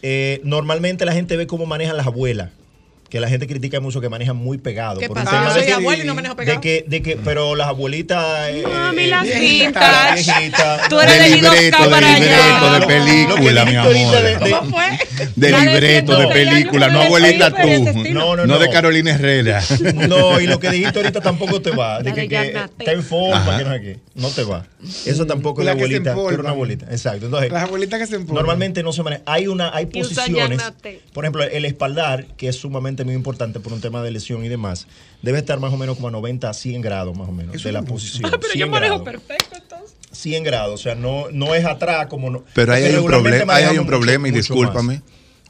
Eh, 0.03 0.40
normalmente 0.44 1.05
la 1.05 1.12
gente 1.12 1.36
ve 1.36 1.46
cómo 1.46 1.66
manejan 1.66 1.96
las 1.96 2.07
abuelas 2.07 2.51
que 3.09 3.20
la 3.20 3.28
gente 3.28 3.46
critica 3.46 3.80
mucho 3.80 4.00
que 4.00 4.09
manejan 4.09 4.36
muy 4.36 4.59
pegado. 4.59 5.00
¿Qué 5.00 5.09
por 5.09 5.16
pasa? 5.24 5.54
Yo 5.66 5.78
de 5.80 5.96
y 5.96 6.04
no 6.06 6.14
manejo 6.14 6.36
pegado. 6.36 6.56
De 6.56 6.61
que, 6.61 6.84
de 6.86 7.02
que, 7.02 7.16
pero 7.16 7.54
las 7.54 7.68
abuelitas. 7.68 8.48
eh, 8.50 8.64
Mami, 8.70 9.04
eh, 9.04 9.06
las 9.09 9.24
vintage. 9.24 10.14
viejitas. 10.14 10.88
Tú 10.88 11.00
eres 11.00 11.18
De 11.18 11.28
libreto, 11.30 11.88
de 11.88 12.00
libreto, 12.00 12.72
de 12.80 12.86
película, 12.86 13.64
mi 13.64 13.76
amor. 13.76 13.92
de- 13.92 15.50
libreto, 15.50 16.18
de 16.18 16.26
106 16.26 16.32
película, 16.32 16.88
no 16.90 17.00
abuelita 17.02 17.50
tú. 17.50 17.56
estilo. 17.68 18.20
No, 18.20 18.36
no, 18.36 18.46
No 18.46 18.54
no. 18.54 18.59
de 18.59 18.70
Carolina 18.70 19.12
Herrera. 19.12 19.62
No, 20.09 20.40
y 20.40 20.46
lo 20.46 20.59
que 20.59 20.70
dijiste 20.70 20.98
ahorita 20.98 21.20
tampoco 21.20 21.61
te 21.62 21.70
va. 21.70 22.02
De 22.02 22.12
que, 22.12 22.24
está 22.24 22.92
en 22.92 23.02
forma, 23.02 23.59
que 23.59 23.64
no 23.64 23.72
sé 23.72 23.80
qué. 23.80 23.98
No 24.14 24.28
te 24.30 24.42
va. 24.42 24.66
Eso 25.06 25.26
tampoco 25.26 25.61
es 25.61 25.66
La 25.66 25.72
abuelita. 25.72 26.12
Tú 26.14 26.28
eres 26.28 26.40
una 26.40 26.50
abuelita. 26.50 26.86
Exacto. 26.90 27.26
Entonces, 27.26 27.50
Las 27.52 27.62
abuelitas 27.64 28.00
que 28.00 28.06
se 28.06 28.16
empolvan. 28.16 28.42
Normalmente 28.42 28.82
no 28.82 28.92
se 28.92 29.02
maneja. 29.02 29.22
Hay 29.26 29.46
una, 29.46 29.70
hay 29.74 29.86
posiciones. 29.86 30.61
Por 31.12 31.24
ejemplo, 31.24 31.44
el 31.44 31.64
espaldar, 31.64 32.26
que 32.36 32.48
es 32.48 32.56
sumamente 32.56 32.97
muy 33.05 33.14
importante 33.14 33.61
por 33.61 33.72
un 33.72 33.80
tema 33.80 34.03
de 34.03 34.11
lesión 34.11 34.44
y 34.44 34.49
demás, 34.49 34.86
debe 35.22 35.38
estar 35.38 35.59
más 35.61 35.72
o 35.72 35.76
menos 35.76 35.96
como 35.96 36.09
a 36.09 36.11
90 36.11 36.49
a 36.49 36.55
100 36.55 36.80
grados 36.80 37.16
más 37.16 37.28
o 37.28 37.32
menos 37.32 37.55
Eso 37.55 37.68
de 37.68 37.72
la 37.72 37.82
posición. 37.82 38.30
Ah, 38.32 38.38
pero 38.40 38.55
yo 38.55 38.66
100 38.66 38.70
manejo 38.70 39.03
grados. 39.03 39.22
perfecto 39.26 39.57
entonces. 39.57 39.96
100 40.12 40.44
grados, 40.44 40.80
o 40.80 40.82
sea, 40.82 40.94
no, 40.94 41.30
no 41.30 41.55
es 41.55 41.64
atrás 41.64 42.07
como 42.07 42.30
no. 42.30 42.44
Pero 42.55 42.72
ahí 42.72 42.84
hay 42.84 42.96
un 42.96 43.07
problema, 43.07 43.55
ahí 43.55 43.64
hay 43.64 43.78
un 43.78 43.86
problema 43.86 44.28
y 44.28 44.30
discúlpame. 44.30 44.94
más. 44.94 45.03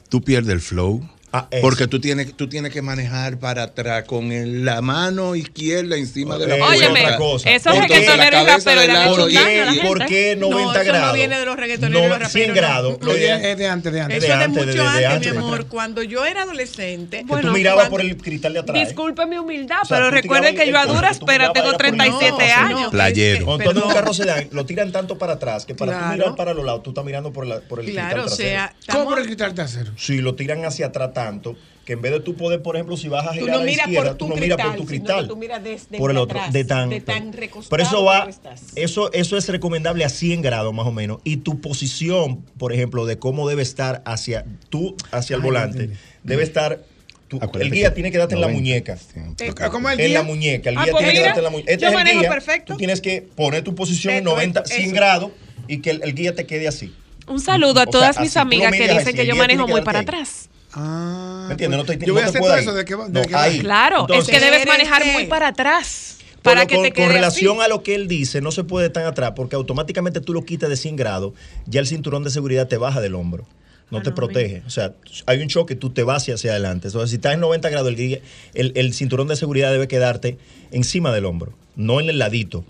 Tú 0.09 0.23
pierdes 0.23 0.53
el 0.53 0.61
flow. 0.61 1.09
Ah. 1.33 1.47
Porque 1.61 1.87
tú 1.87 2.01
tienes, 2.01 2.35
tú 2.37 2.49
tienes 2.49 2.73
que 2.73 2.81
manejar 2.81 3.39
para 3.39 3.65
atrás 3.65 4.05
con 4.05 4.33
el- 4.33 4.65
la 4.65 4.81
mano 4.81 5.35
izquierda 5.35 5.97
encima 5.97 6.39
de 6.39 6.47
la 6.47 6.55
Eh, 6.55 6.59
puerta. 6.59 6.75
Óyeme, 6.77 7.01
otra 7.05 7.17
cosa. 7.19 7.51
esos 7.51 7.79
reggaetoneros 7.79 8.43
y 8.43 8.47
raperos 8.47 8.85
hecho 9.05 9.17
¿Por 9.17 9.31
y- 9.31 9.35
qué. 9.35 9.81
¿Por 9.87 10.07
qué 10.07 10.37
90 10.37 10.65
No, 10.65 10.73
eso 10.73 10.79
no 10.93 10.99
grados? 10.99 11.15
viene 11.15 11.39
de 11.39 11.45
los 11.45 11.57
reggaetoneros 11.57 11.99
y 12.01 12.09
los 12.09 12.13
raperos, 12.13 12.33
100 12.33 12.49
no. 12.49 12.55
grados. 12.55 12.99
Lo 13.03 13.13
Es 13.13 13.21
de, 13.21 13.51
es 13.53 13.59
de 13.59 13.67
antes, 13.69 13.93
de 13.93 14.01
antes. 14.01 14.19
Es 14.19 14.25
Eso 14.25 14.33
es 14.33 14.39
de 14.41 14.49
mucho 14.49 14.67
de- 14.67 14.73
de 14.75 14.81
antes, 15.07 15.07
antes, 15.13 15.33
mi 15.33 15.39
amor. 15.39 15.67
Cuando 15.67 16.03
yo 16.03 16.25
era 16.25 16.43
adolescente, 16.45 17.25
que 17.29 17.43
tú 17.43 17.49
mirabas 17.53 17.89
cuando- 17.89 17.91
por 17.91 18.01
el 18.01 18.17
cristal 18.17 18.53
de 18.55 18.59
atrás. 18.61 18.77
¿eh? 18.79 18.85
Disculpe 18.87 19.27
mi 19.27 19.37
humildad, 19.39 19.79
O 19.83 19.85
sea, 19.85 19.99
pero 19.99 20.11
recuerden 20.11 20.57
que 20.57 20.67
yo 20.71 20.79
a 20.79 20.87
duras 20.87 21.21
mirabas 21.21 21.53
tengo 21.53 21.69
allá 21.69 21.77
por 21.77 21.87
el- 21.87 21.93
37 21.97 22.49
No, 22.49 22.67
años. 22.77 22.91
Playero. 22.91 23.45
Cuando 23.45 23.85
un 23.87 23.93
carro 23.93 24.15
sedán, 24.15 24.49
lo 24.53 24.65
tiran 24.65 24.93
tanto 24.93 25.19
para 25.19 25.35
atrás 25.35 25.67
que 25.67 25.75
para 25.75 25.93
Claro. 25.93 26.07
tú 26.07 26.13
mirar 26.19 26.37
para 26.37 26.55
los 26.55 26.65
lados, 26.65 26.83
tú 26.83 26.91
estás 26.91 27.05
mirando 27.05 27.33
por, 27.33 27.47
la, 27.47 27.61
por 27.61 27.81
el 27.81 27.87
Claro, 27.91 28.23
o 28.23 28.27
cristal 28.27 28.37
trasero. 28.37 28.49
sea, 28.49 28.95
¿Cómo 28.95 29.05
por 29.11 29.19
el 29.19 29.27
cristal 29.27 29.55
trasero? 29.55 29.93
Si 29.99 30.19
lo 30.19 30.35
tiran 30.35 30.65
hacia 30.65 30.87
atrás 30.87 31.13
tanto, 31.25 31.57
que 31.85 31.95
en 31.95 32.03
vez 32.03 32.13
de 32.13 32.21
tú 32.21 32.35
poder, 32.35 32.61
por 32.63 32.77
ejemplo, 32.77 32.97
si 32.99 33.09
vas 33.09 33.27
a 33.27 33.33
girar 33.33 33.49
no 33.49 33.59
a 33.61 33.65
la 33.65 33.71
izquierda, 33.71 34.11
tú 34.17 34.27
tu 34.27 34.29
no 34.29 34.37
miras 34.37 34.59
por 34.61 34.77
tu 34.77 34.85
cristal. 34.85 35.23
que 35.23 35.29
tú 35.29 35.37
miras 35.37 35.65
desde 35.65 35.97
por 35.99 36.11
el 36.11 36.19
otro, 36.19 36.39
atrás, 36.39 36.53
de 36.53 36.65
tan, 36.65 36.91
de 36.91 37.01
tan 37.01 37.33
recostado 37.33 37.71
Pero 37.71 37.83
eso 37.83 38.05
va, 38.05 38.29
eso, 38.77 39.11
eso 39.13 39.37
es 39.39 39.49
recomendable 39.49 40.05
a 40.05 40.09
100 40.11 40.43
grados 40.43 40.75
más 40.75 40.87
o 40.87 40.93
menos. 40.93 41.21
Y 41.25 41.39
tu 41.39 41.61
posición, 41.63 42.43
por 42.59 42.73
ejemplo, 42.75 43.07
de 43.07 43.19
cómo 43.19 43.49
debe 43.49 43.63
estar 43.63 44.03
hacia 44.05 44.45
tú, 44.69 44.97
hacia 45.13 45.37
el 45.37 45.41
Ay, 45.43 45.47
volante, 45.47 45.91
debe 46.25 46.43
estar, 46.43 46.83
tú- 47.29 47.41
el 47.59 47.71
guía 47.71 47.89
que 47.89 47.95
tiene 47.95 48.11
que 48.13 48.19
darte 48.19 48.35
en 48.35 48.43
la 48.43 48.49
90 48.49 48.97
muñeca. 49.41 49.71
¿Cómo 49.71 49.89
el 49.89 49.99
En 50.01 50.13
la 50.13 50.23
muñeca, 50.23 50.69
el 50.69 50.77
Ah, 50.79 50.83
guía 50.85 50.93
pues 50.93 51.05
tiene 51.05 51.19
que 51.19 51.25
darte 51.25 51.39
en 51.41 51.45
la 51.45 51.51
muñeca. 51.51 51.73
Este 51.73 51.83
yo 51.83 51.89
es 51.89 51.93
el 51.93 51.99
manejo 51.99 52.21
guía, 52.21 52.29
perfecto. 52.29 52.73
Tú 52.75 52.77
tienes 52.79 53.01
que 53.01 53.23
poner 53.23 53.65
tu 53.65 53.75
posición 53.75 54.13
en 54.13 54.19
Esto, 54.21 54.31
90, 54.31 54.61
esto, 54.61 54.75
100 54.75 54.87
eso. 54.89 54.95
grados 54.95 55.31
y 55.67 55.79
que 55.79 55.91
el, 55.91 56.03
el 56.03 56.15
guía 56.15 56.35
te 56.35 56.45
quede 56.45 56.69
así. 56.69 56.95
Un 57.27 57.41
saludo 57.41 57.81
a 57.81 57.83
O 57.83 57.85
sea, 57.85 57.91
todas 57.93 58.21
mis 58.21 58.37
amigas 58.37 58.73
que 58.73 58.83
dicen 58.83 58.99
así, 58.99 59.13
que 59.15 59.27
yo 59.27 59.37
manejo 59.37 59.67
muy 59.67 59.81
para 59.83 59.99
ahí. 60.01 60.03
atrás. 60.05 60.49
Ah, 60.75 61.45
¿Me 61.49 61.53
entiendes? 61.53 61.79
No 61.79 61.85
te- 61.85 61.99
yo 62.05 62.13
voy 62.13 62.23
no 62.23 62.29
a 62.29 62.33
te 62.33 62.39
hacer 62.39 62.41
puede 62.41 62.53
todo 62.53 62.59
ahí. 62.59 62.65
eso 62.65 62.75
de 62.75 62.85
que, 62.85 62.95
de 62.97 63.21
No, 63.21 63.23
que 63.27 63.35
ahí. 63.35 63.59
Claro, 63.61 64.01
Entonces- 64.03 64.29
es 64.35 64.39
que 64.41 64.45
debes 64.45 64.67
manejar 64.67 65.05
muy 65.07 65.27
para 65.27 65.49
atrás. 65.49 66.17
Para 66.43 66.67
que 66.67 66.77
con, 66.77 66.85
te 66.85 66.93
con 66.93 67.09
relación 67.09 67.57
así. 67.59 67.65
a 67.65 67.69
lo 67.69 67.83
que 67.83 67.95
él 67.95 68.07
dice, 68.07 68.41
no 68.41 68.53
se 68.53 68.63
puede 68.65 68.91
tan 68.91 69.05
atrás 69.07 69.33
porque 69.35 69.57
automáticamente 69.57 70.21
tú 70.21 70.33
lo 70.33 70.45
quitas 70.45 70.69
de 70.71 70.77
100 70.77 70.97
grados, 70.97 71.33
ya 71.67 71.81
el 71.81 71.87
cinturón 71.87 72.23
de 72.23 72.31
seguridad 72.31 72.69
te 72.69 72.77
baja 72.77 73.01
del 73.01 73.15
hombro. 73.17 73.45
No 73.91 74.03
te 74.03 74.13
protege. 74.13 74.63
O 74.67 74.71
sea, 74.71 74.93
hay 75.25 75.41
un 75.41 75.49
choque, 75.49 75.75
tú 75.75 75.89
te 75.89 76.03
vas 76.03 76.23
hacia, 76.23 76.35
hacia 76.35 76.51
adelante. 76.51 76.89
Entonces, 76.89 77.09
si 77.11 77.17
estás 77.17 77.33
en 77.33 77.41
90 77.41 77.71
grados, 77.71 77.89
el, 77.91 78.21
el, 78.53 78.73
el 78.77 78.93
cinturón 78.93 79.29
de 79.29 79.37
seguridad 79.37 79.73
debe 79.73 79.89
quedarte 79.89 80.37
encima 80.71 81.11
del 81.11 81.25
hombro, 81.25 81.55
no 81.75 81.99
en 81.99 82.11
el 82.11 82.19
ladito. 82.19 82.65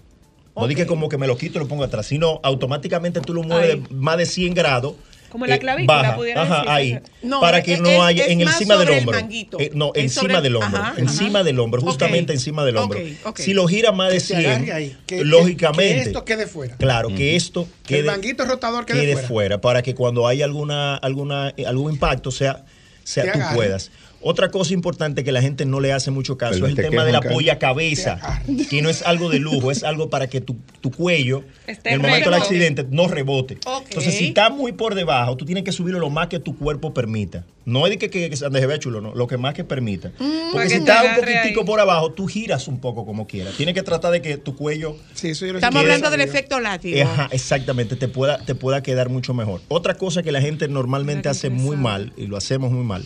No 0.56 0.66
di 0.68 0.74
que 0.76 0.86
como 0.86 1.08
que 1.08 1.18
me 1.18 1.26
lo 1.26 1.36
quito 1.36 1.58
y 1.58 1.62
lo 1.62 1.68
pongo 1.68 1.82
atrás, 1.84 2.06
sino 2.06 2.40
automáticamente 2.44 3.20
tú 3.20 3.34
lo 3.34 3.42
mueves 3.42 3.78
más 3.90 4.16
de 4.18 4.26
100 4.26 4.54
grados. 4.54 4.94
Como 5.30 5.46
la 5.46 5.58
clavícula, 5.58 6.02
baja, 6.02 6.16
pudiera 6.16 6.42
ajá, 6.42 6.54
decirse. 6.54 6.72
ahí. 6.72 6.98
No, 7.22 7.40
para 7.40 7.58
es- 7.58 7.64
que 7.64 7.74
es- 7.74 7.80
no 7.80 8.02
haya 8.02 8.24
es 8.24 8.30
en 8.30 8.44
más 8.44 8.54
encima 8.54 8.74
del 8.78 8.86
sobre 8.86 8.98
el 8.98 9.08
hombro. 9.08 9.18
Eh, 9.58 9.70
no, 9.74 9.92
Es 9.94 10.02
encima 10.04 10.20
sobre- 10.22 10.40
del 10.42 10.56
hombro. 10.56 10.80
ajá, 10.82 10.94
encima 10.96 11.38
ajá. 11.40 11.44
del 11.44 11.58
hombro, 11.60 11.80
justamente 11.82 12.32
encima 12.32 12.64
del 12.64 12.76
hombro. 12.78 12.98
Ok, 12.98 13.06
ok. 13.26 13.38
Si 13.40 13.52
lo 13.52 13.66
gira 13.66 13.92
más 13.92 14.08
de 14.08 14.14
Que 14.14 14.20
se 14.20 14.36
100, 14.36 14.46
agarre 14.50 14.72
ahí, 14.72 14.96
que- 15.06 15.24
lógicamente. 15.24 15.94
que 15.94 16.00
esto 16.00 16.24
quede 16.24 16.46
fuera. 16.46 16.76
Claro, 16.76 17.08
que 17.14 17.36
esto 17.36 17.68
Que 17.86 17.96
el 17.98 18.04
quede, 18.04 18.10
manguito 18.10 18.44
rotador 18.46 18.86
quede, 18.86 19.00
quede 19.00 19.12
fuera. 19.14 19.28
fuera. 19.28 19.60
para 19.60 19.82
que 19.82 19.94
cuando 19.94 20.26
haya 20.26 20.44
alguna, 20.46 20.96
alguna, 20.96 21.52
eh, 21.56 21.66
algún 21.66 21.92
impacto 21.92 22.30
sea, 22.30 22.64
sea 23.04 23.30
tú 23.32 23.38
puedas. 23.54 23.90
Otra 24.20 24.50
cosa 24.50 24.74
importante 24.74 25.22
que 25.22 25.30
la 25.30 25.40
gente 25.40 25.64
no 25.64 25.78
le 25.80 25.92
hace 25.92 26.10
mucho 26.10 26.36
caso 26.36 26.66
es 26.66 26.70
el 26.70 26.74
tema 26.74 27.02
Juan 27.02 27.12
Carlos. 27.12 27.32
apoya 27.32 27.58
cabeza, 27.58 28.42
que 28.68 28.82
no 28.82 28.88
es 28.88 29.02
algo 29.02 29.28
de 29.28 29.38
lujo, 29.38 29.70
es 29.70 29.84
algo 29.84 30.10
para 30.10 30.26
que 30.26 30.40
tu, 30.40 30.56
tu 30.80 30.90
cuello 30.90 31.44
Esté 31.66 31.90
en 31.90 31.96
el 31.96 32.00
momento 32.00 32.30
del 32.30 32.40
accidente 32.40 32.84
no 32.90 33.06
rebote. 33.06 33.58
Entonces, 33.88 34.14
si 34.14 34.28
está 34.28 34.50
muy 34.50 34.72
por 34.72 34.94
debajo, 34.94 35.36
tú 35.36 35.44
tienes 35.44 35.64
que 35.64 35.72
subirlo 35.72 36.00
lo 36.00 36.10
más 36.10 36.28
que 36.28 36.40
tu 36.40 36.56
cuerpo 36.56 36.92
permita. 36.92 37.44
No 37.64 37.86
es 37.86 37.90
de 37.90 37.98
que, 37.98 38.08
que, 38.08 38.30
que 38.30 38.36
se 38.36 38.48
ve 38.48 38.78
chulo, 38.78 39.02
no, 39.02 39.14
lo 39.14 39.26
que 39.26 39.36
más 39.36 39.52
que 39.52 39.62
permita. 39.62 40.08
Mm. 40.18 40.52
Porque 40.52 40.68
que 40.68 40.74
si 40.74 40.80
está 40.80 41.02
un 41.02 41.16
poquitico 41.16 41.60
ahí. 41.60 41.66
por 41.66 41.78
abajo, 41.78 42.12
tú 42.12 42.26
giras 42.26 42.66
un 42.66 42.80
poco 42.80 43.04
como 43.04 43.26
quieras. 43.26 43.54
Tienes 43.56 43.74
que 43.74 43.82
tratar 43.82 44.10
de 44.10 44.22
que 44.22 44.38
tu 44.38 44.56
cuello 44.56 44.96
Sí, 45.12 45.28
eso 45.28 45.44
yo 45.44 45.52
lo 45.52 45.58
Estamos 45.58 45.82
hablando 45.82 46.10
del 46.10 46.22
efecto 46.22 46.60
látigo. 46.60 47.02
Ajá, 47.02 47.28
exactamente, 47.30 47.96
te 47.96 48.08
pueda, 48.08 48.38
te 48.38 48.54
pueda 48.54 48.82
quedar 48.82 49.10
mucho 49.10 49.34
mejor. 49.34 49.60
Otra 49.68 49.94
cosa 49.94 50.22
que 50.22 50.32
la 50.32 50.40
gente 50.40 50.66
normalmente 50.66 51.28
hace 51.28 51.50
muy 51.50 51.76
mal, 51.76 52.14
y 52.16 52.26
lo 52.26 52.38
hacemos 52.38 52.72
muy 52.72 52.84
mal, 52.84 53.04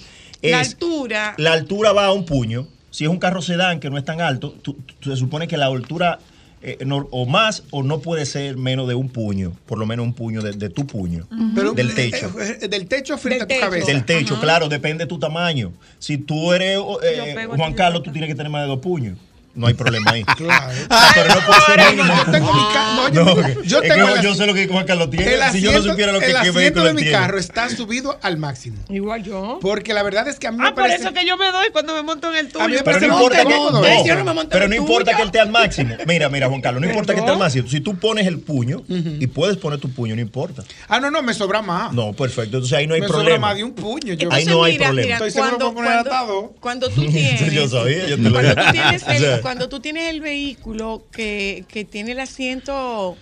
La 0.51 0.61
altura. 0.61 1.35
la 1.39 1.53
altura 1.53 1.93
va 1.93 2.07
a 2.07 2.13
un 2.13 2.25
puño. 2.27 2.67
Si 2.91 3.05
es 3.05 3.11
un 3.11 3.19
carro 3.19 3.41
sedán 3.43 3.81
que 3.81 3.89
no 3.91 3.97
es 3.97 4.05
tan 4.05 4.21
alto, 4.21 4.53
tú- 4.63 4.75
tú- 5.01 5.11
se 5.11 5.17
supone 5.17 5.49
que 5.49 5.57
la 5.57 5.67
altura 5.67 6.19
eh, 6.65 6.79
no- 6.87 7.09
o 7.11 7.27
más 7.27 7.65
o 7.73 7.83
no 7.83 7.99
puede 8.01 8.25
ser 8.25 8.57
menos 8.57 8.87
de 8.87 8.95
un 8.95 9.09
puño, 9.09 9.53
por 9.67 9.79
lo 9.79 9.87
menos 9.87 10.07
un 10.07 10.15
puño 10.15 10.43
de, 10.43 10.53
de 10.53 10.69
tu 10.69 10.87
puño, 10.87 11.27
Pero, 11.57 11.73
del 11.73 11.91
eh, 11.91 11.95
techo. 11.95 12.33
eh, 12.41 12.59
eh, 12.63 12.69
del 12.69 12.87
techo 12.87 13.19
frente 13.19 13.39
Del 13.39 13.43
a 13.43 13.47
tu 13.47 13.55
techo. 13.55 13.61
cabeza. 13.61 13.87
Del 13.93 14.05
techo, 14.05 14.41
claro, 14.41 14.69
depende 14.69 15.03
de 15.05 15.09
tu 15.09 15.19
tamaño. 15.19 15.73
Si 15.99 16.19
tú 16.19 16.53
eres 16.53 16.79
eh, 17.03 17.47
Juan. 17.57 17.75
Carlos, 17.75 18.05
tú 18.05 18.13
tienes 18.13 18.29
que 18.29 18.37
tener 18.37 18.51
más 18.53 18.63
de 18.63 18.69
dos 18.69 18.79
puños. 18.79 19.19
No 19.55 19.67
hay 19.67 19.75
problema 19.75 20.13
ahí. 20.13 20.25
Claro. 20.37 20.73
Ah, 20.89 21.11
pero 21.15 21.35
no 21.35 21.41
puede 21.47 21.61
ser 21.67 21.97
No, 21.97 22.07
yo 22.17 22.33
tengo 22.33 22.53
mi 22.55 22.61
no, 22.63 23.09
yo- 23.11 23.25
No, 23.25 23.63
yo 23.63 23.83
es 23.83 23.89
tengo 23.89 24.07
que 24.07 24.13
el 24.15 24.23
yo 24.23 24.31
asi- 24.31 24.39
sé 24.39 24.47
lo 24.47 24.55
que 24.55 24.67
Juan 24.69 24.87
Carlos 24.87 25.11
tiene. 25.11 25.27
El 25.27 25.39
si 25.41 25.45
asiento, 25.45 25.71
yo 25.73 25.79
no 25.79 25.91
supiera 25.91 26.13
lo 26.13 26.21
que 26.21 26.27
el 26.27 26.37
asiento 26.37 26.85
de 26.85 26.93
mi 26.95 27.03
tiene. 27.03 27.17
carro 27.19 27.39
está 27.39 27.69
subido 27.69 28.19
al 28.23 28.39
máximo. 28.39 28.79
Igual 28.89 29.23
yo. 29.23 29.59
Porque 29.61 29.93
la 29.95 30.03
verdad 30.03 30.27
es 30.29 30.39
que 30.39 30.47
a 30.47 30.53
mí 30.53 30.59
me 30.59 30.69
Ah, 30.69 30.75
por 30.75 30.87
eso 30.91 31.13
que 31.13 31.27
yo 31.27 31.37
me 31.37 31.53
doy 31.53 31.67
cuando 31.71 31.95
me 31.95 32.03
monto 32.03 32.31
en 32.31 32.37
el 32.39 32.49
tuyo. 32.49 32.65
A 32.65 32.69
mí 32.69 32.75
me 32.75 32.79
Pero 32.83 32.85
parece 32.93 33.09
no 33.09 33.15
importa 33.15 33.45
que, 33.45 33.51
no, 33.55 34.05
Yo 34.07 34.15
no 34.17 34.25
me 34.25 34.33
monto 34.35 34.51
pero 34.51 34.65
en 34.65 34.71
no 34.71 34.77
importa 34.77 35.15
que 35.15 35.23
él 35.23 35.29
esté 35.29 35.41
al 35.41 35.51
máximo. 35.51 35.97
Mira, 36.07 36.29
mira, 36.29 36.49
Juan 36.49 36.61
Carlos, 36.61 36.81
no 36.81 36.87
importa 36.91 37.13
que 37.13 37.21
esté 37.21 37.33
al 37.33 37.39
máximo. 37.39 37.69
Si 37.69 37.81
tú 37.81 37.97
pones 37.99 38.27
el 38.27 38.39
puño 38.41 38.83
y 38.89 39.27
puedes 39.27 39.57
poner 39.59 39.79
tu 39.79 39.91
puño, 39.93 40.15
no 40.15 40.21
importa. 40.23 40.63
Ah, 40.89 40.99
no, 40.99 41.11
no, 41.11 41.23
me 41.23 41.35
sobra 41.35 41.61
más. 41.63 41.93
No, 41.93 42.13
perfecto. 42.15 42.57
Entonces 42.57 42.73
ahí 42.79 42.87
no 42.87 42.95
hay 42.95 43.01
me 43.03 43.07
sobra 43.07 43.21
problema. 43.23 43.49
más 43.49 43.57
de 43.57 43.65
un 43.65 43.73
puño. 43.75 44.15
Ahí 44.31 44.45
no 44.47 44.65
hay 44.65 44.79
problema. 44.79 45.13
Estoy 45.15 45.31
seguro 45.31 45.51
cuando, 45.59 45.69
que 45.71 45.75
poner 45.75 45.93
atado. 45.99 46.55
cuando 46.61 46.89
tú 46.89 47.03
tienes. 47.11 47.53
Yo 47.53 47.69
sabía, 47.69 48.07
yo 48.09 48.17
te 48.17 48.31
lo 48.31 49.42
cuando, 49.43 49.69
tú 49.69 49.81
tienes 49.81 50.09
el, 50.09 50.17
el 50.17 50.21
vehículo 50.23 51.05
que, 51.13 51.65
que 51.69 51.85
tiene 51.85 52.13
el 52.13 52.21
asiento, 52.21 53.17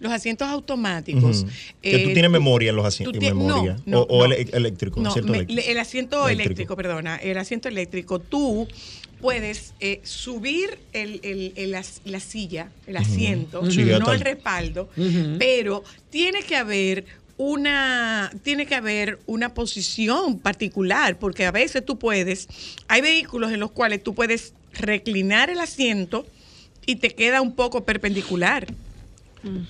los 0.00 0.12
asientos 0.12 0.48
automáticos. 0.48 1.44
Que 1.82 1.98
tú 2.04 2.10
eh, 2.10 2.12
tienes 2.12 2.30
memoria 2.30 2.70
en 2.70 2.76
los 2.76 2.84
asientos. 2.86 3.20
memoria. 3.20 3.76
no, 3.86 4.00
o 4.02 4.18
o 4.24 4.26
no. 4.28 4.34
ele- 4.34 4.48
eléctrico. 4.52 5.00
No, 5.00 5.10
asiento 5.10 5.30
me- 5.32 5.38
eléctrico. 5.38 5.70
el 5.70 5.78
asiento 5.78 6.16
Eléctrico. 6.28 6.42
eléctrico. 6.42 6.76
perdona, 6.76 7.16
el 7.16 7.38
asiento 7.38 7.68
eléctrico, 7.68 8.18
tú 8.18 8.66
puedes 9.20 9.72
eh, 9.80 10.00
subir 10.04 10.78
el, 10.92 11.20
el- 11.22 11.52
el 11.56 11.70
la 12.04 12.20
silla, 12.20 12.70
el 12.86 12.96
asiento, 12.98 13.70
Sí, 13.70 13.82
no 13.84 14.12
el 14.12 14.20
respaldo, 14.20 14.90
pero 15.38 15.82
tiene 16.10 16.42
que 16.42 16.56
haber 16.56 17.06
una 17.36 18.30
tiene 18.44 18.64
que 18.66 18.74
haber 18.76 19.18
una 19.26 19.54
posición 19.54 20.38
particular 20.38 21.18
porque 21.18 21.44
a 21.46 21.50
veces 21.50 21.84
tú 21.84 21.98
puedes 21.98 22.46
hay 22.86 23.00
vehículos 23.00 23.50
en 23.50 23.58
los 23.58 23.72
cuales 23.72 24.02
tú 24.04 24.14
puedes 24.14 24.52
reclinar 24.78 25.50
el 25.50 25.60
asiento 25.60 26.26
y 26.86 26.96
te 26.96 27.10
queda 27.10 27.40
un 27.40 27.54
poco 27.54 27.84
perpendicular 27.84 28.66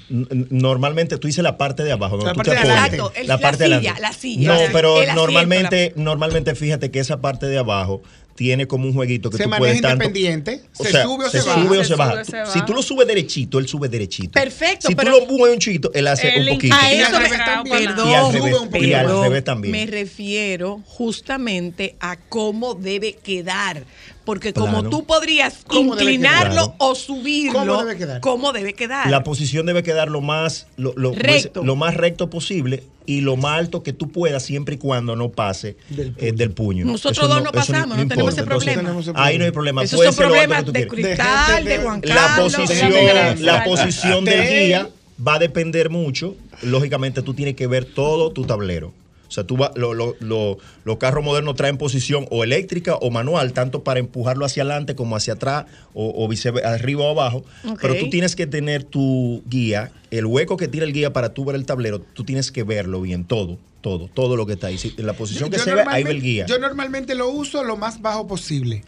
Normalmente 0.08 1.18
tú 1.18 1.26
dices 1.26 1.42
la 1.42 1.56
parte 1.58 1.82
de 1.82 1.92
abajo, 1.92 2.16
La 2.18 2.32
parte 2.34 2.50
te 2.52 2.56
de 2.58 2.64
la 2.64 3.24
la 3.24 3.38
parte 3.38 3.64
de 3.64 3.76
silla, 3.76 3.76
adelante. 3.92 4.00
la 4.02 4.12
silla. 4.12 4.48
No, 4.54 4.60
El 4.60 4.72
pero 4.72 4.96
asiento, 4.98 5.14
normalmente, 5.16 5.92
normalmente 5.96 6.54
fíjate 6.54 6.90
que 6.92 7.00
esa 7.00 7.20
parte 7.20 7.46
de 7.46 7.58
abajo 7.58 8.00
tiene 8.36 8.66
como 8.66 8.86
un 8.86 8.94
jueguito 8.94 9.30
que 9.30 9.36
se 9.36 9.44
tú 9.44 9.48
maneja 9.48 9.60
puedes 9.60 9.80
tanto. 9.80 10.04
independiente. 10.04 10.62
O 10.78 10.84
se 10.84 10.90
sea, 10.92 11.02
sube 11.04 11.24
o 11.26 11.28
se, 11.30 11.38
baja. 11.42 11.54
sube 11.62 11.78
o 11.78 11.82
Se 11.82 11.88
se 11.88 11.94
baja. 11.96 12.10
sube 12.12 12.20
o 12.20 12.24
se 12.24 12.30
Tú- 12.32 12.36
baja. 12.38 12.52
Si 12.52 12.62
tú 12.66 12.72
lo 12.74 12.82
subes 12.82 13.06
derechito, 13.08 13.58
él 13.58 13.68
sube 13.68 13.88
derechito. 13.88 14.30
Perfecto, 14.32 14.88
Si 14.88 14.94
pero- 14.94 15.12
tú 15.12 15.20
lo 15.20 15.38
mueves 15.38 15.54
un 15.54 15.60
chito, 15.60 15.90
él 15.94 16.06
hace 16.06 16.32
un 16.40 16.46
poquito. 16.54 16.74
A 16.76 16.92
Y 16.92 16.96
al 16.96 17.00
eso 17.02 17.12
me, 17.12 17.24
revés 17.28 17.44
también. 17.44 17.76
perdón, 17.86 18.08
Y 18.10 18.14
al 18.14 18.24
revés- 18.32 18.32
Sube 18.42 18.54
un 18.58 18.66
poquito. 18.70 18.84
y 18.84 18.92
al 18.94 19.06
perdón, 19.06 19.22
revés 19.24 19.44
también. 19.44 19.72
Me 19.72 19.86
refiero 19.86 20.80
justamente 20.86 21.96
a 22.00 22.16
cómo 22.16 22.74
debe 22.74 23.14
quedar. 23.14 23.84
Porque 24.24 24.52
como 24.52 24.88
tú 24.88 25.04
podrías 25.04 25.58
¿Cómo 25.66 25.96
debe 25.96 26.12
inclinarlo 26.14 26.74
o 26.78 26.94
subirlo, 26.94 27.58
¿Cómo 27.60 27.78
debe 27.84 27.96
quedar? 27.96 28.20
¿cómo 28.20 28.52
debe 28.52 28.72
quedar? 28.74 29.10
La 29.10 29.22
posición 29.24 29.66
debe 29.66 29.82
quedar 29.82 30.08
lo 30.10 30.20
más, 30.20 30.66
lo, 30.76 30.92
lo- 30.96 31.12
Recto. 31.14 31.62
lo 31.62 31.76
más 31.76 31.94
recto 31.94 32.30
posible 32.30 32.82
y 33.06 33.20
lo 33.20 33.36
más 33.36 33.58
alto 33.58 33.82
que 33.82 33.92
tú 33.92 34.10
puedas 34.10 34.42
siempre 34.42 34.76
y 34.76 34.78
cuando 34.78 35.14
no 35.14 35.28
pase 35.30 35.76
Del 35.90 36.14
eh, 36.18 36.32
del 36.32 36.52
puño. 36.52 36.86
Nosotros 36.86 37.18
Eso 37.18 37.28
dos 37.34 37.42
no 37.44 37.52
pasamos, 37.52 37.96
no 37.98 38.06
tenemos 38.08 38.32
ese 38.32 38.40
Entonces, 38.42 38.44
problema. 38.46 38.82
Tenemos 38.82 39.06
ese 39.08 39.12
Ahí 39.16 39.38
no 39.38 39.44
hay 39.44 39.50
problema. 39.50 39.82
Esos 39.82 39.98
Puede 39.98 40.12
son 40.12 40.16
problemas 40.28 40.64
de 40.64 40.72
quieras. 40.72 40.90
cristal, 40.90 41.64
De- 41.64 41.70
de 41.70 41.76
de- 41.78 41.84
Juan 41.84 42.00
La 42.04 42.36
posición, 42.38 42.90
de- 42.90 43.36
la 43.40 43.64
posición 43.64 44.24
del 44.24 44.48
guía 44.66 44.88
va 45.26 45.34
a 45.34 45.38
depender 45.38 45.90
mucho. 45.90 46.34
Lógicamente, 46.62 47.20
tú 47.22 47.34
tienes 47.34 47.56
que 47.56 47.66
ver 47.66 47.84
todo 47.84 48.30
tu 48.32 48.44
tablero. 48.46 48.92
O 49.34 49.36
sea, 49.36 49.44
tú 49.44 49.56
va- 49.56 49.72
lo- 49.74 49.94
lo- 49.94 50.14
lo- 50.20 50.58
los 50.84 50.96
carros 50.98 51.24
modernos 51.24 51.56
traen 51.56 51.76
posición 51.76 52.26
o 52.30 52.44
eléctrica 52.44 52.94
o 52.94 53.10
manual, 53.10 53.52
tanto 53.52 53.82
para 53.82 53.98
empujarlo 53.98 54.44
hacia 54.44 54.62
adelante 54.62 54.94
como 54.94 55.16
hacia 55.16 55.32
atrás, 55.32 55.64
o, 55.92 56.12
o 56.24 56.28
viceversa, 56.28 56.70
arriba 56.72 57.02
o 57.02 57.10
abajo. 57.10 57.44
Pero 57.80 57.94
tú 57.98 58.10
tienes 58.10 58.36
que 58.36 58.46
tener 58.46 58.84
tu 58.84 59.42
guía, 59.48 59.90
el 60.12 60.24
hueco 60.26 60.56
que 60.56 60.68
tira 60.68 60.84
el 60.84 60.92
guía 60.92 61.12
para 61.12 61.34
tú 61.34 61.44
ver 61.44 61.56
el 61.56 61.66
tablero, 61.66 61.98
tú 62.00 62.22
tienes 62.22 62.52
que 62.52 62.62
verlo 62.62 63.00
bien, 63.00 63.24
todo, 63.24 63.58
todo, 63.80 64.08
todo 64.08 64.36
lo 64.36 64.46
que 64.46 64.52
está 64.52 64.68
ahí. 64.68 64.78
Si- 64.78 64.94
en 64.96 65.06
la 65.06 65.14
posición 65.14 65.50
que 65.50 65.56
Yo 65.58 65.64
se 65.64 65.74
ve, 65.74 65.82
ahí 65.88 66.04
ve 66.04 66.12
el 66.12 66.22
guía. 66.22 66.46
Yo 66.46 66.60
normalmente 66.60 67.16
lo 67.16 67.28
uso 67.28 67.64
lo 67.64 67.76
más 67.76 68.00
bajo 68.00 68.28
posible. 68.28 68.84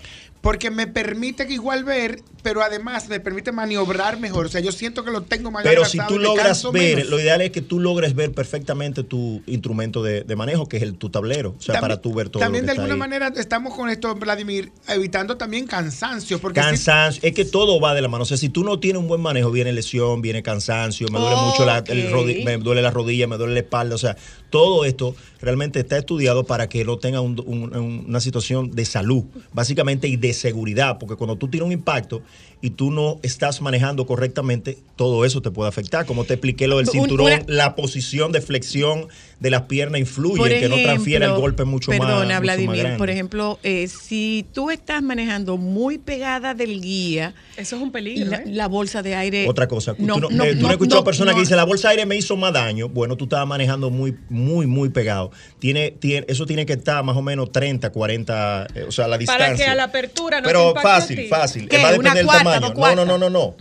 Porque 0.47 0.71
me 0.71 0.87
permite 0.87 1.45
igual 1.53 1.83
ver, 1.83 2.21
pero 2.45 2.63
además 2.63 3.09
me 3.09 3.19
permite 3.19 3.51
maniobrar 3.51 4.21
mejor. 4.21 4.47
O 4.47 4.49
sea, 4.49 4.61
yo 4.61 4.71
siento 4.71 5.05
que 5.05 5.11
lo 5.11 5.23
tengo 5.23 5.51
más 5.51 5.65
Pero 5.65 5.85
si 5.85 5.99
tú 6.07 6.21
logras 6.21 6.63
ver, 6.71 6.99
menos. 6.99 7.11
lo 7.11 7.19
ideal 7.19 7.41
es 7.43 7.51
que 7.51 7.63
tú 7.63 7.81
logres 7.81 8.15
ver 8.15 8.31
perfectamente 8.31 9.03
tu 9.03 9.43
instrumento 9.47 10.05
de, 10.05 10.23
de 10.23 10.37
manejo, 10.37 10.69
que 10.69 10.77
es 10.77 10.85
el, 10.85 10.95
tu 10.95 11.11
tablero. 11.11 11.57
O 11.59 11.61
sea, 11.61 11.73
También- 11.75 11.81
para 11.81 12.01
tú 12.01 12.15
ver 12.15 12.29
todo 12.29 12.41
También 12.41 12.65
lo 12.65 12.69
que 12.71 12.75
de 12.75 12.81
alguna 12.81 12.95
ahí. 12.95 13.01
manera 13.11 13.33
estamos 13.37 13.75
con 13.75 13.89
esto, 13.91 14.15
Vladimir, 14.15 14.71
evitando 14.87 15.37
también 15.37 15.67
cansancio. 15.67 16.39
Porque 16.39 16.61
si- 16.61 16.67
Cansancio, 16.67 17.21
es 17.29 17.35
que 17.35 17.45
todo 17.45 17.81
va 17.81 17.93
de 17.95 18.03
la 18.03 18.09
mano. 18.09 18.23
O 18.23 18.27
sea, 18.27 18.37
si 18.37 18.49
tú 18.49 18.63
no 18.63 18.79
tienes 18.79 19.03
un 19.03 19.09
buen 19.09 19.21
manejo, 19.21 19.51
viene 19.51 19.73
lesión, 19.73 20.23
viene 20.23 20.45
cansancio, 20.45 21.09
me 21.11 21.19
duele 21.19 21.35
mucho 21.37 21.67
la, 21.67 21.79
el 21.89 22.45
me 22.45 22.57
duele 22.59 22.83
la 22.83 22.93
rodilla, 22.93 23.27
me 23.27 23.37
duele 23.37 23.55
la 23.55 23.61
espalda. 23.61 23.97
O 23.97 23.99
sea, 23.99 24.17
todo 24.51 24.85
esto 24.85 25.15
realmente 25.41 25.81
está 25.81 25.99
estudiado 25.99 26.45
para 26.45 26.69
que 26.69 26.85
no 26.85 26.99
tenga 26.99 27.21
un- 27.21 27.39
un- 27.47 27.77
un- 27.77 28.05
una 28.09 28.21
situación 28.21 28.71
de 28.71 28.85
salud, 28.85 29.25
básicamente, 29.53 30.09
y 30.09 30.17
de 30.17 30.33
seguridad. 30.33 30.99
Porque 30.99 31.17
cuando 31.17 31.37
tú 31.37 31.49
tienes 31.49 31.67
un 31.67 31.73
impacto 31.73 32.23
y 32.63 32.71
tú 32.71 32.91
no 32.91 33.19
estás 33.23 33.61
manejando 33.61 34.07
correctamente, 34.07 34.79
todo 34.97 35.25
eso 35.25 35.43
te 35.43 35.51
puede 35.51 35.69
afectar. 35.69 36.07
Como 36.07 36.25
te 36.25 36.35
expliqué 36.35 36.67
lo 36.69 36.79
del 36.79 36.89
cinturón, 36.89 37.27
una- 37.27 37.43
la 37.47 37.77
posición 37.77 38.33
de 38.33 38.41
flexión 38.41 39.09
de 39.41 39.51
las 39.51 39.63
piernas 39.63 40.01
influye 40.01 40.39
Por 40.39 40.51
en 40.51 40.61
que 40.61 40.69
no 40.71 40.77
transfiera 40.83 41.27
el 41.27 41.33
golpe 41.35 41.65
mucho 41.65 41.91
más. 41.91 42.01
Perdona, 42.01 42.27
más 42.35 42.41
Vladimir, 42.41 42.95
por 42.97 43.11
ejemplo, 43.11 43.59
eh, 43.63 43.87
si 43.89 44.47
tú 44.55 44.71
estás 44.71 45.03
manejando 45.03 45.59
muy 45.59 45.99
pegada 45.99 46.55
del 46.55 46.81
guía, 46.81 47.35
Eso 47.59 47.77
es 47.77 47.83
un 47.83 47.93
peligro. 47.93 48.31
la, 48.31 48.37
¿eh? 48.39 48.45
la 48.47 48.69
bolsa 48.69 49.03
de 49.03 49.15
aire. 49.15 49.47
Otra 49.49 49.69
cosa, 49.69 49.95
tú 49.95 50.03
no, 50.07 50.17
no, 50.19 50.45
eh, 50.45 50.55
tú 50.55 50.63
no, 50.63 50.67
has 50.69 50.73
escuchado 50.73 51.03
no, 51.03 51.05
personas 51.05 51.35
que 51.35 51.41
no. 51.41 51.45
dicen 51.45 51.57
la 51.59 51.65
bolsa 51.65 51.89
de 51.89 51.93
aire 51.93 52.07
me 52.07 52.17
hizo 52.17 52.37
más 52.39 52.53
daño. 52.55 52.89
Bueno, 52.89 53.17
tú 53.17 53.25
estabas 53.25 53.47
manejando 53.47 53.91
muy, 53.91 54.17
muy, 54.37 54.67
muy 54.67 54.91
pegado. 54.91 55.31
Tiene, 55.59 55.91
tiene, 55.91 56.27
eso 56.29 56.47
tiene 56.47 56.65
que 56.67 56.75
estar 56.75 57.03
más 57.03 57.17
o 57.17 57.23
menos 57.23 57.51
30, 57.51 57.91
40, 57.91 58.67
eh, 58.75 58.85
o 58.89 58.93
sea, 58.93 59.09
la 59.09 59.19
distancia. 59.19 59.47
Para 59.47 59.57
que 59.57 59.65
a 59.65 59.75
la 59.75 59.85
apertura 59.85 60.41
no 60.41 60.45
te 60.47 60.49
Pero 60.53 60.75
fácil, 60.81 61.27
fácil. 61.29 61.69
¿Qué? 61.69 61.79
Va 61.79 61.89
a 61.91 61.95
¿Una 61.95 62.15
depender 62.15 62.17
del 62.19 62.27
cuarta, 62.27 62.61
tamaño. 62.61 62.75
No, 62.97 63.05
no, 63.05 63.19
no, 63.19 63.19
no, 63.19 63.31
no. 63.31 63.57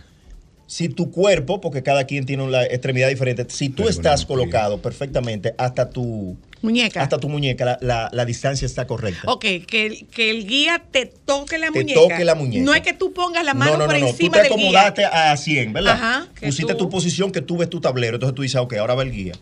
Si 0.68 0.88
tu 0.88 1.12
cuerpo, 1.12 1.60
porque 1.60 1.84
cada 1.84 2.04
quien 2.04 2.26
tiene 2.26 2.42
una 2.42 2.64
extremidad 2.64 3.08
diferente, 3.08 3.46
si 3.48 3.68
tú 3.68 3.88
estás 3.88 4.26
colocado 4.26 4.82
perfectamente 4.82 5.54
hasta 5.58 5.90
tu 5.90 6.36
Muñeca. 6.60 7.02
hasta 7.02 7.18
tu 7.18 7.28
muñeca, 7.28 7.64
la, 7.64 7.78
la- 7.80 8.08
la 8.12 8.24
distancia 8.24 8.66
está 8.66 8.84
correcta. 8.84 9.30
Ok, 9.30 9.44
que 9.64 9.86
el, 9.86 10.06
que 10.08 10.28
el 10.30 10.44
guía 10.44 10.82
te 10.90 11.06
toque 11.06 11.58
la 11.58 11.66
Te 11.70 11.78
muñeca. 11.78 12.00
toque 12.00 12.24
la 12.24 12.34
muñeca. 12.34 12.64
No 12.64 12.74
es 12.74 12.80
que 12.80 12.94
tú 12.94 13.12
pongas 13.12 13.44
la 13.44 13.54
mano 13.54 13.72
no, 13.72 13.78
no, 13.78 13.84
por 13.84 13.94
no, 13.94 14.00
no. 14.00 14.06
encima 14.08 14.28
Tú 14.30 14.32
te 14.32 14.42
del 14.42 14.52
acomodaste 14.52 15.02
guía. 15.02 15.30
a 15.30 15.36
100, 15.36 15.72
¿verdad? 15.72 15.92
Ajá, 15.92 16.26
que 16.34 16.46
Pusiste 16.46 16.72
tú- 16.72 16.78
tu 16.78 16.90
posición 16.90 17.30
que 17.30 17.42
tú 17.42 17.58
ves 17.58 17.70
tu 17.70 17.80
tablero. 17.80 18.16
Entonces 18.16 18.34
tú 18.34 18.42
dices, 18.42 18.60
ok, 18.60 18.72
ahora 18.74 18.96
va 18.96 19.04
el 19.04 19.12
guía. 19.12 19.34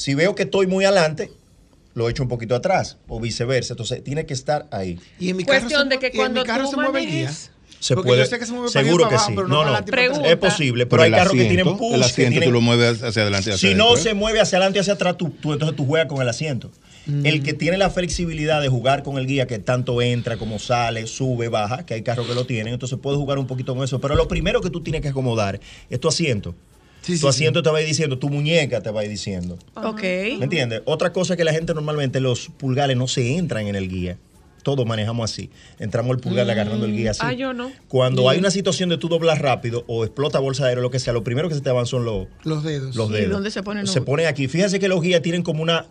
Si 0.00 0.14
veo 0.14 0.34
que 0.34 0.44
estoy 0.44 0.66
muy 0.66 0.86
adelante, 0.86 1.30
lo 1.92 2.08
echo 2.08 2.22
un 2.22 2.30
poquito 2.30 2.54
atrás 2.54 2.96
o 3.06 3.20
viceversa. 3.20 3.74
Entonces 3.74 4.02
tiene 4.02 4.24
que 4.24 4.32
estar 4.32 4.66
ahí. 4.70 4.98
Y 5.18 5.28
en 5.28 5.36
mi 5.36 5.44
Cuestión 5.44 5.70
carro 5.70 5.82
se 5.84 5.88
de 5.90 5.98
que 5.98 6.16
cuando 6.16 6.40
mi 6.40 6.46
carro 6.46 6.64
tú 6.64 6.70
se 6.70 6.76
mueve 6.76 7.00
el 7.00 7.10
guía. 7.10 7.32
Se 7.80 7.94
Porque 7.94 8.08
puede, 8.08 8.20
yo 8.22 8.26
sé 8.26 8.38
que 8.38 8.46
se 8.46 8.52
mueve 8.52 8.70
seguro 8.70 9.10
que 9.10 9.18
sí. 9.18 9.32
pero 9.34 9.46
no 9.46 9.62
no, 9.62 9.72
no, 9.72 10.24
es 10.24 10.36
posible, 10.36 10.86
pero, 10.86 11.02
hay 11.02 11.10
carros 11.10 11.34
que 11.34 11.44
tienen 11.44 11.76
push. 11.76 11.92
El 11.94 12.00
que 12.00 12.06
asiento 12.06 12.30
tienen- 12.30 12.48
tú 12.48 12.52
lo 12.52 12.60
mueves 12.62 13.02
hacia 13.02 13.20
adelante 13.22 13.50
y 13.50 13.52
hacia 13.52 13.68
si 13.70 13.74
no 13.74 13.96
se 13.96 14.14
mueve 14.14 14.40
hacia 14.40 14.56
adelante 14.56 14.78
y 14.78 14.80
hacia 14.80 14.94
atrás, 14.94 15.18
tú, 15.18 15.28
tú- 15.38 15.52
entonces 15.52 15.76
tú 15.76 15.84
juegas 15.86 16.08
con 16.08 16.22
el 16.22 16.28
asiento. 16.30 16.70
El 17.24 17.42
que 17.42 17.52
tiene 17.52 17.76
la 17.76 17.90
flexibilidad 17.90 18.62
de 18.62 18.68
jugar 18.68 19.02
con 19.02 19.18
el 19.18 19.26
guía, 19.26 19.46
que 19.46 19.58
tanto 19.58 20.00
entra 20.00 20.38
como 20.38 20.58
sale, 20.58 21.06
sube, 21.06 21.48
baja, 21.48 21.84
que 21.84 21.92
hay 21.94 22.02
carros 22.02 22.26
que 22.26 22.34
lo 22.34 22.46
tienen, 22.46 22.72
entonces 22.74 22.98
puedes 23.02 23.18
jugar 23.18 23.38
un 23.38 23.46
poquito 23.46 23.74
con 23.74 23.84
eso. 23.84 24.00
Pero 24.00 24.14
lo 24.14 24.28
primero 24.28 24.60
que 24.62 24.70
tú 24.70 24.82
tienes 24.82 25.02
que 25.02 25.08
acomodar 25.08 25.60
es 25.90 26.00
tu 26.00 26.08
asiento. 26.08 26.54
Sí, 27.02 27.12
tu 27.14 27.18
sí, 27.20 27.26
asiento 27.28 27.62
te 27.62 27.70
va 27.70 27.78
a 27.78 27.80
ir 27.80 27.86
diciendo, 27.86 28.18
tu 28.18 28.28
muñeca 28.28 28.82
te 28.82 28.90
va 28.90 29.00
a 29.00 29.04
ir 29.04 29.10
diciendo. 29.10 29.58
Ok. 29.74 30.02
¿Me 30.02 30.44
entiendes? 30.44 30.82
Otra 30.84 31.12
cosa 31.12 31.36
que 31.36 31.44
la 31.44 31.52
gente 31.52 31.72
normalmente, 31.74 32.20
los 32.20 32.48
pulgares 32.56 32.96
no 32.96 33.08
se 33.08 33.36
entran 33.36 33.66
en 33.66 33.74
el 33.76 33.88
guía. 33.88 34.18
Todos 34.62 34.84
manejamos 34.84 35.30
así. 35.32 35.48
Entramos 35.78 36.14
el 36.14 36.20
pulgar 36.20 36.48
agarrando 36.50 36.84
el 36.84 36.92
guía 36.94 37.12
así. 37.12 37.20
Ah, 37.24 37.32
yo 37.32 37.54
no. 37.54 37.72
Cuando 37.88 38.28
hay 38.28 38.38
una 38.38 38.50
situación 38.50 38.90
de 38.90 38.98
tú 38.98 39.08
doblar 39.08 39.40
rápido 39.40 39.84
o 39.86 40.04
explota 40.04 40.38
bolsa 40.38 40.64
de 40.64 40.68
aire 40.70 40.80
o 40.80 40.82
lo 40.82 40.90
que 40.90 40.98
sea, 40.98 41.14
lo 41.14 41.24
primero 41.24 41.48
que 41.48 41.54
se 41.54 41.62
te 41.62 41.70
van 41.70 41.86
son 41.86 42.04
los, 42.04 42.26
Los 42.44 42.62
dedos. 42.62 42.94
los 42.94 43.08
¿Y 43.08 43.14
dedos. 43.14 43.30
dónde 43.32 43.50
se 43.50 43.62
ponen 43.62 43.84
los- 43.84 43.92
Se 43.94 44.02
pone 44.02 44.26
aquí. 44.26 44.48
Fíjese 44.48 44.78
que 44.78 44.88
los 44.88 45.00
guías 45.00 45.22
tienen 45.22 45.42
como 45.42 45.62
una 45.62 45.86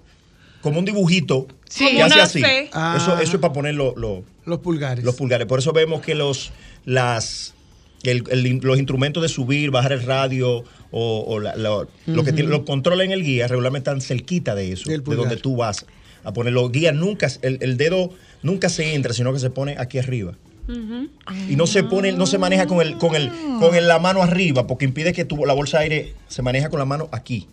como 0.61 0.77
un 0.77 0.85
dibujito 0.85 1.47
Sí. 1.69 1.87
que 1.95 2.01
hace 2.03 2.21
así. 2.21 2.43
Ah. 2.73 2.95
Eso, 3.01 3.17
eso 3.19 3.37
es 3.37 3.41
para 3.41 3.53
poner 3.53 3.73
lo- 3.75 3.95
lo- 3.95 4.23
Los 4.45 4.59
pulgares. 4.59 5.03
los 5.03 5.15
pulgares. 5.15 5.47
Por 5.47 5.57
eso 5.59 5.71
vemos 5.73 6.01
que 6.01 6.13
los 6.13 6.51
las 6.85 7.55
el- 8.03 8.23
el- 8.31 8.59
los 8.63 8.77
instrumentos 8.77 9.21
de 9.23 9.29
subir, 9.29 9.71
bajar 9.71 9.91
el 9.93 10.03
radio 10.03 10.63
o, 10.91 11.23
o 11.27 11.39
la- 11.39 11.55
la- 11.55 11.85
lo 12.07 12.23
que 12.23 12.31
tiene, 12.33 12.49
los 12.49 12.61
controles 12.61 13.05
en 13.05 13.11
el 13.11 13.23
guía 13.23 13.47
regularmente 13.47 13.89
están 13.89 14.01
cerquita 14.01 14.55
de 14.55 14.71
eso, 14.71 14.89
de 15.11 15.17
donde 15.17 15.35
tú 15.41 15.55
vas 15.57 15.85
a 16.23 16.33
poner 16.33 16.53
los 16.53 16.71
guías. 16.71 16.93
Nunca, 16.95 17.27
el, 17.41 17.57
el 17.61 17.77
dedo 17.77 18.11
nunca 18.43 18.69
se 18.69 18.93
entra, 18.95 19.13
sino 19.13 19.33
que 19.33 19.39
se 19.39 19.49
pone 19.49 19.75
aquí 19.77 19.97
arriba. 19.99 20.33
Y 21.49 21.55
no 21.55 21.65
se 21.65 21.83
pone, 21.83 22.11
no 22.11 22.25
se 22.27 22.37
maneja 22.37 22.67
con 22.67 22.79
el, 22.81 22.97
con 22.97 23.15
el, 23.15 23.31
con 23.59 23.73
el- 23.75 23.87
la 23.87 23.97
mano 23.99 24.21
arriba, 24.21 24.67
porque 24.67 24.85
impide 24.85 25.13
que 25.13 25.25
tu, 25.25 25.45
la 25.45 25.53
bolsa 25.53 25.77
de 25.79 25.83
aire 25.85 26.13
se 26.27 26.41
maneja 26.43 26.69
con 26.69 26.77
la 26.79 26.85
mano 26.85 27.09
aquí. 27.11 27.47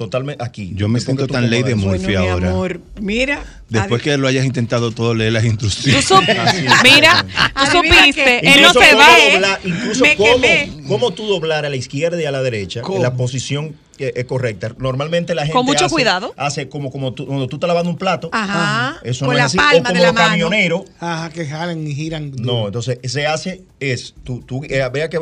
Totalmente 0.00 0.42
aquí. 0.42 0.72
Yo 0.74 0.88
me 0.88 0.98
siento 0.98 1.26
tú 1.26 1.34
tan 1.34 1.50
ley 1.50 1.62
de. 1.62 1.74
Murphy 1.74 2.04
Bueno, 2.04 2.20
mi 2.22 2.28
ahora. 2.28 2.48
amor, 2.52 2.80
mira. 3.02 3.44
Después 3.68 4.00
que 4.00 4.16
lo 4.16 4.28
hayas 4.28 4.46
intentado 4.46 4.92
todo, 4.92 5.12
lee 5.12 5.30
las 5.30 5.42
Tú 5.42 5.48
instrucciones. 5.50 6.08
sup- 6.10 6.24
Mira, 6.82 7.26
tú 7.54 7.66
supiste, 7.70 8.38
él 8.50 8.62
no 8.62 8.72
se 8.72 8.94
va. 8.94 9.18
¿eh? 9.18 9.34
doblar- 9.36 9.60
incluso 9.62 10.04
cómo, 10.16 10.88
cómo 10.88 11.10
tú 11.12 11.26
doblar 11.26 11.66
a 11.66 11.68
la 11.68 11.76
izquierda 11.76 12.18
y 12.18 12.24
a 12.24 12.30
la 12.30 12.40
derecha 12.40 12.80
¿Cómo? 12.80 12.96
en 12.96 13.02
la 13.02 13.12
posición 13.14 13.76
que 13.98 14.14
es 14.16 14.24
correcta. 14.24 14.74
Normalmente 14.78 15.34
la 15.34 15.42
gente 15.42 15.52
Con 15.52 15.66
mucho 15.66 15.84
hace, 15.84 15.92
cuidado. 15.94 16.32
hace 16.38 16.70
como, 16.70 16.90
como 16.90 17.12
tú, 17.12 17.26
cuando 17.26 17.46
tú 17.46 17.56
estás 17.56 17.68
lavando 17.68 17.90
un 17.90 17.98
plato. 17.98 18.30
Ajá. 18.32 18.96
Eso 19.04 19.26
con 19.26 19.34
no 19.34 19.38
la 19.38 19.44
es 19.44 19.46
así. 19.48 19.58
palma 19.58 19.90
o 19.90 19.92
de 19.92 19.98
como 19.98 20.00
la 20.00 20.06
los 20.06 20.14
mano. 20.14 20.28
camioneros. 20.30 20.82
Ajá, 20.98 21.28
que 21.28 21.44
jalan 21.46 21.86
y 21.86 21.94
giran. 21.94 22.32
No, 22.38 22.68
entonces 22.68 22.98
se 23.04 23.26
hace 23.26 23.64
es, 23.80 24.14
tú, 24.24 24.40
tú 24.46 24.64
eh, 24.64 24.82
vea 24.90 25.10
que 25.10 25.18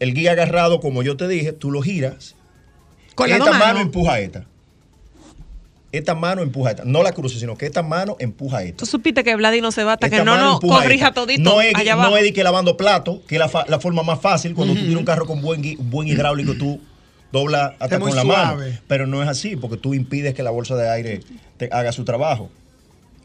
el 0.00 0.14
guía 0.14 0.32
agarrado, 0.32 0.80
como 0.80 1.04
yo 1.04 1.16
te 1.16 1.28
dije, 1.28 1.52
tú 1.52 1.70
lo 1.70 1.80
giras. 1.80 2.34
Con 3.14 3.28
la 3.28 3.36
esta 3.36 3.44
dos 3.50 3.54
mano 3.58 3.66
manos. 3.66 3.82
empuja 3.82 4.12
a 4.14 4.20
esta. 4.20 4.46
Esta 5.92 6.14
mano 6.14 6.42
empuja 6.42 6.68
a 6.68 6.70
esta. 6.72 6.84
No 6.84 7.02
la 7.02 7.10
cruces, 7.12 7.40
sino 7.40 7.56
que 7.58 7.66
esta 7.66 7.82
mano 7.82 8.16
empuja 8.20 8.58
a 8.58 8.62
esta. 8.62 8.76
Tú 8.76 8.86
supiste 8.86 9.24
que 9.24 9.34
Vladi 9.34 9.60
no 9.60 9.72
se 9.72 9.82
va 9.82 9.94
hasta 9.94 10.06
Esta 10.06 10.18
que 10.18 10.24
no 10.24 10.36
mano 10.36 10.56
a 10.56 10.60
corrija 10.60 11.08
esta. 11.08 11.20
todito 11.20 11.42
No 11.42 11.60
es, 11.60 11.74
allá 11.74 11.96
no 11.96 12.16
es 12.16 12.22
de 12.22 12.32
que 12.32 12.44
lavando 12.44 12.76
plato, 12.76 13.22
que 13.26 13.34
es 13.36 13.38
la, 13.40 13.50
la 13.66 13.80
forma 13.80 14.04
más 14.04 14.20
fácil. 14.20 14.54
Cuando 14.54 14.74
tú 14.74 14.80
tienes 14.80 14.96
un 14.96 15.04
carro 15.04 15.26
con 15.26 15.42
buen, 15.42 15.60
buen 15.90 16.06
hidráulico, 16.06 16.54
tú 16.54 16.80
doblas 17.32 17.72
hasta 17.80 17.98
con 17.98 18.14
la 18.14 18.22
suave. 18.22 18.66
mano. 18.70 18.78
Pero 18.86 19.06
no 19.08 19.20
es 19.20 19.28
así, 19.28 19.56
porque 19.56 19.76
tú 19.76 19.92
impides 19.94 20.32
que 20.32 20.44
la 20.44 20.50
bolsa 20.50 20.76
de 20.76 20.88
aire 20.88 21.20
te 21.56 21.68
haga 21.72 21.90
su 21.90 22.04
trabajo. 22.04 22.50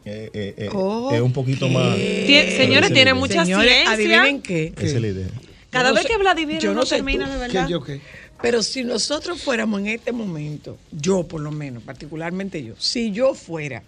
Eh, 0.04 0.30
eh, 0.34 0.54
eh. 0.58 0.70
Es 1.12 1.20
un 1.20 1.32
poquito 1.32 1.68
más. 1.68 1.96
Señores, 1.96 2.92
tiene 2.92 3.12
la 3.12 3.14
mucha 3.14 3.44
Señores, 3.44 3.70
ciencia. 3.70 3.92
adivinen 3.92 4.42
qué. 4.42 4.72
Esa 4.76 4.86
es 4.96 5.00
la 5.00 5.06
idea. 5.08 5.26
Cada 5.70 5.90
no 5.90 5.94
vez 5.94 6.02
sé- 6.04 6.08
que 6.08 6.16
Vladimir 6.16 6.58
yo 6.58 6.70
no, 6.74 6.80
no 6.80 6.86
sé 6.86 6.96
termina 6.96 7.26
tú, 7.26 7.32
de 7.32 7.46
¿Qué 7.48 7.52
verdad. 7.52 7.68
yo 7.68 7.82
qué? 7.82 8.00
Pero 8.42 8.62
si 8.62 8.84
nosotros 8.84 9.42
fuéramos 9.42 9.80
en 9.80 9.86
este 9.88 10.12
momento, 10.12 10.76
yo 10.92 11.24
por 11.26 11.40
lo 11.40 11.50
menos, 11.50 11.82
particularmente 11.82 12.62
yo, 12.62 12.74
si 12.78 13.10
yo 13.12 13.34
fuera 13.34 13.82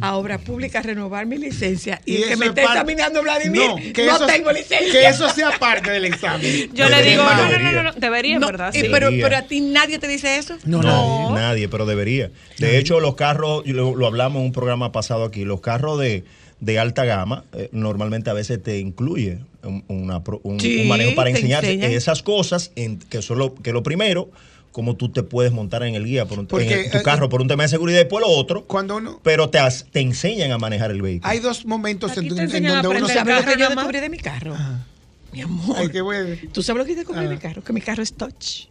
a 0.00 0.16
Obras 0.16 0.40
Públicas 0.40 0.82
a 0.84 0.86
renovar 0.88 1.26
mi 1.26 1.36
licencia 1.36 2.00
y, 2.06 2.16
el 2.16 2.28
que 2.28 2.36
me 2.36 2.46
es 2.46 2.48
esté 2.50 2.62
parte- 2.62 2.78
examinando 2.78 3.22
Vladimir, 3.22 3.68
No, 3.68 3.76
no, 3.76 4.16
eso- 4.16 4.26
tengo 4.26 4.50
licencia. 4.50 4.90
Que 4.90 5.06
eso 5.06 5.28
sea 5.28 5.58
parte 5.58 5.90
del 5.90 6.06
examen. 6.06 6.70
Yo 6.74 6.88
le 6.88 7.02
digo, 7.02 7.22
no, 7.24 7.30
no, 7.30 7.36
no, 7.36 7.48
Debería. 7.50 7.72
no, 7.72 7.82
no, 7.82 7.92
debería, 7.92 8.38
No, 8.38 8.46
¿verdad? 8.46 8.72
y 8.74 8.80
Sí. 8.80 8.88
pero, 8.90 9.10
pero 9.10 9.36
a 9.36 9.42
ti 9.42 9.60
nadie 9.60 9.98
te 9.98 10.08
dice 10.08 10.38
eso. 10.38 10.56
No, 10.64 10.82
nadie, 10.82 11.08
nadie. 11.24 11.34
nadie, 11.34 11.68
pero 11.68 11.84
debería. 11.84 12.30
De 12.58 12.78
hecho, 12.78 13.00
los 13.00 13.16
carros, 13.16 13.66
lo, 13.66 13.94
lo 13.96 14.06
hablamos 14.06 14.40
en 14.40 14.46
un 14.46 14.52
programa 14.52 14.92
pasado 14.92 15.24
aquí, 15.24 15.44
los 15.44 15.60
carros 15.60 16.00
de, 16.00 16.24
de 16.60 16.78
alta 16.78 17.04
gama 17.04 17.44
eh, 17.52 17.68
normalmente 17.72 18.30
a 18.30 18.32
veces 18.32 18.62
te 18.62 18.78
incluye 18.78 19.38
un, 19.62 19.84
una 19.88 20.22
un- 20.42 20.58
Sí, 20.60 20.80
un 20.82 20.88
manejo 20.88 21.14
para 21.14 21.30
te 21.30 21.36
enseñarte 21.36 21.72
enseñan. 21.72 21.92
esas 21.92 22.22
cosas, 22.22 22.72
en, 22.76 22.98
que, 22.98 23.20
son 23.22 23.38
lo, 23.38 23.54
que 23.54 23.72
lo 23.72 23.82
primero, 23.82 24.30
cómo 24.72 24.94
tú 24.96 25.10
te 25.10 25.22
puedes 25.22 25.52
montar 25.52 25.82
en 25.82 25.94
el 25.94 26.04
guía 26.04 26.24
por 26.26 26.38
un, 26.38 26.46
Porque, 26.46 26.72
en 26.72 26.84
el- 26.86 26.90
tu 26.92 26.98
eh, 26.98 27.02
carro 27.02 27.28
por 27.28 27.40
un 27.42 27.48
tema 27.48 27.62
de 27.64 27.68
seguridad 27.68 27.98
y 27.98 28.04
después 28.04 28.24
lo 28.26 28.32
otro. 28.32 28.64
Cuando 28.64 28.96
uno 28.96 29.20
pero 29.22 29.50
te, 29.50 29.58
te 29.90 30.00
enseñan 30.00 30.50
a 30.52 30.58
manejar 30.58 30.90
el 30.90 31.02
vehículo. 31.02 31.30
hay 31.30 31.40
dos 31.40 31.66
momentos 31.66 32.16
en, 32.16 32.24
en 32.24 32.28
donde 32.28 32.58
uno 32.60 32.80
¿Tú 32.82 32.86
aprender 32.88 33.08
sabes 33.08 33.26
lo 33.34 33.40
carro 33.42 33.52
que 33.52 33.58
yo 33.60 33.68
descubrí 33.70 34.00
de 34.00 34.08
mi 34.08 34.18
carro? 34.18 34.56
Mi 35.32 35.40
amor. 35.42 35.76
Ay, 35.78 35.88
qué 35.90 36.00
bueno. 36.00 36.36
¿Tú 36.52 36.62
sabes 36.62 36.78
lo 36.78 36.84
que 36.86 36.92
yo 36.92 36.96
descubrí 36.98 37.22
de 37.22 37.28
mi 37.28 37.38
carro? 37.38 37.62
Que 37.62 37.72
mi 37.74 37.80
carro 37.82 38.02
es 38.02 38.12
touch. 38.14 38.68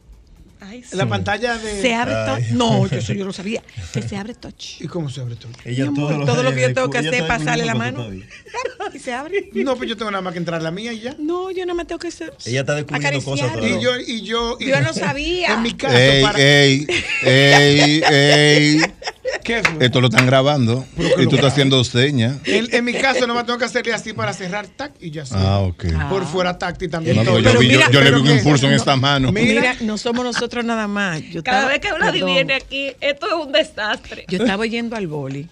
Ay, 0.61 0.83
sí. 0.83 0.95
La 0.95 1.05
pantalla 1.05 1.57
de 1.57 1.81
Se 1.81 1.93
abre 1.93 2.13
touch. 2.25 2.51
No, 2.51 2.87
yo 2.87 2.97
eso 2.97 3.13
yo 3.13 3.25
lo 3.25 3.33
sabía. 3.33 3.61
Que 3.93 4.01
se 4.01 4.15
abre 4.17 4.33
touch. 4.33 4.79
¿Y 4.81 4.87
cómo 4.87 5.09
se 5.09 5.21
abre? 5.21 5.35
Mi 5.65 5.81
amor, 5.81 6.25
todo 6.25 6.43
lo 6.43 6.53
que 6.53 6.61
yo 6.61 6.73
tengo 6.73 6.89
que 6.89 6.99
hacer 6.99 7.13
es 7.13 7.23
pasarle 7.23 7.65
la 7.65 7.75
mano. 7.75 8.07
Y 8.93 8.99
se 8.99 9.13
abre. 9.13 9.49
No, 9.53 9.75
pues 9.75 9.89
yo 9.89 9.97
tengo 9.97 10.11
nada 10.11 10.21
más 10.21 10.33
que 10.33 10.39
entrar 10.39 10.61
la 10.61 10.71
mía 10.71 10.93
y 10.93 11.01
ya. 11.01 11.15
No, 11.19 11.51
yo 11.51 11.65
no 11.65 11.75
me 11.75 11.85
tengo 11.85 11.99
que 11.99 12.07
hacer. 12.07 12.33
Ella 12.45 12.61
está 12.61 12.75
descubriendo 12.75 13.21
cosas. 13.23 13.51
Y 13.61 13.81
yo, 13.81 13.99
y 13.99 14.21
yo. 14.21 14.57
y- 14.59 14.67
Yo 14.67 14.81
no 14.81 14.93
sabía. 14.93 15.53
En 15.53 15.61
mi 15.61 15.73
caso, 15.73 15.95
Ey, 15.97 16.23
para. 16.23 16.39
ey, 16.39 16.87
ey, 17.23 18.01
ey. 18.09 18.81
¿Qué 19.43 19.61
fue? 19.63 19.85
Esto 19.85 20.01
lo 20.01 20.07
están 20.07 20.25
grabando 20.25 20.85
y 21.17 21.23
tú 21.27 21.35
estás 21.35 21.51
haciendo 21.53 21.83
señas. 21.83 22.37
En, 22.45 22.73
en 22.73 22.83
mi 22.85 22.93
caso, 22.93 23.25
no 23.27 23.35
me 23.35 23.43
tengo 23.43 23.57
que 23.59 23.65
hacerle 23.65 23.93
así 23.93 24.13
para 24.13 24.33
cerrar 24.33 24.67
tac 24.67 24.93
y 24.99 25.11
ya 25.11 25.23
está. 25.23 25.39
Ah, 25.39 25.59
ok. 25.59 25.85
Por 26.09 26.25
fuera 26.25 26.57
tacti 26.57 26.87
también. 26.87 27.15
No, 27.17 27.23
todo. 27.23 27.33
pues 27.33 27.43
yo, 27.43 27.49
Pero 27.51 27.59
vi- 27.59 27.69
yo- 27.69 27.77
mira, 27.77 27.91
yo 27.91 28.01
le 28.01 28.11
vi 28.11 28.21
un 28.21 28.37
impulso 28.37 28.65
en 28.65 28.71
no, 28.71 28.77
esta 28.77 28.95
mano. 28.95 29.31
Mira. 29.31 29.61
Mira, 29.61 29.75
no 29.81 29.97
somos 29.97 30.23
nosotros 30.25 30.63
nada 30.65 30.87
más. 30.87 31.21
Yo 31.31 31.43
Cada 31.43 31.59
estaba- 31.59 31.71
vez 31.73 31.79
que 31.81 31.93
Vladi 31.93 32.23
viene 32.23 32.53
aquí, 32.55 32.91
esto 33.01 33.27
es 33.27 33.33
un 33.45 33.51
desastre. 33.51 34.25
Yo 34.27 34.39
estaba 34.39 34.65
yendo 34.65 34.95
al 34.95 35.07
boli. 35.07 35.47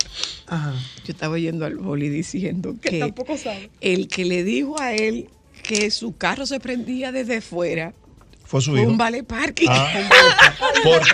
Ajá. 0.47 0.73
Yo 1.05 1.11
estaba 1.13 1.37
yendo 1.39 1.65
al 1.65 1.75
boli 1.75 2.09
diciendo 2.09 2.75
Que 2.81 2.89
que 2.89 2.99
tampoco 2.99 3.37
sabe. 3.37 3.69
el 3.81 4.07
que 4.07 4.25
le 4.25 4.43
dijo 4.43 4.79
a 4.79 4.93
él 4.93 5.29
que 5.63 5.89
su 5.91 6.15
carro 6.17 6.45
se 6.45 6.59
prendía 6.59 7.11
desde 7.11 7.39
fuera 7.41 7.93
Fue 8.45 8.61
su 8.61 8.75
hijo. 8.77 8.87
un 8.89 8.97
vale 8.97 9.23
parking. 9.23 9.67
Ah, 9.69 9.87
porque. 10.83 11.09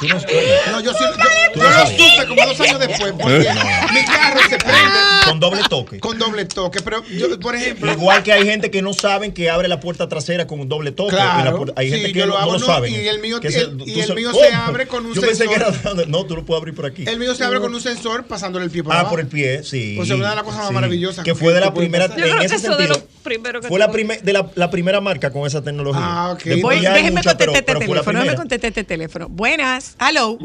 Tú 0.00 0.06
no 0.08 0.14
No, 0.72 0.80
yo 0.80 0.92
sí, 0.92 1.04
yo, 1.04 1.52
Tú 1.52 1.60
yo 1.60 1.64
no 1.70 1.78
lo 1.78 1.86
supe 1.86 2.26
como 2.28 2.46
dos 2.46 2.60
años 2.60 2.78
después, 2.80 3.12
porque 3.20 3.38
mi 3.38 4.04
carro 4.04 4.40
se 4.48 4.56
prende 4.58 4.98
con 5.26 5.40
doble 5.40 5.62
toque. 5.68 6.00
con 6.00 6.18
doble 6.18 6.44
toque. 6.44 6.80
Pero 6.82 7.02
yo, 7.08 7.38
por 7.40 7.54
ejemplo, 7.56 7.92
Igual 7.92 8.22
que 8.22 8.32
hay 8.32 8.44
gente 8.44 8.70
que 8.70 8.82
no 8.82 8.92
saben 8.92 9.32
que 9.32 9.50
abre 9.50 9.68
la 9.68 9.80
puerta 9.80 10.08
trasera 10.08 10.46
con 10.46 10.60
un 10.60 10.68
doble 10.68 10.92
toque. 10.92 11.14
Claro. 11.14 11.40
Y 11.40 11.44
la 11.44 11.56
puerta- 11.56 11.72
hay 11.76 11.86
Sí, 11.90 11.92
gente 11.94 12.12
que 12.12 12.18
yo 12.20 12.26
no, 12.26 12.32
lo 12.32 12.38
hago, 12.38 12.52
no 12.52 12.58
lo 12.58 12.66
saben. 12.66 12.92
y 12.92 12.96
el 13.08 13.20
mío- 13.20 13.40
Que 13.40 13.48
y 13.50 13.54
el- 13.54 13.82
y 13.86 14.00
el 14.00 14.14
mío 14.14 14.32
se 14.32 14.52
abre 14.54 14.86
con 14.86 15.06
un 15.06 15.14
Yo 15.14 15.20
pensé 15.22 15.46
que 15.48 15.54
era 15.54 15.72
sensor. 15.72 16.08
no, 16.08 16.24
tú 16.26 16.36
lo 16.36 16.44
puedes 16.44 16.60
abrir 16.60 16.74
por 16.74 16.86
aquí. 16.86 17.04
el 17.06 17.18
mío 17.18 17.34
se 17.34 17.44
abre 17.44 17.60
con 17.60 17.74
un 17.74 17.80
sensor 17.80 18.26
pasándole 18.26 18.64
el 18.64 18.70
pie 18.70 18.82
por 18.82 18.92
ah, 18.92 19.00
abajo. 19.00 19.10
por 19.12 19.20
el 19.20 19.26
pie, 19.28 19.62
sí. 19.64 19.96
O 20.00 20.04
sea, 20.04 20.16
una 20.16 20.30
de 20.30 20.36
las 20.36 20.44
cosas 20.44 20.58
más 20.60 20.68
Sí. 20.68 20.74
maravillosas 20.74 21.24
Que 21.24 21.34
fue 21.34 21.52
de 21.52 21.60
la 21.60 21.72
primera, 21.74 22.04
en 22.06 22.12
creo 22.12 22.38
que 22.38 22.44
ese 22.46 22.56
eso 22.56 22.76
de 22.76 22.86
sentido. 22.86 22.98
lo 22.98 23.22
primero 23.22 23.60
que 23.60 23.68
Fue 23.68 23.78
la, 23.78 23.86
tuvo. 23.86 23.94
primer- 23.94 24.22
de 24.22 24.32
la, 24.32 24.50
la 24.54 24.70
primera 24.70 25.00
marca 25.00 25.30
con 25.30 25.46
esa 25.46 25.62
tecnología. 25.62 26.02
Ah, 26.04 26.30
ok. 26.32 26.42
Déjeme 26.44 27.12
contestar 27.22 27.48
este 27.48 27.62
teléfono. 27.62 28.02
Déjeme 28.20 28.36
contestar 28.36 28.68
este 28.68 28.84
teléfono. 28.84 29.28
Buenas. 29.28 29.85
Hello. 30.00 30.38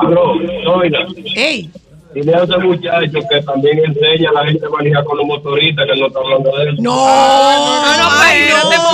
Aló, 0.00 0.34
Zoila. 0.64 1.06
Hey. 1.34 1.70
Dile 2.14 2.34
a 2.34 2.42
ese 2.42 2.58
muchacho 2.58 3.18
que 3.30 3.40
también 3.42 3.78
enseña 3.84 4.30
a 4.30 4.32
la 4.32 4.46
gente 4.46 4.66
a 4.66 4.68
manejar 4.68 5.04
con 5.04 5.16
los 5.18 5.26
motoristas, 5.26 5.86
que 5.86 6.00
no 6.00 6.06
está 6.08 6.18
hablando 6.18 6.56
de 6.56 6.64
eso. 6.64 6.82
No, 6.82 6.96
no, 6.96 7.82
no, 7.82 7.94
no, 7.94 8.00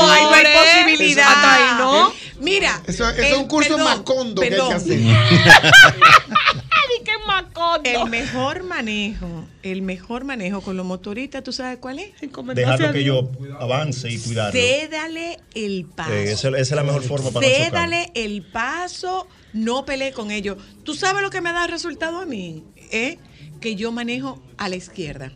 no 0.07 0.13
hay 0.13 0.45
posibilidad. 0.45 1.27
Ahí, 1.29 1.79
¿no? 1.79 2.13
Mira. 2.41 2.83
Eso, 2.87 3.09
eso 3.09 3.23
es 3.23 3.37
un 3.37 3.49
curso 3.49 3.77
perdón, 3.77 3.99
macondo 3.99 4.43
que 4.43 4.49
hay 4.49 4.55
que 4.55 4.75
hacer. 4.75 5.01
Ay, 5.01 7.03
qué 7.05 7.13
macondo. 7.27 7.89
El 7.89 8.11
mejor 8.11 8.63
manejo, 8.65 9.45
el 9.63 9.83
mejor 9.83 10.25
manejo 10.25 10.61
con 10.61 10.77
los 10.77 10.85
motoristas, 10.85 11.43
¿tú 11.43 11.53
sabes 11.53 11.79
cuál 11.79 11.99
es? 11.99 12.11
Dejarlo 12.55 12.93
que 12.93 13.05
yo 13.05 13.31
avance 13.59 14.11
y 14.11 14.19
cuidarlo. 14.19 14.53
Cédale 14.53 15.39
el 15.55 15.87
paso. 15.87 16.13
Eh, 16.13 16.33
esa, 16.33 16.49
esa 16.49 16.59
es 16.59 16.71
la 16.73 16.83
mejor 16.83 17.03
forma 17.03 17.31
para 17.31 17.47
no 17.47 17.53
chocar. 17.53 17.71
Cédale 17.71 18.11
el 18.15 18.43
paso, 18.43 19.27
no 19.57 19.85
pelee 19.85 20.13
con 20.13 20.31
ellos. 20.31 20.57
¿Tú 20.85 20.95
sabes 20.95 21.23
lo 21.23 21.31
que 21.31 21.41
me 21.41 21.49
ha 21.49 21.53
dado 21.53 21.67
resultado 21.69 22.19
a 22.21 22.27
mí? 22.27 22.63
¿Eh? 22.93 23.19
Que 23.61 23.75
yo 23.75 23.91
manejo 23.91 24.43
a 24.57 24.69
la 24.69 24.77
izquierda. 24.77 25.33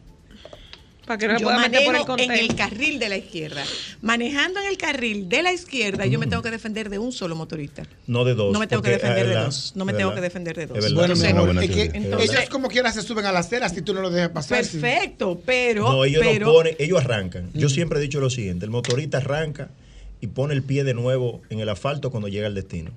Para 1.07 1.19
que 1.19 1.27
no 1.27 1.33
me 1.33 1.41
Yo 1.41 1.47
pueda 1.47 1.59
meter 1.59 1.85
por 1.85 1.97
el 1.97 2.07
manejo 2.07 2.19
en 2.23 2.31
el 2.31 2.55
carril 2.55 3.01
de 3.01 3.09
la 3.09 3.17
izquierda. 3.17 3.65
Manejando 4.01 4.61
en 4.61 4.69
el 4.69 4.77
carril 4.77 5.29
de 5.29 5.43
la 5.43 5.53
izquierda, 5.53 6.07
yo 6.07 6.21
me 6.21 6.29
tengo 6.29 6.41
que 6.41 6.53
defender 6.53 6.89
de 6.89 7.01
un 7.01 7.11
solo 7.11 7.35
motorista. 7.35 7.83
No 8.07 8.25
de 8.25 8.35
dos. 8.35 8.53
No 8.53 8.61
me 8.61 8.69
tengo 8.69 8.81
que 8.83 8.91
porque, 8.93 9.03
defender 9.07 9.27
eh, 9.27 9.29
de 9.31 9.35
la- 9.35 9.45
dos. 9.47 9.73
No 9.75 9.85
me 9.85 9.93
tengo 9.93 10.15
que 10.15 10.21
defender 10.21 10.57
de 10.57 10.67
dos. 10.67 10.79
Es. 10.79 10.95
Bueno, 10.95 11.15
buena 11.45 11.65
es 11.65 11.71
que. 11.71 11.83
Entonces- 11.95 12.31
ellos 12.31 12.49
como 12.49 12.69
quiera 12.69 12.93
se 12.93 13.03
suben 13.03 13.27
a 13.27 13.33
la 13.33 13.41
acera 13.41 13.69
si 13.69 13.83
tú 13.83 13.93
no 13.93 14.03
lo 14.03 14.11
dejas 14.11 14.31
pasar. 14.31 14.65
sí. 14.65 14.79
Perfecto, 14.79 15.41
pero. 15.45 15.91
No, 15.91 16.05
ellos 16.05 16.23
pero, 16.25 16.47
no 16.47 16.53
ponen, 16.53 16.77
ellos 16.79 17.01
arrancan. 17.01 17.51
Yo 17.55 17.69
siempre 17.69 17.99
he 17.99 18.03
dicho 18.03 18.21
lo 18.21 18.31
siguiente: 18.31 18.65
el 18.67 18.71
motorista 18.71 19.17
arranca 19.17 19.71
y 20.21 20.29
pone 20.29 20.55
el 20.55 20.63
pie 20.63 20.85
de 20.85 20.95
nuevo 20.95 21.41
en 21.51 21.59
el 21.59 21.69
asfalto 21.71 22.11
cuando 22.13 22.29
llega 22.29 22.47
al 22.47 22.55
destino. 22.55 22.93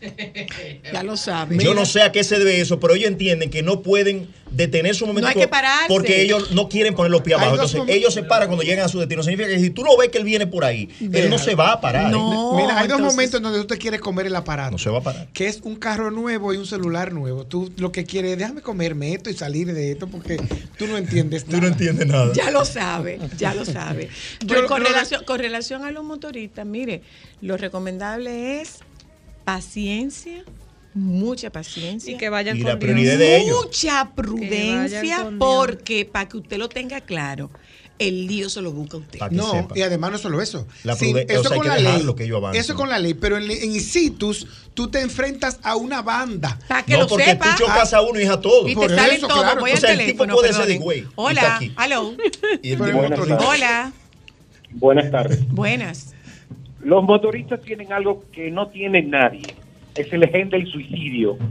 Ya 0.92 1.02
lo 1.02 1.16
sabes. 1.16 1.62
Yo 1.62 1.74
no 1.74 1.84
sé 1.86 2.02
a 2.02 2.12
qué 2.12 2.24
se 2.24 2.38
debe 2.38 2.60
eso, 2.60 2.80
pero 2.80 2.94
ellos 2.94 3.08
entienden 3.08 3.50
que 3.50 3.62
no 3.62 3.82
pueden 3.82 4.28
detenerse 4.50 5.04
un 5.04 5.10
momento 5.10 5.28
No 5.28 5.28
hay 5.28 5.40
que 5.40 5.46
pararse. 5.48 5.86
porque 5.88 6.22
ellos 6.22 6.50
no 6.50 6.68
quieren 6.68 6.94
poner 6.94 7.10
los 7.12 7.22
pies 7.22 7.36
abajo. 7.38 7.52
Entonces, 7.54 7.82
ellos 7.86 8.12
se 8.12 8.24
paran 8.24 8.48
cuando 8.48 8.64
llegan 8.64 8.84
a 8.84 8.88
su 8.88 8.98
destino. 8.98 9.22
Significa 9.22 9.48
que 9.48 9.60
si 9.60 9.70
tú 9.70 9.84
lo 9.84 9.96
ves 9.96 10.08
que 10.08 10.18
él 10.18 10.24
viene 10.24 10.46
por 10.48 10.64
ahí, 10.64 10.88
él 11.00 11.30
no 11.30 11.38
se 11.38 11.54
va 11.54 11.72
a 11.72 11.80
parar. 11.80 12.06
¿eh? 12.06 12.10
No. 12.10 12.56
Mira, 12.56 12.78
hay 12.78 12.88
dos 12.88 13.00
momentos 13.00 13.36
en 13.36 13.42
donde 13.44 13.60
tú 13.60 13.66
te 13.66 13.78
quieres 13.78 14.00
comer 14.00 14.26
el 14.26 14.34
aparato. 14.34 14.72
No 14.72 14.78
se 14.78 14.90
va 14.90 14.98
a 14.98 15.02
parar. 15.02 15.28
que 15.32 15.46
es 15.46 15.60
un 15.62 15.76
carro 15.76 16.10
nuevo 16.10 16.52
y 16.52 16.56
un 16.56 16.66
celular 16.66 17.12
nuevo. 17.12 17.46
Tú 17.46 17.70
lo 17.76 17.92
que 17.92 18.04
quieres 18.04 18.32
es 18.32 18.38
déjame 18.38 18.60
comerme 18.62 19.12
esto 19.14 19.30
y 19.30 19.34
salir 19.34 19.72
de 19.72 19.92
esto 19.92 20.08
porque 20.08 20.36
tú 20.76 20.86
no 20.86 20.96
entiendes 20.96 21.44
Tú 21.50 21.52
no 21.52 21.58
nada. 21.58 21.68
entiendes 21.72 22.06
nada. 22.08 22.32
Ya 22.34 22.50
lo 22.50 22.64
sabe, 22.64 23.20
ya 23.38 23.54
lo 23.54 23.64
sabe. 23.64 24.08
Yo 24.44 24.62
lo- 24.62 24.68
con, 24.68 24.82
lo- 24.82 24.88
relación, 24.88 25.22
con 25.24 25.38
relación 25.38 25.84
a 25.84 25.90
los 25.92 26.02
motoristas, 26.04 26.66
mire, 26.66 27.02
lo 27.40 27.56
recomendable 27.56 28.60
es 28.60 28.78
paciencia, 29.44 30.44
mucha 30.94 31.50
paciencia. 31.50 32.12
Y 32.12 32.16
que 32.16 32.28
vayan 32.28 32.56
Y 32.56 32.60
con 32.62 32.68
la 32.70 32.76
Dios. 32.76 32.80
prioridad 32.84 33.18
de 33.18 33.36
ellos. 33.38 33.64
Mucha 33.64 34.10
prudencia, 34.14 35.22
con 35.22 35.38
Dios. 35.38 35.48
porque 35.48 36.04
para 36.04 36.28
que 36.28 36.36
usted 36.38 36.58
lo 36.58 36.68
tenga 36.68 37.00
claro, 37.00 37.50
el 37.98 38.26
lío 38.26 38.48
se 38.48 38.62
lo 38.62 38.72
busca 38.72 38.96
usted. 38.96 39.20
No, 39.30 39.50
sepa. 39.50 39.78
y 39.78 39.82
además 39.82 40.12
no 40.12 40.18
solo 40.18 40.40
eso. 40.40 40.66
La 40.84 40.96
Sí, 40.96 41.12
pruden- 41.12 41.26
o 41.38 41.42
sea, 41.42 41.52
hay 41.54 41.60
que 41.60 41.82
dejarlo 41.82 42.14
que 42.16 42.24
ellos. 42.24 42.42
Eso 42.54 42.74
con 42.74 42.88
la 42.88 42.98
ley, 42.98 43.12
pero 43.14 43.36
en, 43.36 43.50
en 43.50 43.78
situs 43.80 44.46
tú 44.72 44.88
te 44.90 45.00
enfrentas 45.02 45.58
a 45.62 45.76
una 45.76 46.00
banda. 46.00 46.58
Para 46.66 46.82
que 46.82 46.94
no, 46.94 47.00
lo 47.00 47.06
porque 47.08 47.26
sepa. 47.26 47.54
tú 47.56 47.64
chocas 47.64 47.92
a 47.92 48.00
uno 48.00 48.18
y 48.18 48.22
es 48.22 48.30
a 48.30 48.40
todo. 48.40 48.66
Y 48.66 48.74
por 48.74 48.88
te 48.88 48.96
salen 48.96 49.16
eso, 49.16 49.28
todos. 49.28 49.42
claro. 49.42 49.60
Voy 49.60 49.72
O 49.72 49.76
sea, 49.76 49.92
el 49.92 50.06
tipo 50.06 50.26
puede 50.26 50.52
ser 50.52 50.66
de 50.66 50.78
güey, 50.78 51.04
Hola, 51.14 51.60
hello. 51.84 52.14
Y 52.62 52.72
el. 52.72 52.80
Hola, 52.82 53.92
Buenas 54.72 55.10
tardes. 55.10 55.46
buenas. 55.48 56.14
Los 56.82 57.02
motoristas 57.04 57.60
tienen 57.62 57.92
algo 57.92 58.24
que 58.32 58.50
no 58.50 58.68
tiene 58.68 59.02
nadie. 59.02 59.54
Es 59.94 60.12
el 60.12 60.28
gen 60.28 60.48
del 60.50 60.66
suicidio. 60.70 61.36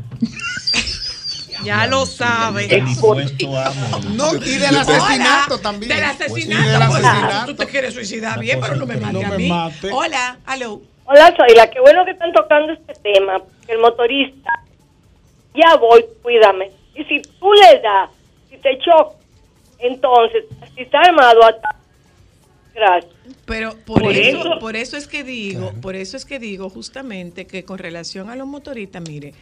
Ya 1.66 1.88
lo 1.88 2.06
sabe. 2.06 2.68
No, 4.14 4.34
y 4.36 4.58
del 4.58 4.78
asesinato 4.78 5.60
también. 5.60 5.90
Del 5.90 6.00
Y 6.00 6.02
asesinato. 6.04 6.70
del 6.80 6.88
pues, 6.90 7.04
asesinato. 7.06 7.46
Tú 7.48 7.56
te 7.56 7.66
quieres 7.68 7.94
suicidar 7.94 8.40
bien, 8.40 8.60
pero 8.62 8.78
no 8.78 8.86
me 8.86 8.96
mate 8.96 9.14
No 9.14 9.20
a 9.26 9.30
me 9.32 9.38
mí. 9.38 9.50
mate. 9.50 9.90
Hola, 9.92 10.38
hello. 10.54 10.82
Hola, 11.04 11.34
Zoila, 11.36 11.70
qué 11.70 11.82
bueno 11.82 12.06
que 12.06 12.12
están 12.12 12.32
tocando 12.32 12.72
este 12.72 12.94
tema, 13.02 13.40
porque 13.40 13.74
el 13.74 13.80
motorista, 13.80 14.50
ya 15.54 15.76
voy, 15.76 16.06
cuídame. 16.22 16.72
Y 16.96 17.04
si 17.04 17.22
tú 17.40 17.52
le 17.52 17.80
das, 17.82 18.10
si 18.50 18.56
te 18.58 18.78
choca, 18.80 19.16
entonces, 19.80 20.46
si 20.76 20.84
está 20.84 21.00
armado, 21.02 21.44
ata- 21.44 21.76
Pero 23.46 23.76
por, 23.86 24.02
Por 24.02 24.16
eso, 24.16 24.40
eso- 24.40 24.60
por 24.60 24.76
eso 24.76 24.98
es 24.98 25.08
que 25.08 25.24
digo, 25.24 25.74
por 25.82 25.96
eso 25.96 26.18
es 26.18 26.26
que 26.26 26.40
digo 26.40 26.70
justamente 26.70 27.46
que 27.46 27.64
con 27.66 27.78
relación 27.78 28.30
a 28.30 28.36
los 28.36 28.48
motoristas, 28.48 29.02
mire, 29.08 29.34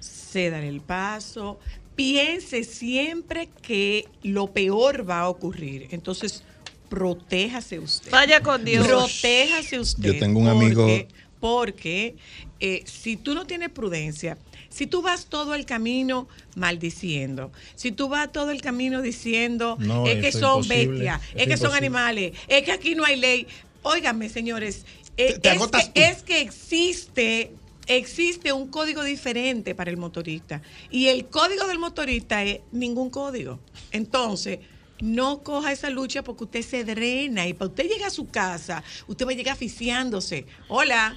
cédale 0.00 0.68
el 0.68 0.80
paso, 0.80 1.58
piense 1.96 2.64
siempre 2.64 3.48
que 3.62 4.06
lo 4.22 4.48
peor 4.48 5.08
va 5.08 5.20
a 5.20 5.28
ocurrir. 5.28 5.88
Entonces, 5.90 6.42
protéjase 6.88 7.78
usted. 7.78 8.10
Vaya 8.10 8.40
con 8.40 8.64
Dios. 8.64 8.86
Protéjase 8.86 9.78
usted. 9.80 10.12
Yo 10.12 10.18
tengo 10.18 10.40
un 10.40 10.48
amigo- 10.48 10.82
Porque, 10.82 11.08
porque, 11.40 12.14
eh, 12.60 12.82
si 12.86 13.16
tú 13.16 13.34
no 13.34 13.46
tienes 13.46 13.70
prudencia, 13.70 14.38
si 14.74 14.88
tú 14.88 15.02
vas 15.02 15.26
todo 15.26 15.54
el 15.54 15.66
camino 15.66 16.26
maldiciendo, 16.56 17.52
si 17.76 17.92
tú 17.92 18.08
vas 18.08 18.32
todo 18.32 18.50
el 18.50 18.60
camino 18.60 19.02
diciendo 19.02 19.76
No, 19.78 20.04
es 20.06 20.18
que 20.20 20.32
son 20.32 20.62
imposible, 20.64 20.86
bestias, 20.88 21.20
es 21.34 21.42
es 21.42 21.46
que 21.48 21.56
son 21.56 21.72
animales, 21.74 22.32
es 22.48 22.62
que 22.64 22.72
aquí 22.72 22.94
no 22.96 23.04
hay 23.04 23.16
ley. 23.16 23.46
Óigame, 23.82 24.28
señores, 24.28 24.84
eh, 25.16 25.34
Te- 25.34 25.38
te 25.38 25.50
es, 25.54 25.58
que, 25.62 25.68
tú. 25.68 25.78
es 25.94 26.22
que 26.24 26.40
existe 26.40 27.54
existe 27.86 28.52
un 28.52 28.68
código 28.70 29.04
diferente 29.04 29.74
para 29.74 29.90
el 29.90 29.96
motorista 29.98 30.62
y 30.90 31.08
el 31.08 31.26
código 31.26 31.66
del 31.68 31.78
motorista 31.78 32.42
es 32.42 32.60
ningún 32.72 33.10
código. 33.10 33.60
Entonces, 33.92 34.58
no 35.00 35.42
coja 35.42 35.70
esa 35.70 35.90
lucha 35.90 36.24
porque 36.24 36.44
usted 36.44 36.62
se 36.62 36.82
drena 36.84 37.46
y 37.46 37.52
para 37.52 37.68
usted 37.68 37.84
llegar 37.88 38.08
a 38.08 38.10
su 38.10 38.28
casa, 38.30 38.82
usted 39.06 39.26
va 39.26 39.30
a 39.32 39.34
llegar 39.34 39.52
asfixiándose. 39.52 40.46
Hola. 40.68 41.16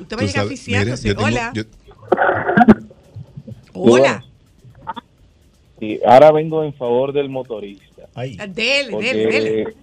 Usted 0.00 0.16
va 0.16 0.20
a 0.20 0.24
llegar 0.24 0.44
tengo- 1.14 1.24
Hola. 1.26 1.52
yo- 1.54 1.62
Hola. 3.74 4.24
Sí, 5.78 6.00
ahora 6.04 6.32
vengo 6.32 6.64
en 6.64 6.72
favor 6.74 7.12
del 7.12 7.28
motorista. 7.28 8.08
Ahí. 8.14 8.36
Dele, 8.36 8.48
dele, 8.54 8.90
Porque 8.90 9.14
dele. 9.14 9.74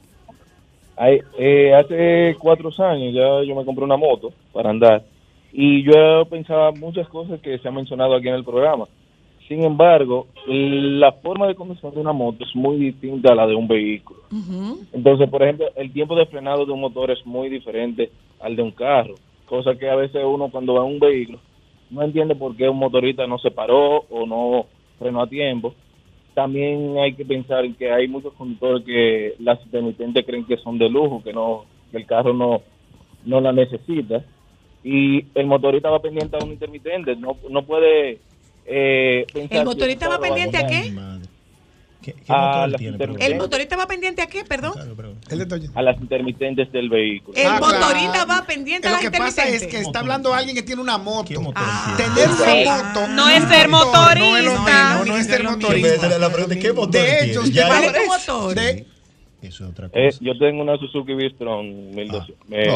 hay- 0.97 1.19
eh, 1.37 1.73
hace 1.73 2.35
cuatro 2.39 2.69
años 2.83 3.13
ya 3.13 3.43
yo 3.43 3.55
me 3.55 3.63
compré 3.63 3.85
una 3.85 3.95
moto 3.97 4.33
para 4.51 4.69
andar 4.69 5.03
Y 5.57 5.83
yo 5.83 6.25
pensaba 6.29 6.73
muchas 6.73 7.07
cosas 7.07 7.39
que 7.39 7.57
se 7.59 7.67
han 7.69 7.75
mencionado 7.75 8.13
aquí 8.13 8.27
en 8.27 8.33
el 8.35 8.43
programa. 8.43 8.85
Sin 9.47 9.63
embargo, 9.63 10.27
la 10.47 11.13
forma 11.13 11.47
de 11.47 11.55
conducción 11.55 11.93
de 11.93 12.01
una 12.01 12.11
moto 12.11 12.43
es 12.43 12.53
muy 12.55 12.75
distinta 12.77 13.31
a 13.31 13.35
la 13.35 13.47
de 13.47 13.55
un 13.55 13.65
vehículo. 13.65 14.19
Entonces, 14.91 15.29
por 15.29 15.43
ejemplo, 15.43 15.67
el 15.77 15.93
tiempo 15.93 16.13
de 16.17 16.25
frenado 16.25 16.65
de 16.65 16.73
un 16.73 16.81
motor 16.81 17.09
es 17.11 17.25
muy 17.25 17.47
diferente 17.47 18.11
al 18.41 18.57
de 18.57 18.63
un 18.63 18.71
carro, 18.71 19.15
cosa 19.45 19.75
que 19.75 19.89
a 19.89 19.95
veces 19.95 20.21
uno 20.25 20.49
cuando 20.49 20.73
va 20.73 20.85
en 20.85 20.93
un 20.93 20.99
vehículo 20.99 21.39
no 21.89 22.03
entiende 22.03 22.35
por 22.35 22.55
qué 22.55 22.67
un 22.67 22.77
motorista 22.77 23.27
no 23.27 23.37
se 23.37 23.51
paró 23.51 24.05
o 24.09 24.25
no 24.25 24.65
frenó 24.97 25.21
a 25.21 25.29
tiempo. 25.29 25.73
También 26.33 26.97
hay 26.97 27.13
que 27.13 27.23
pensar 27.23 27.63
en 27.63 27.75
que 27.75 27.91
hay 27.91 28.07
muchos 28.07 28.33
conductores 28.33 28.83
que 28.83 29.35
las 29.39 29.63
intermitentes 29.65 30.25
creen 30.25 30.45
que 30.45 30.57
son 30.57 30.77
de 30.77 30.89
lujo, 30.89 31.23
que 31.23 31.31
no 31.31 31.65
que 31.91 31.97
el 31.97 32.05
carro 32.05 32.33
no 32.33 32.61
no 33.23 33.41
la 33.41 33.51
necesita 33.51 34.23
y 34.83 35.25
el 35.33 35.47
motorista 35.47 35.89
va 35.89 36.01
pendiente 36.01 36.37
a 36.37 36.43
un 36.43 36.51
intermitente, 36.51 37.15
no 37.15 37.37
no 37.49 37.63
puede 37.63 38.19
eh, 38.65 39.25
pensar 39.31 39.59
¿El 39.59 39.65
motorista 39.65 40.09
va 40.09 40.19
pendiente 40.19 40.57
a 40.57 40.67
qué? 40.67 40.91
A 42.27 42.67
las 42.67 42.81
intermitentes. 42.81 43.27
¿El 43.27 43.37
motorista 43.37 43.75
va 43.77 43.87
pendiente 43.87 44.21
a 44.21 44.27
qué? 44.27 44.43
Perdón. 44.43 44.73
a 45.75 45.81
las 45.81 45.97
intermitentes 46.01 46.71
del 46.71 46.89
vehículo. 46.89 47.37
El 47.37 47.47
Ah, 47.47 47.59
motorista 47.59 48.11
claro. 48.11 48.27
va 48.27 48.45
pendiente 48.45 48.87
a 48.87 48.91
Lo 48.91 48.95
las 48.97 49.01
que 49.05 49.11
pasa 49.11 49.27
es 49.27 49.37
intermitentes. 49.63 49.67
que 49.81 49.81
está 49.85 49.99
hablando 49.99 50.33
alguien 50.33 50.55
que 50.55 50.63
tiene 50.63 50.81
una 50.81 50.97
moto. 50.97 51.25
Tener 51.97 52.29
Sí. 52.29 52.67
una 52.67 52.83
moto. 52.83 53.07
No 53.07 53.29
es 53.29 53.43
ser 53.45 53.69
No 53.69 53.79
lo 53.79 53.85
motorista. 53.85 54.89
mismo, 54.89 55.05
no 55.05 55.17
es 55.17 55.25
ser 55.27 55.43
motorista. 55.43 56.07
de 56.09 56.19
la 56.19 56.29
pregunta, 56.31 56.59
¿qué 56.59 56.73
motor 56.73 56.91
De 56.91 57.01
tiene? 57.03 57.31
hecho, 57.31 57.41
usted 57.41 57.67
¿Cuál 57.67 57.83
es 57.85 57.93
tu 57.93 58.05
motor? 58.07 58.55
de- 58.55 58.85
Eso 59.47 59.63
es 59.65 59.69
otra 59.71 59.87
Eh, 59.93 60.07
cosa. 60.11 60.19
yo 60.21 60.37
tengo 60.37 60.61
una 60.61 60.77
Suzuki 60.77 61.13
Vistron 61.13 61.91
1200. 61.95 62.35
Eh, 62.51 62.67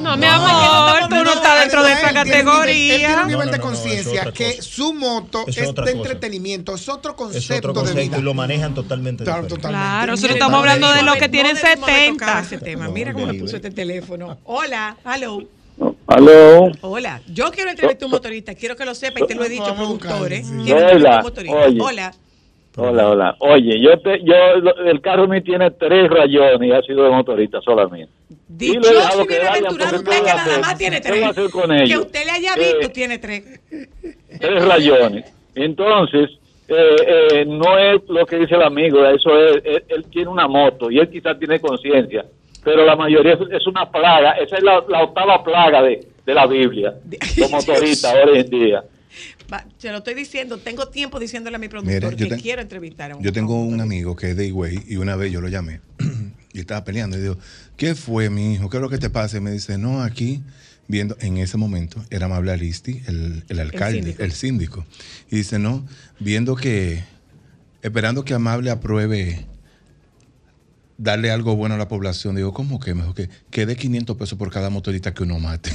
No, 0.00 0.16
mi 0.16 0.26
amor, 0.26 1.08
tú 1.08 1.14
no 1.16 1.32
estás 1.32 1.60
dentro 1.60 1.82
de 1.82 1.92
esa 1.92 2.10
Él 2.10 2.14
tiene 2.24 2.40
un 2.42 2.46
nivel- 2.56 2.68
Él 2.68 2.76
tiene 2.76 3.02
categoría. 3.04 3.20
un 3.22 3.26
nivel 3.28 3.46
No, 3.46 3.52
de 3.52 3.58
no, 3.58 3.64
no, 3.64 3.70
no, 3.70 3.74
es 3.74 3.80
conciencia 3.80 4.32
que 4.32 4.62
su 4.62 4.94
moto 4.94 5.44
Es 5.46 5.58
es, 5.58 5.68
de 5.68 5.74
cosa. 5.74 5.90
entretenimiento, 5.90 6.74
es 6.74 6.88
otro 6.88 7.12
Es 7.12 7.16
concepto, 7.16 7.70
otro 7.70 7.72
de 7.72 7.78
concepto 7.88 8.02
vida. 8.10 8.18
y 8.18 8.22
lo 8.22 8.34
manejan 8.34 8.74
totalmente 8.74 9.24
Claro, 9.24 9.42
diferente. 9.42 9.62
totalmente. 9.62 9.88
Claro, 9.96 10.12
nosotros 10.12 10.32
estamos 10.34 10.52
no 10.52 10.58
hablando 10.58 10.92
de 10.92 11.02
los 11.02 11.16
que 11.16 11.28
tienen 11.28 11.54
no 11.54 11.60
debimos 11.60 11.88
haber 11.88 11.96
70. 11.98 12.24
tocado 12.26 12.42
ese 12.44 12.58
tema. 12.58 12.88
Mira 12.88 13.12
cómo 13.12 13.24
me 13.24 13.30
Horrible. 13.30 13.44
puso 13.46 13.56
este 13.56 13.70
teléfono. 13.70 14.38
Hola, 14.44 14.96
hello. 15.04 15.42
Aló. 16.06 16.70
Hola, 16.82 17.20
yo 17.26 17.50
quiero 17.50 17.70
entrevistar 17.70 18.04
a 18.04 18.06
un 18.06 18.12
motorista, 18.12 18.54
quiero 18.54 18.76
que 18.76 18.84
lo 18.84 18.94
sepa 18.94 19.20
y 19.20 19.26
te 19.26 19.34
lo 19.34 19.44
he 19.44 19.48
dicho. 19.48 19.64
Quiero 19.74 19.90
entrevistar 19.92 20.12
a 20.12 20.94
Hola, 20.94 21.16
un 21.18 21.22
motorista. 21.24 21.56
oye. 21.66 21.80
Hola. 21.80 22.14
Hola, 22.76 23.08
hola. 23.10 23.36
Oye, 23.38 23.80
yo 23.80 23.96
te, 24.00 24.20
yo, 24.24 24.34
lo- 24.60 24.76
el 24.84 25.00
carro 25.00 25.28
mío 25.28 25.40
tiene 25.44 25.70
tres 25.70 26.10
rayones 26.10 26.68
y 26.68 26.72
ha 26.72 26.82
sido 26.82 27.04
de 27.04 27.10
motorista 27.10 27.60
solamente. 27.60 28.12
Dejado 28.48 29.22
y 29.22 29.26
bienaventurado 29.28 29.96
usted 29.96 30.10
¿qué 30.10 30.16
que 30.18 30.22
nada 30.26 30.42
hacer? 30.42 30.60
más 30.60 30.78
tiene 30.78 31.00
¿Qué 31.00 31.08
voy 31.10 31.18
a 31.18 31.22
tres. 31.32 31.38
hacer 31.38 31.50
con 31.50 31.70
Que 31.86 31.98
usted 31.98 32.24
le 32.24 32.30
haya 32.32 32.54
Eh, 32.54 32.58
visto, 32.58 32.92
tiene 32.92 33.18
tres. 33.18 33.60
tres 34.40 34.64
rayones. 34.66 35.32
Entonces, 35.54 36.30
eh, 36.66 36.96
eh, 37.06 37.44
no 37.46 37.78
es 37.78 38.00
lo 38.08 38.26
que 38.26 38.38
dice 38.38 38.56
el 38.56 38.62
amigo, 38.62 39.06
eso 39.06 39.38
es, 39.38 39.62
él, 39.64 39.84
él 39.88 40.04
tiene 40.10 40.28
una 40.30 40.48
moto 40.48 40.90
y 40.90 40.98
él 40.98 41.08
quizás 41.08 41.38
tiene 41.38 41.60
conciencia, 41.60 42.24
pero 42.64 42.84
la 42.84 42.96
mayoría 42.96 43.34
es, 43.34 43.40
es 43.52 43.66
una 43.68 43.88
plaga, 43.88 44.32
esa 44.32 44.56
es 44.56 44.62
la, 44.64 44.82
la 44.88 45.02
octava 45.04 45.44
plaga 45.44 45.82
de, 45.82 46.00
de 46.26 46.34
la 46.34 46.46
Biblia, 46.46 46.94
los 47.38 47.50
motoristas 47.52 48.14
hoy 48.26 48.38
en 48.40 48.50
día. 48.50 48.82
Va, 49.52 49.64
se 49.78 49.90
lo 49.90 49.98
estoy 49.98 50.14
diciendo, 50.14 50.58
tengo 50.58 50.88
tiempo 50.88 51.18
diciéndole 51.20 51.56
a 51.56 51.58
mi 51.58 51.68
productor 51.68 51.94
Mira, 52.14 52.16
que 52.16 52.26
te- 52.34 52.40
quiero 52.40 52.62
entrevistar 52.62 53.10
a 53.12 53.16
un 53.16 53.22
Yo 53.22 53.32
tengo 53.32 53.62
un 53.62 53.80
amigo 53.80 54.16
que 54.16 54.30
es 54.30 54.36
de 54.36 54.46
Higüey 54.46 54.82
y 54.88 54.96
una 54.96 55.16
vez 55.16 55.30
yo 55.32 55.40
lo 55.40 55.48
llamé 55.48 55.80
y 56.52 56.60
estaba 56.60 56.84
peleando 56.84 57.18
y 57.18 57.20
digo, 57.20 57.38
¿qué 57.76 57.94
fue 57.94 58.30
mi 58.30 58.54
hijo? 58.54 58.70
¿Qué 58.70 58.78
es 58.78 58.80
lo 58.80 58.88
que 58.88 58.98
te 58.98 59.10
pasa? 59.10 59.36
Y 59.36 59.40
me 59.40 59.50
dice, 59.50 59.76
no, 59.76 60.02
aquí 60.02 60.42
viendo, 60.88 61.16
en 61.20 61.38
ese 61.38 61.56
momento 61.58 62.02
era 62.10 62.26
Amable 62.26 62.52
Aristi, 62.52 63.02
el, 63.06 63.44
el 63.48 63.58
alcalde, 63.60 64.16
el 64.18 64.32
síndico. 64.32 64.82
síndico. 64.82 64.86
Y 65.30 65.36
dice, 65.36 65.58
no, 65.58 65.86
viendo 66.20 66.56
que, 66.56 67.04
esperando 67.82 68.24
que 68.24 68.34
Amable 68.34 68.70
apruebe 68.70 69.46
darle 70.96 71.30
algo 71.30 71.56
bueno 71.56 71.74
a 71.74 71.78
la 71.78 71.88
población, 71.88 72.36
digo, 72.36 72.52
¿cómo 72.54 72.78
que 72.78 72.94
mejor 72.94 73.14
que, 73.14 73.28
que 73.50 73.66
dé 73.66 73.76
500 73.76 74.16
pesos 74.16 74.38
por 74.38 74.50
cada 74.52 74.70
motorista 74.70 75.12
que 75.12 75.24
uno 75.24 75.38
mate? 75.40 75.70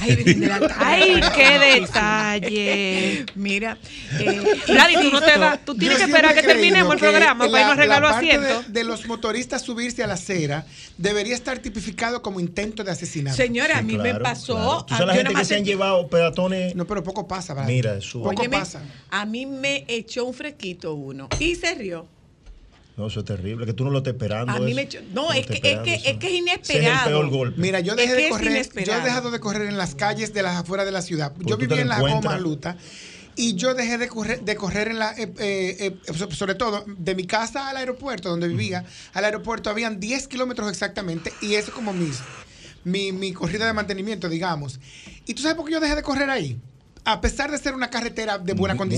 Ay, 0.78 1.20
qué 1.36 1.58
detalle. 1.80 3.26
Mira, 3.34 3.76
eh, 4.18 4.40
Vladi, 4.68 4.94
tú 4.94 5.10
no 5.10 5.20
te 5.20 5.36
vas, 5.38 5.64
tú 5.64 5.74
tienes 5.74 5.98
Yo 5.98 6.04
que 6.06 6.10
esperar 6.10 6.34
que 6.34 6.42
terminemos 6.42 6.94
el 6.94 7.00
programa 7.00 7.46
para 7.46 7.60
irnos 7.60 7.72
a 7.72 7.80
regalar 7.80 8.02
la 8.02 8.08
los 8.08 8.16
parte 8.16 8.32
asientos. 8.32 8.66
De, 8.72 8.72
de 8.80 8.84
los 8.84 9.06
motoristas 9.06 9.62
subirse 9.62 10.02
a 10.02 10.06
la 10.06 10.14
acera 10.14 10.66
debería 10.96 11.34
estar 11.34 11.58
tipificado 11.58 12.22
como 12.22 12.40
intento 12.40 12.84
de 12.84 12.90
asesinato. 12.92 13.36
Señora, 13.36 13.78
a 13.78 13.82
mí 13.82 13.96
me 13.98 14.14
pasó. 14.16 14.54
claro. 14.54 14.84
¿Tú 14.86 14.94
a- 14.94 14.98
sabes 14.98 15.06
la 15.16 15.22
gente 15.22 15.34
que 15.34 15.44
se 15.44 15.56
han 15.56 15.64
llevado 15.64 16.08
peatones? 16.08 16.74
No, 16.74 16.86
pero 16.86 17.02
poco 17.02 17.26
pasa, 17.28 17.54
¿verdad? 17.54 17.68
Mira, 17.68 17.94
eso. 17.96 18.22
Poco 18.22 18.40
Óyeme, 18.40 18.58
pasa. 18.58 18.80
a 19.10 19.26
mí 19.26 19.46
me 19.46 19.84
echó 19.88 20.24
un 20.24 20.34
fresquito 20.34 20.94
uno 20.94 21.28
y 21.38 21.54
se 21.56 21.74
rió. 21.74 22.06
No, 22.96 23.06
eso 23.06 23.20
es 23.20 23.24
terrible, 23.26 23.64
que 23.66 23.72
tú 23.72 23.84
no 23.84 23.90
lo 23.90 23.98
estés 23.98 24.12
esperando. 24.14 24.52
A 24.52 24.58
mí 24.60 24.74
me 24.74 24.82
echó. 24.82 24.98
No, 25.12 25.32
es 25.32 25.46
que, 25.46 25.54
es 25.54 25.60
que, 25.60 25.94
es 25.94 26.02
que 26.02 26.10
es 26.10 26.22
es 26.22 26.24
el 26.24 26.34
inesperado. 26.34 27.08
peor 27.08 27.28
golpe. 27.30 27.60
Mira, 27.60 27.80
yo 27.80 27.92
Es 27.92 27.98
dejé 27.98 28.16
que 28.16 28.22
de 28.24 28.28
correr, 28.28 28.68
yo 28.84 28.92
he 28.92 29.00
dejado 29.02 29.30
de 29.30 29.40
correr 29.40 29.68
en 29.68 29.78
las 29.78 29.94
calles 29.94 30.34
de 30.34 30.42
las 30.42 30.56
afueras 30.56 30.84
de 30.86 30.92
la 30.92 31.00
ciudad. 31.02 31.32
Pues 31.32 31.46
yo 31.46 31.56
vivía 31.56 31.80
en 31.80 31.88
la. 31.88 31.98
Goma 32.00 32.38
Luta 32.38 32.76
y 33.36 33.54
yo 33.54 33.72
dejé 33.74 33.96
de 33.96 34.08
correr, 34.08 34.42
de 34.42 34.56
correr 34.56 34.88
en 34.88 34.98
la, 34.98 35.12
eh, 35.12 35.32
eh, 35.38 35.76
eh, 36.06 36.12
so- 36.14 36.30
sobre 36.32 36.56
todo 36.56 36.84
de 36.86 37.14
mi 37.14 37.26
casa 37.26 37.70
al 37.70 37.76
aeropuerto 37.78 38.28
donde 38.28 38.48
vivía, 38.48 38.84
al 39.14 39.24
aeropuerto 39.24 39.70
habían 39.70 39.98
10 40.00 40.26
kilómetros 40.28 40.68
exactamente 40.68 41.32
y 41.40 41.54
eso 41.54 41.72
como 41.72 41.92
mis, 41.94 42.18
mi, 42.84 43.12
mi 43.12 43.32
corrida 43.32 43.66
de 43.66 43.72
mantenimiento, 43.72 44.28
digamos. 44.28 44.78
¿Y 45.26 45.32
tú 45.34 45.42
sabes 45.42 45.56
por 45.56 45.64
qué 45.64 45.72
yo 45.72 45.80
dejé 45.80 45.94
de 45.94 46.02
correr 46.02 46.28
ahí? 46.28 46.60
A 47.04 47.20
pesar 47.20 47.50
de 47.50 47.58
ser 47.58 47.74
una 47.74 47.88
carretera 47.90 48.38
de 48.38 48.52
buena 48.52 48.76
para 48.76 48.90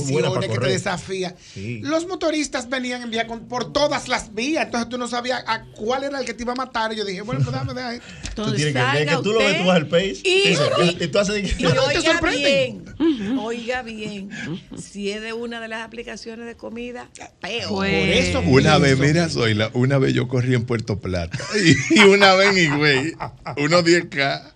que 0.49 0.59
te 0.59 0.67
desafía, 0.67 1.35
Sí. 1.55 1.81
los 1.83 2.07
motoristas 2.09 2.69
venían 2.69 3.03
en 3.03 3.11
vía 3.11 3.27
con- 3.27 3.47
por 3.47 3.73
todas 3.73 4.09
las 4.09 4.35
vías, 4.35 4.65
entonces 4.67 4.89
tú 4.89 4.99
no 4.99 5.07
sabías 5.07 5.43
a 5.47 5.63
cuál 5.77 6.05
era 6.05 6.19
el 6.19 6.27
que 6.27 6.35
te 6.35 6.43
iba 6.43 6.53
a 6.53 6.57
matar. 6.57 6.93
Y 6.93 6.97
yo 6.97 7.05
dije, 7.05 7.23
bueno, 7.23 7.41
pues 7.45 7.53
déjame 7.53 7.75
dejar. 7.75 8.01
Tú 8.35 8.55
tienes 8.55 8.75
que 8.75 8.83
ver 8.99 9.09
que 9.09 9.17
tú 9.23 9.33
lo 9.33 9.39
ves, 9.39 9.59
tú 9.59 9.65
vas 9.67 9.77
al 9.77 9.87
pace. 9.87 10.17
Y- 10.25 10.57
y 11.05 11.07
tú 11.09 11.19
haces. 11.19 11.61
Y 11.61 11.63
No, 11.63 11.75
no, 11.75 11.83
te 11.89 11.99
oiga 11.99 12.13
sorprenden. 12.13 12.85
bien, 13.09 13.39
oiga 13.39 13.83
bien, 13.83 14.31
si 14.77 15.11
es 15.11 15.21
de 15.23 15.33
una 15.33 15.61
de 15.61 15.69
las 15.69 15.83
aplicaciones 15.85 16.47
de 16.47 16.57
comida, 16.57 17.09
peor. 17.41 17.69
Por 17.69 17.87
eso 17.87 18.41
Una 18.41 18.79
vez, 18.79 18.99
mira, 18.99 19.29
Zoila, 19.29 19.71
una 19.75 19.99
vez 19.99 20.13
yo 20.15 20.29
corrí 20.29 20.55
en 20.55 20.65
Puerto 20.65 20.99
Plata 21.01 21.39
y, 21.95 22.01
y 22.01 22.05
una 22.05 22.35
vez 22.35 22.57
en 22.57 22.59
Higüey, 22.75 23.13
unos 23.59 23.85
10K. 23.85 24.53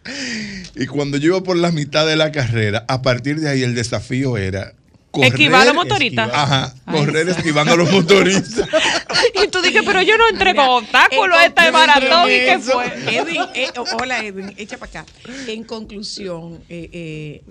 Y 0.75 0.87
cuando 0.87 1.17
yo 1.17 1.29
iba 1.29 1.43
por 1.43 1.57
la 1.57 1.71
mitad 1.71 2.07
de 2.07 2.17
la 2.17 2.33
carrera, 2.33 2.85
a 2.89 3.03
partir 3.03 3.36
de 3.41 3.49
ahí 3.49 3.62
el 3.62 3.74
desafío 3.74 4.37
era 4.37 4.74
correr. 5.11 5.32
Esquivar 5.32 5.62
a 5.62 5.64
los 5.66 5.74
motoristas. 5.74 6.30
Ajá, 6.32 6.74
Ay, 6.84 6.99
correr 6.99 7.26
sí. 7.26 7.32
esquivando 7.39 7.72
a 7.72 7.76
los 7.76 7.91
motoristas. 7.93 8.68
Y 9.43 9.49
tú 9.49 9.61
dices, 9.61 9.82
pero 9.84 10.03
yo 10.03 10.16
no 10.16 10.28
entrego 10.28 10.62
Mira, 10.62 10.70
obstáculos 10.72 11.37
a 11.39 11.47
este 11.47 11.72
maratón. 11.72 12.30
¿Y 12.30 12.34
qué 12.34 12.59
fue? 12.59 12.87
Edwin, 13.16 13.43
eh, 13.55 13.68
hola 14.01 14.24
Edwin, 14.24 14.55
echa 14.57 14.78
para 14.78 15.01
acá. 15.01 15.12
En 15.47 15.64
conclusión, 15.64 16.62
eh, 16.68 16.89
eh, 16.93 17.43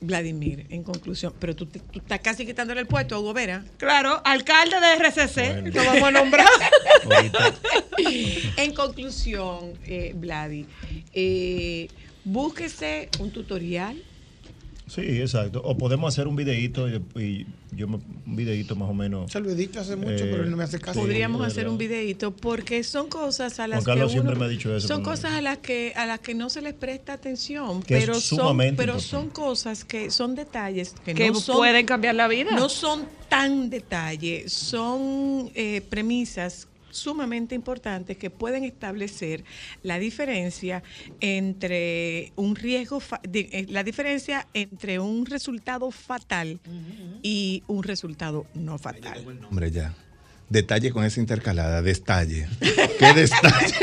Vladimir, 0.00 0.66
en 0.70 0.82
conclusión, 0.82 1.34
pero 1.38 1.54
tú, 1.54 1.68
estás 1.92 2.20
casi 2.20 2.46
quitándole 2.46 2.80
el 2.80 2.86
puesto 2.86 3.14
a 3.14 3.20
Hugo 3.20 3.34
Vera. 3.34 3.64
Claro, 3.76 4.20
alcalde 4.24 4.76
de 4.80 4.94
RCC, 4.94 5.34
Bueno. 5.62 5.70
lo 5.74 5.84
vamos 5.84 6.02
a 6.02 6.10
nombrar. 6.10 6.48
En 8.56 8.72
conclusión, 8.72 9.74
eh, 9.84 10.12
Vladi, 10.14 10.66
eh, 11.12 11.88
búsquese 12.24 13.10
un 13.18 13.30
tutorial. 13.30 14.02
Sí, 14.92 15.02
exacto. 15.20 15.62
O 15.64 15.78
podemos 15.78 16.12
hacer 16.12 16.26
un 16.26 16.34
videíto 16.34 16.88
y, 16.88 16.96
y 17.14 17.46
yo 17.76 17.86
me, 17.86 17.96
un 18.26 18.34
videíto 18.36 18.74
más 18.74 18.90
o 18.90 18.94
menos. 18.94 19.30
Se 19.30 19.38
lo 19.38 19.48
he 19.48 19.54
dicho 19.54 19.78
hace 19.78 19.94
mucho, 19.94 20.24
Eh, 20.24 20.28
pero 20.32 20.42
él 20.42 20.50
no 20.50 20.56
me 20.56 20.64
hace 20.64 20.80
caso. 20.80 20.94
sí, 20.94 20.98
Podríamos 20.98 21.46
hacer 21.46 21.68
un 21.68 21.78
videito 21.78 22.34
porque 22.34 22.82
son 22.82 23.08
cosas 23.08 23.60
a 23.60 23.68
las 23.68 23.84
Juan 23.84 23.96
Carlos 23.96 24.12
que 24.12 24.18
uno- 24.18 24.22
siempre 24.30 24.40
me 24.40 24.46
ha 24.46 24.48
dicho 24.48 24.74
eso, 24.74 24.88
son 24.88 25.04
cosas 25.04 25.32
a 25.34 25.40
las 25.40 25.58
que 25.58 25.92
a 25.94 26.06
las 26.06 26.18
que 26.18 26.34
no 26.34 26.50
se 26.50 26.60
les 26.60 26.74
presta 26.74 27.12
atención, 27.12 27.82
Que 27.84 27.98
es 27.98 28.00
pero 28.04 28.14
son 28.14 28.38
sumamente 28.40 28.76
pero 28.76 28.94
importante. 28.94 29.10
son 29.10 29.30
cosas 29.30 29.84
que 29.84 30.10
son 30.10 30.34
detalles 30.34 30.94
que, 31.04 31.14
Que 31.14 31.28
no 31.30 31.34
son 31.38 31.56
pueden 31.58 31.86
cambiar 31.86 32.16
la 32.16 32.26
vida. 32.26 32.50
no 32.56 32.68
son 32.68 33.06
tan 33.28 33.70
detalle, 33.70 34.48
son 34.48 35.50
eh, 35.54 35.82
premisas 35.88 36.66
sumamente 36.90 37.54
importantes 37.54 38.16
que 38.16 38.30
pueden 38.30 38.64
establecer 38.64 39.44
la 39.82 39.98
diferencia 39.98 40.82
entre 41.20 42.32
un 42.36 42.56
riesgo, 42.56 43.00
eh, 43.32 43.66
la 43.68 43.82
diferencia 43.82 44.46
entre 44.54 44.98
un 44.98 45.26
resultado 45.26 45.90
fatal 45.90 46.60
y 47.22 47.62
un 47.66 47.82
resultado 47.82 48.46
no 48.54 48.78
fatal. 48.78 49.24
Hombre, 49.48 49.70
ya. 49.70 49.94
Detalle 50.50 50.90
con 50.90 51.04
esa 51.04 51.20
intercalada, 51.20 51.80
destalle. 51.80 52.48
¿Qué 52.98 53.12
destalle? 53.14 53.74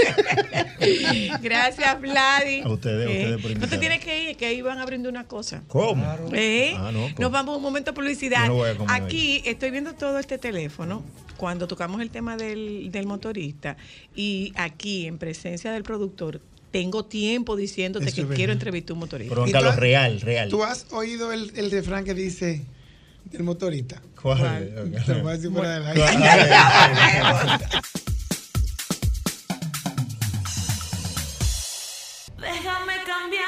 Gracias, 1.42 2.02
Vladi. 2.02 2.60
A 2.62 2.70
ustedes, 2.70 3.08
a 3.08 3.12
Eh, 3.12 3.36
ustedes 3.36 3.42
por 3.42 3.62
no 3.62 3.68
te 3.70 3.78
tienes 3.78 4.04
que 4.04 4.32
ir, 4.32 4.38
que 4.38 4.54
iban 4.54 4.78
abriendo 4.78 5.10
una 5.10 5.26
cosa. 5.26 5.64
¿Cómo? 5.68 6.04
¿Eh? 6.34 6.74
Ah, 6.76 6.92
no, 6.94 7.08
Nos 7.18 7.32
vamos 7.32 7.54
a 7.54 7.58
un 7.58 7.64
momento 7.64 7.92
de 7.92 7.96
publicidad. 7.96 8.44
Yo 8.44 8.48
no 8.50 8.56
voy 8.56 8.70
a 8.70 8.76
comer 8.76 9.02
Aquí 9.02 9.42
estoy 9.46 9.72
viendo 9.72 9.94
todo 9.94 10.20
este 10.20 10.38
teléfono 10.38 11.04
cuando 11.38 11.68
tocamos 11.68 12.02
el 12.02 12.10
tema 12.10 12.36
del, 12.36 12.92
del 12.92 13.06
motorista 13.06 13.78
y 14.16 14.52
aquí 14.56 15.08
en 15.08 15.18
presencia 15.18 15.72
del 15.72 15.84
productor 15.84 16.42
tengo 16.72 17.06
tiempo 17.06 17.56
diciéndote 17.56 18.08
Eso 18.10 18.28
que 18.28 18.36
quiero 18.36 18.52
entrevistar 18.52 18.92
a 18.92 18.94
un 18.96 19.00
motorista. 19.00 19.34
Pero 19.34 19.48
¿Y 19.48 19.52
Carlos, 19.54 19.78
real, 19.78 20.20
real. 20.20 20.50
¿Tú 20.50 20.64
has 20.64 20.88
oído 20.92 21.32
el, 21.32 21.52
el 21.56 21.72
refrán 21.72 22.04
que 22.04 22.14
dice 22.14 22.66
del 23.32 23.44
motorista? 23.44 24.02
¿Cuál? 24.22 24.74
Te 25.06 25.14
lo 25.14 25.22
voy 25.22 25.32
a 25.32 25.36
decir 25.36 25.52
fuera 25.52 25.80
del 25.80 25.88
aire. 25.88 26.02
Déjame 32.38 32.94
cambiar 33.06 33.48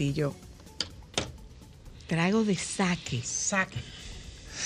Castillo. 0.00 0.34
Trago 2.06 2.42
de 2.42 2.56
saque. 2.56 3.20
Saque. 3.22 3.76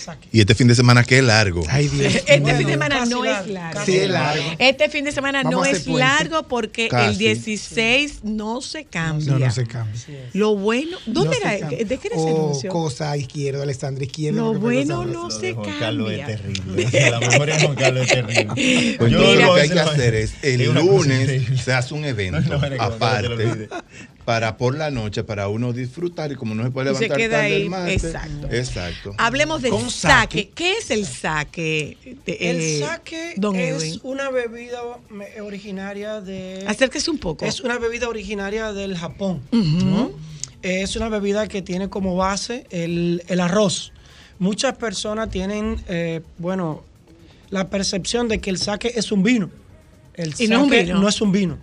Saque. 0.04 0.28
Y 0.32 0.40
este 0.40 0.54
fin 0.56 0.66
de 0.68 0.74
semana, 0.74 1.02
qué 1.04 1.22
largo. 1.22 1.62
Ay, 1.68 1.86
Dios. 1.88 2.14
Este 2.16 2.40
Bueno, 2.40 2.58
fin 2.58 2.66
de 2.66 2.72
semana 2.72 3.06
no 3.06 3.24
largo, 3.24 3.44
es 3.46 3.52
largo. 3.54 3.84
Sí, 3.84 3.96
es 3.96 4.10
largo. 4.10 4.44
Este 4.58 4.88
fin 4.88 5.04
de 5.04 5.12
semana 5.12 5.42
Vamos 5.44 5.60
no 5.60 5.64
es 5.64 5.80
puente. 5.84 6.00
largo 6.00 6.48
porque 6.48 6.84
el 6.86 6.90
Casi. 6.90 7.18
16 7.18 8.24
no 8.24 8.60
se 8.60 8.84
cambia. 8.84 9.32
No, 9.32 9.38
no 9.38 9.50
se 9.52 9.66
cambia. 9.66 10.00
Lo 10.32 10.56
bueno, 10.56 10.98
¿dónde 11.06 11.38
No 11.40 11.48
era? 11.48 11.58
cambia. 11.60 11.78
¿De 11.84 11.98
qué 11.98 12.08
era 12.08 12.16
ese 12.16 12.28
anuncio? 12.28 12.70
cosa 12.70 13.16
izquierda, 13.16 13.62
Alexandra 13.62 14.04
izquierda. 14.04 14.40
Lo 14.40 14.54
bueno 14.54 15.04
no 15.04 15.24
Lo 15.24 15.30
se 15.30 15.46
de 15.46 15.52
Juan 15.54 15.78
Carlos 15.78 16.10
es 16.12 16.18
cambia. 16.18 16.36
terrible. 16.38 17.10
La 17.10 17.20
memoria 17.20 17.56
de 17.56 17.64
Juan 17.64 17.76
Carlos 17.76 18.02
es 18.02 18.12
terrible. 18.12 18.96
Pues 18.98 19.12
Yo 19.12 19.34
lo 19.36 19.54
que 19.54 19.60
hay 19.60 19.68
que 19.70 19.80
hacer 19.80 20.14
es, 20.14 20.34
el 20.42 20.64
lunes 20.74 21.62
se 21.64 21.72
hace 21.72 21.94
un 21.94 22.04
evento 22.04 22.60
aparte. 22.80 23.68
Para 24.24 24.56
por 24.56 24.76
la 24.76 24.90
noche, 24.90 25.22
para 25.24 25.48
uno 25.48 25.72
disfrutar 25.72 26.32
y 26.32 26.34
como 26.34 26.54
no 26.54 26.62
se 26.64 26.70
puede 26.70 26.90
Y 26.92 26.94
se 26.94 27.00
levantar 27.02 27.18
queda 27.18 27.36
tarde 27.38 27.46
ahí, 27.54 27.62
el 27.62 27.70
martes. 27.70 28.04
exacto. 28.04 28.46
Exacto. 28.50 29.14
Hablemos 29.18 29.60
del 29.62 29.70
Con 29.72 29.90
saque. 29.90 30.38
saque. 30.38 30.50
¿Qué 30.54 30.72
es 30.78 30.90
el 30.90 31.04
saque? 31.06 31.98
de- 32.24 32.32
El 32.40 32.60
eh, 32.60 32.78
saque 32.80 33.34
Don 33.36 33.56
es 33.56 33.82
Edwin? 33.82 34.00
una 34.02 34.30
bebida 34.30 34.80
originaria 35.42 36.20
de... 36.20 36.64
Acérquese 36.66 37.10
un 37.10 37.18
poco. 37.18 37.44
Es 37.44 37.60
una 37.60 37.78
bebida 37.78 38.08
originaria 38.08 38.72
del 38.72 38.96
Japón. 38.96 39.42
¿no? 39.52 40.10
Es 40.62 40.96
una 40.96 41.08
bebida 41.10 41.46
que 41.46 41.60
tiene 41.62 41.90
como 41.90 42.16
base 42.16 42.66
el, 42.70 43.22
el 43.28 43.40
arroz. 43.40 43.92
Muchas 44.38 44.76
personas 44.76 45.28
tienen, 45.30 45.82
eh, 45.88 46.22
bueno, 46.38 46.82
la 47.50 47.68
percepción 47.68 48.28
de 48.28 48.40
que 48.40 48.50
el 48.50 48.58
sake 48.58 48.92
es 48.96 49.12
un 49.12 49.22
vino. 49.22 49.50
El 50.14 50.34
Y 50.38 50.48
no 50.48 50.56
es 50.58 50.62
un 50.62 50.68
sake 50.70 50.82
vino. 50.84 51.00
no 51.00 51.08
es 51.08 51.20
un 51.20 51.32
vino. 51.32 51.58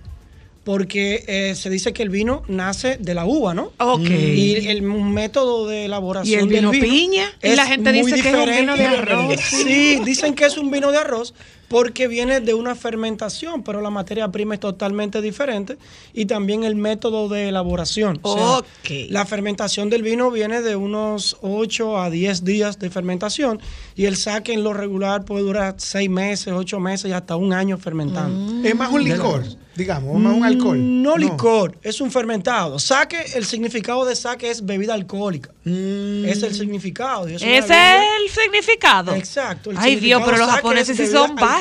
Porque 0.64 1.24
eh, 1.28 1.56
se 1.56 1.72
dice 1.72 1.92
que 1.92 2.04
el 2.04 2.10
vino 2.10 2.44
nace 2.48 2.98
de 3.00 3.16
la 3.16 3.26
uva, 3.26 3.54
¿no? 3.56 3.72
Ok. 3.80 4.10
Y 4.10 4.68
el 4.68 4.84
método 4.84 5.68
de 5.68 5.86
elaboración 5.86 6.40
¿Y 6.40 6.44
el 6.44 6.50
vino 6.50 6.72
del 6.72 6.82
vino 6.82 6.94
piña? 6.94 7.34
Y 7.42 7.56
la 7.56 7.66
gente 7.66 7.92
dice 7.92 8.22
que 8.22 8.30
es 8.30 8.36
un 8.36 8.56
vino 8.56 8.78
de 8.78 8.86
arroz. 8.86 9.40
Sí, 9.42 10.00
dicen 10.06 10.36
que 10.36 10.46
es 10.46 10.58
un 10.58 10.70
vino 10.70 10.92
de 10.92 11.00
arroz 11.00 11.34
porque 11.72 12.10
viene 12.10 12.42
de 12.42 12.54
una 12.54 12.76
fermentación, 12.76 13.64
pero 13.64 13.80
la 13.80 13.90
materia 13.90 14.28
prima 14.28 14.56
es 14.56 14.60
totalmente 14.60 15.22
diferente 15.22 15.78
y 16.14 16.26
también 16.26 16.66
el 16.66 16.76
método 16.76 17.30
de 17.30 17.48
elaboración. 17.48 18.20
O 18.24 18.62
sea. 18.84 19.08
La 19.10 19.26
fermentación 19.26 19.90
del 19.90 20.04
vino 20.04 20.32
viene 20.32 20.62
de 20.62 20.76
unos 20.76 21.38
8 21.40 21.98
a 21.98 22.10
10 22.10 22.44
días 22.44 22.78
de 22.78 22.90
fermentación 22.90 23.62
y 23.96 24.04
el 24.04 24.18
saque 24.18 24.52
en 24.52 24.66
lo 24.66 24.74
regular 24.74 25.24
puede 25.24 25.44
durar 25.44 25.76
6 25.78 26.10
meses, 26.10 26.54
8 26.54 26.80
meses 26.82 27.10
y 27.10 27.14
hasta 27.14 27.38
un 27.38 27.54
año 27.54 27.78
fermentando. 27.78 28.68
Es 28.68 28.76
más 28.76 28.92
un 28.92 29.06
licor, 29.06 29.46
digamos, 29.74 30.20
más 30.20 30.36
un 30.36 30.44
alcohol. 30.44 30.78
Mm, 30.78 31.02
No, 31.02 31.16
licor, 31.16 31.78
es 31.84 32.02
un 32.02 32.12
fermentado. 32.12 32.80
Saque, 32.80 33.18
el 33.36 33.46
significado 33.46 34.04
de 34.04 34.18
saque 34.18 34.52
es 34.52 34.66
bebida 34.66 34.94
alcohólica. 34.94 35.52
Es 35.64 36.44
el 36.44 36.54
significado. 36.54 37.30
y 37.30 37.36
es 37.36 37.42
el 37.42 38.30
significado. 38.30 39.16
Exacto. 39.16 39.72
el 39.72 39.78
Ay, 39.80 39.96
Dios, 39.98 40.22
pero 40.26 40.38
los 40.38 40.50
japoneses 40.50 41.00
es 41.00 41.08
sí 41.08 41.14
son 41.14 41.32
alcohólica. 41.32 41.61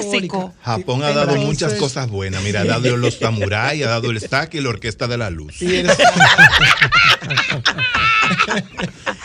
Japón 0.62 1.02
ha 1.02 1.08
dado 1.10 1.34
Entonces- 1.36 1.46
muchas 1.46 1.72
cosas 1.74 2.08
buenas. 2.08 2.42
Mira, 2.42 2.60
ha 2.62 2.64
dado 2.64 2.96
los 2.96 3.18
samuráis, 3.18 3.84
ha 3.84 3.88
dado 3.90 4.10
el 4.10 4.20
saque 4.20 4.58
y 4.58 4.60
la 4.60 4.68
orquesta 4.70 5.06
de 5.06 5.18
la 5.18 5.30
luz. 5.30 5.60
Y 5.62 5.76
el, 5.76 5.86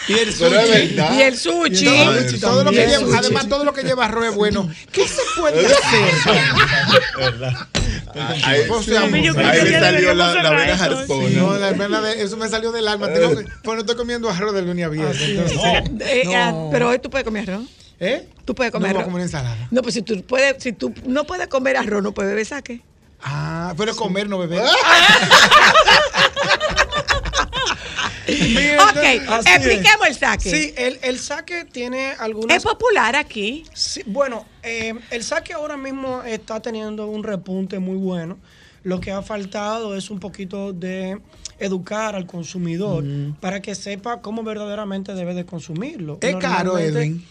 y 0.07 0.13
el 0.13 0.29
Pero 0.37 0.59
es 0.59 0.67
sushi. 0.67 0.87
verdad. 0.95 1.13
Y 1.17 1.21
el 1.21 1.37
sushi. 1.37 1.87
Además, 1.87 3.49
todo 3.49 3.63
lo 3.63 3.73
que 3.73 3.83
lleva 3.83 4.05
arroz 4.05 4.27
es 4.29 4.35
bueno. 4.35 4.69
¿Qué 4.91 5.07
se 5.07 5.21
puede 5.39 5.65
hacer? 5.65 6.35
¿Verdad? 7.17 7.53
Ahí, 8.45 8.61
ya 9.71 9.79
salió 9.79 10.13
la, 10.13 10.33
la 10.35 10.49
vena 10.51 10.77
jarpona. 10.77 11.29
No, 11.29 11.57
la 11.57 11.71
verdad, 11.71 12.01
de- 12.03 12.23
eso 12.23 12.37
me 12.37 12.47
salió 12.49 12.71
del 12.71 12.87
alma. 12.87 13.11
Tengo 13.11 13.35
que- 13.35 13.45
pues 13.63 13.75
no 13.75 13.81
estoy 13.81 13.95
comiendo 13.95 14.29
arroz 14.29 14.53
de 14.53 14.61
lunes 14.61 14.85
a 14.85 14.89
viernes. 14.89 15.17
entonces- 15.21 15.59
Eh, 16.07 16.23
No. 16.25 16.31
ah, 16.35 16.69
pero 16.71 16.89
hoy 16.89 16.99
tú 16.99 17.09
puedes 17.09 17.25
comer 17.25 17.49
arroz. 17.49 17.65
¿Eh? 17.99 18.27
Tú 18.45 18.55
puedes 18.55 18.71
No 18.71 18.79
comer 18.79 18.95
a 18.95 18.99
arroz. 18.99 19.05
comer 19.05 19.21
ensalada. 19.23 19.67
No, 19.71 19.81
pues 19.81 19.95
si 19.95 20.01
tú, 20.03 20.23
puedes, 20.23 20.61
si 20.63 20.71
tú 20.71 20.93
no 21.05 21.25
puedes 21.25 21.47
comer 21.47 21.77
arroz, 21.77 22.01
no 22.03 22.13
puedes 22.13 22.31
beber 22.31 22.45
saque. 22.45 22.81
Ah, 23.21 23.73
pero 23.77 23.95
comer, 23.95 24.29
no 24.29 24.37
beber. 24.37 24.61
Ok, 28.27 29.03
expliquemos 29.45 30.01
es. 30.03 30.07
el 30.09 30.15
saque. 30.15 30.49
Sí, 30.49 30.73
el, 30.77 30.99
el 31.03 31.19
saque 31.19 31.65
tiene 31.65 32.13
algunas... 32.17 32.57
Es 32.57 32.63
popular 32.63 33.15
aquí. 33.15 33.65
Sí, 33.73 34.01
bueno, 34.05 34.45
eh, 34.63 34.93
el 35.11 35.23
saque 35.23 35.53
ahora 35.53 35.77
mismo 35.77 36.23
está 36.23 36.59
teniendo 36.61 37.07
un 37.07 37.23
repunte 37.23 37.79
muy 37.79 37.97
bueno. 37.97 38.37
Lo 38.83 38.99
que 38.99 39.11
ha 39.11 39.21
faltado 39.21 39.95
es 39.95 40.09
un 40.09 40.19
poquito 40.19 40.73
de 40.73 41.19
educar 41.59 42.15
al 42.15 42.25
consumidor 42.27 43.03
para 43.39 43.61
que 43.61 43.73
sepa 43.75 44.21
cómo 44.21 44.43
verdaderamente 44.43 45.13
debe 45.13 45.33
de 45.33 45.45
consumirlo. 45.45 46.17
Es 46.21 46.35
caro, 46.37 46.77
Edwin. 46.77 47.25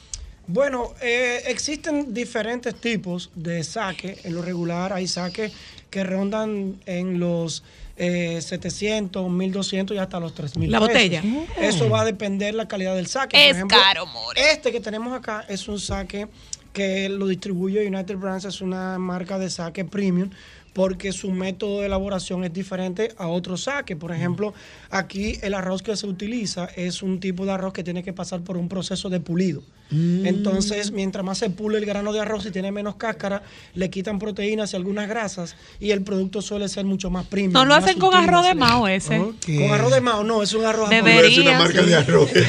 Bueno, 0.47 0.92
eh, 1.01 1.42
existen 1.47 2.12
diferentes 2.12 2.74
tipos 2.74 3.30
de 3.34 3.64
saque. 3.64 4.18
En 4.24 4.34
lo 4.34 4.42
regular 4.42 4.92
hay 4.92 5.09
saques 5.09 5.53
que 5.90 6.05
rondan 6.05 6.80
en 6.86 7.18
los 7.18 7.62
eh, 7.97 8.40
700, 8.42 9.30
1200 9.30 9.97
y 9.97 9.99
hasta 9.99 10.20
los 10.20 10.34
3000. 10.34 10.70
La 10.70 10.78
pesos. 10.80 10.88
botella. 10.92 11.22
Eso 11.61 11.88
va 11.88 12.03
a 12.03 12.05
depender 12.05 12.55
la 12.55 12.68
calidad 12.68 12.95
del 12.95 13.07
saque. 13.07 13.36
Es 13.36 13.49
Por 13.49 13.57
ejemplo, 13.57 13.78
caro, 13.78 14.07
more. 14.07 14.40
Este 14.51 14.72
que 14.72 14.80
tenemos 14.80 15.12
acá 15.16 15.45
es 15.49 15.68
un 15.68 15.78
saque 15.80 16.28
que 16.72 17.09
lo 17.09 17.28
distribuye 17.28 17.86
United 17.86 18.16
Brands, 18.16 18.45
es 18.45 18.61
una 18.61 18.99
marca 18.99 19.38
de 19.38 19.49
saque 19.49 19.84
premium 19.84 20.30
porque 20.74 21.12
su 21.12 21.30
método 21.30 21.80
de 21.80 21.86
elaboración 21.86 22.45
es 22.45 22.53
diferente 22.53 23.14
a 23.16 23.28
otros 23.28 23.62
saques. 23.62 23.97
Por 23.97 24.12
ejemplo, 24.12 24.53
aquí 24.95 25.38
el 25.42 25.55
arroz 25.55 25.82
que 25.82 25.97
se 25.97 26.07
utiliza 26.07 26.66
es 26.76 27.03
un 27.03 27.18
tipo 27.18 27.45
de 27.45 27.53
arroz 27.53 27.72
que 27.72 27.82
tiene 27.82 28.05
que 28.05 28.12
pasar 28.12 28.42
por 28.42 28.57
un 28.57 28.68
proceso 28.68 29.11
de 29.11 29.18
pulido. 29.18 29.62
Mm. 29.90 30.24
Entonces, 30.26 30.92
mientras 30.92 31.24
más 31.24 31.38
se 31.38 31.51
pule 31.51 31.78
el 31.78 31.84
grano 31.84 32.12
de 32.12 32.20
arroz 32.20 32.47
y 32.47 32.51
tiene 32.51 32.72
menos 32.72 32.95
cáscara, 32.95 33.42
le 33.74 33.90
quitan 33.90 34.18
proteínas 34.18 34.72
y 34.72 34.76
algunas 34.76 35.09
grasas 35.09 35.57
y 35.80 35.90
el 35.90 36.03
producto 36.03 36.40
suele 36.42 36.68
ser 36.68 36.84
mucho 36.84 37.11
más 37.11 37.26
premium. 37.26 37.53
No 37.53 37.64
lo 37.64 37.74
hacen 37.74 37.99
con 37.99 38.14
arroz 38.14 38.47
de 38.47 38.55
mao 38.55 38.88
ese. 38.88 39.18
Con 39.18 39.72
arroz 39.72 39.92
de 39.92 40.01
mao, 40.01 40.24
no, 40.24 40.42
es 40.42 40.55
un 40.55 40.64
arroz 40.64 40.88
Debería. 40.90 41.28
Es 41.28 41.38
una 41.38 41.59
marca 41.59 41.82
de 41.82 41.95
arroz. 41.95 42.30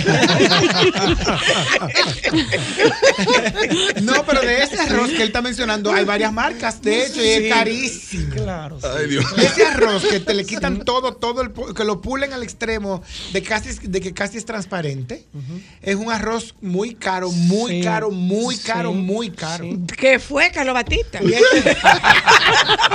No, 4.02 4.24
pero 4.26 4.42
de 4.42 4.64
ese 4.64 4.80
arroz 4.80 5.10
que 5.10 5.18
él 5.18 5.28
está 5.28 5.42
mencionando 5.42 5.92
hay 5.92 6.06
varias 6.06 6.32
marcas, 6.32 6.82
de 6.82 7.06
hecho, 7.06 7.24
y 7.24 7.28
es 7.28 7.54
carísimo. 7.54 8.34
Claro. 8.34 8.80
sí. 8.80 8.88
Ay, 8.98 9.08
Dios. 9.08 9.26
Ese 9.38 9.66
arroz 9.66 10.06
que 10.06 10.20
te 10.20 10.34
le 10.34 10.46
quitan 10.46 10.84
todo, 10.84 11.16
todo 11.16 11.42
el 11.42 11.52
que 11.74 11.84
lo 11.84 12.02
pulen 12.02 12.34
al 12.36 12.44
extremo 12.44 13.02
de 13.34 13.42
casi 13.42 13.72
de 13.88 14.00
que 14.00 14.14
casi 14.14 14.38
es 14.38 14.46
transparente, 14.46 15.26
es 15.82 15.96
un 15.96 16.12
arroz 16.12 16.56
muy 16.62 16.94
caro 16.94 17.06
caro, 17.06 17.32
muy 17.32 17.72
Sí, 17.76 17.82
caro, 17.82 18.12
muy 18.12 18.58
caro, 18.58 18.92
sí, 18.92 18.98
muy 18.98 19.30
caro. 19.30 19.66
¿Qué 19.98 20.20
fue, 20.20 20.52
Carlos 20.52 20.74
Batista? 20.74 21.20
Y 21.24 21.34
este, 21.34 21.78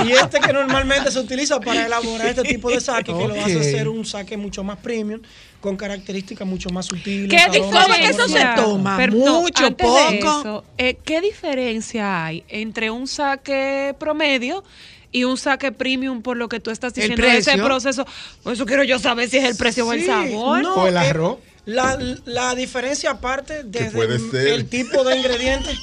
y 0.05 0.11
este 0.11 0.39
que 0.39 0.53
normalmente 0.53 1.11
se 1.11 1.19
utiliza 1.19 1.59
para 1.59 1.85
elaborar 1.85 2.27
este 2.27 2.43
tipo 2.43 2.69
de 2.69 2.79
saque, 2.79 3.13
que 3.13 3.27
lo 3.27 3.33
hace 3.33 3.59
hacer 3.59 3.87
un 3.87 4.05
saque 4.05 4.37
mucho 4.37 4.63
más 4.63 4.77
premium, 4.77 5.21
con 5.59 5.77
características 5.77 6.47
mucho 6.47 6.69
más 6.69 6.85
sutiles. 6.87 7.29
¿Qué 7.29 7.59
diferencia? 7.59 8.09
eso 8.09 8.27
se 8.27 8.45
toma? 8.55 8.97
Pero 8.97 9.13
¿Mucho, 9.13 9.65
antes 9.65 9.87
de 9.87 10.19
poco? 10.19 10.39
eso, 10.39 10.63
eh, 10.77 10.97
¿Qué 11.03 11.21
diferencia 11.21 12.25
hay 12.25 12.43
entre 12.49 12.91
un 12.91 13.07
saque 13.07 13.95
promedio 13.99 14.63
y 15.11 15.23
un 15.23 15.37
saque 15.37 15.71
premium 15.71 16.21
por 16.21 16.37
lo 16.37 16.49
que 16.49 16.59
tú 16.59 16.71
estás 16.71 16.93
diciendo 16.93 17.23
de 17.23 17.37
ese 17.37 17.57
proceso? 17.57 18.05
Por 18.43 18.53
eso 18.53 18.65
quiero 18.65 18.83
yo 18.83 18.99
saber 18.99 19.29
si 19.29 19.37
es 19.37 19.45
el 19.45 19.55
precio 19.55 19.87
o 19.87 19.93
el 19.93 20.05
sabor. 20.05 20.61
no, 20.61 20.75
O 20.75 20.87
el 20.87 20.95
eh, 20.95 20.99
arroz. 20.99 21.37
La, 21.65 21.97
la 22.25 22.55
diferencia 22.55 23.11
aparte 23.11 23.63
desde 23.63 24.55
el, 24.55 24.67
tipo 24.67 25.03
de 25.03 25.17
ingredientes. 25.17 25.77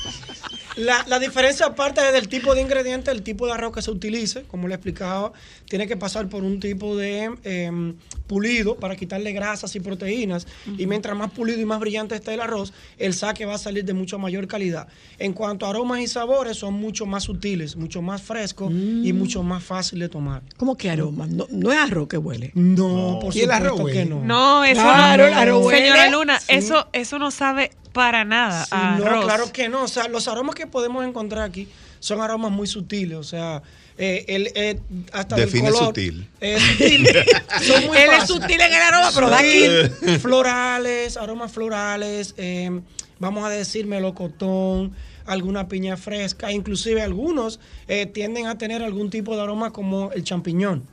La, 0.77 1.05
la 1.07 1.19
diferencia 1.19 1.67
aparte 1.67 2.01
desde 2.01 2.19
el 2.19 2.29
tipo 2.29 2.55
de 2.55 2.63
ingrediente, 2.63 3.11
el 3.11 3.23
tipo 3.23 3.47
de 3.47 3.53
arroz 3.53 3.73
que 3.73 3.83
se 3.83 3.91
utilice, 3.91 4.43
como 4.43 4.67
le 4.67 4.75
explicaba, 4.75 5.33
tiene 5.69 5.87
que 5.87 5.97
pasar 5.97 6.29
por 6.29 6.43
un 6.43 6.59
tipo 6.59 6.97
de 6.97 7.31
em, 7.45 7.97
pulido 8.29 8.77
para 8.77 8.95
quitarle 8.95 9.33
grasas 9.33 9.75
y 9.75 9.81
proteínas. 9.81 10.47
Y 10.77 10.87
mientras 10.87 11.17
más 11.17 11.33
pulido 11.33 11.61
y 11.61 11.65
más 11.65 11.81
brillante 11.81 12.15
esté 12.15 12.35
el 12.35 12.41
arroz, 12.41 12.73
el 12.99 13.15
saque 13.15 13.45
va 13.47 13.55
a 13.55 13.59
salir 13.59 13.85
de 13.85 13.95
mucho 13.95 14.19
mayor 14.21 14.47
calidad. 14.47 14.87
En 15.19 15.33
cuanto 15.33 15.67
a 15.67 15.71
aromas 15.71 16.01
y 16.01 16.07
sabores, 16.07 16.57
son 16.59 16.75
mucho 16.75 17.07
más 17.07 17.25
sutiles, 17.25 17.75
mucho 17.75 18.03
más 18.03 18.23
frescos 18.23 18.71
y 18.71 19.13
mucho 19.13 19.43
más 19.43 19.65
fácil 19.65 19.99
de 19.99 20.09
tomar. 20.09 20.43
¿Cómo 20.57 20.77
que 20.77 20.91
aroma? 20.91 21.27
No, 21.27 21.47
no 21.51 21.73
es 21.73 21.79
arroz 21.79 22.07
que 22.07 22.19
huele. 22.19 22.53
No, 22.55 23.19
por 23.21 23.35
¿Y 23.35 23.41
el 23.41 23.47
supuesto 23.51 23.53
arroz 23.75 23.91
que 23.93 24.05
no. 24.05 24.25
No, 24.25 24.65
eso 24.65 24.81
Claro, 24.83 25.23
no. 25.25 25.29
el 25.29 25.35
arroz 25.35 25.67
huele. 25.67 25.81
Señora 25.81 26.11
Luna, 26.11 26.39
Sí. 26.39 26.47
eso, 26.51 26.87
eso 26.93 27.19
no 27.19 27.31
sabe 27.31 27.71
para 27.93 28.25
nada 28.25 28.65
Sí, 28.65 28.71
a 28.73 28.97
no, 28.99 29.07
arroz. 29.07 29.25
claro 29.25 29.53
que 29.53 29.69
no. 29.69 29.83
O 29.85 29.89
sea, 29.89 30.07
los 30.09 30.29
aromas 30.29 30.55
que 30.55 30.67
podemos 30.67 31.05
encontrar 31.07 31.43
aquí 31.45 31.67
son 32.01 32.21
aromas 32.21 32.51
muy 32.51 32.67
sutiles. 32.67 33.17
O 33.19 33.23
sea, 33.25 33.63
eh, 33.97 34.25
el, 34.29 34.51
eh, 34.55 34.79
hasta 35.13 35.37
del 35.37 35.47
Define 35.47 35.71
color, 35.71 35.87
sutil. 35.87 36.29
eh, 36.41 36.59
sutil. 36.61 37.09
son 37.67 37.87
muy 37.87 37.97
Él 37.99 38.11
es 38.21 38.27
sutil 38.27 38.61
en 38.61 38.73
el 38.73 38.83
aroma, 38.83 39.11
pero 39.15 39.29
da 39.31 39.39
aquí. 39.39 40.19
Florales, 40.21 41.17
aromas 41.17 41.53
florales, 41.53 42.35
eh, 42.37 42.81
vamos 43.19 43.45
a 43.45 43.49
decir 43.51 43.87
melocotón, 43.87 44.93
alguna 45.27 45.69
piña 45.69 45.97
fresca, 45.97 46.53
inclusive 46.53 47.03
algunos 47.03 47.61
eh, 47.89 48.07
tienden 48.07 48.47
a 48.47 48.57
tener 48.57 48.83
algún 48.83 49.11
tipo 49.11 49.37
de 49.37 49.43
aroma 49.43 49.73
como 49.73 50.11
el 50.13 50.25
champiñón. 50.25 50.85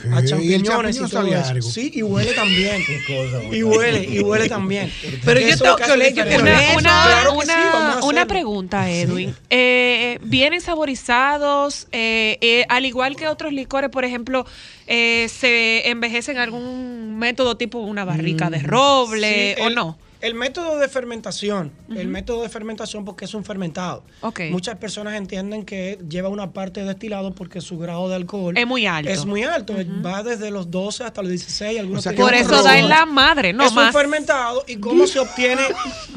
¿Qué? 0.00 0.08
A 0.08 0.16
¿Y 0.16 0.18
el 0.18 0.26
champiñones 0.28 0.96
y, 0.96 0.98
champiñón 1.00 1.10
todo 1.10 1.20
sabe 1.22 1.40
eso. 1.40 1.50
algo? 1.50 1.70
Sí, 1.70 1.90
y 1.94 2.02
huele 2.02 2.32
también. 2.34 2.84
cosa, 3.04 3.40
y 3.52 3.62
huele, 3.62 4.04
y 4.04 4.20
huele 4.20 4.48
también. 4.48 4.92
Pero 5.24 5.40
yo 5.40 5.56
tengo 5.56 5.76
que 5.76 5.90
oler, 5.92 6.14
yo 6.14 6.22
Una, 6.24 6.38
una- 6.76 6.80
Claro 7.04 7.30
que 7.30 7.36
una- 7.44 8.00
una 8.02 8.26
pregunta, 8.26 8.90
Edwin. 8.90 9.34
Eh, 9.50 10.18
¿Vienen 10.22 10.60
saborizados? 10.60 11.86
eh, 11.92 12.38
eh, 12.40 12.64
al 12.68 12.86
igual 12.86 13.16
que 13.16 13.28
otros 13.28 13.52
licores, 13.52 13.90
por 13.90 14.04
ejemplo, 14.04 14.46
eh, 14.86 15.28
¿se 15.28 15.88
envejecen 15.88 16.38
algún 16.38 17.18
método 17.18 17.56
tipo 17.56 17.78
una 17.78 18.04
barrica 18.04 18.50
de 18.50 18.58
roble 18.60 19.54
Sí, 19.56 19.62
o 19.62 19.68
el- 19.68 19.74
no? 19.74 19.98
El 20.24 20.34
método 20.34 20.78
de 20.78 20.88
fermentación, 20.88 21.70
el 21.94 22.08
método 22.08 22.42
de 22.44 22.48
fermentación 22.48 23.04
porque 23.04 23.26
es 23.26 23.34
un 23.34 23.44
fermentado. 23.44 24.04
Ok. 24.22 24.40
Muchas 24.50 24.78
personas 24.78 25.16
entienden 25.16 25.66
que 25.66 25.98
lleva 26.08 26.30
una 26.30 26.54
parte 26.54 26.80
de 26.80 26.86
destilado 26.86 27.34
porque 27.34 27.60
su 27.60 27.78
grado 27.78 28.08
de 28.08 28.14
alcohol 28.14 28.56
Es 28.56 28.66
muy 28.66 28.86
alto. 28.86 29.10
Es 29.10 29.26
muy 29.26 29.42
alto, 29.42 29.74
va 30.02 30.22
desde 30.22 30.50
los 30.50 30.70
12 30.70 31.04
hasta 31.04 31.20
los 31.20 31.28
16, 31.30 31.78
algunos 31.78 32.06
O 32.06 32.10
sea, 32.10 32.18
Por 32.18 32.32
es 32.32 32.46
eso 32.46 32.62
da 32.62 32.78
en 32.78 32.88
la 32.88 33.04
madre, 33.04 33.52
no 33.52 33.64
es 33.64 33.70
un 33.70 33.76
más. 33.76 33.92
fermentado 33.92 34.64
y 34.66 34.76
cómo 34.76 35.06
se 35.06 35.18
obtiene 35.18 35.60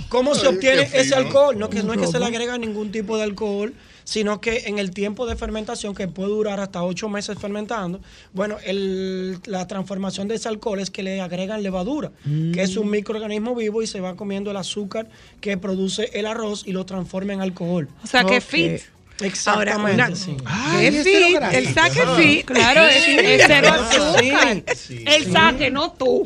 cómo 0.08 0.36
se 0.36 0.48
obtiene 0.48 0.90
ese 0.94 1.14
alcohol 1.14 1.60
no 1.60 1.70
que 1.70 1.84
no 1.84 1.92
es 1.92 2.00
que 2.00 2.08
se 2.08 2.18
le 2.18 2.26
agrega 2.26 2.58
ningún 2.58 2.94
tipo 2.94 3.18
de 3.18 3.24
alcohol 3.24 3.74
sino 4.08 4.40
que 4.40 4.64
en 4.68 4.80
el 4.80 4.92
tiempo 4.92 5.26
de 5.26 5.36
fermentación 5.36 5.94
que 5.94 6.08
puede 6.08 6.30
durar 6.30 6.62
hasta 6.62 6.82
ocho 6.82 7.10
meses 7.10 7.38
fermentando 7.38 8.00
bueno 8.32 8.56
el- 8.64 9.38
la 9.46 9.68
transformación 9.68 10.30
de 10.30 10.36
ese 10.36 10.48
alcohol 10.48 10.80
es 10.80 10.90
que 10.90 11.04
le 11.04 11.20
agregan 11.20 11.62
levadura 11.62 12.12
que 12.24 12.62
es 12.62 12.78
un 12.78 12.90
microorganismo 12.90 13.54
vivo 13.54 13.82
y 13.82 13.88
se 13.88 14.00
va 14.00 14.16
comiendo 14.16 14.50
el 14.52 14.56
azúcar 14.58 15.10
que 15.42 15.58
produce 15.58 16.10
el 16.14 16.26
arroz 16.26 16.64
y 16.66 16.72
lo 16.72 16.86
transforma 16.86 17.34
en 17.34 17.42
alcohol 17.42 17.90
O 18.02 18.08
sea, 18.08 18.24
que 18.24 18.38
Ok. 18.38 18.44
fit. 18.44 18.82
exactamente 19.20 19.74
Ahora, 19.74 19.94
una- 20.08 20.16
sí. 20.16 20.38
Ay, 20.46 20.90
¿Qué 20.90 20.98
es 21.00 21.04
cero 21.04 21.26
fit? 21.50 21.58
El 21.58 21.74
saque 21.74 22.02
fit. 22.18 22.46
Claro, 22.46 22.86
es, 22.86 23.08
es 23.08 23.44
cero 23.46 23.68
que 23.90 23.98
azúcar. 23.98 24.64
sí. 24.78 25.04
El 25.06 25.32
saque, 25.34 25.70
no 25.72 25.92
tú. 25.92 26.24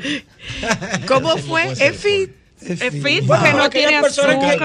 ¿Cómo 1.08 1.36
fue? 1.38 1.72
Es 1.80 1.98
fit. 1.98 2.30
Es 2.62 2.80
fit 2.80 3.02
Bueno, 3.02 3.28
porque 3.28 3.28
para 3.28 3.54
no 3.54 3.64
aquellas 3.64 3.72
tiene 3.90 4.02
personas 4.02 4.36
que, 4.38 4.58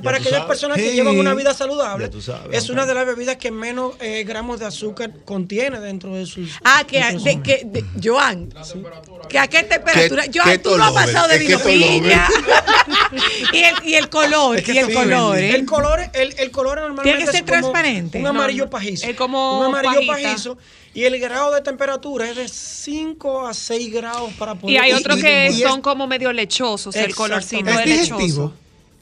para 0.00 0.16
aquellas 0.16 0.30
sabes. 0.30 0.46
personas 0.46 0.78
que 0.78 0.88
Sí. 0.90 0.94
llevan 0.96 1.18
una 1.18 1.34
vida 1.34 1.52
saludable, 1.52 2.10
sabes, 2.20 2.56
es 2.56 2.70
una 2.70 2.86
de 2.86 2.94
las 2.94 3.04
bebidas 3.06 3.36
que 3.36 3.50
menos 3.50 3.94
eh, 4.00 4.24
gramos 4.24 4.58
de 4.60 4.66
azúcar 4.66 5.10
contiene 5.24 5.78
dentro 5.80 6.14
de 6.14 6.24
sus. 6.26 6.50
Ah, 6.64 6.84
que, 6.86 6.98
de 7.04 7.18
de, 7.18 7.42
que 7.42 7.62
de- 7.64 7.84
Joan, 8.02 8.52
que 9.28 9.38
a 9.38 9.48
qué 9.48 9.62
temperatura. 9.64 10.24
¿Qué- 10.24 10.38
Joan, 10.38 10.48
qué 10.50 10.58
tú 10.58 10.76
no 10.76 10.84
has 10.84 10.92
pasado 10.92 11.28
de 11.28 11.38
vino 11.38 11.58
piña. 11.60 12.26
y, 13.52 13.58
el, 13.58 13.74
y 13.84 13.94
el 13.94 14.08
color, 14.08 14.56
Es 14.58 14.64
que 14.64 14.72
y 14.74 14.78
el 14.78 14.86
sí, 14.86 14.94
color. 14.94 15.38
¿eh? 15.38 15.54
El 15.54 15.66
color, 15.66 16.00
el, 16.14 16.34
el 16.38 16.50
color 16.50 16.80
normalmente 16.80 17.02
Tiene 17.18 17.24
que 17.24 17.26
ser 17.26 17.34
es 17.36 17.40
como 17.42 17.72
transparente. 17.72 18.18
Un 18.18 18.26
amarillo 18.26 18.64
no. 18.64 18.70
pajizo. 18.70 19.06
Es 19.06 19.16
como 19.16 19.58
un 19.60 19.66
amarillo 19.66 20.00
pajita. 20.06 20.12
pajizo. 20.30 20.58
Y 20.94 21.04
el 21.04 21.18
grado 21.18 21.52
de 21.52 21.60
temperatura 21.62 22.28
es 22.28 22.36
de 22.36 22.48
5 22.48 23.46
a 23.46 23.54
6 23.54 23.92
grados 23.92 24.32
para 24.38 24.54
poder. 24.54 24.74
Y 24.74 24.78
hay 24.78 24.92
otros 24.92 25.16
que 25.18 25.48
y 25.50 25.62
es- 25.62 25.68
son 25.68 25.80
como 25.80 26.06
medio 26.06 26.32
lechosos, 26.32 26.94
el 26.96 27.14
colorcito 27.14 27.70
es 27.70 27.78
¿Es 27.80 28.10
lechoso. 28.10 28.52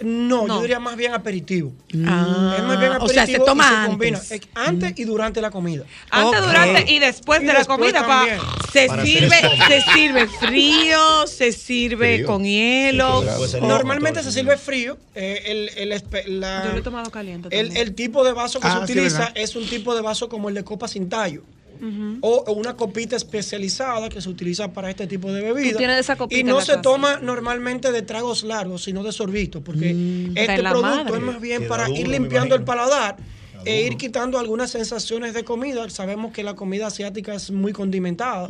No, 0.03 0.47
No. 0.47 0.55
yo 0.57 0.61
diría 0.62 0.80
más 0.80 0.97
bien 0.97 1.12
aperitivo. 1.12 1.72
Ah, 2.07 2.55
es 2.57 2.64
más 2.64 2.80
bien 2.80 2.93
o 2.93 3.07
sea, 3.07 3.14
se 3.16 3.20
aperitivo 3.20 3.45
toma 3.45 3.84
combina 3.86 4.18
antes. 4.18 4.41
antes 4.55 4.93
y 4.99 5.05
durante 5.05 5.43
la 5.43 5.51
comida. 5.51 5.84
Antes, 6.11 6.41
durante 6.41 6.91
y 6.91 6.99
después 7.01 7.43
Y 7.43 7.45
de 7.45 7.53
la 7.53 7.59
después 7.59 7.78
comida. 7.78 8.07
pa-. 8.07 8.26
Se 8.72 8.86
Para 8.86 9.05
sirve, 9.05 9.36
se 9.68 9.82
sirve 9.93 10.26
frío, 10.26 11.26
se 11.26 11.53
sirve 11.53 12.14
Frío. 12.14 12.26
con 12.28 12.45
hielo. 12.45 13.22
Pues 13.36 13.53
el- 13.53 13.68
Normalmente 13.68 14.22
se 14.22 14.32
sirve 14.32 14.57
frío. 14.57 14.97
eh, 15.14 15.43
el, 15.47 15.68
el 15.76 15.93
espe- 15.93 16.24
la- 16.28 16.64
Yo 16.64 16.72
lo 16.72 16.78
he 16.78 16.82
tomado 16.82 17.11
caliente. 17.11 17.49
el, 17.51 17.95
tipo 17.95 18.24
de 18.24 18.32
vaso 18.32 18.59
que 18.59 18.68
Ah, 18.68 18.78
se 18.78 18.84
utiliza 18.93 19.32
es 19.34 19.55
un 19.55 19.68
tipo 19.68 19.95
de 19.95 20.01
vaso 20.01 20.30
como 20.30 20.49
el 20.49 20.55
de 20.55 20.64
copa 20.64 20.88
sin 20.88 21.11
tallo. 21.11 21.43
O 22.20 22.45
o 22.47 22.53
una 22.53 22.74
copita 22.76 23.16
especializada 23.16 24.09
que 24.09 24.20
se 24.20 24.28
utiliza 24.28 24.72
para 24.72 24.91
este 24.91 25.07
tipo 25.07 25.33
de 25.33 25.41
bebida. 25.43 25.72
Tú 25.72 25.78
tienes 25.78 25.99
esa 26.01 26.16
copita 26.16 26.39
y 26.41 26.45
no 26.45 26.61
se 26.61 26.72
casa. 26.72 26.83
toma 26.83 27.18
normalmente 27.20 27.91
de 27.93 28.03
tragos 28.03 28.43
largos, 28.45 28.83
sino 28.85 29.03
de 29.03 29.12
sorbito, 29.12 29.62
porque 29.62 29.95
Da 30.35 30.43
este 30.43 30.59
producto 30.62 30.81
madre. 30.83 31.16
es 31.16 31.22
más 31.22 31.41
bien 31.41 31.59
Queda 31.61 31.68
para 31.68 31.87
duro, 31.87 31.99
ir 32.01 32.09
limpiando 32.09 32.55
el 32.55 32.62
paladar 32.64 33.16
e 33.65 33.83
ir 33.83 33.97
quitando 33.97 34.39
algunas 34.39 34.71
sensaciones 34.71 35.35
de 35.35 35.45
comida. 35.45 35.89
Sabemos 35.91 36.33
que 36.33 36.43
la 36.43 36.55
comida 36.55 36.87
asiática 36.87 37.35
es 37.35 37.51
muy 37.51 37.73
condimentada 37.73 38.49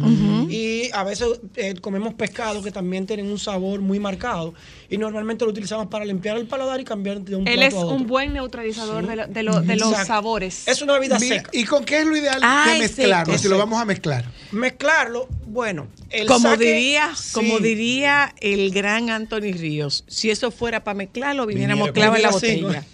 y 0.48 0.90
a 0.92 1.04
veces 1.04 1.28
eh, 1.56 1.74
comemos 1.80 2.14
pescado 2.14 2.62
que 2.62 2.70
también 2.70 3.06
tienen 3.06 3.26
un 3.30 3.38
sabor 3.38 3.80
muy 3.80 3.98
marcado 4.00 4.54
y 4.88 4.98
normalmente 4.98 5.44
lo 5.44 5.50
utilizamos 5.50 5.86
para 5.88 6.04
limpiar 6.04 6.36
el 6.36 6.46
paladar 6.46 6.80
y 6.80 6.84
cambiar 6.84 7.20
de 7.20 7.36
un 7.36 7.46
Él 7.46 7.54
plato 7.54 7.68
es 7.68 7.74
a 7.74 7.86
otro. 7.86 7.96
un 7.96 8.06
buen 8.06 8.32
neutralizador 8.32 9.06
de, 9.06 9.16
lo- 9.16 9.26
de 9.26 9.42
lo- 9.42 9.60
de 9.60 9.76
los 9.76 9.94
sabores. 10.06 10.66
Es 10.66 10.82
una 10.82 10.94
bebida 10.94 11.18
Mira, 11.18 11.36
seca. 11.36 11.50
¿Y 11.52 11.64
con 11.64 11.84
qué 11.84 12.00
es 12.00 12.06
lo 12.06 12.16
ideal 12.16 12.40
Ay, 12.42 12.74
de 12.74 12.78
mezclarlo? 12.88 13.38
Si 13.38 13.48
lo 13.48 13.58
vamos 13.58 13.80
a 13.80 13.84
mezclar. 13.84 14.24
Mezclarlo, 14.52 15.28
bueno, 15.46 15.86
el 16.10 16.26
Como 16.26 16.48
saque- 16.48 16.64
diría, 16.64 17.12
sí. 17.16 17.32
como 17.32 17.58
diría 17.60 18.34
el 18.40 18.70
gran 18.72 19.10
Anthony 19.10 19.52
Ríos, 19.52 20.04
si 20.08 20.30
eso 20.30 20.50
fuera 20.50 20.82
para 20.84 20.94
mezclarlo, 20.96 21.46
viniéramos 21.46 21.88
Viniera 21.92 22.12
clava 22.12 22.16
en 22.16 22.22
la 22.22 22.30
botella. 22.30 22.84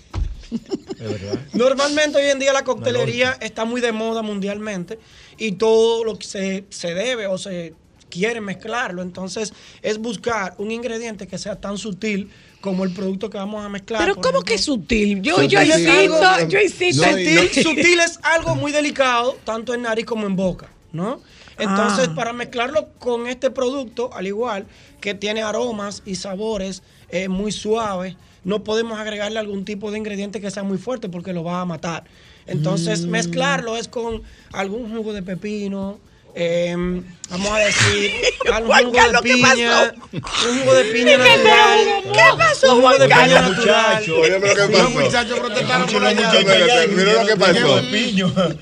Normalmente 1.53 2.19
hoy 2.19 2.31
en 2.31 2.39
día 2.39 2.53
la 2.53 2.65
coctelería 2.65 3.37
está 3.41 3.65
muy 3.65 3.81
de 3.81 3.93
moda 3.93 4.23
mundialmente 4.23 4.99
y 5.39 5.53
todo 5.53 6.05
lo 6.05 6.19
que 6.19 6.27
se, 6.27 6.65
se 6.71 6.95
debe 6.95 7.27
o 7.27 7.39
se 7.39 7.75
quiere 8.09 8.41
mezclarlo. 8.41 9.03
Entonces 9.03 9.53
es 9.83 9.99
buscar 9.99 10.55
un 10.59 10.71
ingrediente 10.71 11.27
que 11.27 11.39
sea 11.39 11.61
tan 11.61 11.79
sutil 11.79 12.31
como 12.61 12.85
el 12.85 12.93
producto 12.93 13.31
que 13.31 13.39
vamos 13.39 13.65
a 13.65 13.69
mezclar. 13.69 14.01
Pero 14.01 14.15
¿cómo 14.17 14.29
ejemplo, 14.29 14.43
que 14.43 14.59
sutil? 14.59 15.23
Yo, 15.23 15.37
Sutil 15.37 15.51
yo 15.51 15.63
insisto, 15.63 15.93
algo- 16.23 16.49
yo 16.49 16.61
insisto. 16.61 17.03
No, 17.07 17.13
no- 17.13 17.19
Sutil, 17.19 17.63
sutil 17.63 18.01
es 18.01 18.19
algo 18.23 18.55
muy 18.57 18.73
delicado, 18.73 19.37
tanto 19.45 19.75
en 19.75 19.83
nariz 19.83 20.05
como 20.07 20.27
en 20.27 20.35
boca, 20.37 20.71
¿no? 20.93 21.21
Entonces, 21.59 22.09
Ah. 22.11 22.15
para 22.15 22.33
mezclarlo 22.33 22.89
con 22.99 23.27
este 23.29 23.51
producto, 23.51 24.11
al 24.13 24.27
igual 24.27 24.67
que 25.01 25.15
tiene 25.15 25.43
aromas 25.43 26.03
y 26.05 26.17
sabores 26.17 26.83
eh, 27.09 27.29
muy 27.29 27.53
suaves, 27.53 28.17
no 28.47 28.63
podemos 28.65 28.99
agregarle 28.99 29.39
algún 29.39 29.65
tipo 29.65 29.91
de 29.91 29.99
ingrediente 29.99 30.41
que 30.41 30.51
sea 30.51 30.63
muy 30.63 30.79
fuerte 30.79 31.09
porque 31.09 31.33
lo 31.33 31.43
va 31.45 31.61
a 31.61 31.65
matar. 31.65 32.05
Entonces, 32.47 33.03
Mm. 33.03 33.11
mezclarlo 33.11 33.77
es 33.77 33.89
con 33.89 34.23
algún 34.53 34.89
jugo 34.95 35.13
de 35.13 35.23
pepino, 35.23 35.99
em, 36.37 37.03
vamos 37.29 37.51
a 37.51 37.59
decir, 37.59 38.11
algún 38.53 38.71
Juan 38.71 38.85
jugo 38.85 39.03
de 39.03 39.13
¿qué 39.13 39.35
piña, 39.35 39.95
un 40.13 40.59
jugo 40.61 40.75
de 40.75 40.85
piña 40.85 41.11
¿Qué 41.13 41.19
natural. 41.19 41.79
¿Qué 42.13 42.21
pasó, 42.39 42.75
Un 42.77 42.81
jugo 42.83 42.93
de 42.99 43.09
piña 43.09 43.49
Los 43.49 43.67
pasó? 44.71 44.91
muchachos 44.91 45.39
protestaron 45.41 45.89
por 45.89 46.05
allá. 46.05 46.33
Mira 46.95 47.13
lo 47.23 47.27
que 47.27 47.37
pasó. 47.37 47.81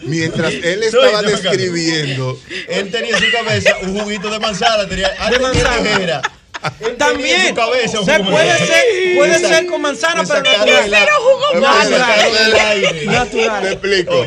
Mientras 0.05 0.53
él 0.55 0.83
estaba 0.83 1.21
describiendo, 1.23 2.39
Él 2.69 2.91
tenía 2.91 3.17
en 3.19 3.23
su 3.23 3.31
cabeza 3.33 3.77
un 3.83 3.99
juguito 4.01 4.31
de 4.31 4.39
manzana, 4.39 4.89
tenía 4.89 5.11
De 5.31 5.39
manzana. 5.41 6.23
También 6.99 7.41
se 7.49 7.55
puede 7.55 7.89
ser, 7.89 8.25
puede 9.17 9.39
ser 9.39 9.67
con 9.67 9.81
manzana, 9.83 10.23
pero 10.27 10.43
natural. 10.43 10.91
Natural. 11.61 13.07
Natural. 13.07 13.63
Te 13.63 13.73
explico. 13.73 14.27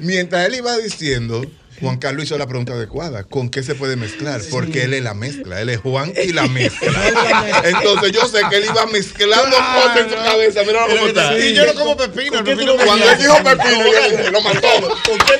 Mientras 0.00 0.46
él 0.46 0.54
iba 0.56 0.76
diciendo, 0.78 1.44
Juan 1.80 1.98
Carlos 1.98 2.24
hizo 2.24 2.38
la 2.38 2.46
pregunta 2.46 2.72
adecuada. 2.72 3.24
¿Con 3.24 3.48
qué 3.50 3.62
se 3.62 3.74
puede 3.74 3.96
mezclar? 3.96 4.40
Porque 4.50 4.84
él 4.84 4.94
es 4.94 5.02
la 5.02 5.14
mezcla. 5.14 5.60
Él 5.60 5.68
es 5.68 5.78
Juan 5.78 6.12
y 6.24 6.32
la 6.32 6.46
mezcla. 6.48 7.62
Entonces 7.64 8.12
yo 8.12 8.26
sé 8.26 8.40
que 8.50 8.56
él 8.56 8.64
iba 8.64 8.86
mezclando 8.86 9.56
Claro. 9.56 9.82
cosas 9.82 9.96
en 9.98 10.10
su 10.10 10.16
cabeza. 10.16 10.60
Mira 10.66 10.86
cómo 10.88 11.06
está. 11.06 11.38
Y 11.38 11.54
yo 11.54 11.66
no 11.66 11.74
como 11.74 11.96
pepino. 11.96 12.42
Cuando 12.84 13.10
él 13.10 13.18
dijo 13.18 13.36
pepino, 13.42 14.30
lo 14.32 14.40
mató. 14.40 14.68
¿Con 15.04 15.18
qué 15.18 15.38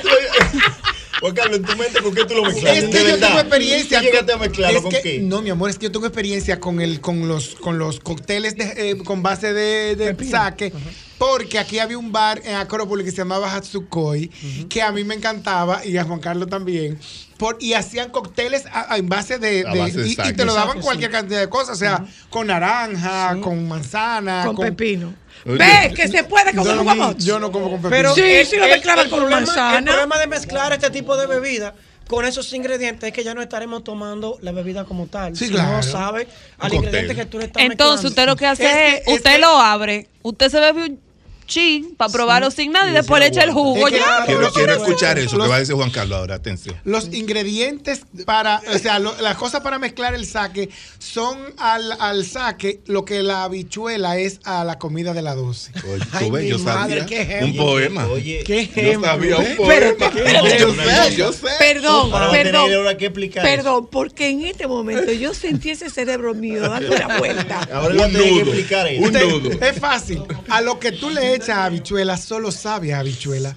Juan 1.20 1.34
Carlos, 1.34 1.56
en 1.58 1.64
tu 1.64 1.76
mente, 1.76 2.00
¿con 2.02 2.14
qué 2.14 2.24
tú 2.24 2.34
lo 2.34 2.44
mezclas? 2.44 2.76
Es 2.76 2.84
que 2.84 3.04
yo 3.08 3.18
tengo 3.18 3.40
experiencia. 3.40 3.98
¿Tú 3.98 4.04
llegaste 4.06 4.32
a 4.32 4.36
mezclarlo 4.36 4.76
Es 4.78 4.82
con 4.82 4.92
que- 4.92 5.02
qué? 5.02 5.18
No, 5.20 5.42
mi 5.42 5.50
amor, 5.50 5.70
es 5.70 5.78
que 5.78 5.86
yo 5.86 5.92
tengo 5.92 6.06
experiencia 6.06 6.60
con 6.60 6.80
el, 6.80 7.00
con 7.00 7.26
los, 7.28 7.54
con 7.56 7.78
los 7.78 8.00
cócteles 8.00 8.56
de, 8.56 8.90
eh, 8.90 8.98
con 9.04 9.22
base 9.22 9.52
de, 9.52 9.96
de 9.96 10.24
saque. 10.28 10.72
Porque 11.18 11.58
aquí 11.58 11.80
había 11.80 11.98
un 11.98 12.12
bar 12.12 12.40
en 12.44 12.54
Acrópolis 12.54 13.04
que 13.04 13.10
se 13.10 13.16
llamaba 13.18 13.52
Hatsukoi, 13.52 14.28
que 14.68 14.82
a 14.82 14.92
mí 14.92 15.02
me 15.02 15.14
encantaba 15.16 15.84
y 15.84 15.96
a 15.96 16.04
Juan 16.04 16.20
Carlos 16.20 16.48
también. 16.48 16.96
Por, 17.38 17.56
y 17.60 17.72
hacían 17.72 18.10
cócteles 18.10 18.64
en 18.96 19.08
base 19.08 19.38
de. 19.38 19.64
A 19.66 19.72
de- 19.72 19.78
base 19.80 19.98
de 19.98 20.08
y, 20.08 20.14
te 20.14 20.44
lo 20.44 20.54
daban 20.54 20.80
cualquier 20.80 21.10
cantidad 21.10 21.40
de 21.40 21.48
cosas, 21.48 21.70
o 21.76 21.78
sea, 21.78 22.04
con 22.30 22.46
naranja, 22.46 23.36
con 23.40 23.66
manzana, 23.66 24.44
Con 24.46 24.56
pepino. 24.56 25.12
Ve 25.44 25.92
que 25.94 26.08
se 26.08 26.24
puede 26.24 26.50
el 26.50 26.56
no, 26.56 26.82
guamots. 26.84 27.24
yo 27.24 27.38
no 27.38 27.50
como 27.52 27.66
con 27.70 27.76
pepino. 27.82 27.90
Pero 27.90 28.14
Sí, 28.14 28.20
el- 28.22 28.46
sí 28.46 28.56
lo 28.56 28.64
el 28.64 28.80
con 29.10 29.20
problema- 29.20 29.36
manzana. 29.46 29.78
El 29.78 29.84
problema 29.84 30.18
de 30.18 30.26
mezclar 30.26 30.72
este 30.72 30.90
tipo 30.90 31.16
de 31.16 31.26
bebida 31.26 31.74
con 32.08 32.24
esos 32.24 32.52
ingredientes 32.54 33.06
es 33.08 33.12
que 33.14 33.22
ya 33.22 33.34
no 33.34 33.42
estaremos 33.42 33.84
tomando 33.84 34.38
la 34.40 34.52
bebida 34.52 34.84
como 34.84 35.06
tal. 35.06 35.36
Sí, 35.36 35.46
si 35.46 35.52
claro. 35.52 35.72
no 35.76 35.82
sabe 35.82 36.26
al 36.58 36.70
Un 36.70 36.76
ingrediente 36.78 37.14
que 37.14 37.26
tú 37.26 37.38
le 37.38 37.44
estás 37.46 37.62
Entonces 37.62 38.04
mezclando. 38.04 38.08
usted 38.08 38.26
lo 38.26 38.36
que 38.36 38.46
hace 38.46 38.64
Es 38.64 38.72
que- 38.72 38.88
es, 38.96 39.02
es 39.08 39.14
usted 39.14 39.32
que- 39.32 39.38
lo 39.38 39.48
abre, 39.60 40.08
usted 40.22 40.48
se 40.48 40.60
bebe 40.60 40.84
un 40.84 41.00
chin 41.48 41.94
para 41.96 42.12
probarlo 42.12 42.50
sin 42.52 42.70
nada 42.70 42.88
y 42.90 42.92
después 42.94 43.18
le 43.20 43.26
echa 43.28 43.42
el 43.42 43.50
jugo 43.50 43.88
Es 43.88 43.94
que- 43.94 43.98
ya. 43.98 44.22
Quiero, 44.26 44.52
quiero 44.52 44.72
escuchar 44.74 45.18
eso 45.18 45.30
que 45.32 45.36
los- 45.38 45.50
va 45.50 45.56
a 45.56 45.58
decir 45.58 45.74
Juan 45.74 45.90
Carlos 45.90 46.18
ahora. 46.18 46.36
Atención. 46.36 46.76
Los 46.84 47.12
ingredientes 47.12 48.02
para, 48.26 48.62
o 48.74 48.78
sea, 48.78 48.98
lo- 48.98 49.20
las 49.20 49.36
cosas 49.36 49.62
para 49.62 49.78
mezclar 49.78 50.14
el 50.14 50.26
saque 50.26 50.68
son 50.98 51.38
al, 51.56 51.90
al 52.00 52.24
saque 52.24 52.80
lo 52.86 53.04
que 53.04 53.22
la 53.22 53.44
habichuela 53.44 54.18
es 54.18 54.40
a 54.44 54.62
la 54.64 54.78
comida 54.78 55.14
de 55.14 55.22
la 55.22 55.34
12. 55.34 55.72
Oye, 55.92 56.04
Ay, 56.12 56.26
tú 56.26 56.32
ves, 56.32 56.44
mi 56.44 56.50
yo 56.50 56.58
madre, 56.60 57.00
sabía 57.00 57.06
qué 57.26 57.44
un 57.44 57.56
poema. 57.56 58.06
Oye, 58.06 58.42
¿Qué 58.44 58.66
Yo 58.66 58.80
ejemplo, 58.82 59.08
sabía 59.08 59.36
eh? 59.36 59.38
un 59.50 59.56
poema. 59.56 59.86
Espérate, 59.86 60.58
Yo 60.60 60.74
sé, 60.74 61.16
yo 61.16 61.32
sé. 61.32 61.46
Perdón, 61.58 62.10
Para 62.10 62.30
perdón. 62.30 62.74
ahora 62.74 62.96
que 62.96 63.06
explicar 63.06 63.46
eso. 63.46 63.56
Perdón, 63.56 63.88
porque 63.90 64.28
en 64.28 64.44
este 64.44 64.66
momento 64.66 65.10
yo 65.12 65.32
sentí 65.34 65.70
ese 65.70 65.88
cerebro 65.88 66.34
mío 66.34 66.60
dando 66.68 66.94
una 66.94 67.18
vuelta. 67.18 67.66
Ahora 67.72 68.04
a 68.04 68.06
Un 68.06 68.12
que 68.12 68.18
nudo. 68.18 68.40
explicar 68.42 68.86
eso. 68.86 69.00
Un 69.02 69.06
Usted- 69.16 69.28
nudo. 69.28 69.66
es 69.66 69.78
fácil. 69.78 70.22
A 70.48 70.60
lo 70.60 70.78
que 70.78 70.92
tú 70.92 71.08
le 71.10 71.34
echas 71.38 71.56
a 71.56 71.64
habichuela, 71.64 72.16
solo 72.16 72.52
sabe 72.52 72.94
a 72.94 73.00
habichuela. 73.00 73.54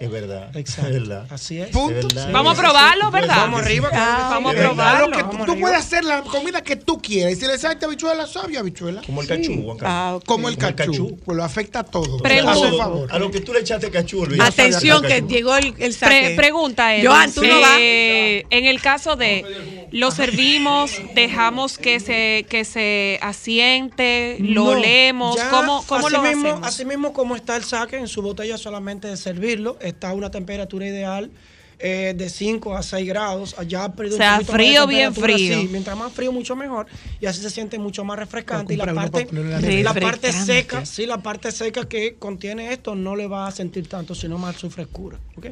Es 0.00 0.10
verdad. 0.10 0.56
Exacto. 0.56 0.90
Es 0.90 1.00
verdad. 1.00 1.26
Así 1.30 1.60
es. 1.60 1.68
Punto. 1.68 1.98
Es 1.98 2.06
verdad. 2.14 2.32
Vamos 2.32 2.58
a 2.58 2.62
probarlo, 2.62 3.10
¿verdad? 3.10 3.36
Vamos 3.36 3.62
arriba. 3.62 3.90
Ah, 3.92 4.28
Vamos 4.30 4.54
a 4.54 4.58
A 4.58 4.62
lo 4.62 4.68
probarlo. 4.74 5.16
que 5.16 5.22
Vamos 5.22 5.46
tú 5.46 5.60
puedes 5.60 5.78
hacer 5.78 6.04
la 6.04 6.22
comida 6.22 6.62
que 6.62 6.76
tú 6.76 7.00
quieras. 7.00 7.32
Y 7.34 7.36
si 7.36 7.46
le 7.46 7.54
echas 7.54 7.76
habichuela, 7.82 8.26
sabe 8.26 8.56
a 8.56 8.60
habichuela. 8.60 9.02
Como 9.04 9.20
el 9.22 9.28
cachú. 9.28 9.76
Ah. 9.82 10.18
Como 10.26 10.48
el 10.48 10.56
Como 10.56 10.68
el 10.68 10.74
cachú. 10.74 11.18
Pues 11.24 11.36
lo 11.36 11.44
afecta 11.44 11.80
a 11.80 11.84
todo. 11.84 12.18
Pregunta. 12.18 12.76
Favor. 12.78 13.12
A 13.12 13.18
lo 13.18 13.30
que 13.30 13.40
tú 13.40 13.52
le 13.52 13.60
echaste 13.60 13.90
cachú, 13.90 14.22
olvídate. 14.22 14.62
Atención 14.62 15.02
que 15.02 15.22
llegó 15.22 15.54
el, 15.56 15.74
el 15.78 15.92
saque. 15.94 16.14
Pre- 16.26 16.36
pregunta 16.36 16.90
Joan, 17.02 17.32
tú 17.32 17.42
no 17.44 17.60
vas. 17.60 17.78
en 17.78 18.64
el 18.64 18.80
caso 18.80 19.16
de 19.16 19.86
lo 19.92 20.10
servimos, 20.10 20.92
dejamos 21.14 21.78
que 21.78 22.00
se 22.00 22.46
que 22.48 22.64
se 22.64 23.18
asiente, 23.22 24.36
lo 24.40 24.74
No, 24.74 25.36
ya 25.36 25.50
¿cómo, 25.50 25.84
cómo 25.86 26.06
así 26.06 26.16
lo 26.16 26.22
mismo, 26.22 26.48
hacemos? 26.48 26.68
Así 26.68 26.84
mismo 26.84 27.12
como 27.24 27.36
está 27.36 27.56
el 27.56 27.64
saque 27.64 27.96
en 27.96 28.06
su 28.06 28.20
botella 28.20 28.58
solamente 28.58 29.08
de 29.08 29.16
servirlo, 29.16 29.78
está 29.80 30.10
a 30.10 30.12
una 30.12 30.30
temperatura 30.30 30.86
ideal 30.86 31.30
eh, 31.78 32.12
de 32.14 32.28
5 32.28 32.76
a 32.76 32.82
6 32.82 33.08
grados. 33.08 33.54
Allá 33.56 33.84
ha 33.84 33.94
perdido 33.94 34.16
O 34.16 34.18
sea, 34.18 34.40
un 34.40 34.44
frío, 34.44 34.86
bien 34.86 35.14
frío. 35.14 35.58
sí, 35.58 35.68
mientras 35.72 35.96
más 35.96 36.12
frío, 36.12 36.32
mucho 36.32 36.54
mejor. 36.54 36.86
Y 37.22 37.24
así 37.24 37.40
se 37.40 37.48
siente 37.48 37.78
mucho 37.78 38.04
más 38.04 38.18
refrescante. 38.18 38.74
Y 38.74 38.76
la 38.76 38.92
parte, 38.92 39.26
la 39.32 39.94
parte 39.94 40.32
seca, 40.32 40.84
sí, 40.84 41.06
la 41.06 41.22
parte 41.22 41.50
seca 41.50 41.88
que 41.88 42.16
contiene 42.16 42.74
esto 42.74 42.94
no 42.94 43.16
le 43.16 43.26
va 43.26 43.46
a 43.46 43.52
sentir 43.52 43.88
tanto, 43.88 44.14
sino 44.14 44.36
más 44.36 44.56
su 44.56 44.70
frescura. 44.70 45.18
¿ok? 45.38 45.46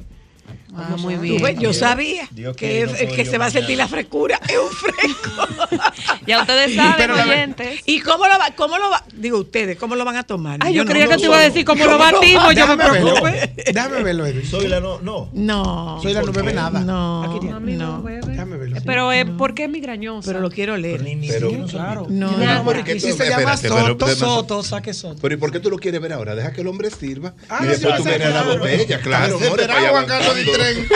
Ah, 0.74 0.96
muy 0.98 1.16
bien. 1.16 1.42
ves, 1.42 1.59
yo 1.59 1.72
sabía 1.72 2.26
Dios 2.30 2.57
que, 2.57 2.86
no 2.86 3.14
yo 3.16 3.24
se 3.30 3.38
va 3.38 3.46
a 3.46 3.50
sentir 3.50 3.76
la 3.78 3.88
frescura. 3.88 4.40
Es 4.48 4.59
un 4.59 4.70
fresco. 4.70 5.82
Ya 6.26 6.40
ustedes 6.40 6.74
saben, 6.76 6.94
Pero 6.96 7.14
oyentes. 7.14 7.80
¿Y 7.84 8.00
cómo 8.00 8.26
lo 8.28 8.38
va, 8.38 8.50
cómo 8.55 8.78
lo 8.78 8.90
va, 8.90 9.05
digo 9.14 9.38
ustedes, 9.38 9.76
cómo 9.76 9.96
lo 9.96 10.05
van 10.05 10.16
a 10.16 10.22
tomar? 10.22 10.59
Ay, 10.62 10.72
yo 10.74 10.84
no- 10.84 10.90
creía 10.90 11.07
no 11.07 11.11
que 11.12 11.16
te 11.18 11.24
iba 11.24 11.36
a 11.36 11.40
decir 11.40 11.64
cómo 11.64 11.84
lo 11.84 11.98
batimos, 11.98 12.55
yo 12.55 12.66
me 12.66 12.76
Déjame 12.76 12.90
verlo. 13.00 13.14
preocupé. 13.22 13.72
Déjame 13.72 14.03
verlo, 14.05 14.26
Edwin. 14.26 14.46
Soy 14.46 14.68
la 14.68 14.80
no. 14.80 15.00
No. 15.00 15.30
No. 15.32 15.98
Soy 16.00 16.12
la 16.12 16.20
no 16.20 16.26
¿Por 16.26 16.36
bebe 16.36 16.53
nada. 16.53 16.80
No, 16.80 17.24
Aquí 17.24 17.40
tiene. 17.40 17.55
Mami, 17.55 17.72
no 17.76 17.96
no. 17.98 18.03
bebe. 18.03 18.20
Déjame 18.26 18.57
verlo. 18.57 18.76
Pero 18.86 19.12
eh, 19.12 19.26
¿por 19.26 19.55
qué 19.55 19.64
es 19.64 19.70
migrañosa? 19.70 20.26
Pero 20.26 20.40
lo 20.40 20.50
quiero 20.50 20.76
leer. 20.76 20.98
Pero 20.98 21.09
ni, 21.09 21.16
ni 21.16 21.28
Pero- 21.28 21.48
siquiera 21.50 21.68
Claro. 21.72 22.07
No, 22.09 22.30
no, 22.30 22.64
¿por 22.64 22.76
no. 22.76 22.82
Aquí 22.82 22.92
tú- 23.00 23.16
se 23.16 23.28
llama 23.28 23.57
Soto, 23.57 24.07
pero- 24.07 24.16
Soto, 24.16 24.62
saque 24.62 24.94
soto. 24.94 25.18
Pero 25.20 25.34
¿y 25.34 25.36
por 25.38 25.50
qué 25.50 25.59
tú 25.61 25.70
lo 25.70 25.78
quieres 25.78 26.00
ver 26.00 26.12
ahora? 26.12 26.34
Deja 26.36 26.53
que 26.53 26.61
el 26.61 26.66
hombre 26.68 26.90
sirva 26.90 27.34
Ah, 27.48 27.59
y 27.61 27.64
no, 27.64 27.70
después 27.70 27.96
sí, 27.96 28.03
tú 28.03 28.09
vienes 28.09 28.26
a 28.26 28.30
la 28.30 28.42
claro. 28.42 28.59
botella. 28.61 29.00
Claro, 29.00 29.38
Se 29.38 29.48
Ditren. 30.45 30.88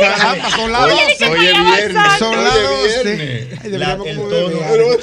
Caramba, 0.00 0.50
son 0.56 0.72
las 0.72 0.82
Hoy, 0.84 0.90
12. 0.90 1.28
hoy 1.28 1.46
es 1.46 1.64
viernes. 1.64 2.18
Son 2.18 2.44
las 2.44 2.56
es 2.56 2.62
12. 3.02 3.14
viernes. 3.14 3.60
Ay, 3.62 3.70
La- 3.70 3.96
deberíamos 3.96 4.06
el 4.06 4.98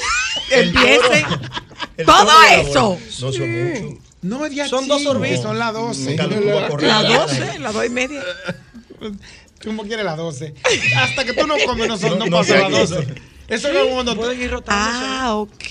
el 0.52 0.68
Empiece. 0.68 1.26
Todo 2.06 2.32
eso. 2.52 3.00
No 3.22 3.32
son 3.32 3.64
mucho. 3.64 3.98
No, 4.24 4.48
ya 4.48 4.68
Son 4.68 4.88
dos 4.88 5.02
sorbitos. 5.04 5.42
Son 5.42 5.58
las 5.58 5.74
12. 5.74 6.04
Juan 6.04 6.16
Carlos, 6.18 6.40
tú 6.42 6.48
vas 6.50 6.64
a 6.64 6.68
correr. 6.70 6.88
Las 6.90 7.08
12, 7.08 7.60
las 7.60 7.74
2 7.74 7.86
y 7.86 7.90
media. 7.90 8.22
Tú 9.60 9.68
como 9.70 9.84
quieres 9.84 10.04
las 10.06 10.18
12. 10.18 10.56
Hasta 10.98 11.24
que 11.24 11.34
tú 11.34 11.46
no 11.46 11.54
comes, 11.68 11.88
no, 11.88 11.96
son, 11.98 12.18
no, 12.18 12.26
No, 12.26 12.26
no 12.26 12.38
pasa 12.38 12.54
sé 12.54 12.58
las 12.60 12.92
aquí. 12.92 12.94
12. 12.96 13.08
Eso 13.48 13.68
es 13.68 13.78
como 13.78 13.94
cuando 13.94 14.14
tú- 14.16 14.22
Pueden 14.22 14.42
ir 14.42 14.50
rotándose. 14.50 14.98
Ah, 15.06 15.36
ok. 15.36 15.64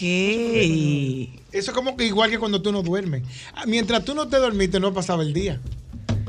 eso 1.53 1.71
es 1.71 1.75
como 1.75 1.97
que 1.97 2.05
igual 2.07 2.31
que 2.31 2.39
cuando 2.39 2.63
tú 2.63 2.71
no 2.71 2.83
duermes. 2.83 3.23
Ah, 3.55 3.65
Mientras 3.67 4.05
tú 4.05 4.15
no 4.15 4.29
te 4.29 4.37
dormiste, 4.37 4.79
no 4.79 4.93
pasaba 4.95 5.23
el 5.25 5.33
día. 5.33 5.61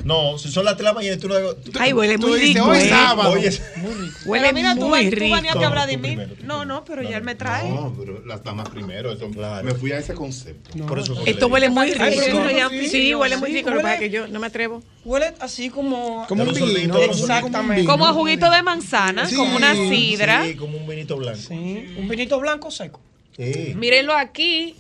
No, 0.03 0.37
si 0.37 0.49
son 0.51 0.65
las 0.65 0.75
3 0.75 0.79
de 0.79 0.83
la 0.85 0.93
mañana 0.93 1.15
y 1.15 1.19
tú 1.19 1.27
no. 1.27 1.35
tú- 1.55 1.71
Ay, 1.79 1.93
huele 1.93 2.17
Tú 2.17 2.27
muy 2.29 2.39
dices, 2.39 2.55
rico. 2.55 2.67
hoy 2.69 2.77
¿eh? 2.79 2.89
sábado. 2.89 3.31
Oye, 3.31 3.49
Huele 4.25 4.43
Pero 4.45 4.55
mira, 4.55 4.75
tú, 4.75 4.87
muy 4.87 5.09
tú 5.09 5.15
rico. 5.15 5.35
venías 5.35 5.55
que 5.55 5.65
hablar 5.65 5.87
de 5.87 5.93
Tú 5.93 5.99
mí. 5.99 6.15
tú 6.15 6.45
No, 6.45 6.65
no, 6.65 6.83
pero 6.85 7.01
ya 7.03 7.17
él 7.17 7.23
me 7.23 7.35
trae. 7.35 7.69
No, 7.69 7.93
pero 7.97 8.23
las 8.25 8.43
damas 8.43 8.69
primero. 8.69 9.11
eso- 9.11 9.29
Claro. 9.29 9.63
Me 9.63 9.73
fui 9.73 9.91
a 9.91 9.99
ese 9.99 10.13
concepto. 10.13 10.85
por 10.85 10.99
eso 10.99 11.13
Esto 11.25 11.47
le 11.47 11.53
huele 11.53 11.69
muy 11.69 11.91
Ay, 11.99 12.19
rico. 12.19 12.41
Sí, 12.89 13.13
huele 13.15 13.37
muy 13.37 13.51
rico. 13.53 13.69
Lo 13.69 13.77
que 13.77 13.83
pasa 13.83 13.99
que 13.99 14.09
yo 14.09 14.27
no 14.27 14.39
me 14.39 14.47
atrevo. 14.47 14.81
Huele 15.05 15.33
así 15.39 15.69
como. 15.69 16.25
Como 16.27 16.43
un 16.43 16.53
vino. 16.53 16.97
Exactamente. 16.99 17.85
Como 17.85 18.05
a 18.07 18.13
juguito 18.13 18.49
de 18.51 18.61
manzana, 18.63 19.27
Sí, 19.27 19.35
como 19.35 19.55
una 19.55 19.73
sidra. 19.73 20.45
Sí, 20.45 20.55
como 20.55 20.77
un 20.77 20.87
vinito 20.87 21.17
blanco. 21.17 21.39
Sí, 21.39 21.85
un 21.97 22.07
vinito 22.07 22.39
blanco 22.39 22.69
seco. 22.71 22.99
Sí. 23.37 23.73
Mírenlo 23.75 24.13
aquí, 24.13 24.75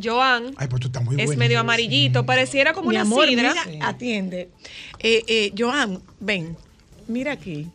Joan. 0.00 0.54
Ay, 0.56 0.68
pues 0.68 0.80
tú 0.80 0.88
estás 0.88 1.02
muy 1.04 1.20
Es 1.20 1.36
medio 1.36 1.60
amarillito, 1.60 2.24
pareciera 2.24 2.72
como 2.72 2.88
Mi 2.90 2.94
una 2.96 3.02
amor, 3.02 3.28
sidra. 3.28 3.54
mira, 3.66 3.88
atiende. 3.88 4.50
Eh, 4.98 5.22
eh, 5.26 5.52
Joan, 5.56 6.02
ven, 6.20 6.56
mira 7.08 7.32
aquí. 7.32 7.68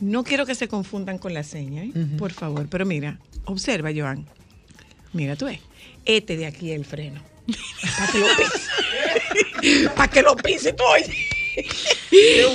No 0.00 0.24
quiero 0.24 0.44
que 0.46 0.54
se 0.54 0.68
confundan 0.68 1.18
con 1.18 1.32
la 1.32 1.42
seña, 1.42 1.84
¿eh? 1.84 1.92
por 2.18 2.32
favor. 2.32 2.66
Pero 2.68 2.84
mira, 2.84 3.18
observa, 3.44 3.90
Joan. 3.94 4.26
Mira, 5.12 5.36
tú 5.36 5.46
ves. 5.46 5.60
Este 6.04 6.36
de 6.36 6.46
aquí 6.46 6.72
el 6.72 6.84
freno. 6.84 7.20
Para 7.96 8.12
que 8.12 8.18
lo 8.18 8.26
pise. 8.36 9.88
Para 9.96 10.08
que 10.08 10.22
lo 10.22 10.36
pise 10.36 10.72
tú, 10.72 10.82
oye. 10.84 11.14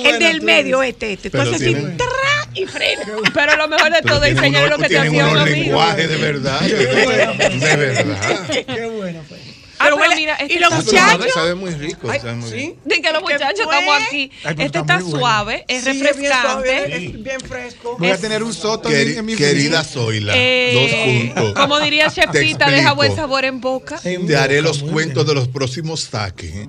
El 0.04 0.18
del 0.18 0.40
medio, 0.42 0.82
este, 0.82 1.12
este. 1.14 1.30
Tú 1.30 1.40
haces 1.40 1.54
así, 1.54 1.64
tienen- 1.66 1.96
¡tra! 1.96 2.06
y 2.54 2.66
freno. 2.66 3.02
Pero 3.34 3.56
lo 3.56 3.68
mejor 3.68 3.92
de 3.92 4.02
todo 4.02 4.24
enseñar 4.24 4.68
lo 4.68 4.78
que 4.78 4.88
te 4.88 4.98
hacía 4.98 5.26
un 5.26 5.36
amigo. 5.38 5.56
lenguajes 5.56 6.08
de 6.08 6.16
verdad. 6.16 6.60
De 6.60 7.76
verdad. 7.76 8.48
Qué 8.66 8.86
bueno 8.96 9.22
fue. 9.28 9.38
Ah, 9.80 9.84
Pero 9.84 9.96
pero 9.96 10.08
huele- 10.10 10.16
mira, 10.16 10.34
este 10.34 10.54
y 10.54 10.58
los 10.58 10.72
muchachos. 10.72 11.32
Sabe 11.32 11.54
muy 11.54 11.70
rico. 11.70 12.10
Ay, 12.10 12.18
sabe 12.20 12.34
muy 12.34 12.50
sí. 12.50 12.56
rico. 12.56 12.80
De 12.84 13.00
que 13.00 13.12
los 13.12 13.22
¿Qué 13.22 13.32
muchachos 13.34 13.60
estamos 13.60 14.02
aquí. 14.06 14.30
Ay, 14.44 14.50
este 14.50 14.64
está 14.64 14.78
está 14.80 14.94
muy 14.94 15.02
bueno. 15.04 15.18
suave, 15.18 15.64
es 15.68 15.84
Sí, 15.84 15.90
bien 15.92 15.98
suave, 16.04 16.12
refrescante. 16.12 16.96
es 16.96 17.22
bien 17.22 17.40
fresco. 17.40 17.96
Voy 17.98 18.08
a 18.08 18.14
Es- 18.14 18.20
tener 18.20 18.42
un 18.42 18.52
soto 18.54 18.88
Queri- 18.90 19.18
en, 19.18 19.24
mi 19.26 19.36
querida 19.36 19.84
Zoila, 19.84 20.32
Eh, 20.36 21.30
dos 21.34 21.42
puntos. 21.44 21.54
Como 21.62 21.78
diría 21.80 22.10
Chepita, 22.10 22.70
deja 22.70 22.92
buen 22.92 23.14
sabor 23.14 23.44
en 23.44 23.60
boca. 23.60 24.00
En 24.04 24.26
Te 24.26 24.36
haré 24.36 24.62
los 24.62 24.82
cuentos 24.82 25.26
de 25.26 25.34
los 25.34 25.48
próximos 25.48 26.00
saques. 26.00 26.54
¿eh? 26.54 26.68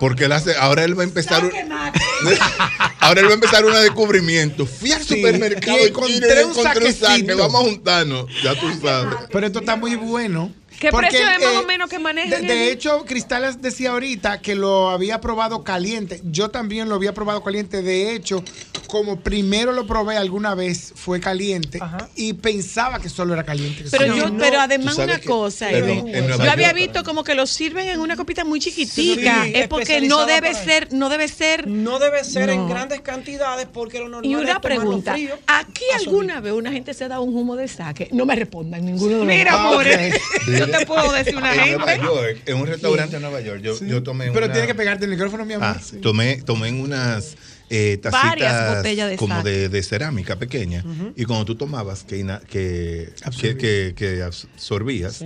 Porque 0.00 0.24
él 0.26 0.32
hace, 0.32 0.54
ahora 0.56 0.84
él 0.84 0.96
va 0.98 1.02
a 1.02 1.06
empezar. 1.06 1.44
un- 1.44 1.50
ahora 3.00 3.20
él 3.20 3.26
va 3.26 3.30
a 3.30 3.34
empezar 3.34 3.64
un 3.64 3.72
descubrimiento. 3.72 4.66
Fui 4.66 4.92
al 4.92 5.02
Sí, 5.02 5.16
supermercado 5.16 5.78
y 5.78 5.88
encontré 5.88 6.40
encontré, 6.42 6.84
un 6.84 6.94
saque. 6.94 7.34
Vamos 7.34 7.54
a 7.54 7.64
juntarnos. 7.64 8.26
Ya 8.42 8.54
tú 8.58 8.66
sabes. 8.82 9.14
Pero 9.30 9.46
esto 9.46 9.60
está 9.60 9.76
muy 9.76 9.96
bueno. 9.96 10.52
¿Qué 10.78 10.90
Porque, 10.90 11.08
precio 11.08 11.26
es 11.30 11.44
más 11.44 11.54
eh, 11.54 11.58
o 11.58 11.66
menos 11.66 11.90
que 11.90 11.98
manejan? 11.98 12.46
De, 12.46 12.70
hecho, 12.70 13.04
Cristales 13.04 13.60
decía 13.60 13.90
ahorita 13.90 14.40
que 14.40 14.54
lo 14.54 14.90
había 14.90 15.20
probado 15.20 15.64
caliente. 15.64 16.20
Yo 16.24 16.50
también 16.50 16.88
lo 16.88 16.94
había 16.94 17.12
probado 17.14 17.42
caliente. 17.42 17.82
De 17.82 18.14
hecho, 18.14 18.44
como 18.86 19.20
primero 19.20 19.72
lo 19.72 19.86
probé 19.86 20.16
alguna 20.16 20.54
vez, 20.54 20.92
fue 20.94 21.18
caliente 21.20 21.80
y 22.14 22.32
pensaba 22.34 23.00
que 23.00 23.08
solo 23.08 23.34
era 23.34 23.42
caliente. 23.44 23.82
que 23.84 23.90
Pero 23.90 24.06
solo- 24.06 24.16
yo, 24.16 24.30
No, 24.30 24.38
pero 24.38 24.60
además 24.60 24.96
una 24.98 25.18
que- 25.18 25.26
cosa, 25.26 25.66
pero 25.70 25.86
Eden, 25.86 26.14
en 26.14 26.26
Nueva 26.28 26.44
yo 26.44 26.50
había 26.52 26.72
visto 26.72 27.02
como 27.02 27.24
que 27.24 27.34
lo 27.34 27.46
sirven 27.46 27.88
en 27.88 27.98
una 28.00 28.16
copita 28.16 28.44
muy 28.44 28.60
chiquitica, 28.60 29.44
Sí, 29.44 29.52
es 29.54 29.68
porque 29.68 30.00
no 30.02 30.26
debe 30.26 30.54
ser, 30.54 30.92
no 30.92 31.08
debe 31.08 31.26
ser, 31.28 31.66
No 31.66 31.98
debe 31.98 32.22
ser 32.24 32.50
en 32.50 32.68
grandes 32.68 33.00
cantidades 33.00 33.66
porque 33.72 33.98
lo 33.98 34.08
normal 34.08 34.30
Y 34.30 34.34
una 34.36 34.60
pregunta, 34.60 35.12
frío. 35.12 35.36
¿aquí 35.46 35.84
alguna 35.96 36.40
vez 36.40 36.52
una 36.52 36.70
gente 36.70 36.94
se 36.94 37.04
ha 37.04 37.08
dado 37.08 37.22
un 37.22 37.36
humo 37.36 37.56
de 37.56 37.66
saque? 37.68 38.08
No 38.12 38.24
me 38.26 38.36
respondan 38.36 38.84
ninguno 38.86 39.12
de 39.12 39.18
los 39.18 39.26
Mira, 39.26 39.52
dos. 39.52 39.60
amores, 39.60 40.14
yo 40.58 40.67
te 40.68 40.86
puedo 40.86 41.12
decir 41.12 41.36
una 41.36 41.52
en 41.64 41.72
Nueva 41.76 41.86
gente. 41.92 42.06
York, 42.06 42.42
en 42.46 42.56
un 42.56 42.66
restaurante 42.66 43.16
en 43.16 43.22
Nueva 43.22 43.40
York, 43.40 43.60
yo, 43.62 43.78
yo 43.84 44.02
tomé 44.02 44.30
Pero 44.32 44.46
una- 44.46 44.52
tiene 44.52 44.66
que 44.66 44.74
pegarte 44.74 45.04
el 45.04 45.10
micrófono, 45.10 45.44
mi 45.44 45.54
amor. 45.54 45.68
Ah, 45.76 45.80
tomé, 46.02 46.42
tomé 46.42 46.68
en 46.68 46.80
unas 46.80 47.36
eh, 47.70 48.00
Varias 48.02 48.14
tacitas 48.54 48.76
botellas 48.76 49.10
de 49.10 49.16
como 49.16 49.42
de, 49.42 49.68
de 49.68 49.82
cerámica 49.82 50.36
pequeña. 50.36 50.84
Y 51.16 51.24
cuando 51.24 51.44
tú 51.44 51.54
tomabas, 51.54 52.04
que, 52.04 52.24
que, 52.50 53.12
que, 53.40 53.56
que- 53.56 53.94
que 53.96 54.22
absorbías, 54.22 55.24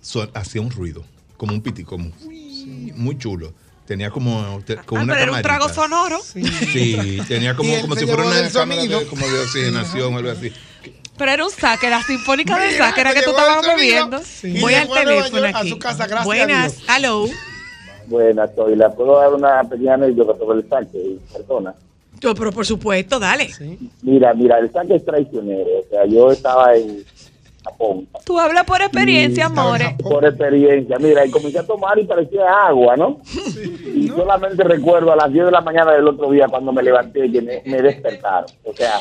so- 0.00 0.30
hacía 0.34 0.60
un 0.60 0.70
ruido, 0.70 1.04
como 1.36 1.52
un 1.54 1.60
piti, 1.62 1.84
como 1.84 2.12
muy 2.94 3.18
chulo. 3.18 3.52
Tenía 3.86 4.10
como, 4.10 4.62
te- 4.64 4.76
como 4.76 5.00
Ah, 5.00 5.04
una 5.04 5.12
pero 5.14 5.24
era 5.24 5.32
un 5.38 5.42
trago 5.42 5.68
sonoro. 5.68 6.20
Sí, 6.22 7.20
tenía 7.26 7.56
como, 7.56 7.78
como 7.80 7.96
si 7.96 8.06
fuera 8.06 8.22
una 8.24 8.36
del 8.40 8.52
cámara 8.52 8.80
de, 8.82 8.88
sonido. 8.88 9.10
como 9.10 9.26
de 9.26 9.40
oxigenación 9.40 10.14
o 10.14 10.18
algo 10.18 10.30
así. 10.30 10.52
Pero 11.18 11.30
era 11.30 11.44
un 11.44 11.50
saque, 11.50 11.90
la 11.90 12.02
sinfónica 12.02 12.58
de 12.58 12.72
saque 12.76 13.00
era 13.02 13.12
que 13.14 13.22
tú 13.22 13.30
estabas 13.30 13.66
bebiendo. 13.66 14.20
Y 14.42 14.60
Voy 14.60 14.74
al 14.74 14.88
teléfono 14.88 15.42
York, 15.42 15.54
a 15.54 15.58
aquí. 15.58 15.68
su 15.70 15.78
casa, 15.78 16.06
gracias 16.06 16.24
Buenas, 16.24 16.78
hello. 16.88 17.26
Buenas, 18.06 18.50
soy. 18.54 18.76
¿Le 18.76 18.88
puedo 18.90 19.18
dar 19.18 19.32
una 19.32 19.62
pequeña 19.64 19.94
anécdota 19.94 20.36
sobre 20.38 20.60
el 20.60 20.68
saque? 20.68 21.16
Persona. 21.32 21.74
Yo, 22.20 22.34
pero 22.34 22.52
por 22.52 22.64
supuesto, 22.66 23.18
dale. 23.18 23.50
Mira, 24.02 24.32
mira, 24.34 24.58
el 24.58 24.70
saque 24.72 24.96
es 24.96 25.04
traicionero. 25.04 25.70
O 25.80 25.84
sea, 25.90 26.04
yo 26.06 26.30
estaba 26.30 26.74
en 26.76 27.04
Japón. 27.64 28.08
Tú 28.24 28.38
hablas 28.38 28.64
por 28.64 28.80
experiencia, 28.80 29.46
amores. 29.46 29.94
Por 30.02 30.24
experiencia. 30.24 30.98
Mira, 30.98 31.24
y 31.26 31.30
comencé 31.30 31.58
a 31.58 31.66
tomar 31.66 31.98
y 31.98 32.04
parecía 32.04 32.44
agua, 32.66 32.96
¿no? 32.96 33.20
y 33.94 34.08
solamente 34.08 34.62
recuerdo 34.64 35.12
a 35.12 35.16
las 35.16 35.32
10 35.32 35.46
de 35.46 35.50
la 35.52 35.60
mañana 35.60 35.92
del 35.92 36.08
otro 36.08 36.30
día 36.30 36.46
cuando 36.48 36.72
me 36.72 36.82
levanté 36.82 37.30
que 37.30 37.40
me, 37.42 37.62
me 37.66 37.82
despertaron. 37.82 38.50
O 38.64 38.72
sea, 38.72 39.00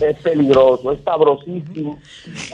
es 0.00 0.18
peligroso, 0.20 0.92
es 0.92 1.00
sabrosísimo, 1.04 1.98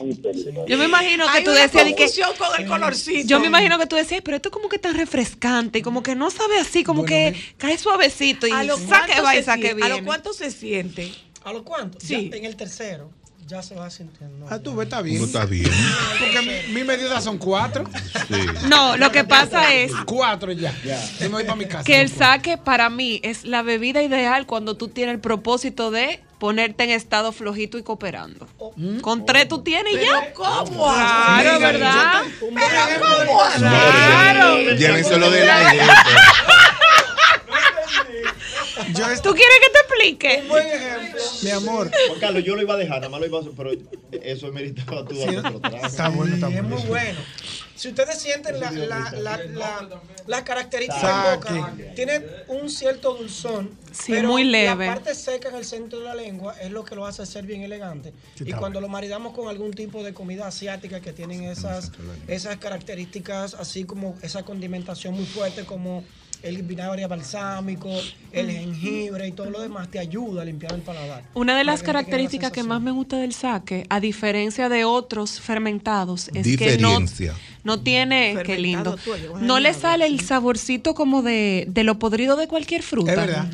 muy 0.00 0.14
peligroso. 0.14 0.66
Yo 0.66 0.78
me 0.78 0.84
imagino 0.84 1.24
que 1.26 1.38
Hay 1.38 1.44
tú 1.44 1.50
una 1.50 1.60
decías 1.60 1.84
de 1.84 1.94
que 1.94 2.04
confusión 2.04 2.30
con 2.38 2.60
el 2.60 2.66
colorcito. 2.68 3.28
yo 3.28 3.40
me 3.40 3.46
imagino 3.46 3.78
que 3.78 3.86
tú 3.86 3.96
decías, 3.96 4.22
pero 4.24 4.36
esto 4.36 4.50
como 4.50 4.68
que 4.68 4.78
tan 4.78 4.94
refrescante 4.96 5.80
y 5.80 5.82
como 5.82 6.02
que 6.02 6.14
no 6.14 6.30
sabe 6.30 6.58
así, 6.58 6.84
como 6.84 7.04
que 7.04 7.34
cae 7.58 7.78
suavecito 7.78 8.46
y 8.46 8.50
¿A 8.50 8.64
lo 8.64 8.76
saque 8.76 9.12
cuánto 9.12 9.22
va 9.24 9.34
y 9.34 9.38
se 9.38 9.44
saque 9.44 9.62
siente? 9.68 9.82
¿A 9.82 9.86
bien. 9.86 9.98
lo 10.00 10.04
cuánto 10.06 10.32
se 10.32 10.50
siente? 10.50 11.12
¿A 11.44 11.52
lo 11.52 11.64
cuánto? 11.64 11.98
Sí. 12.00 12.30
Ya 12.30 12.36
en 12.36 12.44
el 12.44 12.56
tercero 12.56 13.10
ya 13.46 13.62
se 13.62 13.74
va 13.74 13.90
sintiendo. 13.90 14.46
Ah, 14.48 14.58
tú 14.58 14.74
ves, 14.74 14.84
está 14.86 15.02
bien. 15.02 15.18
¿Cómo 15.18 15.26
está 15.26 15.44
bien? 15.44 15.70
Porque 16.18 16.40
mi, 16.40 16.72
mi 16.72 16.84
medida 16.84 17.20
son 17.20 17.36
cuatro. 17.36 17.84
Sí. 18.28 18.68
No, 18.68 18.96
lo 18.96 19.12
que 19.12 19.24
pasa 19.24 19.74
es 19.74 19.92
Cuatro 20.06 20.50
ya. 20.52 20.74
Yo 20.82 21.26
me 21.26 21.28
voy 21.28 21.44
para 21.44 21.56
mi 21.56 21.66
casa. 21.66 21.84
que 21.84 22.00
el 22.00 22.08
saque 22.08 22.56
para 22.56 22.88
mí 22.88 23.20
es 23.22 23.44
la 23.44 23.60
bebida 23.62 24.02
ideal 24.02 24.46
cuando 24.46 24.76
tú 24.76 24.88
tienes 24.88 25.14
el 25.14 25.20
propósito 25.20 25.90
de 25.90 26.22
ponerte 26.44 26.84
en 26.84 26.90
estado 26.90 27.32
flojito 27.32 27.78
y 27.78 27.82
cooperando. 27.82 28.46
Con 29.00 29.24
tres 29.24 29.48
tú 29.48 29.62
tienes 29.62 29.94
y 29.94 29.96
ya. 29.96 30.30
¿Cómo? 30.34 30.92
Claro, 30.92 31.58
¿verdad? 31.58 32.22
¿Pero 32.38 33.00
cómo? 33.00 33.42
Claro. 33.56 34.58
Llévenselo 34.74 35.30
del 35.30 35.48
aire. 35.50 35.84
Yo 38.92 39.22
¿Tú 39.22 39.32
quieres 39.32 39.58
que 39.62 39.70
explique? 39.84 40.42
Buen 40.48 40.66
ejemplo. 40.66 41.20
Mi 41.42 41.50
amor. 41.50 41.90
Juan 42.08 42.20
Carlos, 42.20 42.44
yo 42.44 42.56
lo 42.56 42.62
iba 42.62 42.74
a 42.74 42.78
dejar, 42.78 42.96
nada 42.98 43.08
más 43.10 43.20
lo 43.20 43.26
iba 43.26 43.38
a 43.38 43.40
hacer, 43.42 43.52
pero 43.56 43.70
eso 44.22 44.52
meritaba 44.52 45.04
tú 45.06 45.14
trago. 45.24 45.60
Está 45.86 46.08
bueno, 46.08 46.34
está 46.34 46.48
Sí, 46.48 46.54
es 46.54 46.62
bueno. 46.62 46.76
muy 46.78 46.88
bueno. 46.88 47.20
Si 47.76 47.88
ustedes 47.88 48.18
sienten 48.20 48.60
la, 48.60 48.70
la, 48.70 49.10
la, 49.12 49.36
la, 49.44 50.00
las 50.28 50.42
características 50.42 51.00
Saque. 51.02 51.48
en 51.48 51.60
boca, 51.60 51.72
tienen 51.96 52.24
un 52.46 52.70
cierto 52.70 53.14
dulzón, 53.14 53.70
Sí, 53.92 54.12
pero 54.12 54.28
muy 54.28 54.44
leve. 54.44 54.86
la 54.86 54.94
parte 54.94 55.14
seca 55.14 55.48
en 55.48 55.56
el 55.56 55.64
centro 55.64 55.98
de 55.98 56.04
la 56.04 56.14
lengua 56.14 56.54
es 56.62 56.70
lo 56.70 56.84
que 56.84 56.94
lo 56.94 57.04
hace 57.04 57.26
ser 57.26 57.44
bien 57.46 57.62
elegante. 57.62 58.12
y 58.40 58.52
cuando 58.52 58.80
lo 58.80 58.88
maridamos 58.88 59.34
con 59.34 59.48
algún 59.48 59.72
tipo 59.72 60.04
de 60.04 60.14
comida 60.14 60.46
asiática 60.46 61.00
que 61.00 61.12
tienen 61.12 61.42
esas, 61.44 61.90
esas 62.28 62.56
características, 62.58 63.54
así 63.54 63.84
como 63.84 64.16
esa 64.22 64.44
condimentación 64.44 65.14
muy 65.14 65.26
fuerte 65.26 65.64
como 65.64 66.04
el 66.44 66.62
vinagre 66.62 67.06
balsámico, 67.06 67.90
el 68.30 68.50
jengibre 68.50 69.28
y 69.28 69.32
todo 69.32 69.50
lo 69.50 69.60
demás, 69.60 69.88
te 69.90 69.98
ayuda 69.98 70.42
a 70.42 70.44
limpiar 70.44 70.74
el 70.74 70.82
paladar. 70.82 71.24
Una 71.34 71.56
de 71.56 71.64
las 71.64 71.80
que 71.80 71.86
la 71.88 71.94
características 71.94 72.52
que 72.52 72.62
más 72.62 72.80
me 72.80 72.90
gusta 72.90 73.16
del 73.16 73.32
saque, 73.32 73.86
a 73.88 73.98
diferencia 73.98 74.68
de 74.68 74.84
otros 74.84 75.40
fermentados, 75.40 76.30
es 76.34 76.56
que 76.56 76.78
no, 77.64 77.80
tiene, 77.80 78.36
qué 78.44 78.58
lindo, 78.58 78.96
tú, 78.96 79.12
no 79.40 79.58
le 79.58 79.72
sale 79.72 80.06
el 80.06 80.20
saborcito 80.20 80.94
como 80.94 81.22
de, 81.22 81.64
de 81.68 81.82
lo 81.82 81.98
podrido 81.98 82.36
de 82.36 82.46
cualquier 82.46 82.82
fruta. 82.82 83.12
Es 83.12 83.16
verdad. 83.16 83.46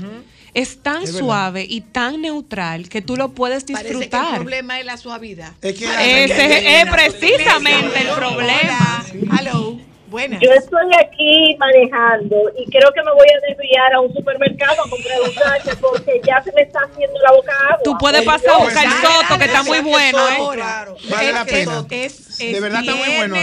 Es 0.52 0.82
tan 0.82 1.04
Es 1.04 1.16
suave 1.16 1.64
y 1.68 1.80
tan 1.80 2.22
neutral 2.22 2.88
que 2.88 3.02
tú 3.02 3.16
lo 3.16 3.30
puedes 3.30 3.62
Parece 3.62 3.82
que 3.84 3.94
el 3.94 4.00
disfrutar. 4.00 4.34
problema 4.34 4.80
es 4.80 4.86
la 4.86 4.96
suavidad. 4.96 5.52
Es 5.62 5.78
que 5.78 5.84
Ese 6.24 6.80
es 6.80 6.90
precisamente 6.90 8.00
el 8.00 8.08
problema. 8.16 9.04
Hello. 9.38 9.89
Buenas. 10.10 10.40
Yo 10.42 10.50
estoy 10.52 10.86
aquí 10.98 11.56
manejando 11.58 12.36
y 12.58 12.68
creo 12.70 12.90
que 12.92 13.02
me 13.02 13.12
voy 13.12 13.26
a 13.28 13.48
desviar 13.48 13.94
a 13.94 14.00
un 14.00 14.12
supermercado 14.12 14.72
a 14.84 14.90
comprar 14.90 15.20
un 15.22 15.32
saque 15.32 15.76
porque 15.80 16.20
ya 16.26 16.42
se 16.42 16.52
me 16.52 16.62
está 16.62 16.80
haciendo 16.80 17.18
la 17.20 17.32
boca 17.32 17.52
agua. 17.68 17.80
Tú 17.84 17.96
puedes 17.98 18.22
Por 18.22 18.34
pasar 18.34 18.50
a 18.50 18.58
buscar 18.58 18.84
el 18.86 18.92
soto, 18.92 19.38
que 19.38 19.44
está 19.44 19.62
muy 19.62 19.80
bueno, 19.80 20.18
¿eh? 20.18 20.36
Ahora, 20.38 20.88
Vale 21.08 21.32
la 21.32 21.42
es- 21.42 21.46
pena. 21.46 21.86
Es, 21.90 22.38
De 22.38 22.60
verdad 22.60 22.80
está 22.80 22.94
muy 22.94 23.16
bueno. 23.16 23.36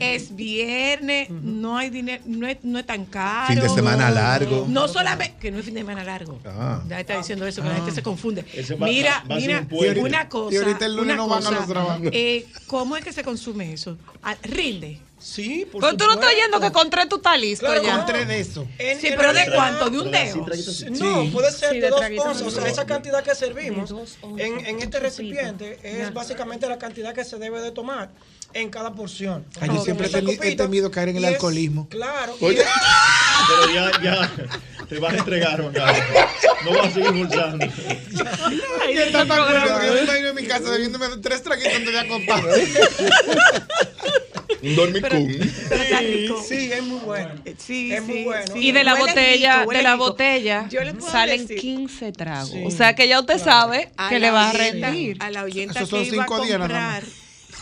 Es 0.00 0.34
viernes, 0.34 1.30
no 1.30 1.76
hay 1.78 1.90
dinero, 1.90 2.22
no 2.26 2.46
es, 2.48 2.58
no 2.62 2.78
es 2.78 2.86
tan 2.86 3.04
caro. 3.04 3.46
Fin 3.48 3.60
de 3.60 3.68
semana 3.68 4.10
largo. 4.10 4.66
No 4.68 4.88
solamente, 4.88 5.36
que 5.40 5.50
no 5.50 5.58
es 5.58 5.64
fin 5.64 5.74
de 5.74 5.80
semana 5.80 6.02
largo. 6.02 6.40
Ah. 6.46 6.82
Ya 6.88 6.98
está 7.00 7.16
diciendo 7.16 7.46
eso, 7.46 7.62
que 7.62 7.68
la 7.68 7.74
gente 7.76 7.92
se 7.92 8.02
confunde. 8.02 8.44
Mira, 8.80 9.22
mira, 9.28 9.66
una 10.00 10.28
cosa. 10.28 10.54
Y 10.54 10.58
ahorita 10.58 10.86
el 10.86 10.96
lunes 10.96 11.14
una 11.14 11.16
no 11.16 11.28
van 11.28 11.42
a 11.42 11.46
cosa, 11.46 11.58
los 11.60 11.68
trabajos. 11.68 12.08
eh, 12.12 12.46
¿Cómo 12.66 12.96
es 12.96 13.04
que 13.04 13.12
se 13.12 13.22
consume 13.22 13.72
eso? 13.72 13.96
Ah, 14.22 14.34
Rinde. 14.42 14.98
Sí, 15.20 15.66
por 15.70 15.80
Pero 15.82 15.96
tú 15.96 16.04
no 16.06 16.12
estás 16.14 16.32
yendo 16.34 16.60
que 16.60 16.70
con 16.72 16.90
tres 16.90 17.08
tú 17.08 17.16
estás 17.16 17.38
listo 17.40 17.66
Claro, 17.66 17.82
ya. 17.82 17.88
con 17.90 17.98
Con 18.02 18.06
tres 18.06 18.28
de 18.28 18.40
eso. 18.40 18.66
En- 18.78 19.00
Sí, 19.00 19.08
en 19.08 19.16
pero 19.16 19.32
¿de 19.32 19.50
cuánto? 19.52 19.90
¿De 19.90 19.98
un 19.98 20.10
dedo? 20.12 20.36
No, 20.90 21.30
puede 21.32 21.50
ser 21.52 21.70
Sí, 21.70 21.80
de 21.80 21.80
de 21.82 21.90
dos 21.90 22.00
onzas. 22.26 22.42
O 22.42 22.50
sea, 22.50 22.66
esa 22.68 22.86
cantidad 22.86 23.22
que 23.24 23.34
servimos 23.34 23.92
en, 24.36 24.64
en 24.66 24.80
este 24.80 25.00
recipiente 25.00 25.78
es 25.82 26.12
básicamente 26.14 26.68
la 26.68 26.78
cantidad 26.78 27.12
que 27.14 27.24
se 27.24 27.36
debe 27.38 27.60
de 27.60 27.72
tomar 27.72 28.10
en 28.54 28.70
cada 28.70 28.92
porción. 28.94 29.44
Ay, 29.60 29.68
yo 29.74 29.82
siempre 29.84 30.08
he 30.42 30.56
temido 30.56 30.90
caer 30.90 31.10
en 31.10 31.16
el 31.16 31.24
alcoholismo. 31.24 31.88
Claro. 31.88 32.36
y 32.40 32.44
Oye. 32.44 32.60
es- 32.60 32.66
Pero 33.48 33.74
ya, 33.74 33.90
ya, 34.02 34.30
te 34.88 34.98
vas 34.98 35.12
a 35.14 35.16
entregar, 35.16 35.60
Juan 35.60 35.72
Carlos. 35.72 36.02
No 36.64 36.70
vas 36.72 36.86
a 36.86 36.90
seguir 36.92 37.10
impulsando. 37.10 37.66
Y 37.66 38.96
está 38.98 39.26
tan 39.26 39.28
bueno 39.28 39.78
que 39.80 39.86
yo 39.86 39.92
me 39.94 40.00
imagino 40.02 40.28
en 40.28 40.34
mi 40.34 40.46
casa 40.46 40.70
bebiéndome 40.70 41.06
tres 41.22 41.42
traguitos 41.42 41.74
antes 41.74 41.92
de 41.92 41.98
acostar. 41.98 42.44
Un 44.62 44.96
está 44.96 45.08
rico. 46.00 46.42
Sí, 46.46 46.72
es 46.72 46.82
muy 46.82 46.98
bueno. 47.00 47.30
Sí, 47.58 47.92
Es 47.92 48.02
muy 48.02 48.16
sí, 48.18 48.24
bueno. 48.24 48.52
sí. 48.54 48.58
Y 48.60 48.72
de 48.72 48.84
la 48.84 48.94
Huele 48.94 49.06
botella, 49.08 49.58
rico, 49.60 49.72
de 49.72 49.82
la 49.82 49.92
rico. 49.92 50.04
botella 50.04 50.68
salen 51.10 51.46
decir- 51.46 51.60
15 51.60 52.12
tragos. 52.12 52.50
Sí. 52.50 52.62
O 52.64 52.70
sea 52.70 52.94
que 52.94 53.06
ya 53.08 53.20
usted 53.20 53.38
sabe 53.38 53.90
A 53.96 54.08
que 54.08 54.18
le 54.18 54.30
va 54.30 54.48
a 54.48 54.52
rendir. 54.52 55.16
A 55.20 55.30
la 55.30 55.44
oyenta 55.44 55.80
Esos 55.80 55.90
son 55.90 56.02
que 56.02 56.08
iba 56.14 56.24
a 56.24 56.26
cinco 56.26 56.38
comprar. 56.38 57.04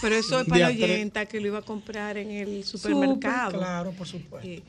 Pero 0.01 0.15
eso 0.15 0.41
es 0.41 0.47
para 0.47 0.61
la 0.61 0.69
oyenta 0.69 1.27
que 1.27 1.41
lo 1.41 1.47
iba 1.49 1.59
a 1.59 1.63
comprar 1.63 2.19
en 2.19 2.31
el 2.31 2.65
supermercado. 2.65 3.59
Claro, 3.59 3.93
por 3.93 4.07
supuesto. 4.07 4.47
Eh, 4.49 4.63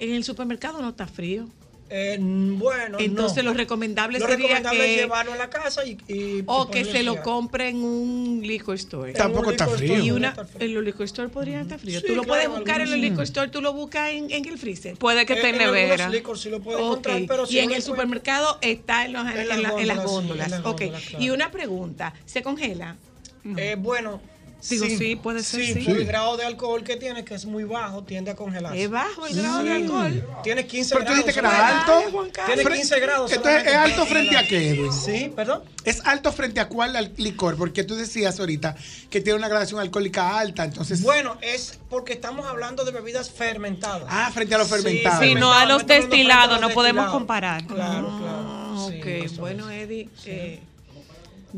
En 0.00 0.12
el 0.12 0.24
supermercado 0.24 0.82
no 0.82 0.88
está 0.90 1.06
frío. 1.06 1.48
Eh, 1.96 2.16
bueno, 2.18 2.98
Entonces 2.98 3.44
no. 3.44 3.52
lo 3.52 3.56
recomendable 3.56 4.18
Lo 4.18 4.26
sería 4.26 4.46
recomendable 4.48 4.84
es 4.84 4.90
que 4.96 5.02
llevarlo 5.02 5.32
a 5.32 5.36
la 5.36 5.48
casa 5.48 5.84
y, 5.84 5.96
y- 6.08 6.38
y 6.40 6.44
o 6.46 6.68
que 6.68 6.84
se 6.84 7.04
lo 7.04 7.22
compre 7.22 7.68
en 7.68 7.84
un 7.84 8.40
liquor 8.42 8.74
store. 8.74 9.12
Tampoco 9.12 9.52
está 9.52 9.68
frío. 9.68 10.00
Y 10.02 10.10
una, 10.10 10.32
frío. 10.34 10.46
en 10.58 10.74
los 10.74 10.82
liquor 10.82 11.04
store 11.04 11.28
podrían 11.28 11.60
estar 11.60 11.78
fríos. 11.78 12.00
Sí, 12.02 12.08
tú 12.08 12.16
lo 12.16 12.24
claro, 12.24 12.42
puedes 12.42 12.48
buscar 12.58 12.80
en 12.80 12.90
los 12.90 12.98
liquor 12.98 13.22
store, 13.22 13.48
tú 13.48 13.60
lo 13.62 13.72
buscas 13.74 14.10
en, 14.10 14.28
en 14.32 14.44
el 14.44 14.58
freezer. 14.58 14.96
Puede 14.96 15.24
que 15.24 15.34
Eh, 15.34 15.36
esté 15.36 15.50
en 15.50 15.54
algunos 15.60 15.74
nevera. 15.82 16.08
licor 16.08 16.36
sí 16.36 16.50
lo 16.50 16.60
puede 16.60 16.78
Ok. 16.78 16.82
encontrar, 16.84 17.22
pero 17.28 17.46
si 17.46 17.54
y 17.54 17.58
en 17.60 17.70
el 17.70 17.80
supermercado 17.82 18.58
está 18.60 19.04
en, 19.04 19.12
los- 19.12 19.26
en 19.30 19.38
En 19.38 19.48
las 19.48 19.58
la- 19.62 19.80
en 19.80 19.86
las 19.86 20.04
góndolas, 20.04 20.48
sí, 20.48 20.54
en 20.54 20.62
las 20.62 20.66
Ok. 20.72 20.80
góndolas, 20.80 21.02
claro. 21.10 21.24
Y 21.24 21.30
una 21.30 21.50
pregunta, 21.52 22.12
¿se 22.24 22.42
congela? 22.42 22.96
Eh, 23.56 23.76
bueno, 23.78 24.20
Digo, 24.68 24.86
sí, 24.86 25.16
puede 25.16 25.42
ser, 25.42 25.64
sí. 25.64 25.84
El 25.86 26.06
grado 26.06 26.36
de 26.36 26.44
alcohol 26.44 26.82
que 26.84 26.96
tiene, 26.96 27.24
que 27.24 27.34
es 27.34 27.44
muy 27.44 27.64
bajo, 27.64 28.02
tiende 28.04 28.30
a 28.30 28.34
congelarse. 28.36 28.82
¿Es 28.82 28.90
bajo 28.90 29.26
el 29.26 29.36
grado 29.36 29.62
de 29.62 29.72
alcohol? 29.72 30.28
Tiene 30.42 30.66
15 30.66 30.94
Pero 30.94 31.04
tú 31.04 31.12
grados. 31.12 31.18
dijiste 31.26 31.40
que 31.40 31.46
era 31.46 31.80
alto. 31.80 32.32
Tiene 32.46 32.62
Fre- 32.64 32.74
15 32.76 33.00
grados. 33.00 33.32
Entonces, 33.32 33.66
¿es 33.66 33.74
alto 33.74 34.06
frente 34.06 34.36
a 34.38 34.46
qué, 34.48 34.70
Edwin? 34.70 34.92
Sí, 34.92 35.32
perdón. 35.36 35.62
¿Es 35.84 36.00
alto 36.06 36.32
frente 36.32 36.60
a 36.60 36.68
cuál 36.68 36.96
al- 36.96 37.12
licor? 37.18 37.56
Porque 37.56 37.84
tú 37.84 37.94
decías 37.94 38.40
ahorita 38.40 38.74
que 39.10 39.20
tiene 39.20 39.38
una 39.38 39.48
gradación 39.48 39.80
alcohólica 39.80 40.38
alta, 40.38 40.64
entonces... 40.64 41.02
Bueno, 41.02 41.36
es 41.42 41.78
porque 41.90 42.14
estamos 42.14 42.46
hablando 42.46 42.84
de 42.84 42.92
bebidas 42.92 43.30
fermentadas. 43.30 44.06
Ah, 44.08 44.30
frente 44.32 44.54
a 44.54 44.58
los 44.58 44.68
fermentados. 44.68 45.22
Sí, 45.22 45.34
no 45.34 45.52
a 45.52 45.66
los 45.66 45.86
destilados, 45.86 46.60
no 46.60 46.70
podemos 46.70 47.10
comparar. 47.10 47.66
Claro, 47.66 48.06
claro. 48.18 48.44
Ah, 48.46 48.88
Sí, 48.90 48.98
ok, 48.98 49.38
bueno, 49.38 49.70
Eddie. 49.70 50.08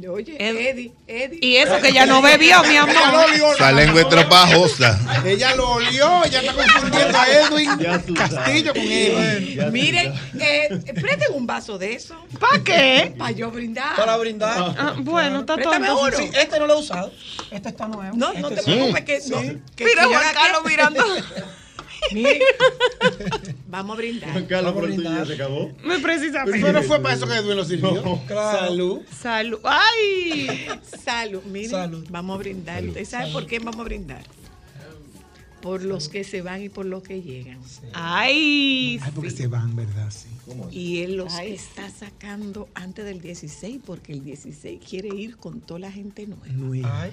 Oye, 0.08 0.36
Ed- 0.38 0.56
Eddie, 0.56 0.92
Eddie. 1.06 1.38
Y 1.40 1.56
eso 1.56 1.80
que 1.80 1.90
ya 1.92 2.04
no 2.04 2.20
bebió, 2.20 2.62
mi 2.64 2.76
amor. 2.76 2.90
Ella 2.94 3.10
lo 3.12 3.20
olió, 3.24 3.52
Esa 3.54 3.72
lengua 3.72 4.00
es 4.02 4.08
tropajosa. 4.08 5.22
Ella 5.24 5.54
lo 5.56 5.70
olió, 5.70 6.24
ella 6.24 6.40
está 6.40 6.52
confundiendo 6.54 7.18
a 7.18 7.26
Edwin 7.28 8.14
Castillo 8.14 8.74
con 8.74 8.82
Edwin. 8.82 9.72
Miren, 9.72 10.12
eh, 10.38 10.68
presten 10.94 11.32
un 11.34 11.46
vaso 11.46 11.78
de 11.78 11.94
eso. 11.94 12.14
¿Para 12.38 12.62
qué? 12.62 13.14
Para 13.16 13.30
yo 13.30 13.50
brindar. 13.50 13.96
Para 13.96 14.16
brindar. 14.18 14.74
Ah, 14.78 14.94
bueno, 14.98 15.40
está 15.40 15.56
todo. 15.56 15.72
Uno. 15.76 16.16
Sí, 16.16 16.30
este 16.38 16.58
no 16.58 16.66
lo 16.66 16.74
he 16.74 16.78
usado. 16.80 17.12
Este 17.50 17.68
está 17.70 17.88
nuevo. 17.88 18.16
No, 18.16 18.32
no 18.34 18.48
Este 18.50 18.56
te 18.56 18.62
sí. 18.62 18.70
preocupes 18.72 19.04
que, 19.04 19.20
no, 19.30 19.38
que 19.74 19.84
Mira, 19.84 20.02
que 20.04 20.10
yo 20.12 20.18
Juan 20.18 20.34
Carlos 20.34 20.62
mirando. 20.64 21.04
Miren, 22.12 22.38
vamos 23.68 23.94
a 23.94 23.96
brindar. 23.98 24.46
Carlos, 24.46 24.72
a 24.72 24.74
pero 24.74 24.86
tú 24.94 25.02
ya 25.02 25.08
brindar. 25.08 25.26
se 25.26 25.32
acabó. 25.34 25.70
Me 25.84 25.98
precisamente. 25.98 26.60
Pero 26.60 26.72
no 26.72 26.82
fue 26.82 27.00
para 27.00 27.14
eso 27.14 27.26
que 27.26 27.34
Edwin 27.34 27.56
lo 27.56 27.64
sirvió. 27.64 28.20
Claro. 28.26 28.58
Salud. 28.68 29.00
Salud. 29.20 29.58
¡Ay! 29.64 30.68
Salud, 31.04 31.42
miren, 31.44 31.70
Salud. 31.70 32.06
vamos 32.10 32.34
a 32.34 32.38
brindar. 32.38 32.84
¿Usted 32.84 33.04
sabe 33.04 33.32
por 33.32 33.46
qué 33.46 33.58
vamos 33.58 33.80
a 33.80 33.84
brindar? 33.84 34.24
Por 35.66 35.82
los 35.84 36.08
que 36.08 36.22
se 36.24 36.42
van 36.42 36.62
y 36.62 36.68
por 36.68 36.86
los 36.86 37.02
que 37.02 37.20
llegan. 37.22 37.58
¡Ay! 37.92 38.98
Ay, 39.02 39.10
porque 39.14 39.30
se 39.30 39.46
van, 39.46 39.74
¿verdad? 39.74 40.10
Sí. 40.10 40.28
Y 40.70 40.98
él 41.02 41.16
los 41.16 41.36
está 41.40 41.90
sacando 41.90 42.68
antes 42.74 43.04
del 43.04 43.20
16 43.20 43.80
porque 43.84 44.12
el 44.12 44.22
16 44.22 44.80
quiere 44.88 45.08
ir 45.08 45.36
con 45.36 45.60
toda 45.60 45.80
la 45.80 45.90
gente 45.90 46.26
nueva. 46.26 46.46
Nueva. 46.46 47.02
Ay. 47.02 47.10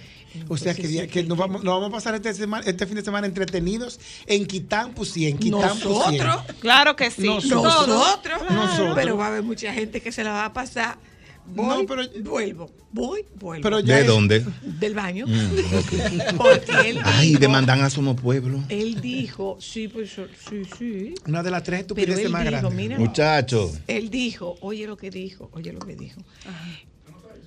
O 0.47 0.55
sea, 0.57 0.73
que, 0.75 0.83
Entonces, 0.83 1.11
que 1.11 1.23
nos, 1.23 1.37
vamos, 1.37 1.63
nos 1.63 1.73
vamos 1.73 1.89
a 1.89 1.91
pasar 1.91 2.13
este, 2.15 2.31
sema- 2.33 2.59
este 2.63 2.85
fin 2.85 2.95
de 2.95 3.01
semana 3.03 3.25
entretenidos 3.25 3.99
en 4.27 4.45
Quitán 4.45 4.93
Pusien. 4.93 5.37
Quitán 5.39 5.79
Pusien. 5.79 6.23
Nosotros, 6.23 6.55
Claro 6.59 6.95
que 6.95 7.09
sí. 7.09 7.23
Nosotros. 7.25 7.87
nosotros, 7.87 8.41
Nosotros. 8.51 8.95
pero 8.95 9.17
va 9.17 9.25
a 9.25 9.27
haber 9.29 9.43
mucha 9.43 9.73
gente 9.73 9.99
que 10.01 10.11
se 10.11 10.23
la 10.23 10.31
va 10.31 10.45
a 10.45 10.53
pasar. 10.53 10.97
Voy, 11.45 11.65
No, 11.67 11.85
pero- 11.85 12.03
vuelvo, 12.23 12.71
voy, 12.91 13.25
vuelvo. 13.35 13.61
Pero 13.63 13.81
¿De 13.83 14.01
es- 14.01 14.07
dónde? 14.07 14.45
Del 14.79 14.93
baño. 14.95 15.25
Mm, 15.27 15.31
ok. 16.31 16.37
Porque 16.37 16.89
él 16.89 16.99
Ay, 17.03 17.27
dijo, 17.29 17.39
demandan 17.41 17.81
a 17.81 17.89
Somos 17.89 18.19
Pueblo. 18.19 18.63
él 18.69 19.01
dijo, 19.01 19.57
sí, 19.59 19.87
pues 19.87 20.11
sí, 20.11 20.63
sí. 20.77 21.13
Una 21.27 21.43
de 21.43 21.51
las 21.51 21.63
tres 21.63 21.79
Pero 21.79 21.81
estupideces 21.81 22.25
él 22.25 22.31
más 22.31 22.41
dijo, 22.43 22.51
grandes. 22.51 22.73
mira, 22.75 22.97
Muchachos. 22.97 23.79
él 23.87 24.09
dijo, 24.09 24.55
oye 24.61 24.87
lo 24.87 24.95
que 24.97 25.09
dijo, 25.09 25.49
oye 25.53 25.73
lo 25.73 25.79
que 25.79 25.95
dijo. 25.95 26.21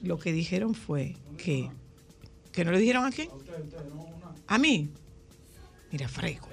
Lo 0.03 0.19
que 0.19 0.33
dijeron 0.33 0.75
fue 0.75 1.17
que, 1.39 1.71
que 2.53 2.65
no 2.65 2.73
le 2.73 2.79
dijeron 2.79 3.05
a 3.07 3.11
quién. 3.11 3.29
A 4.47 4.59
mí. 4.59 4.91
Mira, 5.97 6.09
fresco. 6.09 6.47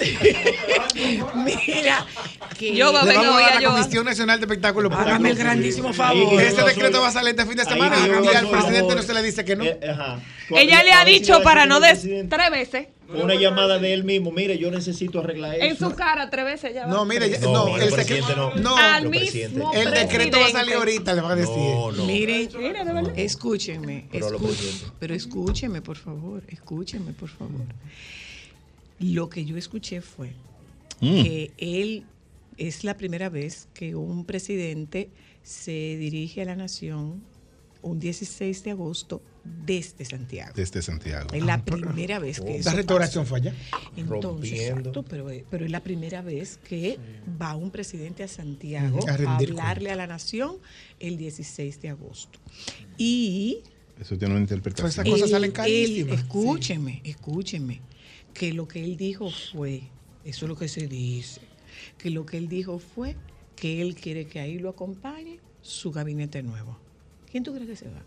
Mira, 1.34 2.06
que 2.58 2.74
Yo 2.74 2.94
va 2.94 3.02
a 3.02 3.04
vamos 3.04 3.34
voy 3.34 3.42
a 3.42 3.54
la 3.56 3.60
yo. 3.60 3.70
Comisión 3.72 4.06
Nacional 4.06 4.40
de 4.40 4.46
Espectáculos 4.46 4.90
Hágame 4.90 5.30
el 5.30 5.36
grandísimo 5.36 5.92
favor. 5.92 6.32
yo 6.42 6.64
decreto 6.64 7.02
va 7.02 7.08
a 7.08 7.12
salir 7.12 7.30
este 7.30 7.44
fin 7.44 7.56
de 7.56 7.64
semana 7.66 7.96
y 7.98 8.34
al 8.34 8.48
presidente 8.48 8.94
no 8.94 9.02
se 9.02 9.12
le 9.12 9.22
dice 9.22 9.44
que 9.44 9.54
no. 9.54 9.64
Eh, 9.64 9.78
ajá. 9.90 10.18
Ella 10.48 10.82
le 10.82 10.92
ha 10.92 11.04
dicho 11.04 11.34
va 11.34 11.42
para 11.42 11.66
no 11.66 11.78
des 11.80 12.00
tres 12.30 12.50
veces. 12.50 12.86
Una 13.08 13.34
llamada 13.36 13.78
de 13.78 13.92
él 13.92 14.02
mismo, 14.02 14.32
mire, 14.32 14.58
yo 14.58 14.68
necesito 14.70 15.20
arreglar 15.20 15.54
eso. 15.54 15.64
En 15.64 15.78
su 15.78 15.94
cara, 15.94 16.28
tres 16.28 16.44
veces 16.44 16.74
ya 16.74 16.86
va. 16.86 16.92
No, 16.92 17.04
mire, 17.04 17.30
ya- 17.30 17.38
No, 17.38 17.52
no, 17.52 17.66
mire, 17.66 17.84
el 17.84 17.92
secreto 17.92 18.34
no. 18.34 18.54
no. 18.56 18.76
Al 18.76 19.08
mismo. 19.08 19.72
El 19.74 19.92
decreto 19.92 20.40
va 20.40 20.46
a 20.46 20.50
salir 20.50 20.74
ahorita, 20.74 21.14
le 21.14 21.20
van 21.20 21.32
a 21.32 21.36
decir. 21.36 21.54
No, 21.54 21.92
no. 21.92 22.04
Miren, 22.04 22.48
Mira, 22.58 22.84
de 22.84 22.92
verdad. 22.92 23.12
escúchenme, 23.16 24.08
Pero 24.98 25.14
escúchenme, 25.14 25.82
por 25.82 25.96
favor, 25.96 26.42
escúchenme, 26.48 27.12
por 27.12 27.28
favor. 27.28 27.66
Lo 28.98 29.28
que 29.28 29.44
yo 29.44 29.56
escuché 29.56 30.00
fue 30.00 30.32
Mm. 31.00 31.22
que 31.22 31.50
él 31.58 32.04
es 32.56 32.82
la 32.82 32.96
primera 32.96 33.28
vez 33.28 33.68
que 33.74 33.94
un 33.94 34.24
presidente 34.24 35.10
se 35.42 35.96
dirige 35.98 36.40
a 36.42 36.46
la 36.46 36.56
nación 36.56 37.22
un 37.82 38.00
16 38.00 38.64
de 38.64 38.70
agosto 38.70 39.20
desde 39.66 40.04
Santiago. 40.06 40.52
Desde 40.56 40.80
Santiago. 40.82 41.28
Es 41.34 41.44
la 41.44 41.62
primera 41.64 42.18
vez 42.18 42.40
que 42.40 42.56
eso 42.56 42.70
La 42.70 42.76
restauración 42.76 43.24
pasa. 43.24 43.36
allá. 43.36 43.54
Entonces, 43.96 44.52
exacto, 44.70 45.04
pero, 45.04 45.28
pero 45.50 45.64
es 45.66 45.70
la 45.70 45.80
primera 45.84 46.22
vez 46.22 46.56
que 46.66 46.98
va 47.40 47.54
un 47.54 47.70
presidente 47.70 48.22
a 48.24 48.28
Santiago. 48.28 48.98
A 49.06 49.36
hablarle 49.36 49.90
a 49.90 49.96
la 49.96 50.06
nación 50.06 50.56
el 50.98 51.16
16 51.18 51.80
de 51.82 51.90
agosto. 51.90 52.38
Y 52.98 53.58
Eso 54.00 54.16
tiene 54.18 54.32
una 54.34 54.40
interpretación. 54.42 54.88
Esas 54.88 55.04
cosas 55.08 55.30
salen 55.30 55.52
carísimas. 55.52 56.18
escúcheme, 56.20 57.02
escúcheme, 57.04 57.80
que 58.36 58.52
lo 58.52 58.68
que 58.68 58.84
él 58.84 58.96
dijo 58.96 59.30
fue, 59.30 59.82
eso 60.24 60.44
es 60.44 60.48
lo 60.48 60.56
que 60.56 60.68
se 60.68 60.86
dice, 60.86 61.40
que 61.98 62.10
lo 62.10 62.26
que 62.26 62.36
él 62.36 62.48
dijo 62.48 62.78
fue 62.78 63.16
que 63.54 63.80
él 63.80 63.94
quiere 63.94 64.26
que 64.26 64.40
ahí 64.40 64.58
lo 64.58 64.68
acompañe 64.68 65.40
su 65.62 65.90
gabinete 65.90 66.42
nuevo. 66.42 66.76
¿Quién 67.30 67.42
tú 67.42 67.54
crees 67.54 67.68
que 67.68 67.76
se 67.76 67.86
va? 67.86 68.02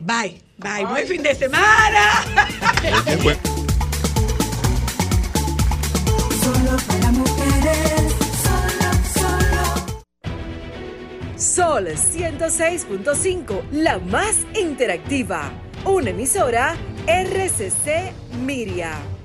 Bye, 0.00 0.40
bye, 0.58 0.84
buen 0.86 1.06
fin 1.06 1.22
de 1.22 1.34
semana. 1.34 2.22
Solo 6.42 6.76
para 6.86 7.12
mujeres, 7.12 8.14
solo, 8.42 8.90
solo. 9.14 9.98
Sol 11.36 11.86
106.5, 11.86 13.70
la 13.72 13.98
más 13.98 14.38
interactiva. 14.58 15.52
Una 15.84 16.10
emisora 16.10 16.76
RCC 17.06 18.12
Miria. 18.44 19.15